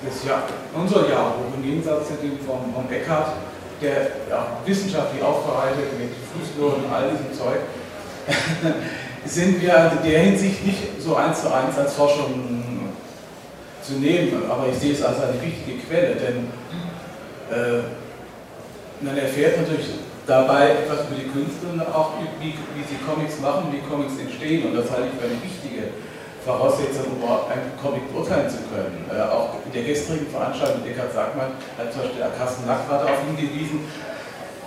das 0.02 0.24
Jahr, 0.24 0.42
unser 0.74 1.08
Jahrbuch 1.08 1.54
im 1.56 1.62
Gegensatz 1.62 2.08
zu 2.08 2.14
dem 2.14 2.38
von, 2.40 2.72
von 2.74 2.90
Eckhart, 2.90 3.32
der 3.82 4.28
ja, 4.28 4.46
wissenschaftlich 4.64 5.22
aufbereitet 5.22 5.98
mit 5.98 6.10
Fußnoten 6.32 6.84
und 6.84 6.92
all 6.92 7.10
diesem 7.10 7.32
Zeug, 7.32 7.60
sind 9.24 9.60
wir 9.60 9.92
in 10.02 10.10
der 10.10 10.20
Hinsicht 10.20 10.64
nicht 10.64 11.02
so 11.02 11.16
eins 11.16 11.42
zu 11.42 11.52
eins 11.52 11.76
als 11.76 11.94
Forschung 11.94 12.84
zu 13.82 13.94
nehmen. 13.94 14.50
Aber 14.50 14.66
ich 14.68 14.78
sehe 14.78 14.92
es 14.92 15.02
als 15.02 15.20
eine 15.20 15.40
wichtige 15.42 15.78
Quelle, 15.80 16.14
denn 16.16 16.48
äh, 17.50 17.82
man 19.00 19.16
erfährt 19.16 19.60
natürlich 19.60 19.86
dabei 20.26 20.70
etwas 20.70 21.00
über 21.08 21.16
die 21.16 21.28
Künstler 21.28 21.86
auch 21.94 22.12
wie, 22.40 22.48
wie 22.48 22.84
sie 22.84 22.96
Comics 23.04 23.40
machen, 23.40 23.72
wie 23.72 23.80
Comics 23.80 24.18
entstehen. 24.18 24.66
Und 24.66 24.76
das 24.76 24.90
halte 24.90 25.08
ich 25.08 25.20
für 25.20 25.26
eine 25.26 25.42
wichtige 25.42 25.92
Voraussetzung, 26.44 27.20
um 27.20 27.24
einen 27.28 27.76
Comic 27.76 28.08
beurteilen 28.12 28.48
zu 28.48 28.64
können. 28.72 29.04
Äh, 29.12 29.20
auch 29.20 29.60
in 29.66 29.72
der 29.72 29.84
gestrigen 29.84 30.26
Veranstaltung 30.28 30.80
mit 30.82 30.92
Eckhard 30.92 31.12
Sagmann 31.12 31.52
hat 31.76 31.92
zum 31.92 32.02
Beispiel 32.02 32.20
der 32.24 32.32
Carsten 32.32 32.64
Nackwater 32.66 33.04
darauf 33.04 33.20
hingewiesen, 33.28 33.84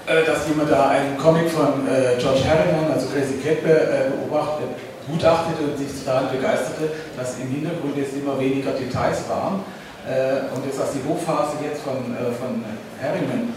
äh, 0.06 0.22
dass 0.22 0.48
jemand 0.48 0.70
da 0.70 0.90
einen 0.90 1.18
Comic 1.18 1.50
von 1.50 1.88
äh, 1.90 2.20
George 2.22 2.46
Harriman, 2.46 2.94
also 2.94 3.08
Crazy 3.10 3.42
Cat, 3.42 3.66
äh, 3.66 4.14
beobachtet, 4.14 4.70
gutachtete 5.10 5.64
und 5.66 5.78
sich 5.78 5.90
total 6.04 6.30
begeisterte, 6.30 6.94
dass 7.18 7.40
im 7.40 7.50
Hintergrund 7.50 7.98
jetzt 7.98 8.14
immer 8.14 8.38
weniger 8.40 8.72
Details 8.72 9.26
waren. 9.28 9.66
Äh, 10.06 10.54
und 10.54 10.66
jetzt 10.66 10.80
als 10.80 10.92
die 10.94 11.02
Hochphase 11.08 11.58
jetzt 11.64 11.82
von, 11.82 12.14
äh, 12.14 12.30
von 12.36 12.62
Harriman 13.02 13.54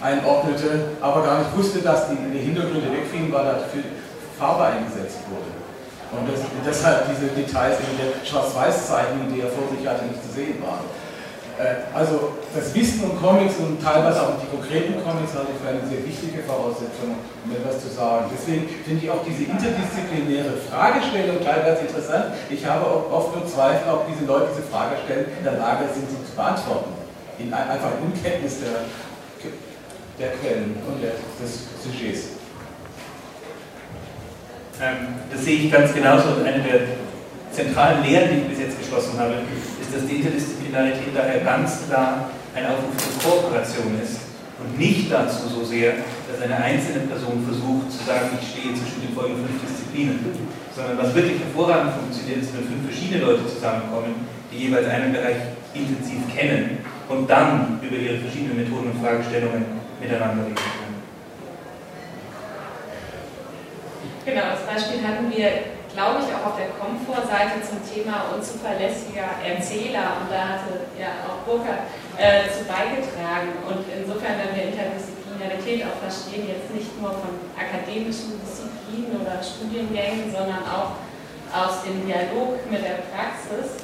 einordnete, 0.00 0.96
aber 1.00 1.22
gar 1.22 1.38
nicht 1.38 1.56
wusste, 1.56 1.80
dass 1.80 2.08
die, 2.08 2.16
die 2.32 2.38
Hintergründe 2.38 2.90
wegfielen, 2.90 3.32
weil 3.32 3.44
dafür 3.44 3.82
Farbe 4.38 4.64
eingesetzt 4.64 5.18
wurde. 5.30 5.61
Und 6.12 6.28
das, 6.28 6.44
deshalb 6.60 7.08
diese 7.08 7.32
Details 7.32 7.80
in 7.80 7.96
der 7.96 8.20
Schwarz-Weiß-Zeichnung, 8.24 9.32
die 9.32 9.40
er 9.40 9.48
vor 9.48 9.64
sich 9.72 9.80
hatte, 9.88 10.04
nicht 10.04 10.20
zu 10.20 10.28
sehen 10.28 10.60
waren. 10.60 10.84
Äh, 11.56 11.88
also 11.96 12.36
das 12.54 12.74
Wissen 12.74 13.04
um 13.04 13.16
Comics 13.16 13.56
und 13.56 13.80
teilweise 13.80 14.20
auch 14.20 14.36
die 14.36 14.48
konkreten 14.48 15.00
Comics 15.00 15.32
halte 15.32 15.56
ich 15.56 15.60
für 15.60 15.72
eine 15.72 15.84
sehr 15.88 16.04
wichtige 16.04 16.44
Voraussetzung, 16.44 17.16
um 17.16 17.48
etwas 17.48 17.80
zu 17.80 17.88
sagen. 17.88 18.28
Deswegen 18.28 18.68
finde 18.84 19.04
ich 19.04 19.08
auch 19.08 19.24
diese 19.24 19.48
interdisziplinäre 19.48 20.52
Fragestellung 20.68 21.40
teilweise 21.40 21.88
interessant. 21.88 22.36
Ich 22.52 22.64
habe 22.64 22.84
oft 22.84 23.36
nur 23.36 23.48
Zweifel, 23.48 23.88
ob 23.88 24.04
diese 24.08 24.28
Leute 24.28 24.52
diese 24.52 24.68
Frage 24.68 25.00
stellen, 25.04 25.32
in 25.38 25.44
der 25.44 25.56
Lage 25.56 25.88
sind, 25.92 26.08
sie 26.08 26.20
zu 26.24 26.36
beantworten. 26.36 26.92
In 27.38 27.52
einfach 27.52 27.96
Unkenntnis 28.04 28.60
der, 28.60 28.84
der 30.20 30.36
Quellen 30.36 30.76
und 30.86 31.00
der, 31.00 31.16
des 31.40 31.72
Sujets. 31.80 32.41
Ähm, 34.80 35.14
das 35.30 35.44
sehe 35.44 35.66
ich 35.66 35.72
ganz 35.72 35.92
genauso. 35.92 36.40
Und 36.40 36.46
eine 36.46 36.62
der 36.62 36.80
zentralen 37.52 38.02
Lehren, 38.02 38.30
die 38.30 38.36
ich 38.42 38.48
bis 38.48 38.58
jetzt 38.60 38.78
geschlossen 38.78 39.18
habe, 39.18 39.34
ist, 39.80 39.94
dass 39.94 40.06
die 40.06 40.16
Interdisziplinarität 40.16 41.12
daher 41.14 41.40
ganz 41.40 41.86
klar 41.86 42.30
ein 42.54 42.66
Aufruf 42.66 42.96
zur 42.96 43.30
Kooperation 43.30 44.00
ist 44.02 44.32
und 44.60 44.78
nicht 44.78 45.12
dazu 45.12 45.48
so 45.48 45.64
sehr, 45.64 45.94
dass 46.30 46.40
eine 46.40 46.56
einzelne 46.56 47.00
Person 47.10 47.44
versucht 47.44 47.92
zu 47.92 48.04
sagen, 48.04 48.38
ich 48.40 48.48
stehe 48.48 48.74
zwischen 48.74 49.02
den 49.02 49.14
folgenden 49.14 49.46
fünf 49.48 49.60
Disziplinen, 49.60 50.20
sondern 50.74 50.98
was 50.98 51.14
wirklich 51.14 51.40
hervorragend 51.40 51.92
funktioniert, 51.94 52.42
ist, 52.42 52.54
wenn 52.54 52.64
fünf 52.64 52.84
verschiedene 52.88 53.24
Leute 53.24 53.46
zusammenkommen, 53.46 54.14
die 54.52 54.68
jeweils 54.68 54.88
einen 54.88 55.12
Bereich 55.12 55.36
intensiv 55.74 56.20
kennen 56.34 56.78
und 57.08 57.28
dann 57.28 57.80
über 57.82 57.96
ihre 57.96 58.18
verschiedenen 58.18 58.56
Methoden 58.56 58.92
und 58.92 59.00
Fragestellungen 59.00 59.64
miteinander 60.00 60.44
reden 60.44 60.56
können. 60.56 60.92
Genau, 64.24 64.54
das 64.54 64.62
Beispiel 64.62 65.02
hatten 65.02 65.26
wir, 65.34 65.74
glaube 65.98 66.22
ich, 66.22 66.30
auch 66.30 66.54
auf 66.54 66.56
der 66.56 66.70
Komfortseite 66.78 67.58
zum 67.66 67.82
Thema 67.82 68.30
unzuverlässiger 68.30 69.26
Erzähler 69.42 70.22
und 70.22 70.30
da 70.30 70.54
hatte 70.54 70.86
ja 70.94 71.26
auch 71.26 71.42
Burkhard 71.42 71.90
äh, 72.14 72.46
zu 72.46 72.62
beigetragen. 72.70 73.50
Und 73.66 73.82
insofern, 73.90 74.38
wenn 74.38 74.54
wir 74.54 74.70
Interdisziplinarität 74.70 75.82
auch 75.90 75.98
verstehen, 75.98 76.46
jetzt 76.46 76.70
nicht 76.70 76.94
nur 77.02 77.10
von 77.10 77.34
akademischen 77.58 78.38
Disziplinen 78.38 79.26
oder 79.26 79.42
Studiengängen, 79.42 80.30
sondern 80.30 80.62
auch 80.70 81.02
aus 81.50 81.82
dem 81.82 82.06
Dialog 82.06 82.62
mit 82.70 82.78
der 82.78 83.02
Praxis, 83.10 83.82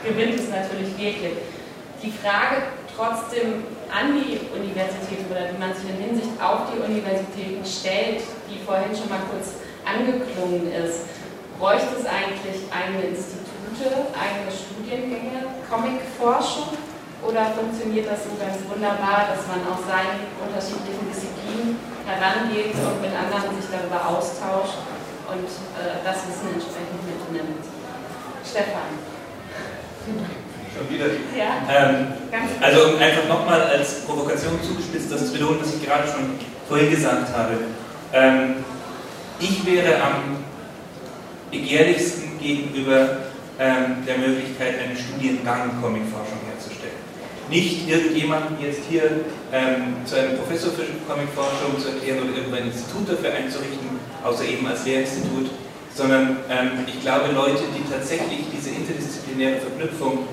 gewinnt 0.00 0.40
es 0.40 0.48
natürlich 0.48 0.96
wirklich. 0.96 1.44
Die 2.00 2.12
Frage 2.24 2.72
trotzdem 2.88 3.68
an 3.92 4.16
die 4.16 4.40
Universitäten 4.48 5.28
oder 5.28 5.52
wie 5.52 5.60
man 5.60 5.76
sich 5.76 5.92
in 5.92 6.00
Hinsicht 6.08 6.32
auf 6.40 6.72
die 6.72 6.80
Universitäten 6.80 7.60
stellt, 7.68 8.24
die 8.48 8.64
vorhin 8.64 8.96
schon 8.96 9.12
mal 9.12 9.20
kurz 9.28 9.60
angeklungen 9.84 10.72
ist. 10.72 11.06
Bräuchte 11.60 12.00
es 12.00 12.06
eigentlich 12.08 12.66
eigene 12.72 13.14
Institute, 13.14 14.10
eigene 14.12 14.50
Studiengänge, 14.50 15.54
Comicforschung 15.70 16.76
oder 17.24 17.56
funktioniert 17.56 18.10
das 18.10 18.24
so 18.28 18.36
ganz 18.36 18.60
wunderbar, 18.68 19.32
dass 19.32 19.48
man 19.48 19.64
aus 19.64 19.80
seinen 19.88 20.28
unterschiedlichen 20.36 21.08
Disziplinen 21.08 21.80
herangeht 22.04 22.76
und 22.76 23.00
mit 23.00 23.14
anderen 23.16 23.56
sich 23.56 23.70
darüber 23.72 24.02
austauscht 24.04 24.82
und 25.30 25.48
äh, 25.80 26.04
das 26.04 26.28
Wissen 26.28 26.52
entsprechend 26.52 27.00
mitnimmt? 27.08 27.64
Stefan. 28.44 28.92
Schon 30.04 30.90
wieder. 30.90 31.06
Ja. 31.32 31.64
Ähm, 31.64 32.12
also 32.60 32.92
um 32.92 32.98
einfach 33.00 33.26
nochmal 33.28 33.62
als 33.62 34.04
Provokation 34.04 34.60
zugespitzt, 34.62 35.10
das 35.10 35.28
zu 35.28 35.34
wiederholen, 35.34 35.60
was 35.62 35.74
ich 35.74 35.86
gerade 35.86 36.06
schon 36.08 36.38
vorhin 36.68 36.90
gesagt 36.90 37.32
habe. 37.32 37.56
Ähm, 38.12 38.64
ich 39.40 39.66
wäre 39.66 40.02
am 40.02 40.44
begehrlichsten 41.50 42.38
gegenüber 42.40 43.18
ähm, 43.58 44.04
der 44.06 44.18
Möglichkeit, 44.18 44.74
einen 44.80 44.96
Studiengang 44.96 45.80
Comicforschung 45.80 46.38
herzustellen. 46.50 46.98
Nicht 47.50 47.88
irgendjemanden 47.88 48.56
jetzt 48.60 48.80
hier 48.88 49.24
ähm, 49.52 50.02
zu 50.04 50.16
einem 50.16 50.38
Professor 50.38 50.72
für 50.72 50.84
Comicforschung 51.06 51.78
zu 51.78 51.88
erklären 51.88 52.26
oder 52.26 52.36
irgendein 52.36 52.66
Institut 52.72 53.08
dafür 53.08 53.32
einzurichten, 53.34 54.00
außer 54.24 54.44
eben 54.44 54.66
als 54.66 54.84
Lehrinstitut, 54.84 55.50
sondern 55.94 56.38
ähm, 56.50 56.82
ich 56.86 57.00
glaube, 57.00 57.32
Leute, 57.32 57.62
die 57.76 57.84
tatsächlich 57.88 58.48
diese 58.50 58.70
interdisziplinäre 58.70 59.60
Verknüpfung 59.60 60.26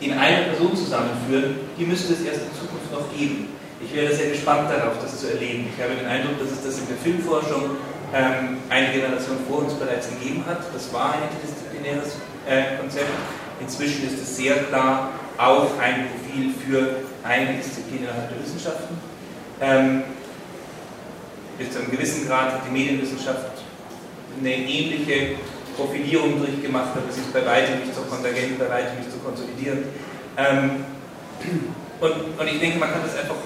in 0.00 0.12
einer 0.12 0.48
Person 0.54 0.76
zusammenführen, 0.76 1.56
die 1.78 1.84
müsste 1.84 2.14
es 2.14 2.22
erst 2.22 2.42
in 2.42 2.54
Zukunft 2.54 2.90
noch 2.90 3.06
geben. 3.16 3.48
Ich 3.84 3.94
wäre 3.94 4.14
sehr 4.14 4.30
gespannt 4.30 4.70
darauf, 4.70 4.98
das 5.02 5.20
zu 5.20 5.30
erleben. 5.30 5.66
Ich 5.74 5.82
habe 5.82 5.94
den 5.94 6.06
Eindruck, 6.06 6.38
dass 6.38 6.52
es 6.52 6.62
das 6.62 6.78
in 6.78 6.86
der 6.86 6.96
Filmforschung 6.98 7.76
ähm, 8.14 8.58
eine 8.68 8.92
Generation 8.92 9.38
vor 9.48 9.58
uns 9.60 9.74
bereits 9.74 10.08
gegeben 10.10 10.44
hat. 10.46 10.60
Das 10.72 10.92
war 10.92 11.14
ein 11.14 11.22
interdisziplinäres 11.30 12.16
äh, 12.46 12.76
Konzept. 12.78 13.10
Inzwischen 13.60 14.06
ist 14.06 14.20
es 14.22 14.36
sehr 14.36 14.54
klar 14.64 15.10
auch 15.38 15.78
ein 15.80 16.08
Profil 16.08 16.52
für 16.66 16.96
eine 17.24 17.56
Disziplin 17.56 18.04
innerhalb 18.04 18.28
der 18.28 18.44
Wissenschaften. 18.44 18.96
Ähm, 19.60 20.02
bis 21.58 21.70
zu 21.70 21.78
einem 21.78 21.90
gewissen 21.90 22.26
Grad 22.26 22.52
hat 22.52 22.62
die 22.66 22.72
Medienwissenschaft 22.72 23.62
eine 24.38 24.54
ähnliche 24.54 25.36
Profilierung 25.76 26.38
durchgemacht, 26.38 26.92
aber 26.96 27.10
sie 27.10 27.20
ist 27.20 27.32
bei 27.32 27.44
weitem 27.46 27.80
nicht 27.80 27.94
so 27.94 28.02
konvergent, 28.02 28.58
bei 28.58 28.68
weitem 28.68 28.98
nicht 28.98 29.10
so 29.10 29.18
konsolidierend. 29.18 29.86
Ähm, 30.36 30.84
und, 32.00 32.12
und 32.38 32.46
ich 32.46 32.60
denke, 32.60 32.78
man 32.78 32.90
kann 32.90 33.02
das 33.04 33.16
einfach, 33.16 33.36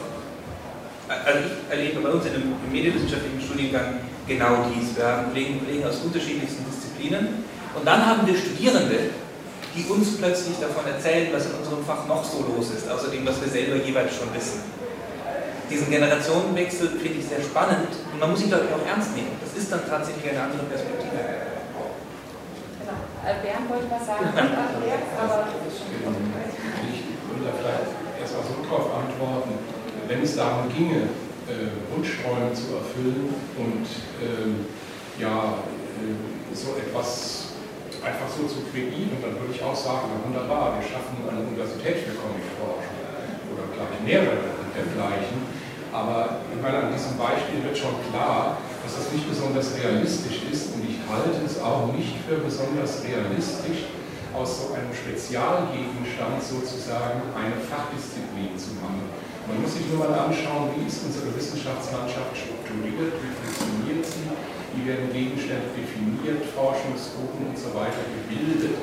also 1.08 1.38
ich 1.38 1.70
erlebe 1.70 2.00
bei 2.00 2.10
uns 2.10 2.24
in 2.26 2.34
einem 2.34 2.54
medienwissenschaftlichen 2.70 3.40
Studiengang 3.40 4.00
genau 4.26 4.66
dies. 4.74 4.96
Wir 4.96 5.06
haben 5.06 5.28
Kollegen 5.28 5.58
und 5.58 5.66
Kollegen 5.66 5.84
aus 5.84 5.96
unterschiedlichsten 6.04 6.64
Disziplinen 6.66 7.44
und 7.74 7.86
dann 7.86 8.04
haben 8.04 8.26
wir 8.26 8.36
Studierende, 8.36 9.10
die 9.74 9.84
uns 9.90 10.16
plötzlich 10.16 10.56
davon 10.58 10.86
erzählen, 10.90 11.28
was 11.32 11.46
in 11.46 11.52
unserem 11.52 11.84
Fach 11.84 12.06
noch 12.06 12.24
so 12.24 12.42
los 12.42 12.70
ist, 12.70 12.88
außer 12.90 13.08
dem, 13.08 13.26
was 13.26 13.40
wir 13.40 13.48
selber 13.48 13.76
jeweils 13.76 14.16
schon 14.16 14.32
wissen. 14.34 14.60
Diesen 15.68 15.90
Generationenwechsel 15.90 16.88
finde 16.90 17.18
ich 17.18 17.26
sehr 17.26 17.42
spannend 17.42 17.90
und 18.12 18.20
man 18.20 18.30
muss 18.30 18.40
ihn, 18.42 18.48
glaube 18.48 18.64
ich, 18.66 18.72
auch 18.74 18.86
ernst 18.86 19.14
nehmen. 19.16 19.34
Das 19.42 19.52
ist 19.60 19.70
dann 19.70 19.82
tatsächlich 19.88 20.30
eine 20.30 20.42
andere 20.42 20.62
Perspektive. 20.64 21.18
Äh, 23.26 23.42
Bernd 23.42 23.66
wollte 23.68 23.90
was 23.90 24.06
sagen, 24.06 24.30
aber 24.30 25.50
Ich 26.86 27.02
würde 27.26 27.42
da 27.42 27.52
vielleicht 27.58 27.90
erstmal 28.22 28.46
so 28.46 28.62
drauf 28.62 28.86
antworten. 28.94 29.58
Wenn 30.06 30.22
es 30.22 30.36
darum 30.36 30.70
ginge, 30.72 31.10
äh, 31.46 31.70
Wunschträume 31.94 32.52
zu 32.52 32.74
erfüllen 32.74 33.30
und 33.58 33.86
ähm, 34.18 34.66
ja, 35.18 35.62
äh, 36.02 36.54
so 36.54 36.74
etwas 36.74 37.54
einfach 38.02 38.30
so 38.30 38.46
zu 38.46 38.62
kreieren, 38.70 39.18
dann 39.18 39.34
würde 39.34 39.50
ich 39.50 39.62
auch 39.62 39.74
sagen, 39.74 40.10
wunderbar, 40.22 40.78
wir 40.78 40.84
schaffen 40.86 41.26
eine 41.26 41.42
Universität 41.42 42.06
für 42.06 42.14
Comicforschung 42.14 42.98
oder 43.50 43.66
gleich 43.74 43.98
mehrere 44.06 44.54
dergleichen. 44.74 45.42
Aber 45.90 46.44
ich 46.54 46.60
meine, 46.60 46.86
an 46.86 46.92
diesem 46.92 47.18
Beispiel 47.18 47.64
wird 47.64 47.74
schon 47.74 47.98
klar, 48.12 48.58
dass 48.84 49.00
das 49.00 49.10
nicht 49.10 49.26
besonders 49.26 49.74
realistisch 49.74 50.44
ist 50.46 50.76
und 50.76 50.86
ich 50.86 51.02
halte 51.08 51.42
es 51.42 51.58
auch 51.58 51.90
nicht 51.90 52.20
für 52.28 52.38
besonders 52.38 53.02
realistisch, 53.02 53.90
aus 54.36 54.60
so 54.60 54.74
einem 54.76 54.92
Spezialgegenstand 54.92 56.44
sozusagen 56.44 57.24
eine 57.32 57.56
Fachdisziplin 57.56 58.52
zu 58.60 58.76
machen. 58.84 59.08
Man 59.46 59.62
muss 59.62 59.78
sich 59.78 59.86
nur 59.86 60.02
mal 60.02 60.10
anschauen, 60.10 60.74
wie 60.74 60.90
ist 60.90 61.06
unsere 61.06 61.30
Wissenschaftslandschaft 61.30 62.34
strukturiert, 62.34 63.14
wie 63.22 63.30
funktioniert 63.30 64.02
sie, 64.02 64.26
wie 64.74 64.82
werden 64.90 65.06
Gegenstände 65.14 65.70
definiert, 65.70 66.42
Forschungsgruppen 66.50 67.54
und 67.54 67.58
so 67.58 67.70
weiter 67.70 68.02
gebildet. 68.10 68.74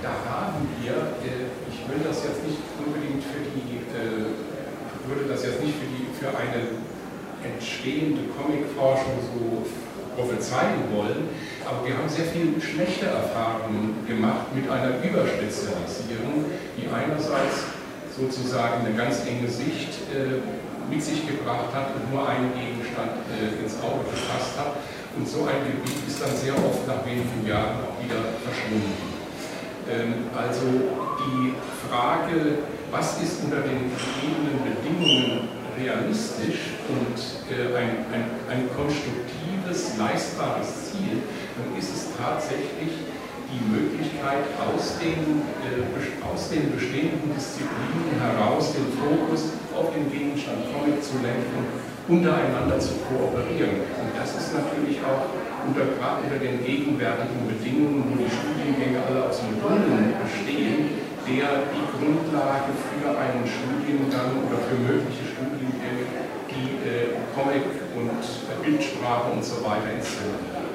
Da 0.00 0.16
haben 0.24 0.64
wir, 0.80 1.20
äh, 1.20 1.52
ich 1.68 1.84
will 1.84 2.00
das 2.00 2.24
jetzt 2.24 2.48
nicht 2.48 2.64
unbedingt 2.80 3.20
für 3.28 3.44
die, 3.44 3.84
äh, 3.92 4.32
würde 5.04 5.28
das 5.28 5.44
jetzt 5.44 5.60
nicht 5.60 5.76
für, 5.76 5.84
die, 5.84 6.08
für 6.16 6.32
eine 6.32 6.80
entstehende 7.44 8.32
Comicforschung 8.32 9.20
so 9.20 9.68
prophezeien 10.16 10.88
wollen, 10.96 11.28
aber 11.68 11.84
wir 11.84 11.92
haben 11.92 12.08
sehr 12.08 12.32
viel 12.32 12.56
schlechte 12.56 13.12
Erfahrungen 13.12 14.00
gemacht 14.08 14.48
mit 14.56 14.64
einer 14.64 14.96
Überspezialisierung, 15.04 16.48
die 16.72 16.88
einerseits 16.88 17.75
sozusagen 18.16 18.86
eine 18.86 18.96
ganz 18.96 19.20
enge 19.26 19.48
Sicht 19.48 20.08
äh, 20.08 20.40
mit 20.88 21.02
sich 21.02 21.26
gebracht 21.26 21.74
hat 21.74 21.94
und 21.94 22.12
nur 22.12 22.28
einen 22.28 22.52
Gegenstand 22.54 23.20
äh, 23.28 23.62
ins 23.62 23.76
Auge 23.82 24.08
gefasst 24.10 24.56
hat. 24.56 24.80
Und 25.16 25.28
so 25.28 25.44
ein 25.44 25.60
Gebiet 25.64 26.06
ist 26.06 26.20
dann 26.20 26.34
sehr 26.36 26.54
oft 26.56 26.86
nach 26.86 27.04
wenigen 27.04 27.44
Jahren 27.46 27.84
auch 27.84 27.96
wieder 28.00 28.36
verschwunden. 28.40 29.16
Ähm, 29.88 30.28
also 30.32 30.66
die 31.20 31.54
Frage, 31.88 32.64
was 32.90 33.20
ist 33.22 33.44
unter 33.44 33.60
den 33.60 33.90
gegebenen 33.92 34.60
Bedingungen 34.64 35.48
realistisch 35.76 36.80
und 36.88 37.18
äh, 37.52 37.76
ein, 37.76 38.06
ein, 38.12 38.24
ein 38.48 38.68
konstruktives, 38.72 39.98
leistbares 39.98 40.92
Ziel, 40.92 41.20
dann 41.56 41.76
ist 41.78 41.92
es 41.94 42.08
tatsächlich 42.16 43.04
die 43.46 43.62
Möglichkeit, 43.62 44.44
aus 44.58 44.98
den, 44.98 45.42
äh, 45.62 45.86
aus 46.26 46.50
den 46.50 46.74
bestehenden 46.74 47.30
Disziplinen 47.34 48.18
heraus 48.18 48.74
den 48.74 48.90
Fokus 48.98 49.54
auf 49.70 49.94
den 49.94 50.10
Gegenstand 50.10 50.66
Comic 50.74 50.98
zu 51.02 51.22
lenken, 51.22 51.62
untereinander 52.08 52.78
zu 52.78 52.98
kooperieren. 53.06 53.86
Und 53.86 54.10
das 54.18 54.34
ist 54.34 54.54
natürlich 54.54 54.98
auch 55.02 55.30
unter, 55.66 55.94
gerade 55.98 56.26
unter 56.26 56.38
den 56.38 56.62
gegenwärtigen 56.62 57.46
Bedingungen, 57.46 58.02
wo 58.10 58.14
die 58.18 58.30
Studiengänge 58.30 59.02
alle 59.02 59.26
aus 59.26 59.42
Modulen 59.42 60.14
bestehen, 60.22 61.06
der 61.26 61.66
die 61.74 61.86
Grundlage 61.90 62.70
für 62.74 63.10
einen 63.10 63.42
Studiengang 63.42 64.46
oder 64.46 64.58
für 64.62 64.78
mögliche 64.78 65.26
Studiengänge, 65.26 66.06
die 66.50 66.78
äh, 66.86 67.18
Comic 67.34 67.66
und 67.98 68.22
äh, 68.22 68.54
Bildsprache 68.62 69.32
und 69.34 69.42
so 69.42 69.62
weiter 69.66 69.90
inszenieren. 69.90 70.66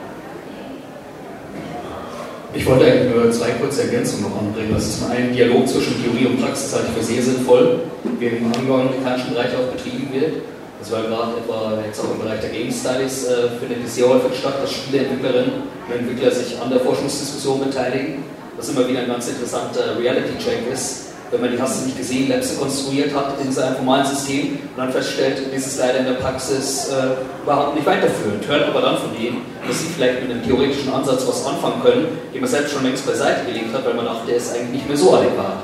Ich 2.54 2.66
wollte 2.66 2.86
eigentlich 2.86 3.16
nur 3.16 3.32
zwei 3.32 3.52
kurze 3.52 3.84
Ergänzungen 3.84 4.30
noch 4.30 4.38
anbringen. 4.38 4.74
Das 4.74 4.84
ist 4.84 5.00
zum 5.00 5.12
einen 5.12 5.34
Dialog 5.34 5.68
zwischen 5.68 6.04
Theorie 6.04 6.26
und 6.26 6.42
Praxis 6.42 6.74
halte 6.74 6.88
ich 6.90 6.98
für 6.98 7.14
sehr 7.14 7.24
sinnvoll, 7.24 7.80
wie 8.20 8.26
im 8.26 8.46
angloamerikanischen 8.46 9.34
Bereich 9.34 9.52
auch 9.56 9.72
betrieben 9.72 10.10
wird. 10.12 10.34
Das 10.80 10.92
war 10.92 11.04
gerade 11.04 11.38
etwa 11.38 11.80
jetzt 11.86 12.00
auch 12.00 12.12
im 12.12 12.20
Bereich 12.20 12.42
der 12.42 12.50
Game 12.50 12.72
Studies 12.72 13.26
äh, 13.26 13.50
findet 13.60 13.86
es 13.86 13.96
sehr 13.96 14.10
häufig 14.10 14.38
statt, 14.38 14.56
dass 14.62 14.72
Spieleentwicklerinnen 14.72 15.64
und 15.88 15.96
Entwickler 15.96 16.32
sich 16.32 16.60
an 16.60 16.70
der 16.70 16.80
Forschungsdiskussion 16.80 17.60
beteiligen 17.66 18.24
was 18.62 18.70
immer 18.70 18.88
wieder 18.88 19.00
ein 19.00 19.08
ganz 19.08 19.28
interessanter 19.28 19.98
Reality-Check 19.98 20.72
ist, 20.72 21.11
wenn 21.32 21.42
man 21.42 21.52
die 21.52 21.62
hast 21.62 21.82
du 21.82 21.86
nicht 21.86 21.98
gesehen, 21.98 22.30
Labs 22.30 22.60
konstruiert 22.60 23.16
hat 23.16 23.40
in 23.42 23.52
seinem 23.52 23.76
formalen 23.78 24.06
System 24.06 24.60
und 24.76 24.78
dann 24.78 24.92
feststellt, 24.92 25.40
ist 25.54 25.68
es 25.68 25.80
leider 25.80 26.00
in 26.00 26.06
der 26.06 26.14
Praxis 26.14 26.90
äh, 26.90 27.44
überhaupt 27.44 27.76
nicht 27.76 27.88
weiterführend. 27.88 28.46
Hört 28.48 28.68
aber 28.68 28.82
dann 28.82 28.98
von 28.98 29.10
denen, 29.18 29.42
dass 29.66 29.80
sie 29.82 29.88
vielleicht 29.88 30.22
mit 30.22 30.32
einem 30.32 30.44
theoretischen 30.44 30.92
Ansatz 30.94 31.26
was 31.28 31.46
anfangen 31.46 31.82
können, 31.82 32.08
den 32.34 32.42
man 32.42 32.50
selbst 32.50 32.74
schon 32.74 32.84
längst 32.84 33.06
beiseite 33.06 33.46
gelegt 33.46 33.74
hat, 33.74 33.86
weil 33.86 33.94
man 33.94 34.06
dachte, 34.06 34.28
der 34.28 34.36
ist 34.36 34.54
eigentlich 34.54 34.72
nicht 34.72 34.88
mehr 34.88 34.98
so 34.98 35.16
adäquat. 35.16 35.58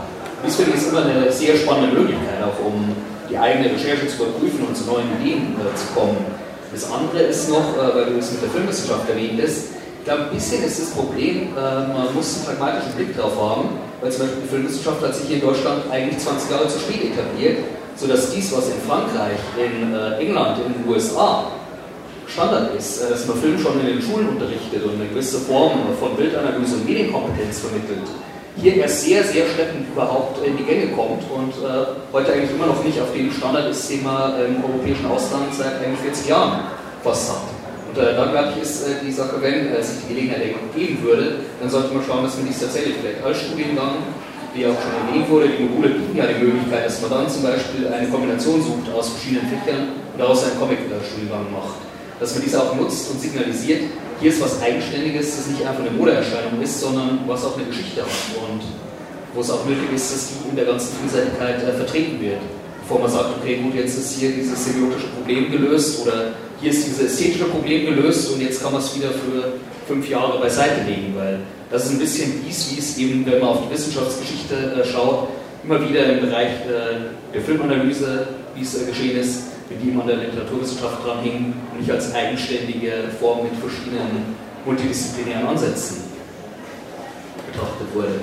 Dies 0.45 0.55
finde 0.55 0.71
ich 0.71 0.77
ist 0.77 0.89
immer 0.89 1.03
eine 1.03 1.31
sehr 1.31 1.57
spannende 1.57 1.95
Möglichkeit, 1.99 2.41
auch 2.43 2.65
um 2.65 2.95
die 3.29 3.37
eigene 3.37 3.73
Recherche 3.73 4.07
zu 4.07 4.23
überprüfen 4.23 4.65
und 4.67 4.77
zu 4.77 4.85
neuen 4.85 5.07
Ideen 5.19 5.55
äh, 5.59 5.75
zu 5.75 5.87
kommen. 5.93 6.17
Das 6.71 6.89
andere 6.89 7.23
ist 7.23 7.49
noch, 7.49 7.75
äh, 7.75 7.95
weil 7.95 8.05
du 8.05 8.19
es 8.19 8.31
mit 8.31 8.41
der 8.41 8.49
Filmwissenschaft 8.49 9.09
erwähnt 9.09 9.41
hast, 9.43 9.77
glaube, 10.07 10.23
ein 10.23 10.29
bisschen 10.29 10.63
ist 10.63 10.79
das 10.79 10.89
Problem, 10.91 11.49
äh, 11.51 11.87
man 11.91 12.15
muss 12.15 12.37
einen 12.37 12.45
pragmatischen 12.45 12.93
Blick 12.93 13.17
drauf 13.17 13.35
haben, 13.35 13.69
weil 14.01 14.11
zum 14.11 14.21
Beispiel 14.21 14.41
die 14.43 14.49
Filmwissenschaft 14.49 15.01
hat 15.01 15.15
sich 15.15 15.27
hier 15.27 15.37
in 15.37 15.41
Deutschland 15.41 15.83
eigentlich 15.91 16.19
20 16.19 16.51
Jahre 16.51 16.67
zu 16.67 16.79
spät 16.79 17.11
etabliert, 17.11 17.57
sodass 17.95 18.31
dies, 18.31 18.51
was 18.55 18.67
in 18.67 18.79
Frankreich, 18.87 19.39
in 19.57 19.93
äh, 19.93 20.19
England, 20.19 20.59
in 20.65 20.73
den 20.73 20.91
USA 20.91 21.51
Standard 22.27 22.75
ist, 22.75 23.01
äh, 23.01 23.09
dass 23.09 23.25
man 23.25 23.37
Film 23.37 23.57
schon 23.57 23.79
in 23.79 23.87
den 23.87 24.01
Schulen 24.01 24.29
unterrichtet 24.29 24.83
und 24.83 24.95
eine 24.95 25.07
gewisse 25.09 25.39
Form 25.39 25.79
von 25.99 26.15
Bildanalyse 26.15 26.75
und 26.75 26.85
Medienkompetenz 26.85 27.59
vermittelt, 27.59 28.07
hier 28.59 28.75
erst 28.75 29.03
sehr, 29.03 29.23
sehr 29.23 29.45
schleppend 29.47 29.87
überhaupt 29.89 30.45
in 30.45 30.57
die 30.57 30.63
Gänge 30.63 30.87
kommt 30.87 31.23
und 31.31 31.53
äh, 31.63 31.85
heute 32.11 32.33
eigentlich 32.33 32.51
immer 32.51 32.67
noch 32.67 32.83
nicht 32.83 32.99
auf 32.99 33.13
dem 33.13 33.31
Standard 33.31 33.69
ist, 33.69 33.89
den 33.89 34.03
man 34.03 34.33
im 34.45 34.63
europäischen 34.63 35.05
Ausland 35.05 35.53
seit 35.53 35.81
eigentlich 35.81 35.99
40 36.01 36.27
Jahren 36.27 36.59
fast 37.03 37.31
hat. 37.31 37.56
Äh, 37.97 38.15
da 38.15 38.25
glaube 38.29 38.53
ich, 38.55 38.61
ist 38.61 38.83
äh, 38.83 39.01
die 39.03 39.11
Sache, 39.11 39.41
wenn 39.41 39.73
äh, 39.73 39.81
sich 39.81 40.05
die 40.05 40.13
Gelegenheit 40.13 40.41
geben 40.75 41.01
würde, 41.01 41.35
dann 41.59 41.69
sollte 41.69 41.93
man 41.93 42.03
schauen, 42.05 42.23
dass 42.23 42.37
man 42.37 42.45
dies 42.47 42.59
tatsächlich 42.59 42.95
vielleicht 43.01 43.23
als 43.25 43.41
Studiengang, 43.41 44.05
wie 44.53 44.65
auch 44.65 44.77
schon 44.77 44.93
erwähnt 45.01 45.29
wurde, 45.29 45.49
die 45.49 45.63
Module 45.63 45.89
bieten 45.89 46.15
ja 46.15 46.25
die 46.27 46.45
Möglichkeit, 46.45 46.85
dass 46.85 47.01
man 47.01 47.09
dann 47.09 47.29
zum 47.29 47.41
Beispiel 47.41 47.87
eine 47.87 48.07
Kombination 48.07 48.61
sucht 48.61 48.93
aus 48.93 49.09
verschiedenen 49.09 49.49
Fächern 49.49 49.97
und 50.13 50.17
daraus 50.19 50.45
einen 50.45 50.59
Comic-Studiengang 50.59 51.51
macht. 51.51 51.81
Dass 52.19 52.33
man 52.33 52.43
dies 52.43 52.55
auch 52.55 52.75
nutzt 52.75 53.11
und 53.11 53.21
signalisiert, 53.21 53.81
hier 54.19 54.29
ist 54.29 54.41
was 54.41 54.61
Eigenständiges, 54.61 55.37
das 55.37 55.47
nicht 55.47 55.65
einfach 55.65 55.81
eine 55.81 55.91
Modeerscheinung 55.91 56.61
ist, 56.61 56.79
sondern 56.79 57.19
was 57.27 57.45
auch 57.45 57.57
eine 57.57 57.65
Geschichte 57.65 58.01
hat 58.01 58.09
und 58.37 58.61
wo 59.33 59.41
es 59.41 59.49
auch 59.51 59.65
nötig 59.65 59.93
ist, 59.93 60.13
dass 60.13 60.29
die 60.29 60.49
in 60.49 60.55
der 60.55 60.65
ganzen 60.65 60.97
Vielseitigkeit 60.97 61.61
äh, 61.61 61.73
vertreten 61.73 62.21
wird. 62.21 62.41
Bevor 62.81 63.01
man 63.01 63.11
sagt, 63.11 63.37
okay, 63.37 63.57
gut, 63.57 63.75
jetzt 63.75 63.97
ist 63.97 64.17
hier 64.17 64.31
dieses 64.31 64.65
semiotische 64.65 65.07
Problem 65.07 65.51
gelöst 65.51 66.01
oder 66.01 66.33
hier 66.59 66.71
ist 66.71 66.87
dieses 66.87 66.99
ästhetische 66.99 67.45
Problem 67.45 67.85
gelöst 67.85 68.31
und 68.31 68.41
jetzt 68.41 68.61
kann 68.61 68.71
man 68.71 68.81
es 68.81 68.95
wieder 68.95 69.09
für 69.09 69.53
fünf 69.87 70.09
Jahre 70.09 70.39
beiseite 70.39 70.83
legen, 70.85 71.13
weil 71.15 71.39
das 71.71 71.85
ist 71.85 71.91
ein 71.91 71.99
bisschen 71.99 72.43
dies, 72.45 72.71
wie 72.71 72.79
es 72.79 72.97
eben, 72.97 73.25
wenn 73.25 73.39
man 73.39 73.49
auf 73.49 73.59
die 73.67 73.73
Wissenschaftsgeschichte 73.73 74.55
äh, 74.55 74.85
schaut, 74.85 75.29
immer 75.63 75.87
wieder 75.87 76.05
im 76.05 76.21
Bereich 76.21 76.49
äh, 76.65 77.33
der 77.33 77.41
Filmanalyse, 77.41 78.27
wie 78.55 78.61
es 78.61 78.81
äh, 78.81 78.85
geschehen 78.85 79.17
ist, 79.17 79.43
mit 79.69 79.83
ihm 79.83 79.99
an 79.99 80.07
der 80.07 80.17
Literaturwissenschaft 80.17 81.05
dranhing 81.05 81.53
und 81.71 81.79
nicht 81.79 81.91
als 81.91 82.13
eigenständige 82.13 83.09
Form 83.19 83.43
mit 83.43 83.53
verschiedenen 83.59 84.35
multidisziplinären 84.65 85.47
Ansätzen 85.47 86.03
betrachtet 87.51 87.87
wurde. 87.93 88.21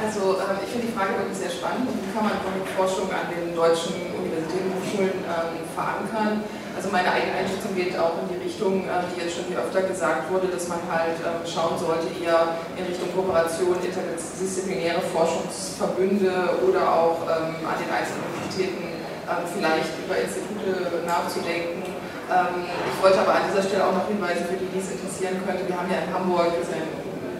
Also 0.00 0.40
äh, 0.40 0.64
ich 0.64 0.70
finde 0.70 0.86
die 0.86 0.92
Frage 0.92 1.16
wirklich 1.18 1.38
sehr 1.38 1.50
spannend. 1.50 1.88
Wie 1.88 2.12
kann 2.12 2.24
man 2.24 2.32
Forschung 2.76 3.10
an 3.12 3.28
den 3.28 3.54
deutschen 3.54 4.09
Und 4.56 4.74
Hochschulen 4.74 5.22
ähm, 5.22 5.62
verankern? 5.74 6.42
Also 6.74 6.88
meine 6.90 7.12
eigene 7.12 7.34
Einschätzung 7.38 7.74
geht 7.74 7.92
auch 7.98 8.18
in 8.24 8.32
die 8.32 8.40
Richtung, 8.40 8.88
äh, 8.88 9.04
die 9.12 9.22
jetzt 9.22 9.36
schon 9.36 9.46
öfter 9.52 9.82
gesagt 9.84 10.30
wurde, 10.30 10.48
dass 10.48 10.66
man 10.66 10.80
halt 10.90 11.18
ähm, 11.22 11.44
schauen 11.46 11.78
sollte 11.78 12.08
eher 12.18 12.58
in 12.74 12.86
Richtung 12.86 13.10
Kooperation, 13.14 13.76
interdisziplinäre 13.78 15.02
Forschungsverbünde 15.12 16.62
oder 16.66 16.82
auch 16.82 17.22
ähm, 17.26 17.62
an 17.62 17.76
den 17.78 17.90
einzelnen 17.90 18.24
Universitäten 18.26 19.00
ähm, 19.28 19.44
vielleicht 19.50 19.92
über 20.02 20.16
Institute 20.18 21.04
nachzudenken. 21.06 21.84
Ähm, 22.30 22.66
ich 22.66 22.96
wollte 23.02 23.18
aber 23.22 23.38
an 23.38 23.44
dieser 23.50 23.62
Stelle 23.66 23.86
auch 23.86 23.94
noch 23.94 24.06
hinweisen, 24.06 24.46
für 24.46 24.58
die, 24.58 24.70
die 24.70 24.80
es 24.80 24.90
interessieren 24.94 25.42
könnte, 25.42 25.66
wir 25.66 25.76
haben 25.76 25.90
ja 25.90 26.02
in 26.06 26.10
Hamburg, 26.10 26.54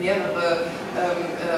mehrere 0.00 0.64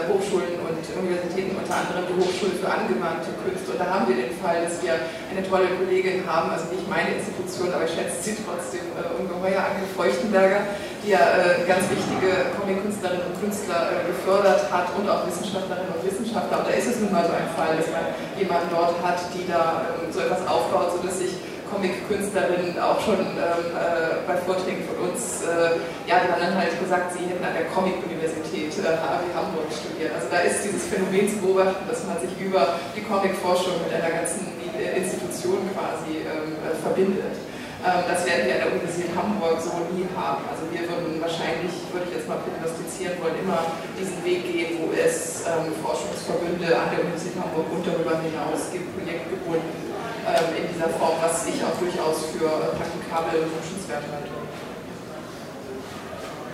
Hochschulen 0.08 0.60
und 0.60 0.82
Universitäten, 0.98 1.56
unter 1.56 1.72
anderem 1.72 2.04
die 2.10 2.16
Hochschule 2.20 2.52
für 2.58 2.68
angewandte 2.68 3.32
Künste. 3.40 3.72
Und 3.72 3.80
da 3.80 3.86
haben 3.88 4.06
wir 4.08 4.16
den 4.16 4.34
Fall, 4.36 4.62
dass 4.64 4.82
wir 4.82 4.98
eine 5.32 5.42
tolle 5.46 5.72
Kollegin 5.78 6.26
haben, 6.26 6.50
also 6.50 6.68
nicht 6.68 6.84
meine 6.88 7.16
Institution, 7.16 7.72
aber 7.72 7.84
ich 7.88 7.94
schätze 7.94 8.20
sie 8.20 8.36
trotzdem 8.44 8.92
äh, 8.92 9.08
ungeheuer, 9.16 9.62
Anke 9.62 9.88
Feuchtenberger, 9.96 10.76
die 11.00 11.16
ja 11.16 11.22
äh, 11.38 11.64
ganz 11.64 11.88
wichtige 11.88 12.52
Comic-Künstlerinnen 12.58 13.32
und 13.32 13.36
Künstler 13.40 13.90
äh, 13.90 14.06
gefördert 14.10 14.70
hat 14.70 14.92
und 14.94 15.08
auch 15.08 15.26
Wissenschaftlerinnen 15.26 15.90
und 15.96 16.02
Wissenschaftler. 16.04 16.62
Und 16.62 16.66
da 16.68 16.72
ist 16.76 16.88
es 16.88 17.00
nun 17.00 17.10
mal 17.10 17.24
so 17.24 17.32
ein 17.32 17.48
Fall, 17.56 17.76
dass 17.76 17.88
man 17.90 18.12
jemanden 18.36 18.68
dort 18.70 19.00
hat, 19.00 19.18
die 19.32 19.48
da 19.48 19.96
ähm, 19.96 20.12
so 20.12 20.20
etwas 20.20 20.44
aufbaut, 20.46 20.98
sodass 20.98 21.18
sich 21.18 21.34
Comic-Künstlerinnen 21.72 22.76
auch 22.76 23.00
schon 23.00 23.18
ähm, 23.18 23.72
äh, 23.72 24.20
bei 24.28 24.36
Vorträgen 24.44 24.84
von 24.84 25.08
uns, 25.08 25.40
äh, 25.42 25.80
ja, 26.04 26.20
die 26.20 26.28
haben 26.28 26.40
dann 26.44 26.56
halt 26.60 26.76
gesagt, 26.76 27.16
sie 27.16 27.24
hätten 27.24 27.40
an 27.40 27.56
der 27.56 27.72
Comic-Universität 27.72 28.76
äh, 28.76 29.00
Hamburg 29.32 29.72
studiert. 29.72 30.12
Also 30.12 30.28
da 30.28 30.44
ist 30.44 30.60
dieses 30.60 30.92
Phänomen 30.92 31.32
zu 31.32 31.40
beobachten, 31.40 31.88
dass 31.88 32.04
man 32.04 32.20
sich 32.20 32.32
über 32.36 32.76
die 32.92 33.00
Comic-Forschung 33.00 33.80
mit 33.80 33.96
einer 33.96 34.12
ganzen 34.12 34.52
äh, 34.76 35.00
Institution 35.00 35.64
quasi 35.72 36.20
ähm, 36.20 36.60
äh, 36.60 36.76
verbindet. 36.84 37.40
Ähm, 37.82 38.04
das 38.06 38.22
werden 38.28 38.46
wir 38.46 38.54
an 38.60 38.62
der 38.68 38.70
Universität 38.76 39.10
Hamburg 39.16 39.58
so 39.58 39.72
nie 39.90 40.06
haben. 40.14 40.44
Also 40.46 40.68
wir 40.70 40.84
würden 40.86 41.18
wahrscheinlich, 41.18 41.72
würde 41.90 42.06
ich 42.12 42.20
jetzt 42.20 42.28
mal 42.28 42.38
prognostizieren 42.44 43.16
wollen, 43.18 43.40
immer 43.42 43.74
diesen 43.98 44.20
Weg 44.22 44.44
gehen, 44.46 44.78
wo 44.78 44.92
es 44.92 45.42
ähm, 45.48 45.72
Forschungsverbünde 45.82 46.68
an 46.68 46.94
der 46.94 47.00
Universität 47.02 47.40
Hamburg 47.40 47.66
und 47.72 47.82
darüber 47.82 48.20
hinaus 48.22 48.70
gibt, 48.70 48.86
projektgebunden 48.94 49.91
in 50.22 50.66
dieser 50.72 50.88
Form, 50.88 51.18
was 51.20 51.46
ich 51.46 51.58
auch 51.64 51.74
durchaus 51.78 52.30
für 52.30 52.48
praktikabel 52.78 53.42
und 53.42 53.50
wünschenswert 53.58 54.06
halte. 54.06 54.30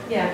Ja. 0.09 0.25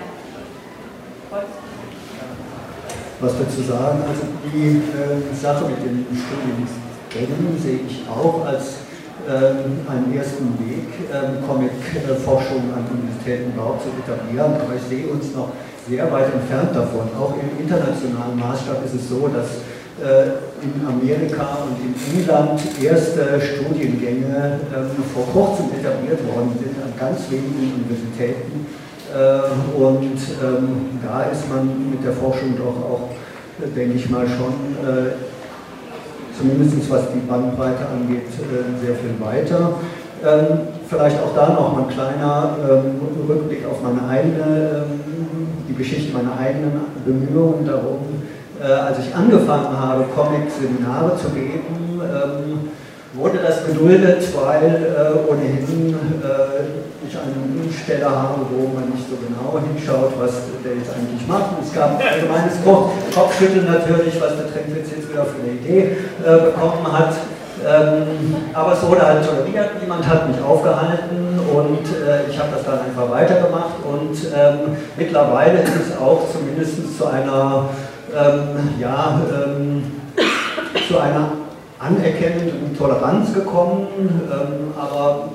Was 3.20 3.32
dazu 3.38 3.62
sagen? 3.62 4.02
Also 4.06 4.22
die 4.46 4.78
äh, 4.94 5.34
Sache 5.34 5.64
mit 5.66 5.82
den 5.82 6.06
Studiengängen 6.14 7.58
sehe 7.60 7.80
ich 7.86 8.06
auch 8.08 8.46
als 8.46 8.84
ähm, 9.26 9.82
einen 9.88 10.14
ersten 10.14 10.54
Weg, 10.60 10.86
ähm, 11.10 11.42
Comic-Forschung 11.46 12.70
an 12.70 12.86
Universitäten 12.86 13.52
überhaupt 13.52 13.82
zu 13.82 13.88
etablieren, 13.98 14.54
aber 14.60 14.76
ich 14.76 14.82
sehe 14.82 15.08
uns 15.08 15.34
noch 15.34 15.48
sehr 15.88 16.10
weit 16.12 16.32
entfernt 16.32 16.74
davon. 16.74 17.08
Auch 17.18 17.34
im 17.34 17.58
internationalen 17.58 18.38
Maßstab 18.38 18.84
ist 18.84 18.94
es 18.94 19.08
so, 19.08 19.28
dass 19.28 19.46
äh, 19.46 19.73
in 20.00 20.86
Amerika 20.86 21.58
und 21.62 21.78
in 21.78 21.94
England 22.18 22.60
erste 22.82 23.40
Studiengänge 23.40 24.58
ähm, 24.74 24.90
vor 25.14 25.26
kurzem 25.32 25.66
etabliert 25.78 26.18
worden 26.26 26.50
sind 26.58 26.74
an 26.82 26.92
ganz 26.98 27.30
wenigen 27.30 27.74
Universitäten. 27.78 28.66
Äh, 29.14 29.78
und 29.78 30.18
ähm, 30.42 30.98
da 31.04 31.22
ist 31.30 31.48
man 31.48 31.90
mit 31.90 32.04
der 32.04 32.12
Forschung 32.12 32.56
doch 32.56 32.74
auch, 32.74 33.10
denke 33.76 33.96
ich 33.96 34.10
mal, 34.10 34.26
schon, 34.26 34.54
äh, 34.82 35.12
zumindest 36.36 36.90
was 36.90 37.02
die 37.12 37.20
Bandbreite 37.20 37.86
angeht, 37.86 38.26
sehr 38.82 38.94
viel 38.96 39.14
weiter. 39.20 39.74
Ähm, 40.24 40.58
vielleicht 40.88 41.22
auch 41.22 41.34
da 41.36 41.50
noch 41.50 41.72
mal 41.72 41.82
ein 41.82 41.88
kleiner 41.88 42.56
Rückblick 43.28 43.64
auf 43.70 43.82
meine 43.82 44.08
eigene, 44.08 44.84
die 45.68 45.74
Geschichte 45.74 46.12
meiner 46.12 46.36
eigenen 46.36 46.72
Bemühungen 47.04 47.64
darum, 47.64 47.98
äh, 48.64 48.72
als 48.72 48.98
ich 48.98 49.14
angefangen 49.14 49.78
habe, 49.78 50.04
Comic-Seminare 50.14 51.16
zu 51.16 51.28
geben, 51.30 52.00
ähm, 52.00 52.70
wurde 53.12 53.38
das 53.38 53.66
geduldet, 53.66 54.24
weil 54.34 54.72
äh, 54.72 55.30
ohnehin 55.30 55.94
äh, 56.22 57.06
ich 57.06 57.14
eine 57.14 57.72
Stelle 57.72 58.10
habe, 58.10 58.40
wo 58.50 58.74
man 58.74 58.90
nicht 58.90 59.04
so 59.08 59.16
genau 59.20 59.60
hinschaut, 59.60 60.14
was 60.18 60.32
der 60.64 60.76
jetzt 60.76 60.90
eigentlich 60.96 61.26
macht. 61.28 61.60
Es 61.62 61.72
gab 61.72 62.00
ein 62.00 62.08
allgemeines 62.08 62.54
Kopfschütteln 63.14 63.66
natürlich, 63.66 64.20
was 64.20 64.36
der 64.36 64.50
Trenkwitz 64.50 64.90
jetzt 64.96 65.10
wieder 65.10 65.24
für 65.24 65.42
eine 65.42 65.52
Idee 65.52 65.96
äh, 66.24 66.50
bekommen 66.50 66.90
hat. 66.90 67.14
Ähm, 67.64 68.34
aber 68.52 68.72
es 68.72 68.82
wurde 68.82 69.02
halt 69.02 69.24
toleriert, 69.24 69.80
niemand 69.80 70.06
hat 70.06 70.28
mich 70.28 70.36
aufgehalten 70.42 71.38
und 71.54 71.86
äh, 71.86 72.28
ich 72.28 72.38
habe 72.38 72.50
das 72.52 72.64
dann 72.64 72.80
einfach 72.80 73.10
weitergemacht 73.10 73.76
und 73.84 74.16
ähm, 74.36 74.76
mittlerweile 74.98 75.62
ist 75.62 75.72
es 75.74 75.96
auch 75.96 76.22
zumindest 76.30 76.98
zu 76.98 77.06
einer 77.06 77.70
ähm, 78.14 78.80
ja, 78.80 79.20
ähm, 79.30 79.82
zu 80.88 80.98
einer 80.98 81.32
anerkennenden 81.78 82.76
Toleranz 82.76 83.32
gekommen, 83.34 83.88
ähm, 83.98 84.72
aber 84.76 85.30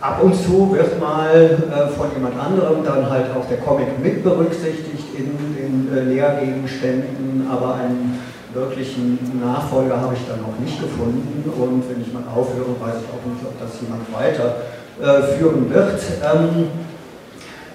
ab 0.00 0.22
und 0.22 0.34
zu 0.34 0.72
wird 0.72 1.00
mal 1.00 1.34
äh, 1.34 1.88
von 1.96 2.08
jemand 2.14 2.38
anderem 2.38 2.84
dann 2.84 3.10
halt 3.10 3.26
auch 3.36 3.46
der 3.48 3.58
Comic 3.58 3.98
mit 4.02 4.22
berücksichtigt 4.22 5.04
in 5.16 5.36
den 5.56 5.96
äh, 5.96 6.02
Lehrgegenständen, 6.02 7.48
aber 7.50 7.74
einen 7.74 8.18
wirklichen 8.54 9.18
Nachfolger 9.40 10.00
habe 10.00 10.14
ich 10.14 10.20
dann 10.26 10.40
noch 10.40 10.58
nicht 10.58 10.80
gefunden 10.80 11.44
und 11.44 11.84
wenn 11.90 12.00
ich 12.00 12.12
mal 12.12 12.22
aufhöre, 12.34 12.74
weiß 12.80 13.02
ich 13.02 13.08
auch 13.10 13.24
nicht, 13.28 13.44
ob 13.44 13.58
das 13.60 13.80
jemand 13.82 14.06
weiterführen 14.14 15.70
äh, 15.70 15.74
wird. 15.74 16.00
Ähm, 16.24 16.87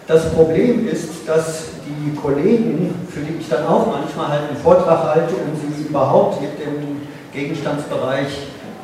das 0.08 0.30
Problem 0.34 0.88
ist, 0.88 1.28
dass 1.28 1.64
die 1.86 2.16
Kollegen, 2.16 2.94
für 3.10 3.22
die 3.22 3.38
ich 3.40 3.50
dann 3.50 3.66
auch 3.66 3.88
manchmal 3.88 4.28
halt 4.30 4.50
einen 4.50 4.58
Vortrag 4.58 5.04
halte, 5.04 5.36
um 5.36 5.56
sie 5.56 5.84
überhaupt 5.84 6.42
mit 6.42 6.60
dem 6.60 7.02
Gegenstandsbereich 7.34 8.28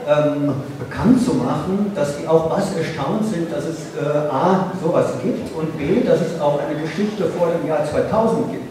ähm, 0.07 0.53
bekannt 0.79 1.23
zu 1.23 1.35
machen, 1.35 1.91
dass 1.93 2.17
die 2.17 2.27
auch 2.27 2.49
was 2.49 2.75
erstaunt 2.75 3.25
sind, 3.25 3.51
dass 3.51 3.65
es 3.65 3.93
äh, 3.99 4.31
A, 4.31 4.71
sowas 4.81 5.13
gibt 5.21 5.55
und 5.55 5.77
B, 5.77 6.01
dass 6.01 6.21
es 6.21 6.39
auch 6.41 6.59
eine 6.59 6.79
Geschichte 6.79 7.25
vor 7.37 7.51
dem 7.51 7.67
Jahr 7.67 7.85
2000 7.85 8.51
gibt, 8.51 8.69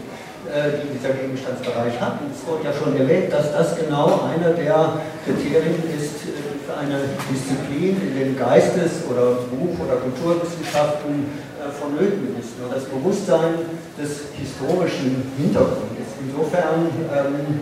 äh, 0.49 0.83
die 0.83 0.97
dieser 0.97 1.13
Gegenstandsbereich 1.13 2.01
hat. 2.01 2.19
Und 2.19 2.33
es 2.35 2.41
wurde 2.47 2.65
ja 2.65 2.73
schon 2.73 2.97
erwähnt, 2.97 3.31
dass 3.31 3.53
das 3.53 3.77
genau 3.77 4.21
einer 4.27 4.51
der 4.51 4.99
Kriterien 5.23 5.83
ist 5.95 6.27
äh, 6.27 6.59
für 6.65 6.75
eine 6.75 7.07
Disziplin 7.31 7.95
in 8.01 8.13
den 8.19 8.37
Geistes- 8.37 9.05
oder 9.09 9.39
Buch- 9.47 9.79
oder 9.79 10.01
Kulturwissenschaften 10.01 11.29
äh, 11.59 11.71
vonnöten 11.71 12.35
Nur 12.59 12.69
das 12.73 12.85
Bewusstsein 12.85 13.53
des 13.97 14.09
historischen 14.37 15.31
Hintergrundes. 15.37 16.07
Insofern 16.19 16.89
ähm, 17.15 17.61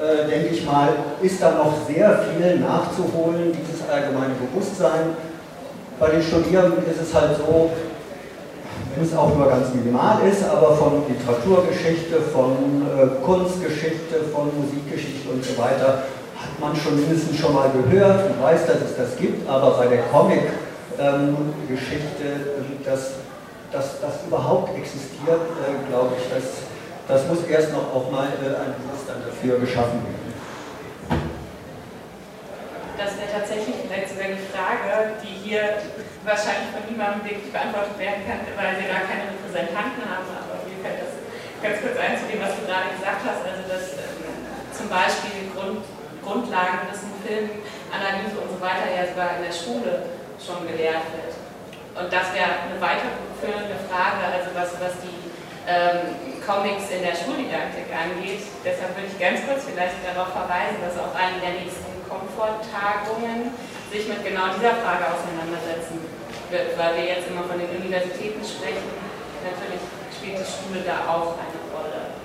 äh, 0.00 0.24
denke 0.28 0.54
ich 0.54 0.64
mal, 0.64 0.88
ist 1.22 1.40
da 1.42 1.52
noch 1.52 1.74
sehr 1.86 2.24
viel 2.24 2.58
nachzuholen, 2.58 3.52
dieses 3.52 3.86
allgemeine 3.88 4.34
Bewusstsein. 4.34 5.14
Bei 5.98 6.08
den 6.08 6.22
Studierenden 6.22 6.84
ist 6.90 7.02
es 7.02 7.14
halt 7.14 7.36
so, 7.36 7.70
wenn 8.94 9.04
es 9.04 9.14
auch 9.14 9.36
nur 9.36 9.46
ganz 9.48 9.74
minimal 9.74 10.26
ist, 10.26 10.42
aber 10.44 10.74
von 10.74 11.02
Literaturgeschichte, 11.08 12.22
von 12.32 12.86
äh, 12.88 13.08
Kunstgeschichte, 13.24 14.24
von 14.32 14.50
Musikgeschichte 14.56 15.28
und 15.28 15.44
so 15.44 15.58
weiter, 15.58 16.04
hat 16.40 16.58
man 16.58 16.74
schon 16.74 16.96
mindestens 16.96 17.38
schon 17.38 17.54
mal 17.54 17.70
gehört 17.70 18.30
und 18.30 18.42
weiß, 18.42 18.66
dass 18.66 18.76
es 18.76 18.96
das 18.96 19.14
gibt, 19.18 19.46
aber 19.48 19.72
bei 19.72 19.86
der 19.86 20.04
Comic-Geschichte, 20.04 22.24
ähm, 22.24 22.56
dass, 22.84 23.12
dass 23.72 24.00
das 24.00 24.26
überhaupt 24.26 24.76
existiert, 24.76 25.46
äh, 25.62 25.88
glaube 25.88 26.16
ich, 26.18 26.26
das, 26.26 26.66
das 27.06 27.26
muss 27.28 27.46
erst 27.46 27.72
noch 27.72 27.94
auch 27.94 28.10
mal 28.10 28.26
äh, 28.26 28.58
ein 28.58 28.74
Bewusstsein 28.82 29.22
dafür 29.22 29.58
geschaffen 29.58 30.02
werden. 30.02 30.30
Das 32.98 33.16
wäre 33.16 33.32
tatsächlich 33.32 33.76
vielleicht 33.86 34.10
sogar 34.10 34.26
eine 34.28 34.42
Frage, 34.52 35.16
die 35.24 35.48
hier 35.48 35.80
wahrscheinlich 36.26 36.68
von 36.68 36.84
niemandem 36.84 37.24
wirklich 37.24 37.48
beantwortet 37.48 37.96
werden 37.96 38.20
kann, 38.28 38.44
weil 38.58 38.76
wir 38.76 38.92
da 38.92 39.08
keine 39.08 39.32
Repräsentanten 39.32 40.04
haben, 40.04 40.28
aber 40.36 40.60
mir 40.68 40.76
fällt 40.84 41.00
das 41.00 41.14
ganz 41.64 41.80
kurz 41.80 41.96
ein 41.96 42.18
zu 42.20 42.28
dem, 42.28 42.44
was 42.44 42.52
du 42.60 42.68
gerade 42.68 42.92
gesagt 42.92 43.22
hast, 43.24 43.40
also 43.40 43.62
dass 43.64 43.96
ähm, 43.96 44.20
zum 44.68 44.92
Beispiel 44.92 45.48
Grund, 45.56 45.80
Grundlagen 46.20 46.92
des 46.92 47.00
Filmanalyse 47.24 48.36
und 48.36 48.50
so 48.52 48.58
weiter 48.60 48.92
ja 48.92 49.08
sogar 49.08 49.40
in 49.40 49.48
der 49.48 49.56
Schule 49.56 49.92
schon 50.36 50.68
gelehrt 50.68 51.08
wird. 51.16 51.39
Und 52.00 52.08
das 52.08 52.32
wäre 52.32 52.64
eine 52.64 52.80
weiterführende 52.80 53.76
Frage, 53.84 54.24
also 54.24 54.48
was, 54.56 54.72
was 54.80 54.96
die 55.04 55.20
ähm, 55.68 56.16
Comics 56.40 56.88
in 56.88 57.04
der 57.04 57.12
Schuldidaktik 57.12 57.92
angeht. 57.92 58.40
Deshalb 58.64 58.96
würde 58.96 59.12
ich 59.12 59.20
ganz 59.20 59.44
kurz 59.44 59.68
vielleicht 59.68 60.00
darauf 60.00 60.32
verweisen, 60.32 60.80
dass 60.80 60.96
auch 60.96 61.12
eine 61.12 61.36
der 61.44 61.60
nächsten 61.60 62.00
Komforttagungen 62.08 63.52
sich 63.92 64.08
mit 64.08 64.24
genau 64.24 64.48
dieser 64.56 64.80
Frage 64.80 65.12
auseinandersetzen 65.12 66.00
wird, 66.48 66.72
weil 66.80 66.96
wir 66.96 67.04
jetzt 67.04 67.28
immer 67.28 67.44
von 67.44 67.60
den 67.60 67.68
Universitäten 67.68 68.40
sprechen. 68.40 68.96
Natürlich 69.44 69.84
spielt 70.08 70.40
die 70.40 70.48
Schule 70.48 70.80
da 70.80 71.04
auch 71.04 71.36
eine 71.36 71.60
Rolle. 71.68 72.16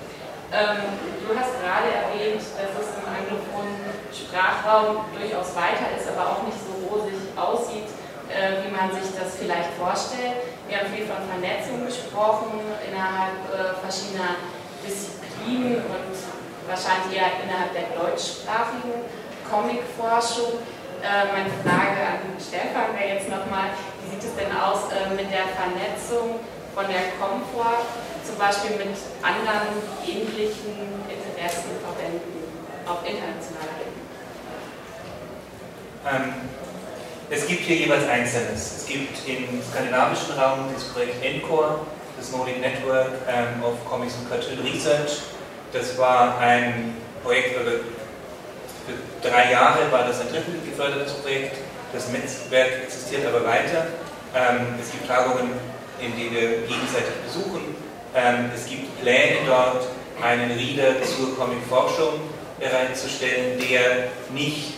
Ähm, 0.56 0.88
du 1.20 1.36
hast 1.36 1.52
gerade 1.60 1.92
erwähnt, 1.92 2.40
dass 2.40 2.72
es 2.80 2.96
im 2.96 3.04
anglophonen 3.04 3.92
Sprachraum 4.08 5.04
durchaus 5.12 5.52
weiter 5.52 5.92
ist, 5.92 6.08
aber 6.08 6.32
auch 6.32 6.42
nicht 6.48 6.56
so 6.64 6.72
rosig 6.88 7.20
aussieht, 7.36 7.92
äh, 8.30 8.64
wie 8.64 8.72
man 8.74 8.90
sich 8.90 9.14
das 9.14 9.36
vielleicht 9.38 9.70
vorstellt. 9.78 10.42
Wir 10.68 10.82
haben 10.82 10.90
viel 10.90 11.06
von 11.06 11.22
Vernetzung 11.30 11.86
gesprochen 11.86 12.58
innerhalb 12.82 13.38
äh, 13.54 13.78
verschiedener 13.78 14.42
Disziplinen 14.82 15.78
und 15.86 16.14
wahrscheinlich 16.66 17.14
eher 17.14 17.38
innerhalb 17.38 17.70
der 17.70 17.94
deutschsprachigen 17.94 19.06
Comicforschung. 19.46 20.58
Äh, 21.06 21.30
meine 21.30 21.52
Frage 21.62 22.02
an 22.02 22.34
Stefan 22.42 22.98
wäre 22.98 23.14
jetzt 23.14 23.30
nochmal, 23.30 23.70
wie 24.02 24.10
sieht 24.10 24.26
es 24.26 24.34
denn 24.34 24.50
aus 24.50 24.90
äh, 24.90 25.14
mit 25.14 25.30
der 25.30 25.46
Vernetzung 25.54 26.42
von 26.74 26.84
der 26.90 27.14
Comfort, 27.22 27.86
zum 28.26 28.36
Beispiel 28.36 28.74
mit 28.74 28.98
anderen 29.22 29.78
ähnlichen 30.02 30.98
Interessenverbänden 31.06 32.42
auf 32.90 33.06
internationaler 33.06 33.86
Ebene? 33.86 34.04
Ähm, 36.10 36.75
es 37.30 37.46
gibt 37.46 37.62
hier 37.62 37.76
jeweils 37.76 38.08
Einzelnes. 38.08 38.76
Es 38.78 38.86
gibt 38.86 39.16
im 39.26 39.60
skandinavischen 39.62 40.38
Raum 40.38 40.70
das 40.72 40.84
Projekt 40.84 41.24
ENCORE, 41.24 41.80
das 42.16 42.30
Nordic 42.30 42.60
Network 42.60 43.10
ähm, 43.28 43.62
of 43.64 43.74
Comics 43.88 44.14
and 44.14 44.30
Cartoon 44.30 44.64
Research. 44.64 45.22
Das 45.72 45.98
war 45.98 46.38
ein 46.38 46.94
Projekt, 47.24 47.60
oder 47.60 47.72
für 48.86 49.28
drei 49.28 49.50
Jahre 49.50 49.90
war 49.90 50.06
das 50.06 50.20
ein 50.20 50.28
drittmittel 50.28 50.70
gefördertes 50.70 51.14
Projekt. 51.14 51.56
Das 51.92 52.08
Netzwerk 52.08 52.84
existiert 52.84 53.26
aber 53.26 53.44
weiter. 53.44 53.88
Ähm, 54.34 54.76
es 54.80 54.92
gibt 54.92 55.08
Tagungen, 55.08 55.50
in 56.00 56.16
denen 56.16 56.32
wir 56.32 56.50
gegenseitig 56.68 57.14
besuchen. 57.24 57.74
Ähm, 58.14 58.50
es 58.54 58.66
gibt 58.66 59.00
Pläne 59.00 59.38
dort, 59.46 59.88
einen 60.22 60.52
Reader 60.52 61.02
zur 61.02 61.36
Comic-Forschung 61.36 62.20
bereitzustellen, 62.58 63.58
der 63.58 64.08
nicht 64.32 64.72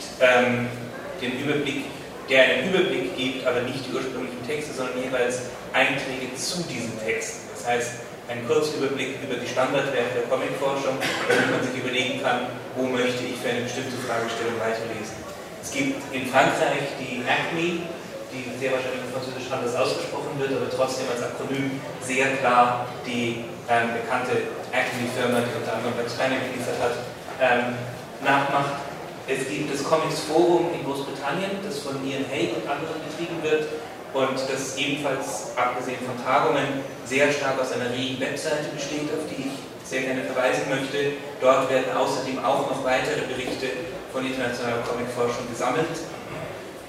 den 1.23 1.41
Überblick, 1.41 1.85
der 2.29 2.45
einen 2.45 2.69
Überblick 2.69 3.17
gibt, 3.17 3.47
aber 3.47 3.63
nicht 3.63 3.81
die 3.87 3.95
ursprünglichen 3.95 4.45
Texte, 4.47 4.75
sondern 4.75 5.03
jeweils 5.03 5.49
Einträge 5.73 6.35
zu 6.37 6.63
diesen 6.65 6.93
Texten. 7.01 7.49
Das 7.55 7.67
heißt, 7.67 7.91
einen 8.29 8.47
Kurzüberblick 8.47 9.17
über 9.25 9.41
die 9.41 9.49
Standardwerke 9.49 10.21
der 10.21 10.29
Comicforschung, 10.29 11.01
damit 11.29 11.51
man 11.51 11.63
sich 11.65 11.81
überlegen 11.81 12.21
kann, 12.23 12.53
wo 12.77 12.85
möchte 12.85 13.25
ich 13.25 13.41
für 13.41 13.49
eine 13.49 13.65
bestimmte 13.65 13.97
Fragestellung 14.05 14.61
weiterlesen. 14.61 15.17
Es 15.65 15.73
gibt 15.73 15.97
in 16.13 16.29
Frankreich 16.29 16.93
die 17.01 17.25
ACME, 17.25 17.89
die 18.29 18.45
sehr 18.61 18.77
wahrscheinlich 18.77 19.01
in 19.01 19.13
Französisch 19.17 19.49
anders 19.49 19.73
ausgesprochen 19.73 20.37
wird, 20.37 20.53
aber 20.53 20.69
trotzdem 20.69 21.09
als 21.09 21.25
Akronym 21.25 21.81
sehr 22.05 22.37
klar 22.37 22.85
die 23.09 23.49
ähm, 23.73 23.97
bekannte 23.97 24.53
Acme-Firma, 24.73 25.41
die 25.41 25.53
unter 25.57 25.81
anderem 25.81 25.97
Bugs 25.97 26.13
Banner 26.21 26.37
geliefert 26.45 26.77
hat, 26.85 26.95
ähm, 27.41 27.81
nachmacht. 28.21 28.85
Es 29.29 29.47
gibt 29.47 29.73
das 29.73 29.85
Comics 29.85 30.21
Forum 30.21 30.73
in 30.73 30.83
Großbritannien, 30.89 31.61
das 31.63 31.81
von 31.81 32.01
Ian 32.01 32.25
Hay 32.33 32.49
und 32.57 32.65
anderen 32.65 32.97
betrieben 33.05 33.37
wird 33.43 33.69
und 34.15 34.41
das 34.41 34.77
ebenfalls, 34.79 35.53
abgesehen 35.55 35.99
von 36.01 36.17
Tagungen, 36.25 36.81
sehr 37.05 37.31
stark 37.31 37.61
aus 37.61 37.73
einer 37.73 37.93
regen 37.93 38.19
Webseite 38.21 38.73
besteht, 38.75 39.13
auf 39.13 39.29
die 39.29 39.53
ich 39.53 39.55
sehr 39.85 40.03
gerne 40.03 40.25
verweisen 40.25 40.65
möchte. 40.71 41.13
Dort 41.43 41.69
werden 41.69 41.95
außerdem 41.95 42.43
auch 42.43 42.71
noch 42.71 42.83
weitere 42.85 43.21
Berichte 43.29 43.69
von 44.13 44.25
internationaler 44.25 44.81
Comicforschung 44.89 45.45
gesammelt. 45.51 46.09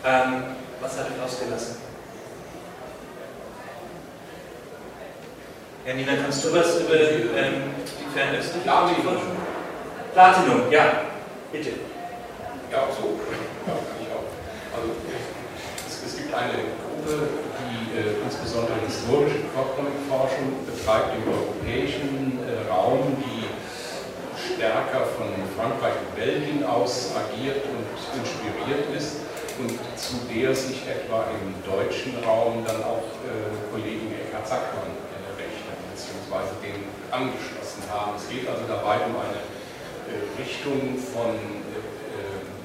Ähm, 0.06 0.56
was 0.80 0.98
habe 0.98 1.10
ich 1.14 1.22
ausgelassen? 1.22 1.76
Ja, 5.86 5.94
Nina, 5.94 6.14
kannst 6.22 6.46
du 6.46 6.54
was 6.56 6.80
über 6.80 6.96
ähm, 6.96 7.76
die 7.84 8.18
fernöstliche 8.18 8.70
Forschung? 9.04 9.36
Platinum, 10.14 10.72
ja, 10.72 11.04
bitte. 11.52 11.89
Ja, 12.70 12.86
so. 12.94 13.18
Ja. 13.66 13.74
Also, 14.78 14.94
es, 15.90 16.06
es 16.06 16.18
gibt 16.22 16.30
eine 16.30 16.54
Gruppe, 16.86 17.34
die 17.66 17.98
äh, 17.98 18.22
insbesondere 18.22 18.78
historische 18.86 19.50
Comic-Forschung 19.58 20.70
betreibt 20.70 21.18
im 21.18 21.26
europäischen 21.34 22.38
äh, 22.46 22.70
Raum, 22.70 23.18
die 23.26 23.50
stärker 24.38 25.02
von 25.18 25.34
Frankreich 25.58 25.98
und 25.98 26.14
Belgien 26.14 26.64
aus 26.64 27.10
agiert 27.18 27.66
und 27.74 27.90
inspiriert 28.14 28.86
ist 28.94 29.26
und 29.58 29.74
zu 29.98 30.22
der 30.30 30.54
sich 30.54 30.86
etwa 30.86 31.26
im 31.42 31.58
deutschen 31.66 32.22
Raum 32.24 32.64
dann 32.66 32.84
auch 32.86 33.10
äh, 33.26 33.50
Kollegen 33.74 34.14
Eckhard 34.14 34.48
Sackmann 34.48 34.94
äh, 34.94 35.42
rechnen, 35.42 35.74
beziehungsweise 35.90 36.54
den 36.62 36.86
angeschlossen 37.10 37.84
haben. 37.90 38.14
Es 38.16 38.30
geht 38.30 38.46
also 38.48 38.64
dabei 38.70 39.02
um 39.10 39.18
eine 39.18 39.42
äh, 39.42 40.22
Richtung 40.38 40.96
von 40.96 41.59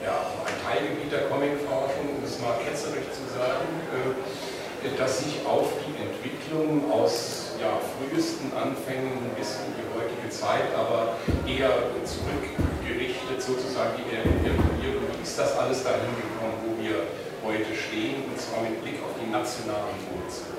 ja, 0.05 0.28
ein 0.44 0.57
Teilgebiet 0.61 1.11
der 1.11 1.32
Comicforschung, 1.32 2.20
um 2.20 2.22
es 2.22 2.38
mal 2.38 2.61
ketzerisch 2.61 3.09
zu 3.09 3.24
sagen, 3.32 3.66
äh, 3.96 4.92
das 5.00 5.24
sich 5.24 5.40
auf 5.48 5.72
die 5.80 5.96
Entwicklung 5.96 6.92
aus 6.92 7.57
ja, 7.57 7.80
frühesten 7.96 8.52
Anfängen 8.52 9.32
bis 9.32 9.57
in 9.64 9.72
die 9.80 9.88
heutige 9.96 10.28
Zeit, 10.28 10.68
aber 10.76 11.16
eher 11.48 11.88
zurückgerichtet 12.05 13.40
sozusagen, 13.40 13.96
wie, 13.96 14.12
wie 14.12 15.22
ist 15.24 15.38
das 15.38 15.57
alles 15.57 15.82
dahin 15.82 16.12
gekommen, 16.20 16.61
wo 16.68 16.76
wir 16.76 17.09
heute 17.40 17.72
stehen, 17.72 18.28
und 18.28 18.36
zwar 18.36 18.61
mit 18.61 18.76
Blick 18.84 19.00
auf 19.00 19.16
die 19.16 19.30
nationalen 19.32 19.96
Wurzeln. 20.12 20.52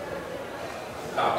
Ja, 1.15 1.37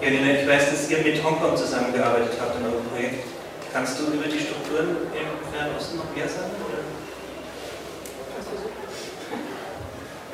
ich 0.00 0.48
weiß, 0.48 0.70
dass 0.70 0.90
ihr 0.90 0.98
mit 0.98 1.22
Hongkong 1.22 1.56
zusammengearbeitet 1.56 2.38
habt 2.40 2.58
in 2.58 2.66
eurem 2.66 2.86
Projekt. 2.86 3.41
Kannst 3.72 3.96
du 3.96 4.12
über 4.12 4.28
die 4.28 4.36
Strukturen 4.36 5.08
im 5.16 5.32
Fernen 5.48 5.72
noch 5.72 6.10
mehr 6.12 6.28
sagen? 6.28 6.52
Oder? 6.60 6.84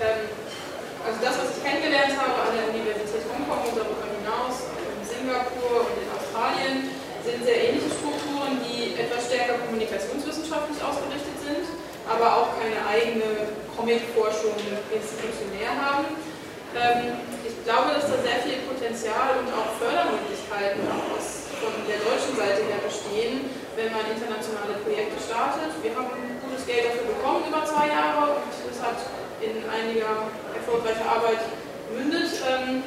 Ähm, 0.03 0.27
also 1.07 1.19
das, 1.23 1.35
was 1.39 1.55
ich 1.55 1.63
kennengelernt 1.63 2.19
habe 2.19 2.35
an 2.35 2.51
der 2.59 2.67
Universität 2.75 3.23
Hongkong 3.31 3.63
und 3.71 3.79
darüber 3.79 4.11
hinaus, 4.11 4.67
in 4.75 5.07
Singapur 5.07 5.87
und 5.87 6.03
in 6.03 6.11
Australien, 6.11 6.91
sind 7.23 7.47
sehr 7.47 7.71
ähnliche 7.71 7.95
Strukturen, 7.95 8.59
die 8.67 8.99
etwas 8.99 9.31
stärker 9.31 9.63
kommunikationswissenschaftlich 9.63 10.83
ausgerichtet 10.83 11.39
sind, 11.39 11.67
aber 12.11 12.43
auch 12.43 12.59
keine 12.59 12.83
eigene 12.91 13.55
Comic-Forschung 13.79 14.59
institutionär 14.91 15.79
haben. 15.79 16.11
Ähm, 16.75 17.23
ich 17.47 17.55
glaube, 17.63 17.95
dass 17.95 18.11
da 18.11 18.19
sehr 18.19 18.43
viel 18.43 18.67
Potenzial 18.67 19.39
und 19.39 19.47
auch 19.55 19.79
Fördermöglichkeiten 19.79 20.83
aus, 20.91 21.48
von 21.59 21.75
der 21.91 21.99
deutschen 21.99 22.35
Seite 22.39 22.63
her 22.71 22.79
bestehen, 22.83 23.51
wenn 23.75 23.91
man 23.91 24.07
internationale 24.07 24.79
Projekte 24.87 25.19
startet. 25.19 25.75
Wir 25.83 25.95
haben 25.95 26.11
gutes 26.43 26.63
Geld 26.67 26.87
dafür 26.87 27.11
bekommen 27.11 27.47
über 27.51 27.67
zwei 27.67 27.91
Jahre 27.91 28.39
und 28.39 28.55
es 28.71 28.79
hat 28.79 28.99
in 29.43 29.67
einiger 29.67 30.31
erfolgreicher 30.55 31.07
Arbeit 31.07 31.43
mündet. 31.91 32.31
Ähm, 32.47 32.83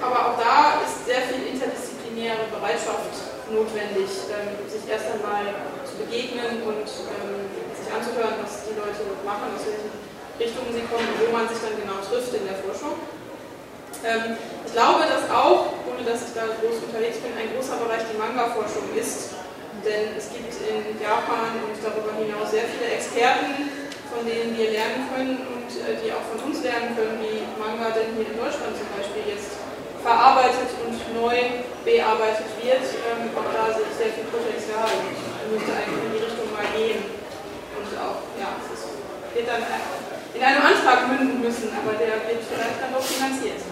aber 0.00 0.18
auch 0.32 0.36
da 0.36 0.82
ist 0.84 1.06
sehr 1.06 1.22
viel 1.30 1.46
interdisziplinäre 1.48 2.50
Bereitschaft 2.50 3.32
notwendig, 3.48 4.10
ähm, 4.32 4.56
sich 4.68 4.84
erst 4.88 5.12
einmal 5.12 5.48
zu 5.84 5.96
begegnen 6.02 6.64
und 6.66 6.88
ähm, 6.88 7.48
sich 7.72 7.88
anzuhören, 7.88 8.40
was 8.42 8.68
die 8.68 8.76
Leute 8.76 9.00
machen, 9.24 9.52
aus 9.54 9.64
welchen 9.64 9.92
Richtungen 10.40 10.72
sie 10.74 10.84
kommen 10.88 11.06
und 11.06 11.18
wo 11.22 11.28
man 11.32 11.48
sich 11.48 11.60
dann 11.60 11.76
genau 11.76 12.00
trifft 12.02 12.34
in 12.34 12.44
der 12.48 12.58
Forschung. 12.60 13.00
Ähm, 14.02 14.34
ich 14.66 14.72
glaube, 14.74 15.06
dass 15.06 15.30
auch, 15.30 15.70
ohne 15.86 16.02
dass 16.02 16.26
ich 16.26 16.34
da 16.34 16.50
groß 16.58 16.82
unterwegs 16.90 17.22
bin, 17.22 17.30
ein 17.38 17.54
großer 17.54 17.78
Bereich 17.78 18.02
die 18.10 18.18
Manga-Forschung 18.18 18.90
ist. 18.98 19.38
Denn 19.86 20.14
es 20.18 20.30
gibt 20.30 20.50
in 20.62 20.94
Japan 20.98 21.58
und 21.62 21.74
darüber 21.82 22.14
hinaus 22.14 22.54
sehr 22.54 22.66
viele 22.70 22.98
Experten, 22.98 23.66
von 24.10 24.22
denen 24.22 24.54
wir 24.54 24.70
lernen 24.70 25.10
können 25.10 25.42
und 25.50 25.70
äh, 25.74 25.98
die 25.98 26.10
auch 26.14 26.22
von 26.30 26.38
uns 26.50 26.62
lernen 26.62 26.94
können, 26.94 27.18
wie 27.18 27.42
Manga 27.58 27.90
denn 27.90 28.14
hier 28.14 28.30
in 28.30 28.38
Deutschland 28.38 28.74
zum 28.78 28.90
Beispiel 28.94 29.26
jetzt 29.26 29.58
verarbeitet 30.02 30.70
und 30.82 30.94
neu 31.14 31.66
bearbeitet 31.82 32.50
wird. 32.62 32.86
Ähm, 33.06 33.30
auch 33.34 33.50
da 33.54 33.70
sehe 33.74 33.90
sehr 33.94 34.14
viel 34.14 34.26
Potenzial. 34.30 34.86
Man 34.86 35.46
müsste 35.50 35.74
eigentlich 35.74 36.02
in 36.06 36.12
die 36.14 36.22
Richtung 36.26 36.48
mal 36.50 36.68
gehen. 36.74 37.02
Und 37.76 37.90
auch, 37.98 38.22
ja, 38.38 38.54
es 38.70 38.82
wird 39.34 39.46
dann 39.46 39.62
in 39.62 40.42
einem 40.42 40.62
Antrag 40.62 41.10
münden 41.10 41.42
müssen, 41.42 41.70
aber 41.74 41.98
der 41.98 42.22
wird 42.24 42.42
vielleicht 42.46 42.78
dann 42.82 42.94
auch 42.94 43.02
finanziert 43.02 43.71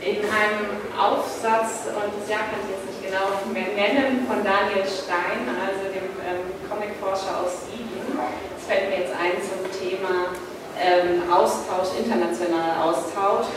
in 0.00 0.22
einem 0.22 0.78
Aufsatz, 0.94 1.90
und 1.90 2.10
das 2.14 2.26
Jahr 2.30 2.46
kann 2.46 2.62
ich 2.62 2.70
jetzt 2.70 2.86
nicht 2.86 3.02
genau 3.02 3.34
mehr 3.50 3.74
nennen, 3.74 4.26
von 4.26 4.44
Daniel 4.46 4.86
Stein, 4.86 5.42
also 5.58 5.90
dem 5.90 6.06
ähm, 6.22 6.54
Comicforscher 6.70 7.42
aus 7.42 7.66
Siegen. 7.66 8.06
Das 8.14 8.62
fällt 8.66 8.90
mir 8.90 9.02
jetzt 9.02 9.14
ein 9.18 9.34
zum 9.42 9.66
Thema 9.74 10.30
ähm, 10.78 11.26
Austausch, 11.26 11.98
internationaler 11.98 12.78
Austausch. 12.84 13.50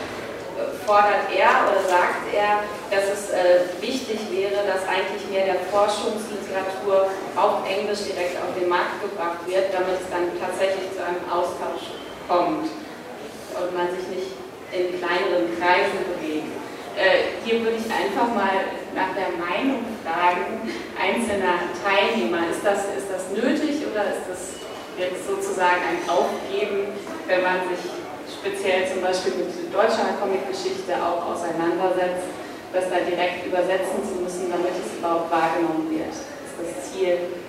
Fordert 0.86 1.32
er 1.32 1.64
oder 1.64 1.80
sagt 1.88 2.28
er, 2.28 2.62
dass 2.92 3.08
es 3.08 3.30
äh, 3.30 3.72
wichtig 3.80 4.20
wäre, 4.30 4.66
dass 4.66 4.84
eigentlich 4.84 5.24
mehr 5.30 5.46
der 5.46 5.64
Forschungsliteratur 5.72 7.08
auf 7.34 7.64
Englisch 7.64 8.04
direkt 8.04 8.36
auf 8.36 8.52
den 8.58 8.68
Markt 8.68 9.00
gebracht 9.00 9.40
wird, 9.46 9.72
damit 9.72 9.96
es 10.02 10.10
dann 10.12 10.28
tatsächlich 10.36 10.92
zu 10.92 11.00
einem 11.00 11.24
Austausch 11.32 11.96
kommt 12.28 12.68
und 12.68 13.70
man 13.74 13.88
sich 13.96 14.06
nicht 14.12 14.41
in 14.72 14.96
kleineren 14.96 15.52
Kreisen 15.60 16.00
bewegt. 16.08 16.48
Äh, 16.96 17.36
hier 17.44 17.60
würde 17.60 17.76
ich 17.76 17.88
einfach 17.88 18.28
mal 18.32 18.72
nach 18.96 19.12
der 19.16 19.32
Meinung 19.36 19.84
fragen, 20.04 20.68
einzelner 20.96 21.68
Teilnehmer, 21.80 22.48
ist 22.48 22.64
das, 22.64 22.88
ist 22.96 23.08
das 23.08 23.32
nötig 23.32 23.84
oder 23.88 24.12
ist 24.12 24.28
das 24.28 24.60
jetzt 24.96 25.24
sozusagen 25.24 25.80
ein 25.88 26.00
Aufgeben, 26.08 26.92
wenn 27.28 27.42
man 27.42 27.64
sich 27.68 27.80
speziell 28.28 28.88
zum 28.88 29.00
Beispiel 29.00 29.44
mit 29.44 29.72
deutscher 29.72 30.16
Comicgeschichte 30.20 30.92
auch 31.00 31.32
auseinandersetzt, 31.32 32.28
das 32.72 32.88
da 32.88 33.00
direkt 33.04 33.46
übersetzen 33.46 34.04
zu 34.04 34.20
müssen, 34.20 34.52
damit 34.52 34.72
es 34.76 34.96
überhaupt 34.96 35.32
wahrgenommen 35.32 35.88
wird? 35.88 36.12
Ist 36.12 36.56
das 36.60 36.92
Ziel, 36.92 37.40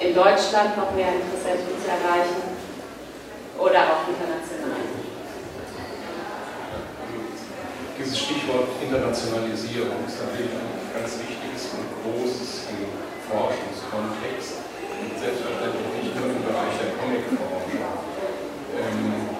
in 0.00 0.14
Deutschland 0.14 0.76
noch 0.76 0.92
mehr 0.92 1.16
Interessenten 1.16 1.74
zu 1.80 1.88
erreichen 1.88 2.44
oder 3.58 3.80
auch 3.88 4.04
international? 4.08 4.97
Dieses 7.98 8.14
Stichwort 8.14 8.70
Internationalisierung 8.78 10.06
ist 10.06 10.22
natürlich 10.22 10.54
ein 10.54 10.70
ganz 10.94 11.18
wichtiges 11.18 11.74
und 11.74 11.90
großes 11.98 12.70
im 12.70 12.86
Forschungskontext 13.26 14.62
selbstverständlich 15.18 15.90
nicht 15.98 16.14
nur 16.14 16.30
im 16.30 16.42
Bereich 16.46 16.78
der 16.78 16.94
Comicforschung. 16.94 17.90
Ähm, 18.78 19.34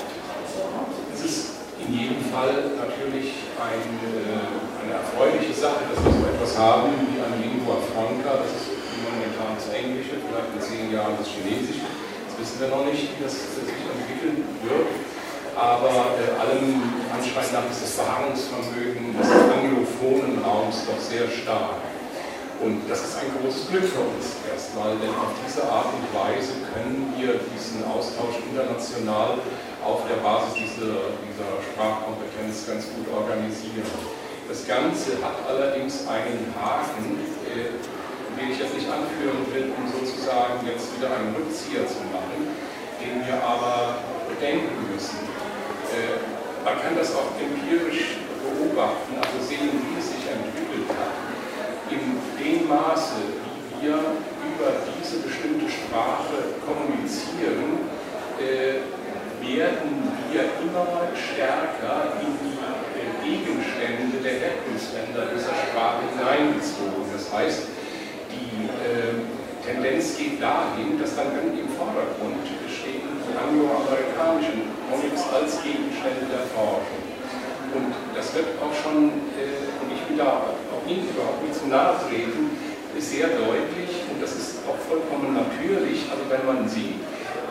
es 1.14 1.22
ist 1.22 1.38
in 1.78 1.94
jedem 1.94 2.18
Fall 2.34 2.74
natürlich 2.74 3.46
ein, 3.62 3.86
äh, 4.02 4.42
eine 4.82 4.92
erfreuliche 5.06 5.54
Sache, 5.54 5.86
dass 5.94 6.02
wir 6.02 6.10
so 6.10 6.26
etwas 6.26 6.58
haben 6.58 6.90
wie 7.14 7.22
eine 7.22 7.38
Lingua 7.38 7.78
Franca, 7.94 8.42
das 8.42 8.58
ist 8.58 8.74
momentan 8.98 9.54
das 9.54 9.70
Englische, 9.70 10.18
vielleicht 10.18 10.50
in 10.50 10.62
zehn 10.62 10.86
Jahren 10.90 11.14
das 11.14 11.30
Chinesische. 11.30 11.86
Das 12.26 12.34
wissen 12.42 12.58
wir 12.58 12.74
noch 12.74 12.90
nicht, 12.90 13.06
wie 13.06 13.22
das 13.22 13.38
sich 13.38 13.78
entwickeln 13.86 14.42
wird 14.66 15.17
aber 15.58 16.14
äh, 16.14 16.38
allem 16.38 16.78
Anschein 17.10 17.50
nach 17.50 17.66
ist 17.66 17.82
das 17.82 17.98
Beharrungsvermögen 17.98 19.10
des 19.18 19.26
anglophonen 19.26 20.38
Raums 20.38 20.86
doch 20.86 21.02
sehr 21.02 21.26
stark. 21.26 21.82
Und 22.62 22.86
das 22.86 23.02
ist 23.02 23.18
ein 23.18 23.30
großes 23.38 23.70
Glück 23.70 23.86
für 23.86 24.02
uns 24.02 24.38
erstmal, 24.46 24.94
denn 24.98 25.14
auf 25.18 25.34
diese 25.42 25.62
Art 25.66 25.90
und 25.94 26.06
Weise 26.14 26.62
können 26.74 27.14
wir 27.18 27.38
diesen 27.54 27.82
Austausch 27.86 28.38
international 28.38 29.38
auf 29.82 30.06
der 30.06 30.18
Basis 30.22 30.54
dieser, 30.54 31.14
dieser 31.22 31.50
Sprachkompetenz 31.62 32.66
ganz 32.66 32.90
gut 32.94 33.06
organisieren. 33.10 33.86
Das 34.46 34.66
Ganze 34.66 35.18
hat 35.22 35.38
allerdings 35.46 36.06
einen 36.06 36.50
Haken, 36.54 37.18
äh, 37.46 37.78
den 38.38 38.46
ich 38.50 38.58
jetzt 38.58 38.74
nicht 38.74 38.90
anführen 38.90 39.42
will, 39.50 39.74
um 39.74 39.86
sozusagen 39.90 40.62
jetzt 40.66 40.94
wieder 40.94 41.14
einen 41.14 41.34
Rückzieher 41.34 41.86
zu 41.86 42.02
machen, 42.10 42.46
den 42.98 43.26
wir 43.26 43.38
aber 43.42 44.02
bedenken 44.26 44.86
müssen. 44.94 45.27
Äh, 45.88 46.20
man 46.64 46.76
kann 46.82 46.92
das 46.96 47.14
auch 47.16 47.32
empirisch 47.40 48.20
beobachten, 48.44 49.16
also 49.16 49.40
sehen, 49.40 49.72
wie 49.72 49.96
es 49.96 50.12
sich 50.12 50.24
entwickelt 50.28 50.92
hat. 50.92 51.16
In 51.88 52.20
dem 52.36 52.68
Maße, 52.68 53.40
wie 53.80 53.88
wir 53.88 53.96
über 53.96 54.84
diese 54.84 55.24
bestimmte 55.24 55.64
Sprache 55.64 56.60
kommunizieren, 56.60 57.88
äh, 58.36 58.84
werden 59.40 60.12
wir 60.28 60.44
immer 60.60 61.08
stärker 61.16 62.20
in 62.20 62.36
die 62.36 62.60
äh, 62.60 63.08
Gegenstände 63.24 64.20
der 64.20 64.36
Herkunftsländer 64.44 65.32
dieser 65.32 65.56
Sprache 65.56 66.04
hineingezogen. 66.12 67.08
Das 67.12 67.32
heißt, 67.32 67.62
die 68.28 68.68
Tendenz 69.64 70.16
geht 70.18 70.42
dahin, 70.42 70.98
dass 71.00 71.16
dann 71.16 71.32
im 71.32 71.68
Vordergrund 71.76 72.44
angloamerikanischen 73.36 74.70
Comics 74.88 75.22
als 75.32 75.60
Gegenstände 75.60 76.24
der 76.30 76.46
Forschung. 76.54 77.02
Und 77.74 77.92
das 78.16 78.32
wird 78.32 78.56
auch 78.62 78.72
schon, 78.72 79.12
äh, 79.36 79.68
und 79.84 79.88
ich 79.92 80.02
will 80.08 80.16
da 80.16 80.48
auch 80.72 80.84
Ihnen 80.88 81.04
überhaupt 81.08 81.44
nicht 81.44 81.58
zu 81.58 81.68
nahe 81.68 82.00
treten, 82.08 82.48
sehr 82.98 83.28
deutlich, 83.30 84.02
und 84.10 84.18
das 84.18 84.34
ist 84.34 84.58
auch 84.66 84.78
vollkommen 84.90 85.30
natürlich, 85.36 86.10
also 86.10 86.26
wenn 86.26 86.42
man 86.42 86.66
sieht, 86.66 86.98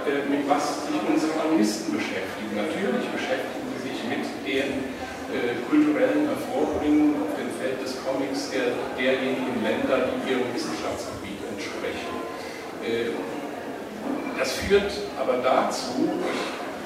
äh, 0.03 0.23
mit 0.27 0.43
was 0.47 0.87
sich 0.87 0.99
unsere 1.07 1.35
Analysten 1.39 1.95
beschäftigen. 1.95 2.51
Natürlich 2.55 3.07
beschäftigen 3.11 3.67
sie 3.79 3.91
sich 3.91 3.99
mit 4.07 4.23
den 4.43 4.91
äh, 5.31 5.59
kulturellen 5.67 6.27
Hervorbringen 6.31 7.15
auf 7.19 7.35
dem 7.35 7.51
Feld 7.59 7.79
des 7.83 7.99
Comics 8.03 8.51
der, 8.51 8.75
derjenigen 8.95 9.59
Länder, 9.63 10.07
die 10.07 10.31
ihrem 10.31 10.47
Wissenschaftsgebiet 10.51 11.43
entsprechen. 11.47 12.11
Äh, 12.83 13.15
das 14.37 14.53
führt 14.53 14.91
aber 15.19 15.41
dazu, 15.43 16.07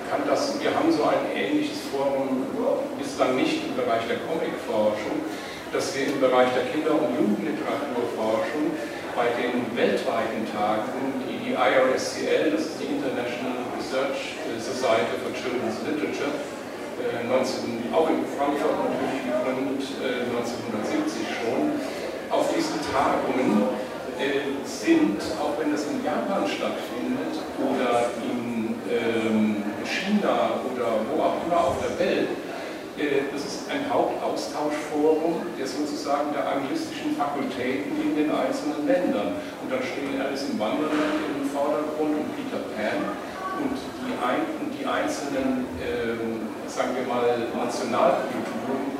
kann 0.09 0.21
das, 0.27 0.59
wir 0.59 0.75
haben 0.75 0.91
so 0.91 1.03
ein 1.03 1.23
ähnliches 1.35 1.79
Forum 1.91 2.47
bislang 2.99 3.35
nicht 3.35 3.63
im 3.67 3.75
Bereich 3.75 4.03
der 4.07 4.19
Comicforschung, 4.27 5.23
dass 5.71 5.95
wir 5.95 6.07
im 6.07 6.19
Bereich 6.19 6.51
der 6.51 6.67
Kinder- 6.71 6.99
und 6.99 7.15
Jugendliteraturforschung 7.15 8.75
bei 9.15 9.27
den 9.39 9.67
weltweiten 9.75 10.47
Tagen, 10.51 11.23
die 11.27 11.51
die 11.51 11.53
IRSCL, 11.55 12.51
das 12.51 12.75
ist 12.75 12.79
die 12.79 12.95
International 12.95 13.59
Research 13.75 14.39
Society 14.59 15.15
for 15.19 15.31
Children's 15.35 15.79
Literature, 15.83 16.31
19, 17.27 17.91
äh, 17.91 17.95
auch 17.95 18.07
in 18.07 18.23
Frankfurt 18.35 18.77
natürlich 18.77 19.23
gegründet, 19.27 19.83
1970 19.99 21.23
äh, 21.23 21.33
schon, 21.39 21.61
auf 22.29 22.47
diesen 22.55 22.79
Tagungen 22.87 23.67
äh, 23.67 23.90
sind, 24.65 25.21
auch 25.39 25.59
wenn 25.59 25.71
das 25.71 25.85
in 25.85 26.03
Japan 26.03 26.47
stattfindet 26.47 27.41
oder 27.57 28.11
in 28.21 28.75
ähm, 28.89 29.63
China 29.85 30.61
oder 30.71 31.01
wo 31.09 31.21
auch 31.21 31.37
immer 31.45 31.59
auf 31.67 31.75
der 31.81 31.97
Welt, 31.99 32.29
äh, 32.97 33.29
das 33.31 33.45
ist 33.45 33.71
ein 33.71 33.87
Hauptaustauschforum 33.91 35.45
der 35.57 35.67
sozusagen 35.67 36.33
der 36.33 36.47
anglistischen 36.47 37.15
Fakultäten 37.15 37.91
in 38.01 38.15
den 38.15 38.29
einzelnen 38.31 38.85
Ländern. 38.85 39.39
Und 39.61 39.71
dann 39.71 39.81
stehen 39.81 40.19
Alice 40.19 40.49
im 40.49 40.59
Wanderland 40.59 41.21
im 41.37 41.49
Vordergrund 41.49 42.17
und 42.19 42.27
Peter 42.35 42.61
Pan 42.75 43.15
und 43.61 43.77
die, 43.77 44.13
ein, 44.17 44.41
die 44.73 44.85
einzelnen, 44.85 45.65
ähm, 45.79 46.49
sagen 46.67 46.97
wir 46.97 47.05
mal, 47.05 47.47
Nationalkulturen 47.53 48.97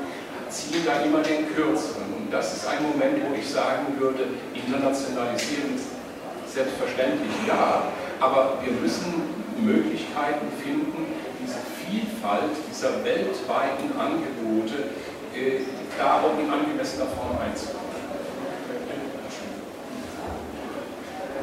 ziehen 0.50 0.86
da 0.86 1.02
immer 1.02 1.22
den 1.24 1.48
Kürzeren. 1.54 2.21
Das 2.32 2.56
ist 2.56 2.66
ein 2.66 2.82
Moment, 2.84 3.20
wo 3.28 3.36
ich 3.36 3.44
sagen 3.44 4.00
würde, 4.00 4.24
internationalisieren 4.56 5.76
ist 5.76 5.92
selbstverständlich 6.48 7.36
ja, 7.46 7.92
aber 8.22 8.56
wir 8.64 8.72
müssen 8.72 9.12
Möglichkeiten 9.60 10.48
finden, 10.64 11.12
diese 11.44 11.60
Vielfalt 11.84 12.56
dieser 12.72 13.04
weltweiten 13.04 13.92
Angebote 14.00 14.96
äh, 15.36 15.68
da 16.00 16.24
auch 16.24 16.40
in 16.40 16.48
angemessener 16.48 17.12
Form 17.12 17.36
einzubauen. 17.36 17.92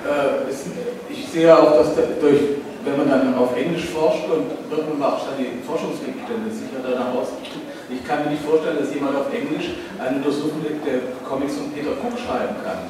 Äh, 0.08 1.12
ich 1.12 1.28
sehe 1.28 1.52
auch, 1.52 1.76
dass 1.76 1.94
durch, 1.94 2.64
wenn 2.84 2.96
man 2.96 3.10
dann 3.10 3.34
auf 3.36 3.54
Englisch 3.54 3.86
forscht 3.92 4.24
und 4.24 4.56
auch 4.72 5.26
dann 5.26 5.36
die 5.36 5.60
Forschungsgegenstände 5.66 6.50
sicher 6.50 6.80
danach 6.82 7.12
ausrichtet, 7.12 7.60
ich 7.90 8.06
kann 8.06 8.24
mir 8.24 8.30
nicht 8.30 8.44
vorstellen, 8.44 8.78
dass 8.80 8.92
jemand 8.92 9.16
auf 9.16 9.32
Englisch 9.32 9.70
eine 9.98 10.16
Untersuchung 10.16 10.60
der 10.84 11.00
Comics 11.26 11.56
von 11.56 11.72
Peter 11.72 11.92
Cook 11.92 12.18
schreiben 12.18 12.56
kann. 12.64 12.88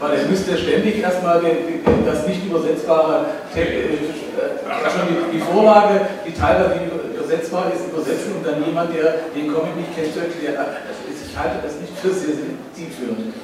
weil 0.00 0.16
er 0.16 0.26
müsste 0.26 0.56
ständig 0.56 0.98
erstmal 1.02 1.42
das 2.06 2.26
nicht 2.26 2.46
übersetzbare, 2.46 3.26
äh, 3.54 4.00
schon 4.88 5.06
die, 5.30 5.38
Vorlage, 5.38 6.00
die 6.26 6.32
teilweise 6.32 6.80
übersetzbar 7.14 7.70
ist, 7.70 7.92
übersetzen 7.92 8.36
und 8.36 8.46
dann 8.46 8.64
jemand, 8.64 8.96
der 8.96 9.28
den 9.36 9.52
Comic 9.52 9.76
nicht 9.76 9.94
kennt, 9.94 10.14
zu 10.14 10.20
erklären. 10.20 10.56
Also 10.56 11.04
ich 11.04 11.36
halte 11.36 11.60
das 11.62 11.76
nicht 11.84 11.92
für 12.00 12.10
sehr 12.16 12.32
zielführend. 12.72 13.36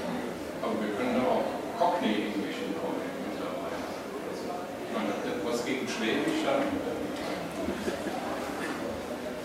Aber 0.64 0.80
wir 0.80 0.96
können 0.96 1.20
auch 1.20 1.44
Cockney 1.76 2.32
English 2.32 2.56
in 2.64 2.72
Comic 2.80 3.04
mittlerweile. 3.28 3.76
Hat 4.96 5.28
etwas 5.28 5.60
gegen 5.68 5.84
Schwäbisch 5.84 6.40
dann. 6.40 6.64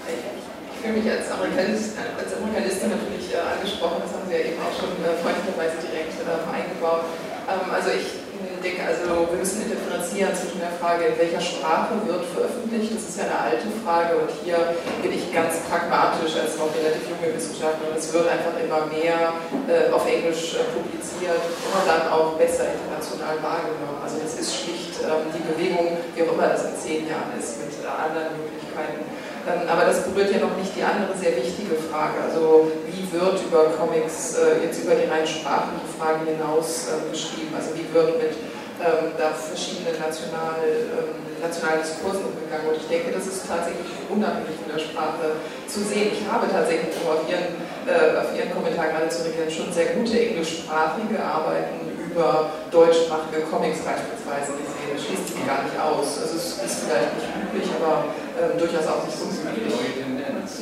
Ich 0.08 0.81
fühle 0.92 1.04
mich 1.04 1.12
als, 1.12 1.32
Amerikanist, 1.32 1.96
als 2.20 2.36
Amerikanistin 2.36 2.92
natürlich 2.92 3.32
äh, 3.32 3.40
angesprochen, 3.40 4.04
das 4.04 4.12
haben 4.12 4.28
Sie 4.28 4.36
ja 4.36 4.44
eben 4.52 4.60
auch 4.60 4.76
schon 4.76 4.92
äh, 5.00 5.16
freundlicherweise 5.24 5.80
direkt 5.88 6.20
äh, 6.20 6.52
eingebaut. 6.52 7.08
Ähm, 7.48 7.72
also 7.72 7.96
ich 7.96 8.20
denke, 8.60 8.84
also 8.86 9.26
wir 9.32 9.40
müssen 9.40 9.66
differenzieren 9.66 10.36
zwischen 10.38 10.62
der 10.62 10.70
Frage, 10.78 11.10
in 11.10 11.18
welcher 11.18 11.42
Sprache 11.42 11.98
wird 12.06 12.22
veröffentlicht, 12.30 12.94
das 12.94 13.10
ist 13.10 13.18
ja 13.18 13.26
eine 13.26 13.40
alte 13.40 13.66
Frage 13.82 14.22
und 14.22 14.30
hier 14.46 14.78
bin 15.02 15.16
ich 15.16 15.34
ganz 15.34 15.66
pragmatisch 15.66 16.38
als 16.38 16.62
noch 16.62 16.70
relativ 16.70 17.10
junge 17.10 17.34
Wissenschaftlerin. 17.34 17.98
Es 17.98 18.14
wird 18.14 18.30
einfach 18.30 18.54
immer 18.62 18.86
mehr 18.92 19.34
äh, 19.66 19.90
auf 19.90 20.06
Englisch 20.06 20.62
äh, 20.62 20.68
publiziert 20.78 21.42
und 21.42 21.84
dann 21.90 22.06
auch 22.14 22.38
besser 22.38 22.70
international 22.70 23.42
wahrgenommen. 23.42 23.98
Also 24.04 24.22
es 24.22 24.38
ist 24.38 24.54
schlicht 24.54 25.02
ähm, 25.02 25.26
die 25.34 25.42
Bewegung, 25.42 25.98
wie 26.14 26.22
auch 26.22 26.34
immer 26.38 26.54
das 26.54 26.70
in 26.70 26.76
zehn 26.78 27.02
Jahren 27.10 27.34
ist, 27.34 27.58
mit 27.66 27.74
äh, 27.82 27.90
anderen 27.90 28.38
Möglichkeiten 28.38 29.02
ähm, 29.02 29.21
aber 29.48 29.86
das 29.86 30.04
berührt 30.06 30.32
ja 30.32 30.40
noch 30.40 30.56
nicht 30.58 30.76
die 30.76 30.84
andere 30.84 31.18
sehr 31.18 31.36
wichtige 31.36 31.76
Frage. 31.90 32.22
Also 32.22 32.72
wie 32.86 33.02
wird 33.10 33.42
über 33.42 33.74
Comics 33.74 34.38
äh, 34.38 34.66
jetzt 34.66 34.84
über 34.84 34.94
die 34.94 35.10
rein 35.10 35.26
sprachliche 35.26 35.90
Frage 35.98 36.30
hinaus 36.30 36.88
äh, 36.88 37.10
geschrieben? 37.10 37.50
Also 37.58 37.74
wie 37.74 37.88
wird 37.90 38.22
mit 38.22 38.34
ähm, 38.82 39.14
da 39.18 39.34
verschiedenen 39.34 39.98
national, 39.98 40.62
ähm, 40.62 41.26
nationalen 41.42 41.82
Diskursen 41.82 42.30
umgegangen? 42.30 42.70
Und 42.70 42.78
ich 42.78 42.88
denke, 42.88 43.10
das 43.10 43.26
ist 43.26 43.50
tatsächlich 43.50 43.90
unabhängig 44.14 44.62
von 44.62 44.70
der 44.70 44.82
Sprache 44.82 45.42
zu 45.66 45.82
sehen. 45.90 46.14
Ich 46.14 46.22
habe 46.30 46.46
tatsächlich 46.46 46.94
auf 47.02 47.26
Ihren, 47.26 47.58
äh, 47.90 48.22
auf 48.22 48.30
Ihren 48.38 48.54
Kommentar 48.54 48.94
gerade 48.94 49.10
zu 49.10 49.26
reagieren 49.26 49.50
schon 49.50 49.74
sehr 49.74 49.98
gute 49.98 50.14
englischsprachige 50.14 51.18
Arbeiten 51.18 51.90
über 51.98 52.52
deutschsprachige 52.70 53.48
Comics 53.50 53.82
beispielsweise 53.82 54.54
gesehen. 54.60 54.92
Das 54.94 55.02
schließt 55.02 55.28
sich 55.32 55.42
gar 55.48 55.64
nicht 55.64 55.78
aus. 55.80 56.20
Also 56.20 56.36
es 56.36 56.60
ist 56.60 56.86
vielleicht 56.86 57.16
nicht 57.16 57.32
üblich, 57.32 57.68
aber 57.80 58.12
ähm, 58.40 58.58
durchaus 58.58 58.88
unüblich. 58.88 59.74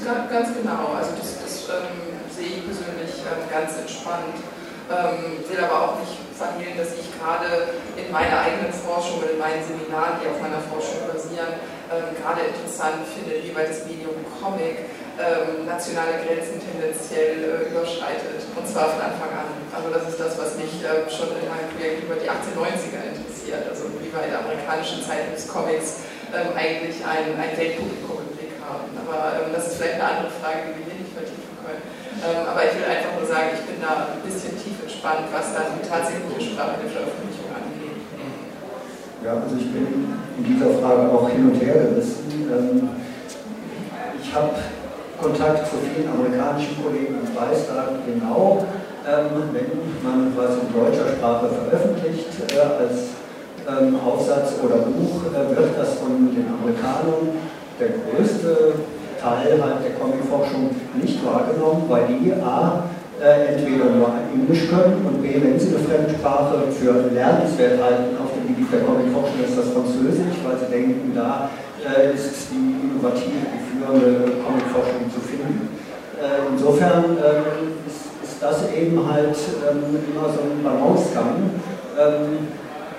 Ganz, 0.05 0.29
ganz 0.29 0.47
genau. 0.55 0.95
Also 0.97 1.11
das, 1.17 1.29
das 1.41 1.53
ähm, 1.69 2.17
sehe 2.33 2.59
ich 2.59 2.65
persönlich 2.65 3.13
ähm, 3.25 3.45
ganz 3.49 3.77
entspannt. 3.77 4.37
Ähm, 4.89 5.45
will 5.45 5.61
aber 5.61 5.77
auch 5.85 5.95
nicht 6.01 6.17
verhehlen, 6.33 6.73
dass 6.73 6.97
ich 6.97 7.13
gerade 7.13 7.77
in 7.93 8.09
meiner 8.09 8.41
eigenen 8.41 8.73
Forschung 8.73 9.21
und 9.21 9.29
in 9.29 9.37
meinen 9.37 9.61
Seminaren, 9.61 10.17
die 10.17 10.25
auf 10.25 10.41
meiner 10.41 10.57
Forschung 10.65 11.05
basieren, 11.05 11.61
ähm, 11.93 12.09
gerade 12.17 12.49
interessant 12.49 13.05
finde, 13.05 13.37
wie 13.37 13.53
weit 13.53 13.69
das 13.69 13.85
Medium 13.85 14.17
Comic 14.41 14.89
ähm, 15.19 15.67
nationale 15.69 16.25
Grenzen 16.25 16.57
tendenziell 16.57 17.37
äh, 17.37 17.69
überschreitet. 17.69 18.41
Und 18.55 18.65
zwar 18.65 18.97
von 18.97 19.03
Anfang 19.03 19.29
an. 19.29 19.49
Also 19.69 19.93
das 19.93 20.09
ist 20.09 20.17
das, 20.17 20.33
was 20.41 20.57
mich 20.57 20.81
äh, 20.81 21.05
schon 21.11 21.37
in 21.37 21.45
meinem 21.45 21.69
Projekt 21.75 22.09
über 22.09 22.15
die 22.17 22.25
1890er 22.25 23.13
interessiert. 23.13 23.69
Also 23.69 23.91
wie 24.01 24.09
weit 24.09 24.33
amerikanische 24.33 25.05
Zeitungscomics 25.05 26.07
ähm, 26.33 26.53
eigentlich 26.53 26.97
ein, 27.01 27.33
ein 27.33 27.53
Weltpublikum 27.57 28.21
im 28.25 28.31
Blick 28.37 28.55
haben. 28.61 28.89
Aber 28.97 29.41
ähm, 29.41 29.49
das 29.53 29.73
ist 29.73 29.75
vielleicht 29.81 29.97
eine 29.97 30.07
andere 30.09 30.31
Frage, 30.37 30.69
die 30.69 30.73
wir 30.77 30.85
hier 30.85 30.99
nicht 31.01 31.13
vertiefen 31.13 31.53
können. 31.61 31.83
Ähm, 32.19 32.43
aber 32.45 32.61
ich 32.67 32.73
will 32.77 32.85
einfach 32.85 33.13
nur 33.17 33.25
sagen, 33.25 33.55
ich 33.55 33.63
bin 33.65 33.79
da 33.81 34.13
ein 34.13 34.21
bisschen 34.21 34.53
tief 34.59 34.77
entspannt, 34.83 35.31
was 35.31 35.55
dann 35.55 35.77
die 35.79 35.85
tatsächliche 35.85 36.53
Sprache 36.53 36.77
der 36.83 36.91
Veröffentlichung 36.91 37.49
angeht. 37.49 37.99
Ja, 39.23 39.39
also 39.39 39.55
ich 39.57 39.69
bin 39.71 40.15
in 40.37 40.43
dieser 40.43 40.79
Frage 40.79 41.11
auch 41.11 41.27
hin 41.27 41.51
und 41.51 41.57
her 41.59 41.89
gerissen. 41.89 42.27
Ähm, 42.47 42.89
ich 44.21 44.29
habe 44.35 44.53
Kontakt 45.19 45.67
zu 45.67 45.75
vielen 45.83 46.07
amerikanischen 46.07 46.79
Kollegen 46.81 47.19
und 47.19 47.35
weiß 47.35 47.67
da 47.67 47.99
genau, 48.05 48.63
ähm, 49.03 49.51
wenn 49.51 49.71
man 50.03 50.31
was 50.37 50.55
in 50.63 50.71
deutscher 50.71 51.17
Sprache 51.17 51.49
veröffentlicht 51.49 52.27
äh, 52.53 52.59
als 52.59 53.19
ähm, 53.67 53.95
Aufsatz 53.99 54.53
oder 54.63 54.77
Buch, 54.87 55.27
äh, 55.33 55.55
wird 55.55 55.77
das 55.77 55.95
von 55.95 56.31
den 56.31 56.45
Amerikanern 56.47 57.35
der 57.79 57.89
größte 58.03 58.73
Teil 59.19 59.59
halt 59.59 59.83
der 59.83 59.95
Comicforschung 59.99 60.71
nicht 60.95 61.19
wahrgenommen, 61.25 61.83
weil 61.87 62.07
die 62.07 62.33
A 62.33 62.83
äh, 63.19 63.55
entweder 63.55 63.91
nur 63.91 64.11
Englisch 64.31 64.69
können 64.69 65.03
und 65.05 65.21
B, 65.21 65.35
wenn 65.43 65.59
sie 65.59 65.75
eine 65.75 65.83
Fremdsprache 65.83 66.71
für 66.71 67.11
lernenswert 67.11 67.83
halten 67.83 68.15
auf 68.15 68.31
dem 68.31 68.47
Gebiet 68.47 68.71
der 68.71 68.87
Comicforschung, 68.87 69.43
ist 69.43 69.57
das 69.57 69.75
Französisch, 69.75 70.39
weil 70.43 70.55
sie 70.55 70.71
denken, 70.71 71.11
da 71.15 71.49
äh, 71.83 72.15
ist 72.15 72.47
die 72.51 72.79
innovative, 72.79 73.43
die 73.43 73.63
führende 73.67 74.39
Comicforschung 74.39 75.11
zu 75.11 75.19
finden. 75.19 75.67
Äh, 76.15 76.47
insofern 76.51 77.15
ähm, 77.19 77.75
ist, 77.87 78.07
ist, 78.23 78.39
das 78.39 78.71
eben 78.71 79.03
halt 79.03 79.35
ähm, 79.67 79.99
immer 80.07 80.27
so 80.31 80.39
ein 80.47 80.63
Balancegang. 80.63 81.51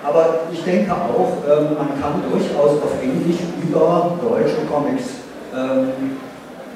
Aber 0.02 0.48
ich 0.50 0.64
denke 0.64 0.92
auch, 0.92 1.44
ähm, 1.44 1.76
man 1.76 2.00
kann 2.00 2.22
durchaus 2.30 2.82
auf 2.82 3.02
Englisch 3.02 3.36
über 3.62 4.16
deutsche 4.22 4.64
Comics 4.70 5.20
ähm, 5.54 6.16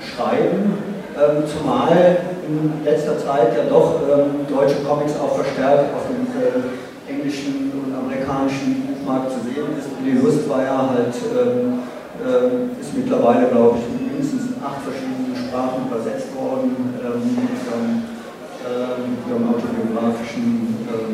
schreiben 0.00 0.76
ähm, 1.14 1.44
zumal 1.46 2.18
in 2.42 2.84
letzter 2.84 3.16
Zeit 3.18 3.56
ja 3.56 3.64
doch 3.70 4.02
deutsche 4.50 4.82
Comics 4.82 5.14
auch 5.16 5.36
verstärkt 5.36 5.94
auf 5.94 6.10
dem 6.10 6.26
äh, 6.36 6.68
englischen 7.08 7.72
und 7.72 7.94
amerikanischen 7.94 8.82
Buchmarkt 8.82 9.30
zu 9.30 9.40
sehen 9.46 9.78
ist. 9.78 9.88
Die 10.04 10.18
Lust 10.18 10.48
war 10.48 10.62
ja 10.62 10.90
halt, 10.90 11.14
ist 12.80 12.96
mittlerweile, 12.96 13.46
glaube 13.48 13.78
ich, 13.78 13.84
in 13.86 14.06
mindestens 14.08 14.56
acht 14.64 14.82
verschiedenen 14.82 15.36
Sprachen 15.36 15.86
übersetzt 15.86 16.34
worden 16.34 16.74
mit 16.74 17.54
äh, 18.64 18.94
autobiografischen 19.44 20.76
ähm. 20.88 21.13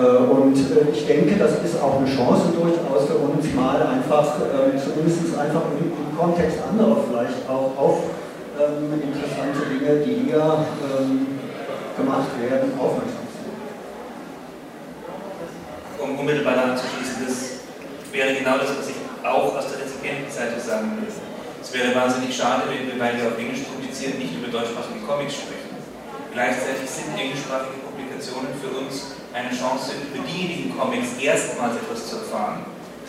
und 0.00 0.56
äh, 0.56 0.88
ich 0.92 1.06
denke, 1.06 1.36
das 1.36 1.52
ist 1.62 1.76
auch 1.82 1.98
eine 1.98 2.08
Chance 2.08 2.52
durchaus 2.56 3.04
für 3.06 3.20
uns, 3.20 3.52
mal 3.54 3.82
einfach, 3.82 4.40
äh, 4.40 4.78
zumindest 4.78 5.36
einfach 5.36 5.62
im 5.76 6.16
Kontext 6.16 6.58
anderer 6.64 7.04
vielleicht 7.08 7.44
auch 7.48 7.76
auf 7.76 7.98
ähm, 8.56 8.96
interessante 8.96 9.60
Dinge, 9.68 10.00
die 10.00 10.30
hier 10.30 10.64
ähm, 10.80 11.26
gemacht 11.96 12.32
werden, 12.40 12.72
aufmerksam 12.80 13.28
zu 13.28 13.40
machen. 13.44 13.68
Um 16.00 16.18
unmittelbar 16.18 16.54
daran 16.54 16.76
zu 16.76 16.84
schließen, 16.96 17.26
das 17.26 17.60
wäre 18.12 18.32
genau 18.34 18.56
das, 18.56 18.72
was 18.78 18.88
ich 18.88 18.96
auch 19.20 19.52
aus 19.52 19.68
der 19.68 19.84
Rezipientenseite 19.84 20.60
sagen 20.60 20.96
würde. 20.96 21.12
Es 21.60 21.68
wäre 21.76 21.94
wahnsinnig 21.94 22.32
schade, 22.34 22.64
wenn 22.72 22.88
wir, 22.88 22.96
weil 22.96 23.20
wir 23.20 23.28
auf 23.28 23.36
Englisch 23.36 23.68
publizieren, 23.68 24.16
nicht 24.16 24.32
über 24.32 24.48
deutschsprachige 24.48 25.04
Comics 25.04 25.44
sprechen. 25.44 25.76
Gleichzeitig 26.32 26.88
sind 26.88 27.12
englischsprachige 27.20 27.89
Publikationen 28.00 28.48
für 28.56 28.72
uns 28.80 29.12
eine 29.36 29.52
Chance, 29.52 29.92
über 30.08 30.24
diejenigen 30.24 30.76
Comics 30.78 31.20
erstmals 31.20 31.76
etwas 31.76 32.08
zu 32.08 32.16
erfahren. 32.16 32.64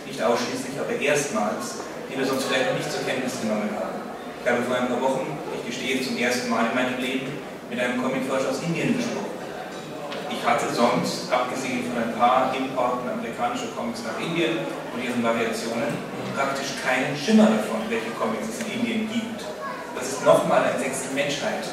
Nicht 0.05 0.22
ausschließlich, 0.22 0.76
aber 0.80 0.99
erstmals 0.99 1.80
die 2.11 2.19
wir 2.19 2.27
sonst 2.27 2.43
vielleicht 2.51 2.68
noch 2.68 2.76
nicht 2.76 2.91
zur 2.91 3.07
Kenntnis 3.07 3.39
genommen 3.39 3.72
haben. 3.72 4.03
Ich 4.43 4.43
habe 4.43 4.59
vor 4.68 4.76
ein 4.76 4.91
paar 4.91 4.99
Wochen, 4.99 5.31
ich 5.55 5.63
gestehe 5.63 6.03
zum 6.03 6.18
ersten 6.19 6.49
Mal 6.49 6.68
in 6.68 6.76
meinem 6.76 6.99
Leben, 6.99 7.39
mit 7.69 7.80
einem 7.80 8.03
Comicforscher 8.03 8.51
aus 8.51 8.59
Indien 8.68 8.99
gesprochen. 8.99 9.31
Ich 10.27 10.43
hatte 10.43 10.68
sonst, 10.76 11.31
abgesehen 11.31 11.88
von 11.88 12.03
ein 12.03 12.11
paar 12.19 12.51
Importen 12.51 13.07
amerikanischer 13.07 13.72
Comics 13.77 14.03
nach 14.03 14.19
Indien 14.19 14.59
und 14.91 14.99
ihren 14.99 15.23
Variationen, 15.23 15.95
praktisch 16.35 16.76
keinen 16.84 17.15
Schimmer 17.15 17.47
davon, 17.47 17.80
welche 17.88 18.11
Comics 18.19 18.51
es 18.51 18.59
in 18.68 18.84
Indien 18.84 19.07
gibt. 19.07 19.47
Das 19.95 20.11
ist 20.11 20.26
nochmal 20.26 20.68
ein 20.68 20.84
Sechstel 20.84 21.15
Menschheit. 21.15 21.63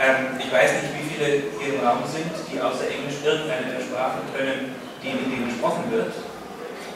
Ähm, 0.00 0.34
ich 0.42 0.50
weiß 0.50 0.82
nicht, 0.82 0.90
wie 0.98 1.06
viele 1.06 1.54
hier 1.54 1.78
im 1.78 1.86
Raum 1.86 2.02
sind, 2.02 2.34
die 2.50 2.58
außer 2.58 2.90
Englisch 2.90 3.22
irgendeine 3.22 3.78
der 3.78 3.82
Sprachen 3.82 4.26
können, 4.34 4.74
die 4.98 5.14
in 5.14 5.18
Indien 5.22 5.46
gesprochen 5.46 5.86
wird. 5.90 6.10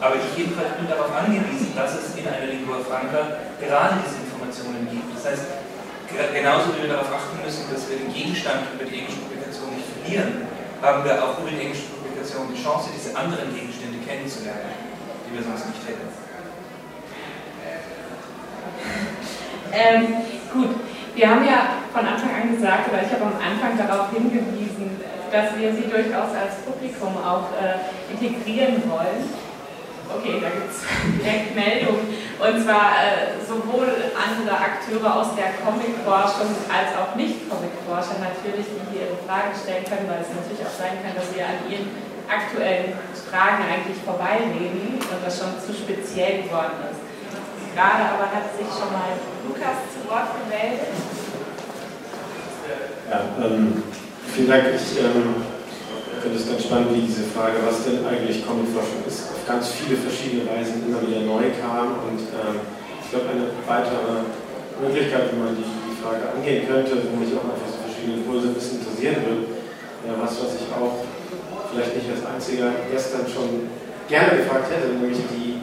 Aber 0.02 0.18
ich 0.18 0.26
jedenfalls 0.34 0.74
bin 0.78 0.90
darauf 0.90 1.10
angewiesen, 1.14 1.74
dass 1.74 1.94
es 1.94 2.14
in 2.18 2.26
einer 2.26 2.46
Lingua 2.50 2.82
Franca 2.82 3.38
gerade 3.62 4.02
diese 4.02 4.22
Informationen 4.26 4.86
gibt. 4.90 5.14
Das 5.14 5.30
heißt, 5.30 5.46
genauso 6.34 6.74
wie 6.74 6.86
wir 6.86 6.90
darauf 6.90 7.10
achten 7.10 7.38
müssen, 7.42 7.70
dass 7.70 7.86
wir 7.86 8.02
den 8.02 8.10
Gegenstand 8.10 8.66
über 8.74 8.86
die 8.86 9.02
englische 9.02 9.22
Publikation 9.26 9.74
nicht 9.74 9.86
verlieren, 9.90 10.46
haben 10.82 11.02
wir 11.02 11.18
auch 11.22 11.38
über 11.38 11.50
die 11.50 11.62
englische 11.70 11.90
Publikation 11.94 12.50
die 12.50 12.58
Chance, 12.58 12.90
diese 12.94 13.14
anderen 13.14 13.50
Gegenstände 13.54 13.98
kennenzulernen, 14.02 14.74
die 15.26 15.34
wir 15.34 15.42
sonst 15.42 15.66
nicht 15.70 15.82
hätten. 15.86 16.06
Ähm, 19.70 20.22
gut, 20.54 20.74
wir 21.18 21.26
haben 21.28 21.42
ja 21.42 21.82
von 21.90 22.06
Anfang 22.06 22.30
an 22.30 22.54
gesagt, 22.54 22.86
oder 22.86 23.02
ich 23.02 23.10
habe 23.10 23.26
am 23.26 23.38
Anfang 23.42 23.74
darauf 23.74 24.14
hingewiesen, 24.14 25.02
dass 25.34 25.50
wir 25.58 25.74
Sie 25.74 25.90
durchaus 25.90 26.30
als 26.30 26.62
Publikum 26.62 27.10
auch 27.18 27.50
äh, 27.58 27.82
integrieren 28.14 28.78
wollen. 28.86 29.26
Okay, 30.06 30.38
da 30.38 30.48
gibt 30.54 30.70
es 30.70 30.86
direkt 31.18 31.58
Meldungen. 31.58 32.06
Und 32.38 32.54
zwar 32.62 33.02
äh, 33.02 33.34
sowohl 33.42 34.14
andere 34.14 34.54
Akteure 34.54 35.10
aus 35.10 35.34
der 35.34 35.58
Comic-Forschung 35.58 36.54
als 36.70 36.94
auch 36.94 37.18
Nicht-Comic-Forscher 37.18 38.22
natürlich, 38.22 38.70
die 38.70 38.94
hier 38.94 39.10
ihre 39.10 39.18
Fragen 39.26 39.50
stellen 39.58 39.84
können, 39.90 40.06
weil 40.06 40.22
es 40.22 40.30
natürlich 40.30 40.62
auch 40.62 40.76
sein 40.78 41.02
kann, 41.02 41.18
dass 41.18 41.34
wir 41.34 41.42
an 41.42 41.58
ihren 41.66 41.90
aktuellen 42.30 42.94
Fragen 43.26 43.66
eigentlich 43.66 43.98
vorbeireden 44.06 45.02
und 45.02 45.20
das 45.26 45.34
schon 45.34 45.50
zu 45.58 45.74
speziell 45.74 46.46
geworden 46.46 46.78
ist. 46.94 47.07
Gerade 47.78 48.10
aber 48.10 48.26
hat 48.26 48.50
sich 48.58 48.66
schon 48.74 48.90
mal 48.90 49.14
Lukas 49.46 49.86
zu 49.94 50.02
Wort 50.10 50.34
gemeldet. 50.34 50.90
Ja, 53.06 53.22
ähm, 53.38 53.86
vielen 54.34 54.50
Dank. 54.50 54.74
Ich 54.74 54.98
ähm, 54.98 55.46
finde 56.18 56.42
es 56.42 56.50
ganz 56.50 56.66
spannend, 56.66 56.90
wie 56.90 57.06
diese 57.06 57.30
Frage, 57.30 57.62
was 57.62 57.86
denn 57.86 58.02
eigentlich 58.02 58.42
Comicforschung 58.42 59.06
ist, 59.06 59.30
auf 59.30 59.46
ganz 59.46 59.70
viele 59.78 59.94
verschiedene 59.94 60.50
Weisen 60.50 60.90
immer 60.90 61.06
wieder 61.06 61.22
neu 61.22 61.54
kam. 61.54 62.02
Und 62.02 62.18
ähm, 62.34 62.66
ich 62.98 63.14
glaube, 63.14 63.30
eine 63.30 63.46
weitere 63.62 64.26
Möglichkeit, 64.82 65.30
wie 65.30 65.38
man 65.38 65.54
die, 65.54 65.62
die 65.62 65.94
Frage 66.02 66.34
angehen 66.34 66.66
könnte, 66.66 66.98
wo 66.98 67.14
mich 67.14 67.30
auch 67.30 67.46
einfach 67.46 67.70
so 67.70 67.78
verschiedene 67.86 68.26
Impulse 68.26 68.50
ein 68.50 68.58
bisschen 68.58 68.82
interessieren 68.82 69.22
würde, 69.22 69.54
ja, 70.02 70.18
was, 70.18 70.34
was 70.42 70.58
ich 70.58 70.66
auch 70.74 71.06
vielleicht 71.70 71.94
nicht 71.94 72.10
als 72.10 72.26
einziger 72.26 72.74
gestern 72.90 73.22
schon 73.30 73.70
gerne 74.10 74.42
gefragt 74.42 74.66
hätte, 74.66 74.98
nämlich 74.98 75.22
die, 75.30 75.57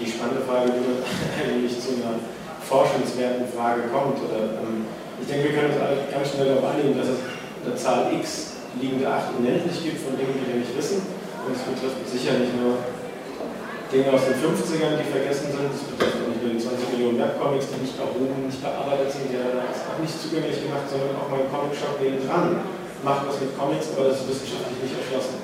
die 0.00 0.08
spannende 0.08 0.42
Frage, 0.44 0.72
wie 0.74 0.82
man 0.84 0.98
eigentlich 1.40 1.74
zu 1.78 1.96
einer 1.96 2.20
forschenswerten 2.62 3.48
Frage 3.48 3.88
kommt. 3.88 4.20
Oder, 4.20 4.60
ähm, 4.60 4.84
ich 5.20 5.26
denke, 5.28 5.48
wir 5.48 5.54
können 5.56 5.72
uns 5.72 5.80
alle 5.80 5.96
ganz 6.12 6.24
schnell 6.32 6.52
darauf 6.52 6.76
einigen, 6.76 6.98
dass 6.98 7.08
es 7.08 7.20
eine 7.64 7.74
Zahl 7.74 8.12
x 8.12 8.60
liegende 8.76 9.08
Acht 9.08 9.32
unendlich 9.32 9.80
gibt 9.80 10.04
von 10.04 10.12
Dingen, 10.20 10.36
die 10.36 10.44
wir 10.44 10.60
nicht 10.60 10.76
wissen. 10.76 11.00
Und 11.46 11.56
es 11.56 11.64
betrifft 11.64 12.04
sicher 12.04 12.36
nicht 12.36 12.52
nur 12.52 12.76
Dinge 13.88 14.12
aus 14.12 14.28
den 14.28 14.36
50ern, 14.36 15.00
die 15.00 15.08
vergessen 15.08 15.48
sind. 15.48 15.72
Es 15.72 15.86
betrifft 15.88 16.20
auch 16.20 16.28
nicht 16.28 16.42
nur 16.44 16.52
die 16.52 16.60
20 16.60 16.92
Millionen 16.92 17.16
Webcomics, 17.22 17.72
die 17.72 17.86
nicht 17.86 17.96
erhoben, 17.96 18.44
nicht 18.44 18.60
bearbeitet 18.60 19.08
sind, 19.08 19.32
die 19.32 19.40
das 19.40 19.88
auch 19.88 19.96
nicht 20.02 20.12
zugänglich 20.12 20.60
gemacht, 20.60 20.84
sondern 20.90 21.16
auch 21.16 21.32
mal 21.32 21.40
ein 21.40 21.48
Comic-Shop 21.48 21.96
neben 22.02 22.20
dran 22.20 22.60
macht 23.06 23.22
was 23.30 23.38
mit 23.38 23.54
Comics, 23.54 23.94
aber 23.94 24.10
das 24.10 24.18
ist 24.18 24.28
wissenschaftlich 24.28 24.82
nicht 24.82 24.98
erschlossen. 24.98 25.38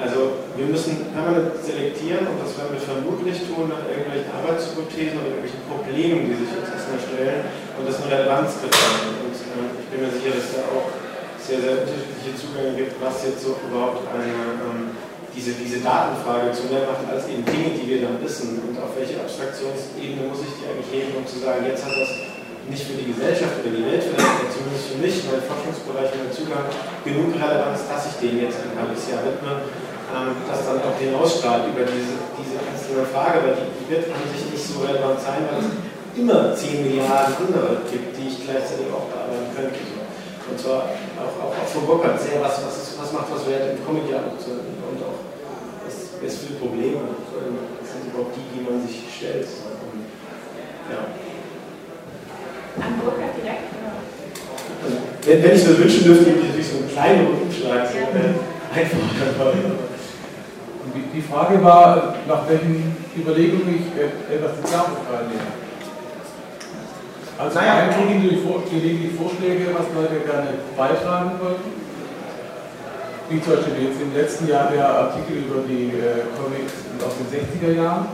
Also 0.00 0.48
wir 0.56 0.64
müssen 0.64 1.12
permanent 1.12 1.52
selektieren 1.60 2.24
und 2.24 2.40
das 2.40 2.56
werden 2.56 2.72
wir 2.72 2.80
vermutlich 2.80 3.36
tun 3.44 3.68
nach 3.68 3.84
irgendwelchen 3.84 4.32
Arbeitshypothesen 4.32 5.20
oder 5.20 5.36
irgendwelchen 5.36 5.60
Problemen, 5.68 6.24
die 6.24 6.40
sich 6.40 6.50
uns 6.56 6.72
erstmal 6.72 7.00
stellen 7.04 7.44
und 7.76 7.84
das 7.84 8.00
eine 8.00 8.08
Relevanzkriterium. 8.08 9.28
Und 9.28 9.36
äh, 9.36 9.76
ich 9.76 9.86
bin 9.92 9.98
mir 10.00 10.12
sicher, 10.16 10.32
dass 10.40 10.56
da 10.56 10.60
auch 10.72 10.88
sehr, 11.36 11.60
sehr 11.60 11.84
unterschiedliche 11.84 12.32
Zugänge 12.32 12.72
gibt, 12.80 12.96
was 12.96 13.28
jetzt 13.28 13.44
so 13.44 13.60
überhaupt 13.60 14.08
eine, 14.08 14.32
ähm, 14.64 14.96
diese, 15.36 15.52
diese 15.60 15.84
Datenfrage 15.84 16.48
zu 16.56 16.72
mehr 16.72 16.88
macht, 16.88 17.04
als 17.04 17.28
eben 17.28 17.44
Dinge, 17.44 17.76
die 17.76 17.84
wir 17.84 18.00
dann 18.00 18.16
wissen 18.24 18.56
und 18.64 18.80
auf 18.80 18.96
welche 18.96 19.20
Abstraktionsebene 19.20 20.32
muss 20.32 20.40
ich 20.48 20.52
die 20.58 20.64
eigentlich 20.64 20.90
heben, 20.90 21.12
um 21.20 21.28
zu 21.28 21.44
sagen, 21.44 21.60
jetzt 21.68 21.84
hat 21.84 21.92
das 21.92 22.12
nicht 22.70 22.86
für 22.86 22.98
die 22.98 23.10
Gesellschaft 23.10 23.58
oder 23.60 23.72
die 23.74 23.82
Welt 23.82 24.04
aber 24.14 24.46
zumindest 24.46 24.84
für 24.94 24.98
mich, 25.02 25.14
mein 25.26 25.42
Forschungsbereich, 25.42 26.10
mein 26.14 26.30
Zugang, 26.30 26.70
genug 27.02 27.34
Relevanz, 27.34 27.82
dass 27.90 28.14
ich 28.14 28.16
dem 28.22 28.38
jetzt 28.42 28.62
ein 28.62 28.78
halbes 28.78 29.10
Jahr 29.10 29.26
widme, 29.26 29.66
ähm, 29.66 29.89
das 30.48 30.66
dann 30.66 30.82
auch 30.82 30.98
hinausstrahlt 30.98 31.70
über 31.70 31.86
diese, 31.86 32.18
diese 32.34 32.58
einzelne 32.58 33.06
Frage, 33.06 33.46
weil 33.46 33.54
die, 33.54 33.68
die 33.78 33.86
wird 33.90 34.10
an 34.10 34.26
sich 34.30 34.50
nicht 34.50 34.64
so 34.66 34.82
relevant 34.82 35.22
sein, 35.22 35.46
weil 35.46 35.62
es 35.62 35.70
immer 36.18 36.54
10 36.54 36.82
Milliarden 36.82 37.34
andere 37.38 37.86
gibt, 37.86 38.18
die 38.18 38.26
ich 38.26 38.42
gleichzeitig 38.42 38.90
auch 38.90 39.06
bearbeiten 39.06 39.54
könnte. 39.54 39.78
Und 40.50 40.58
zwar 40.58 40.90
auch, 41.14 41.34
auch, 41.38 41.54
auch 41.54 41.68
von 41.70 41.86
Bockert 41.86 42.18
sehr, 42.18 42.42
was, 42.42 42.58
was, 42.66 42.74
ist, 42.82 42.98
was 42.98 43.14
macht 43.14 43.30
was 43.30 43.46
wert, 43.46 43.70
im 43.70 43.86
Comic-Jahr 43.86 44.34
zu 44.34 44.58
und 44.58 44.98
auch 44.98 45.22
was, 45.86 46.18
was 46.18 46.42
für 46.42 46.58
Probleme 46.58 47.14
sind 47.86 48.10
überhaupt 48.10 48.34
die, 48.34 48.46
die 48.50 48.66
man 48.66 48.82
sich 48.82 49.06
stellt. 49.06 49.46
Und, 49.46 50.10
ja. 50.90 51.06
An 52.82 52.98
Burkhard 52.98 53.38
direkt? 53.38 53.70
Also, 54.82 54.98
wenn, 55.22 55.38
wenn 55.38 55.54
ich 55.54 55.66
mir 55.66 55.78
wünschen 55.78 56.02
dürfte, 56.02 56.26
würde 56.26 56.40
ich 56.40 56.46
natürlich 56.50 56.66
so 56.66 56.78
einen 56.82 56.90
kleinen 56.90 57.26
Umschlag 57.30 57.86
so, 57.86 57.98
äh, 57.98 58.34
einfordern. 60.80 60.92
Die, 60.94 61.20
die 61.20 61.22
Frage 61.22 61.62
war, 61.62 62.14
nach 62.26 62.48
welchen 62.48 62.96
Überlegungen 63.16 63.74
ich 63.76 63.86
äh, 63.98 64.34
etwas 64.34 64.52
die 64.58 64.68
Klarheit 64.68 65.28
nehme. 65.28 65.50
Also 67.38 67.58
naja. 67.58 67.88
ein 67.88 67.94
gelegentlich 67.96 69.16
Vorschläge, 69.16 69.72
was 69.72 69.86
Leute 69.96 70.20
gerne 70.20 70.60
beitragen 70.76 71.32
wollten. 71.40 71.80
Wie 73.30 73.40
zum 73.40 73.54
Beispiel 73.54 73.88
jetzt 73.88 74.02
im 74.02 74.12
letzten 74.12 74.48
Jahr 74.48 74.70
der 74.70 74.88
Artikel 74.88 75.48
über 75.48 75.62
die 75.66 75.88
äh, 75.94 76.26
Comics 76.36 76.84
aus 77.00 77.16
den 77.16 77.30
60er 77.30 77.72
Jahren 77.80 78.06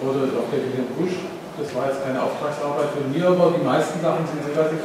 oder 0.00 0.32
auch 0.32 0.48
der 0.48 0.64
William 0.64 0.88
Bush. 0.96 1.18
Das 1.58 1.74
war 1.74 1.92
jetzt 1.92 2.00
keine 2.06 2.22
Auftragsarbeit 2.22 2.88
von 2.96 3.12
mir, 3.12 3.28
aber 3.28 3.52
die 3.52 3.64
meisten 3.66 4.00
Sachen 4.00 4.24
sind 4.24 4.56
dass 4.56 4.72
ich 4.72 4.80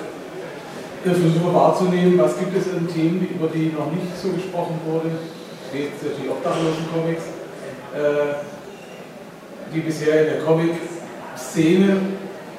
versuche 1.06 1.54
wahrzunehmen, 1.54 2.18
was 2.18 2.38
gibt 2.38 2.58
es 2.58 2.68
in 2.68 2.90
Themen, 2.90 3.30
über 3.30 3.48
die 3.48 3.72
noch 3.72 3.94
nicht 3.94 4.12
so 4.20 4.30
gesprochen 4.30 4.82
wurde. 4.84 5.12
Jetzt 5.76 6.08
die 6.08 6.30
obdachlosen 6.32 6.88
Comics, 6.88 7.28
äh, 7.92 8.40
die 9.74 9.84
bisher 9.84 10.24
in 10.24 10.28
der 10.32 10.40
Comic-Szene 10.48 12.00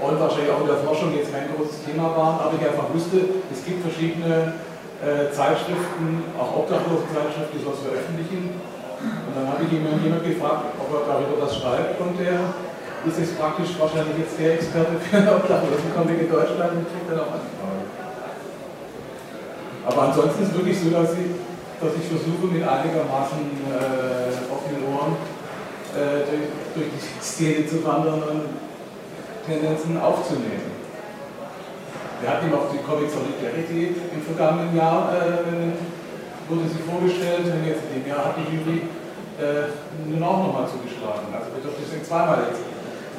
und 0.05 0.20
wahrscheinlich 0.20 0.52
auch 0.52 0.60
in 0.60 0.68
der 0.68 0.84
Forschung 0.84 1.16
jetzt 1.16 1.32
kein 1.32 1.48
großes 1.48 1.80
Thema 1.88 2.12
waren, 2.12 2.36
aber 2.44 2.52
ich 2.60 2.64
einfach 2.68 2.93
wusste, 2.93 3.40
es 3.48 3.64
gibt 3.64 3.80
verschiedene 3.80 4.60
äh, 5.01 5.32
Zeitschriften, 5.32 6.28
auch 6.36 6.60
obdachlose 6.60 7.09
Zeitschriften, 7.09 7.56
die 7.56 7.64
sowas 7.64 7.80
veröffentlichen. 7.80 8.52
Und 9.01 9.32
dann 9.32 9.48
habe 9.48 9.64
ich 9.64 9.72
jemand, 9.72 10.05
jemand 10.05 10.20
gefragt, 10.20 10.76
ob 10.76 10.88
er 10.93 11.09
darüber 11.09 11.40
was 11.40 11.56
schreibt 11.56 11.97
und 11.97 12.20
der 12.20 12.52
ist 13.09 13.16
jetzt 13.16 13.40
praktisch 13.40 13.72
wahrscheinlich 13.80 14.28
jetzt 14.28 14.36
der 14.36 14.60
Experte 14.60 15.01
für 15.01 15.24
Obdachlosencomic 15.24 16.20
in 16.20 16.28
Deutschland 16.28 16.84
und 16.84 16.84
kriegt 16.93 17.09
dann 17.09 17.20
auch 17.24 17.32
Anfragen. 17.32 17.84
Aber 19.88 20.01
ansonsten 20.12 20.43
ist 20.43 20.48
es 20.52 20.56
wirklich 20.56 20.76
so, 20.80 20.90
dass 20.90 21.16
ich, 21.16 21.45
dass 21.81 21.93
ich 21.93 22.09
versuche, 22.09 22.47
mit 22.48 22.66
einigermaßen 22.66 23.39
äh, 23.69 24.53
offenen 24.53 24.81
Ohren 24.89 25.16
äh, 25.93 26.24
durch, 26.24 26.48
durch 26.74 26.89
die 26.89 27.23
Szene 27.23 27.66
zu 27.66 27.85
wandern 27.85 28.23
und 28.23 28.43
Tendenzen 29.47 30.01
aufzunehmen. 30.01 30.73
Wir 32.20 32.31
hatten 32.31 32.53
auch 32.55 32.73
die 32.73 32.81
Comic 32.81 33.11
Solidarity 33.12 33.94
im 34.09 34.23
vergangenen 34.24 34.74
Jahr, 34.74 35.12
äh, 35.12 35.77
wurde 36.48 36.69
sie 36.73 36.81
vorgestellt, 36.81 37.44
und 37.44 37.66
jetzt 37.66 37.85
in 37.93 38.01
dem 38.01 38.09
Jahr 38.09 38.24
hat 38.24 38.36
die 38.40 38.57
Jury 38.57 38.89
äh, 39.36 39.69
nun 40.09 40.23
auch 40.23 40.48
nochmal 40.48 40.65
zugeschlagen. 40.65 41.28
Also 41.28 41.53
wir 41.53 41.61
dürfen 41.61 41.85
deswegen 41.85 42.05
zweimal 42.05 42.48
jetzt, 42.48 42.65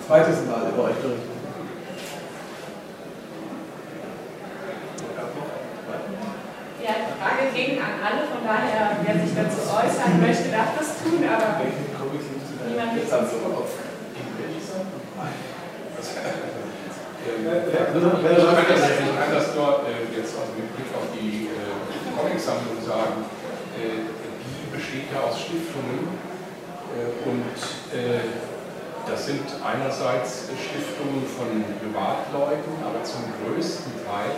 zweites 0.08 0.42
Mal 0.50 0.66
über 0.74 0.90
euch 0.90 0.98
berichten. 0.98 1.38
Ja, 6.82 6.94
die 7.04 7.07
Frage 7.18 7.50
ging 7.54 7.82
an 7.82 7.98
alle, 7.98 8.30
von 8.30 8.46
daher, 8.46 9.02
wer 9.02 9.16
sich 9.18 9.34
dazu 9.34 9.66
äußern 9.66 10.22
möchte, 10.22 10.54
darf 10.54 10.78
das 10.78 11.02
tun, 11.02 11.26
aber 11.26 11.66
niemand 11.66 12.96
wird 12.96 13.10
sonst 13.10 13.34
ich 17.98 19.16
kann 19.18 19.34
das 19.34 19.56
nur 19.56 19.84
äh, 19.84 20.08
jetzt 20.16 20.34
also 20.38 20.54
mit 20.56 20.70
Blick 20.76 20.92
auf 20.96 21.10
die 21.14 21.50
äh, 21.50 21.76
Comicsammlung 22.16 22.80
sagen, 22.86 23.26
äh, 23.76 24.08
die 24.14 24.68
besteht 24.76 25.12
ja 25.14 25.28
aus 25.28 25.42
Stiftungen 25.42 26.08
und 27.28 27.54
das 29.06 29.26
sind 29.28 29.44
einerseits 29.62 30.50
Stiftungen 30.56 31.28
von 31.28 31.64
Privatleuten, 31.84 32.74
aber 32.82 33.04
zum 33.04 33.28
größten 33.44 33.92
Teil 34.08 34.32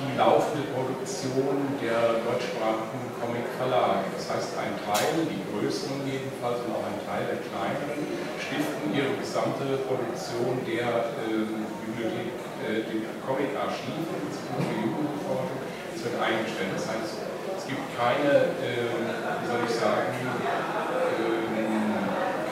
die 0.00 0.16
laufende 0.16 0.64
Produktion 0.72 1.76
der 1.76 2.24
deutschsprachigen 2.24 3.04
Comic-Verlage. 3.20 4.08
Das 4.16 4.32
heißt, 4.32 4.56
ein 4.56 4.72
Teil, 4.80 5.28
die 5.28 5.44
größeren 5.52 6.00
jedenfalls 6.08 6.64
und 6.64 6.72
auch 6.72 6.88
ein 6.88 7.00
Teil 7.04 7.28
der 7.28 7.44
kleineren, 7.44 8.00
stiften 8.40 8.96
ihre 8.96 9.12
gesamte 9.20 9.84
Produktion 9.84 10.64
der 10.64 11.12
äh, 11.20 11.44
Bibliothek, 11.84 12.32
äh, 12.64 12.80
dem 12.88 13.04
Comic-Archiv, 13.20 14.08
für 14.08 14.76
Jugendforschung, 14.80 15.60
das 15.92 16.00
wird 16.00 16.16
eingestellt. 16.16 16.72
Das 16.72 16.88
heißt, 16.88 17.20
es 17.60 17.64
gibt 17.68 17.84
keine, 17.92 18.56
äh, 18.56 18.88
wie 18.88 19.46
soll 19.52 19.62
ich 19.68 19.74
sagen, 19.76 20.16
ähm, 20.16 21.60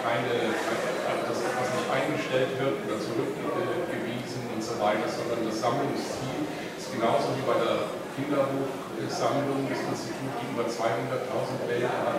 keine, 0.04 0.52
das, 0.52 1.38
was 1.40 1.68
nicht 1.72 1.88
eingestellt 1.88 2.52
wird 2.60 2.76
oder 2.84 2.96
zurückgewiesen 3.00 4.52
und 4.52 4.60
so 4.60 4.76
weiter, 4.76 5.08
sondern 5.08 5.48
das 5.48 5.60
Sammlungsziel 5.64 6.47
ist 6.88 6.96
genauso 6.96 7.36
wie 7.36 7.44
bei 7.44 7.60
der 7.60 7.92
Kinderbuchsammlung 8.16 9.68
des 9.68 9.76
Instituts, 9.76 10.40
die 10.40 10.48
über 10.56 10.64
200.000 10.64 11.68
Bände 11.68 11.92
hat 11.92 12.16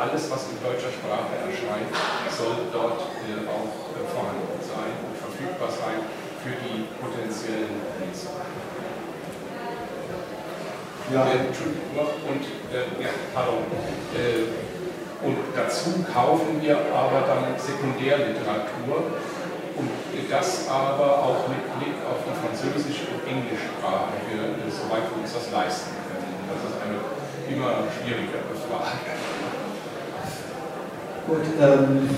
alles, 0.00 0.30
was 0.32 0.48
in 0.48 0.56
deutscher 0.64 0.88
Sprache 0.88 1.44
erscheint, 1.44 1.92
soll 2.32 2.72
dort 2.72 3.04
äh, 3.20 3.44
auch 3.44 3.68
äh, 3.92 4.00
vorhanden 4.08 4.56
sein 4.64 4.96
und 5.04 5.12
verfügbar 5.12 5.68
sein 5.68 6.00
für 6.40 6.56
die 6.56 6.88
potenziellen 6.96 7.84
Leser. 8.00 8.32
Ja. 11.12 11.28
Äh, 11.28 11.52
und, 11.52 12.44
äh, 12.72 12.88
ja, 12.96 13.12
pardon. 13.34 13.60
Äh, 14.16 14.48
und 15.20 15.36
dazu 15.54 16.04
kaufen 16.12 16.60
wir 16.60 16.76
aber 16.92 17.28
dann 17.28 17.52
Sekundärliteratur 17.60 19.12
und 19.76 19.90
das 20.30 20.66
aber 20.68 21.22
auch 21.22 21.46
mit 21.46 21.62
Blick 21.78 21.98
auf 22.06 22.22
die 22.26 22.34
französische 22.34 23.10
und 23.14 23.22
Englischsprache, 23.22 24.18
wir, 24.26 24.54
soweit 24.70 25.06
wir 25.10 25.22
uns 25.22 25.30
das 25.30 25.50
leisten 25.54 25.94
können. 26.10 26.50
Das 26.50 26.60
ist 26.66 26.78
eine 26.82 26.98
immer 27.46 27.86
schwierigere 27.90 28.50
Frage. 28.66 29.14
Gut, 31.26 31.44
ähm, 31.56 32.10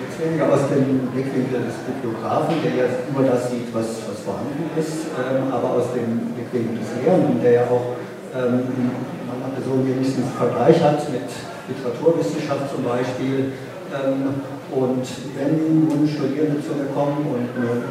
jetzt 0.00 0.16
weniger 0.18 0.48
aus 0.48 0.66
dem 0.72 1.12
Blickwinkel 1.12 1.62
des 1.62 1.76
Bibliografen, 1.86 2.56
der 2.64 2.74
ja 2.74 2.86
nur 3.12 3.24
das 3.24 3.50
sieht, 3.50 3.68
was, 3.72 4.02
was 4.08 4.18
vorhanden 4.24 4.70
ist, 4.74 5.12
ähm, 5.14 5.52
aber 5.52 5.78
aus 5.78 5.92
dem 5.94 6.34
Blickwinkel 6.34 6.78
des 6.78 6.90
Lehrenden, 7.04 7.40
der 7.42 7.52
ja 7.52 7.64
auch 7.68 8.00
ähm, 8.34 8.64
so 9.60 9.72
wenigstens 9.86 10.24
einen 10.24 10.36
Vergleich 10.36 10.80
hat 10.82 11.04
mit 11.10 11.28
Literaturwissenschaft 11.68 12.72
zum 12.74 12.84
Beispiel. 12.84 13.52
Ähm, 13.92 14.40
und 14.72 15.04
wenn 15.36 15.88
nun 15.88 16.08
Studierende 16.08 16.60
zu 16.64 16.72
mir 16.72 16.88
kommen 16.94 17.28
und 17.28 17.48
eine 17.52 17.84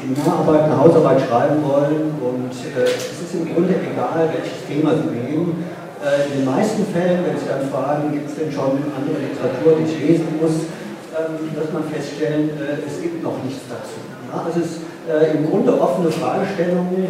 Seminararbeit, 0.00 0.62
eine 0.64 0.78
Hausarbeit 0.80 1.20
schreiben 1.20 1.62
wollen 1.64 2.16
und 2.20 2.52
äh, 2.52 2.84
es 2.84 3.20
ist 3.20 3.34
im 3.34 3.52
Grunde 3.52 3.74
egal, 3.76 4.28
welches 4.32 4.64
Thema 4.68 4.96
sie 4.96 5.12
nehmen, 5.12 5.64
äh, 6.04 6.28
in 6.28 6.40
den 6.40 6.44
meisten 6.44 6.84
Fällen, 6.92 7.24
wenn 7.24 7.36
Sie 7.36 7.48
dann 7.48 7.68
fragen, 7.68 8.12
gibt 8.12 8.28
es 8.28 8.36
denn 8.36 8.52
schon 8.52 8.76
andere 8.92 9.20
Literatur, 9.20 9.80
die 9.80 9.88
ich 9.88 9.96
lesen 10.00 10.28
muss, 10.40 10.68
ähm, 11.12 11.48
dass 11.56 11.72
man 11.72 11.84
feststellen, 11.88 12.50
äh, 12.56 12.84
es 12.84 13.00
gibt 13.00 13.22
noch 13.22 13.40
nichts 13.44 13.64
dazu. 13.68 14.00
Ja, 14.28 14.44
es 14.48 14.56
ist 14.56 14.84
äh, 15.08 15.36
im 15.36 15.48
Grunde 15.48 15.72
offene 15.80 16.10
Fragestellungen 16.10 17.08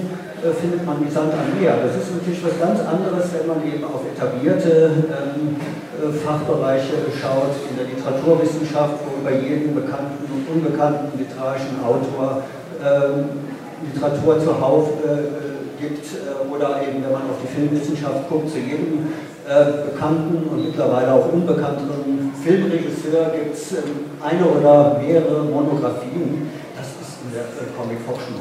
findet 0.53 0.85
man 0.85 1.01
wie 1.01 1.11
Sand 1.11 1.33
am 1.33 1.49
Meer. 1.57 1.81
Das 1.81 1.97
ist 1.97 2.13
natürlich 2.13 2.45
was 2.45 2.61
ganz 2.61 2.81
anderes, 2.85 3.33
wenn 3.33 3.49
man 3.49 3.65
eben 3.65 3.85
auf 3.85 4.05
etablierte 4.05 5.09
ähm, 5.09 5.57
äh, 5.97 6.13
Fachbereiche 6.13 7.09
schaut, 7.17 7.57
in 7.65 7.81
der 7.81 7.89
Literaturwissenschaft, 7.89 9.01
wo 9.09 9.25
über 9.25 9.33
jeden 9.33 9.75
bekannten 9.75 10.29
und 10.29 10.45
unbekannten 10.45 11.17
literarischen 11.17 11.81
Autor 11.81 12.45
ähm, 12.85 13.49
Literatur 13.89 14.41
zuhauf 14.41 14.89
äh, 15.01 15.81
gibt, 15.81 16.05
äh, 16.13 16.37
oder 16.53 16.81
eben, 16.83 17.05
wenn 17.05 17.13
man 17.13 17.29
auf 17.33 17.41
die 17.41 17.49
Filmwissenschaft 17.49 18.29
guckt, 18.29 18.51
zu 18.51 18.59
jedem 18.59 19.13
äh, 19.49 19.89
bekannten 19.89 20.49
und 20.49 20.65
mittlerweile 20.65 21.13
auch 21.13 21.33
unbekannteren 21.33 22.33
Filmregisseur 22.43 23.33
gibt 23.33 23.55
es 23.55 23.73
ähm, 23.73 24.13
eine 24.21 24.45
oder 24.45 25.01
mehrere 25.01 25.45
Monografien. 25.45 26.49
Das 26.77 26.89
ist 27.01 27.21
in 27.25 27.33
der 27.33 27.45
Comic-Forschung. 27.77 28.41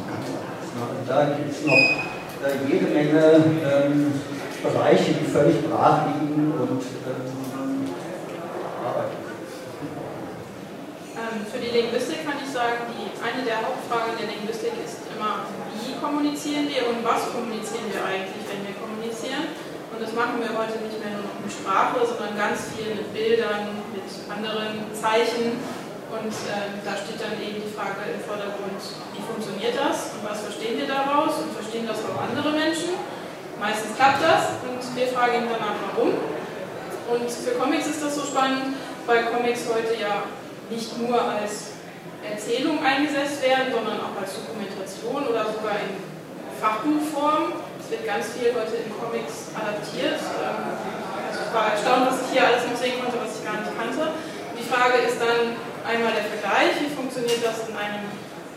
Und 1.04 1.12
da 1.12 1.36
gibt 1.36 1.52
es 1.52 1.68
noch 1.68 1.84
äh, 2.48 2.64
jede 2.64 2.88
Menge 2.88 3.44
ähm, 3.60 4.08
Bereiche, 4.64 5.12
die 5.20 5.28
völlig 5.28 5.60
brach 5.68 6.08
liegen 6.08 6.48
und 6.56 6.80
ähm, 6.80 7.92
arbeiten. 8.80 9.20
Ähm, 11.12 11.44
für 11.44 11.60
die 11.60 11.76
Linguistik 11.76 12.24
kann 12.24 12.40
ich 12.40 12.48
sagen, 12.48 12.88
die, 12.96 13.12
eine 13.20 13.44
der 13.44 13.68
Hauptfragen 13.68 14.16
der 14.16 14.32
Linguistik 14.32 14.80
ist 14.80 15.04
immer, 15.12 15.44
wie 15.76 15.92
kommunizieren 16.00 16.72
wir 16.72 16.88
und 16.88 17.04
was 17.04 17.36
kommunizieren 17.36 17.92
wir 17.92 18.00
eigentlich, 18.00 18.48
wenn 18.48 18.64
wir 18.64 18.80
kommunizieren. 18.80 19.52
Und 19.92 20.00
das 20.00 20.16
machen 20.16 20.40
wir 20.40 20.56
heute 20.56 20.80
nicht 20.88 21.04
mehr 21.04 21.20
nur 21.20 21.28
noch 21.28 21.44
mit 21.44 21.52
Sprache, 21.52 22.00
sondern 22.00 22.40
ganz 22.40 22.72
viel 22.72 22.96
mit 22.96 23.12
Bildern, 23.12 23.76
mit 23.92 24.08
anderen 24.32 24.88
Zeichen. 24.96 25.60
Und 26.14 26.30
äh, 26.30 26.78
da 26.86 26.94
steht 26.94 27.18
dann 27.18 27.34
eben 27.42 27.58
die 27.58 27.74
Frage 27.74 28.06
im 28.06 28.22
Vordergrund, 28.22 28.78
wie 29.18 29.24
funktioniert 29.26 29.74
das 29.74 30.14
und 30.14 30.22
was 30.22 30.46
verstehen 30.46 30.78
wir 30.78 30.86
daraus 30.86 31.42
und 31.42 31.58
verstehen 31.58 31.90
das 31.90 32.06
auch 32.06 32.22
andere 32.22 32.54
Menschen. 32.54 32.94
Meistens 33.58 33.98
klappt 33.98 34.22
das 34.22 34.62
und 34.62 34.78
wir 34.78 35.10
fragen 35.10 35.42
ihn 35.42 35.50
danach, 35.50 35.74
warum. 35.90 36.14
Und 37.10 37.26
für 37.26 37.58
Comics 37.58 37.90
ist 37.90 38.06
das 38.06 38.14
so 38.14 38.30
spannend, 38.30 38.78
weil 39.10 39.26
Comics 39.34 39.66
heute 39.66 39.98
ja 39.98 40.30
nicht 40.70 40.94
nur 41.02 41.18
als 41.18 41.82
Erzählung 42.22 42.86
eingesetzt 42.86 43.42
werden, 43.42 43.74
sondern 43.74 43.98
auch 44.06 44.14
als 44.14 44.38
Dokumentation 44.38 45.26
oder 45.26 45.50
sogar 45.50 45.82
in 45.82 45.98
Fachbuchform. 46.62 47.58
Es 47.82 47.90
wird 47.90 48.06
ganz 48.06 48.38
viel 48.38 48.54
heute 48.54 48.86
in 48.86 48.94
Comics 49.02 49.50
adaptiert. 49.58 50.22
Ähm, 50.22 50.78
also 51.26 51.42
ich 51.42 51.52
war 51.58 51.74
erstaunt, 51.74 52.06
was 52.14 52.22
ich 52.22 52.38
hier 52.38 52.46
alles 52.46 52.70
noch 52.70 52.78
sehen 52.78 53.02
konnte, 53.02 53.18
was 53.18 53.34
ich 53.34 53.44
gar 53.44 53.58
nicht 53.66 53.74
kannte. 53.74 54.14
Die 54.54 54.68
Frage 54.70 55.10
ist 55.10 55.18
dann, 55.18 55.73
einmal 55.84 56.16
der 56.16 56.28
Vergleich, 56.32 56.80
wie 56.80 56.92
funktioniert 56.96 57.44
das 57.44 57.68
in 57.68 57.76
einem 57.76 58.08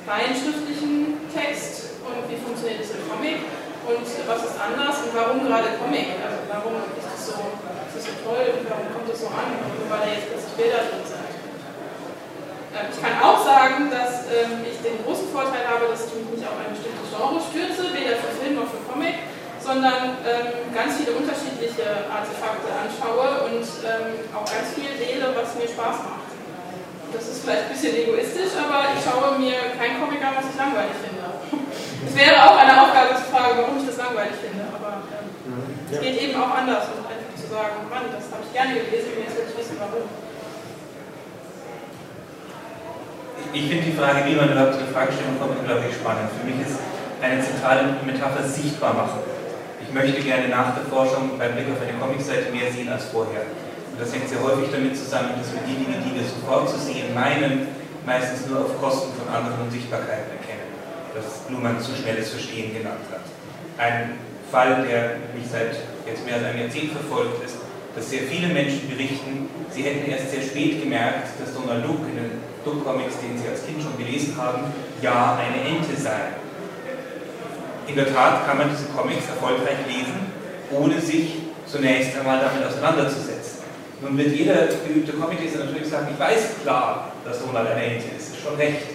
rein 0.07 0.31
schriftlichen 0.31 1.19
Text 1.35 1.99
und 2.07 2.23
wie 2.31 2.39
funktioniert 2.39 2.79
es 2.79 2.95
im 2.95 3.03
Comic 3.11 3.43
und 3.87 4.07
was 4.07 4.41
ist 4.47 4.59
anders 4.59 5.03
und 5.03 5.11
warum 5.15 5.43
gerade 5.43 5.75
Comic, 5.83 6.15
also 6.23 6.39
warum 6.47 6.79
ist 6.95 7.03
das 7.03 7.35
so, 7.35 7.39
ist 7.91 7.95
das 7.99 8.05
so 8.07 8.15
toll 8.23 8.47
und 8.55 8.63
warum 8.71 8.87
kommt 8.95 9.11
es 9.11 9.19
so 9.19 9.27
an, 9.31 9.59
nur 9.59 9.87
weil 9.91 10.07
da 10.07 10.09
jetzt 10.15 10.31
plötzlich 10.31 10.55
Bilder 10.55 10.83
drin 10.87 11.03
sind. 11.03 11.27
Ähm, 12.75 12.87
ich 12.95 12.99
kann 13.03 13.19
auch 13.19 13.43
sagen, 13.43 13.91
dass 13.91 14.31
ähm, 14.31 14.63
ich 14.63 14.79
den 14.83 15.03
großen 15.03 15.27
Vorteil 15.35 15.67
habe, 15.67 15.91
dass 15.91 16.07
ich 16.07 16.15
mich 16.23 16.39
nicht 16.39 16.47
auf 16.47 16.59
ein 16.63 16.71
bestimmtes 16.71 17.11
Genre 17.11 17.39
stürze, 17.43 17.91
weder 17.91 18.23
für 18.23 18.31
Film 18.39 18.63
noch 18.63 18.71
für 18.71 18.83
Comic, 18.87 19.27
sondern 19.59 20.23
ähm, 20.23 20.71
ganz 20.71 21.03
viele 21.03 21.19
unterschiedliche 21.19 22.07
Artefakte 22.07 22.71
anschaue 22.71 23.51
und 23.51 23.67
auch 24.31 24.47
ganz 24.47 24.79
viel 24.79 24.95
wähle, 24.95 25.35
was 25.35 25.59
mir 25.59 25.67
Spaß 25.67 26.07
macht. 26.07 26.26
Das 27.13 27.25
ist 27.29 27.43
vielleicht 27.43 27.71
ein 27.71 27.73
bisschen 27.73 27.95
egoistisch, 27.95 28.55
aber 28.59 28.91
ich 28.91 29.01
schaue 29.03 29.39
mir 29.39 29.75
kein 29.79 30.01
Comic 30.03 30.19
an, 30.25 30.35
was 30.35 30.51
ich 30.51 30.57
langweilig 30.59 30.97
finde. 30.99 31.23
Es 32.07 32.15
wäre 32.15 32.37
auch 32.43 32.59
eine 32.59 32.75
Aufgabe 32.83 33.15
zu 33.15 33.27
fragen, 33.31 33.63
warum 33.63 33.79
ich 33.79 33.87
das 33.87 33.99
langweilig 33.99 34.37
finde, 34.43 34.67
aber 34.75 35.07
ähm, 35.15 35.27
es 35.91 36.01
geht 36.01 36.17
eben 36.19 36.35
auch 36.41 36.51
anders 36.51 36.91
und 36.91 37.07
einfach 37.07 37.35
zu 37.39 37.47
sagen, 37.47 37.87
Mann, 37.87 38.11
das 38.11 38.27
habe 38.33 38.43
ich 38.43 38.51
gerne 38.51 38.75
gelesen 38.75 39.15
und 39.15 39.23
jetzt 39.23 39.37
will 39.39 39.47
ich 39.47 39.55
wissen, 39.55 39.77
warum. 39.79 40.07
Ich 43.53 43.67
finde 43.71 43.85
die 43.87 43.97
Frage, 43.97 44.27
wie 44.27 44.35
man 44.35 44.51
überhaupt 44.51 44.75
zu 44.75 44.83
der 44.85 44.93
Fragestellung 44.93 45.39
kommt, 45.39 45.59
unglaublich 45.61 45.95
spannend. 45.95 46.29
Für 46.35 46.45
mich 46.45 46.59
ist 46.61 46.77
eine 47.23 47.41
zentrale 47.41 47.97
Metapher 48.05 48.45
sichtbar 48.45 48.93
machen. 48.93 49.21
Ich 49.81 49.93
möchte 49.95 50.21
gerne 50.21 50.49
nach 50.49 50.75
der 50.75 50.85
Forschung 50.91 51.39
beim 51.39 51.55
Blick 51.55 51.71
auf 51.71 51.81
eine 51.81 51.97
Comicseite 51.97 52.51
mehr 52.51 52.71
sehen 52.73 52.91
als 52.91 53.07
vorher. 53.07 53.47
Und 53.97 54.05
das 54.05 54.13
hängt 54.13 54.29
sehr 54.29 54.45
häufig 54.45 54.69
damit 54.69 54.93
zusammen, 54.93 55.41
dass 55.41 55.49
wir 55.57 55.65
die 55.65 55.73
Dinge, 55.73 55.97
die 56.05 56.13
wir 56.13 56.29
sofort 56.29 56.69
zu 56.69 56.77
sehen 56.77 57.17
meinen, 57.17 57.65
meistens 58.05 58.45
nur 58.45 58.61
auf 58.69 58.77
Kosten 58.77 59.09
von 59.17 59.25
anderen 59.33 59.57
Unsichtbarkeiten 59.65 60.37
erkennen. 60.37 60.69
Das 61.17 61.49
Luhmann 61.49 61.81
zu 61.81 61.97
schnelles 61.97 62.29
Verstehen 62.29 62.77
genannt 62.77 63.09
hat. 63.09 63.25
Ein 63.81 64.21
Fall, 64.53 64.85
der 64.85 65.17
mich 65.33 65.49
seit 65.49 65.81
jetzt 66.05 66.27
mehr 66.29 66.37
als 66.37 66.45
einem 66.45 66.61
Jahrzehnt 66.61 66.93
verfolgt, 66.93 67.41
ist, 67.43 67.57
dass 67.97 68.11
sehr 68.11 68.29
viele 68.29 68.53
Menschen 68.53 68.85
berichten, 68.85 69.49
sie 69.73 69.89
hätten 69.89 70.11
erst 70.11 70.31
sehr 70.31 70.43
spät 70.43 70.83
gemerkt, 70.83 71.33
dass 71.41 71.57
Donald 71.57 71.81
Duck 71.81 72.05
in 72.05 72.21
den 72.21 72.31
Duck-Comics, 72.69 73.17
den 73.25 73.41
sie 73.41 73.49
als 73.49 73.65
Kind 73.65 73.81
schon 73.81 73.97
gelesen 73.97 74.37
haben, 74.37 74.77
ja 75.01 75.41
eine 75.41 75.65
Ente 75.65 75.97
sei. 75.97 76.37
In 77.89 77.97
der 77.97 78.13
Tat 78.13 78.45
kann 78.45 78.59
man 78.59 78.69
diese 78.69 78.93
Comics 78.93 79.25
erfolgreich 79.25 79.89
lesen, 79.89 80.21
ohne 80.71 81.01
sich 81.01 81.49
zunächst 81.65 82.13
einmal 82.19 82.45
damit 82.45 82.69
auseinanderzusetzen. 82.69 83.56
Nun 84.01 84.19
wird 84.19 84.33
jeder 84.33 84.69
geübte 84.87 85.13
Comicleser 85.13 85.65
natürlich 85.65 85.89
sagen, 85.89 86.09
ich 86.13 86.21
weiß 86.21 86.63
klar, 86.63 87.13
dass 87.25 87.41
Donald 87.41 87.69
eine 87.69 87.83
Ente 87.83 88.09
ist, 88.17 88.35
ist 88.35 88.43
schon 88.43 88.57
recht. 88.57 88.93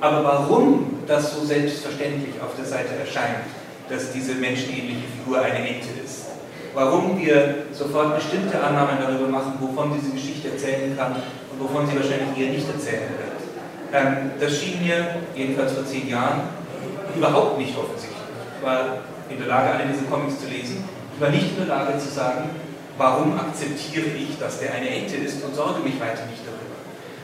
Aber 0.00 0.22
warum 0.22 1.00
das 1.08 1.34
so 1.34 1.44
selbstverständlich 1.44 2.34
auf 2.40 2.54
der 2.56 2.64
Seite 2.64 2.94
erscheint, 3.00 3.50
dass 3.88 4.12
diese 4.12 4.34
menschenähnliche 4.34 5.08
Figur 5.18 5.40
eine 5.40 5.58
Ente 5.58 5.88
ist? 6.04 6.26
Warum 6.72 7.18
wir 7.18 7.66
sofort 7.72 8.14
bestimmte 8.14 8.62
Annahmen 8.62 8.98
darüber 9.02 9.26
machen, 9.26 9.54
wovon 9.58 9.98
diese 9.98 10.12
Geschichte 10.12 10.50
erzählen 10.52 10.96
kann 10.96 11.16
und 11.50 11.58
wovon 11.58 11.88
sie 11.88 11.96
wahrscheinlich 11.96 12.38
eher 12.38 12.52
nicht 12.52 12.68
erzählen 12.68 13.10
wird. 13.18 13.38
Ähm, 13.92 14.30
das 14.38 14.56
schien 14.56 14.80
mir, 14.86 15.16
jedenfalls 15.34 15.72
vor 15.72 15.84
zehn 15.84 16.08
Jahren, 16.08 16.42
überhaupt 17.16 17.58
nicht 17.58 17.76
offensichtlich. 17.76 18.22
Ich 18.58 18.64
war 18.64 18.98
in 19.28 19.38
der 19.38 19.48
Lage, 19.48 19.70
alle 19.70 19.90
diese 19.92 20.04
Comics 20.04 20.40
zu 20.40 20.46
lesen. 20.46 20.84
Ich 21.14 21.20
war 21.20 21.30
nicht 21.30 21.50
in 21.50 21.66
der 21.66 21.74
Lage 21.74 21.98
zu 21.98 22.08
sagen, 22.08 22.50
warum 22.98 23.38
akzeptiere 23.38 24.06
ich, 24.06 24.38
dass 24.38 24.58
der 24.58 24.74
eine 24.74 24.90
Ente 24.90 25.16
ist 25.16 25.42
und 25.42 25.54
sorge 25.54 25.80
mich 25.80 25.98
weiter 26.00 26.26
nicht 26.26 26.42
darüber. 26.44 26.76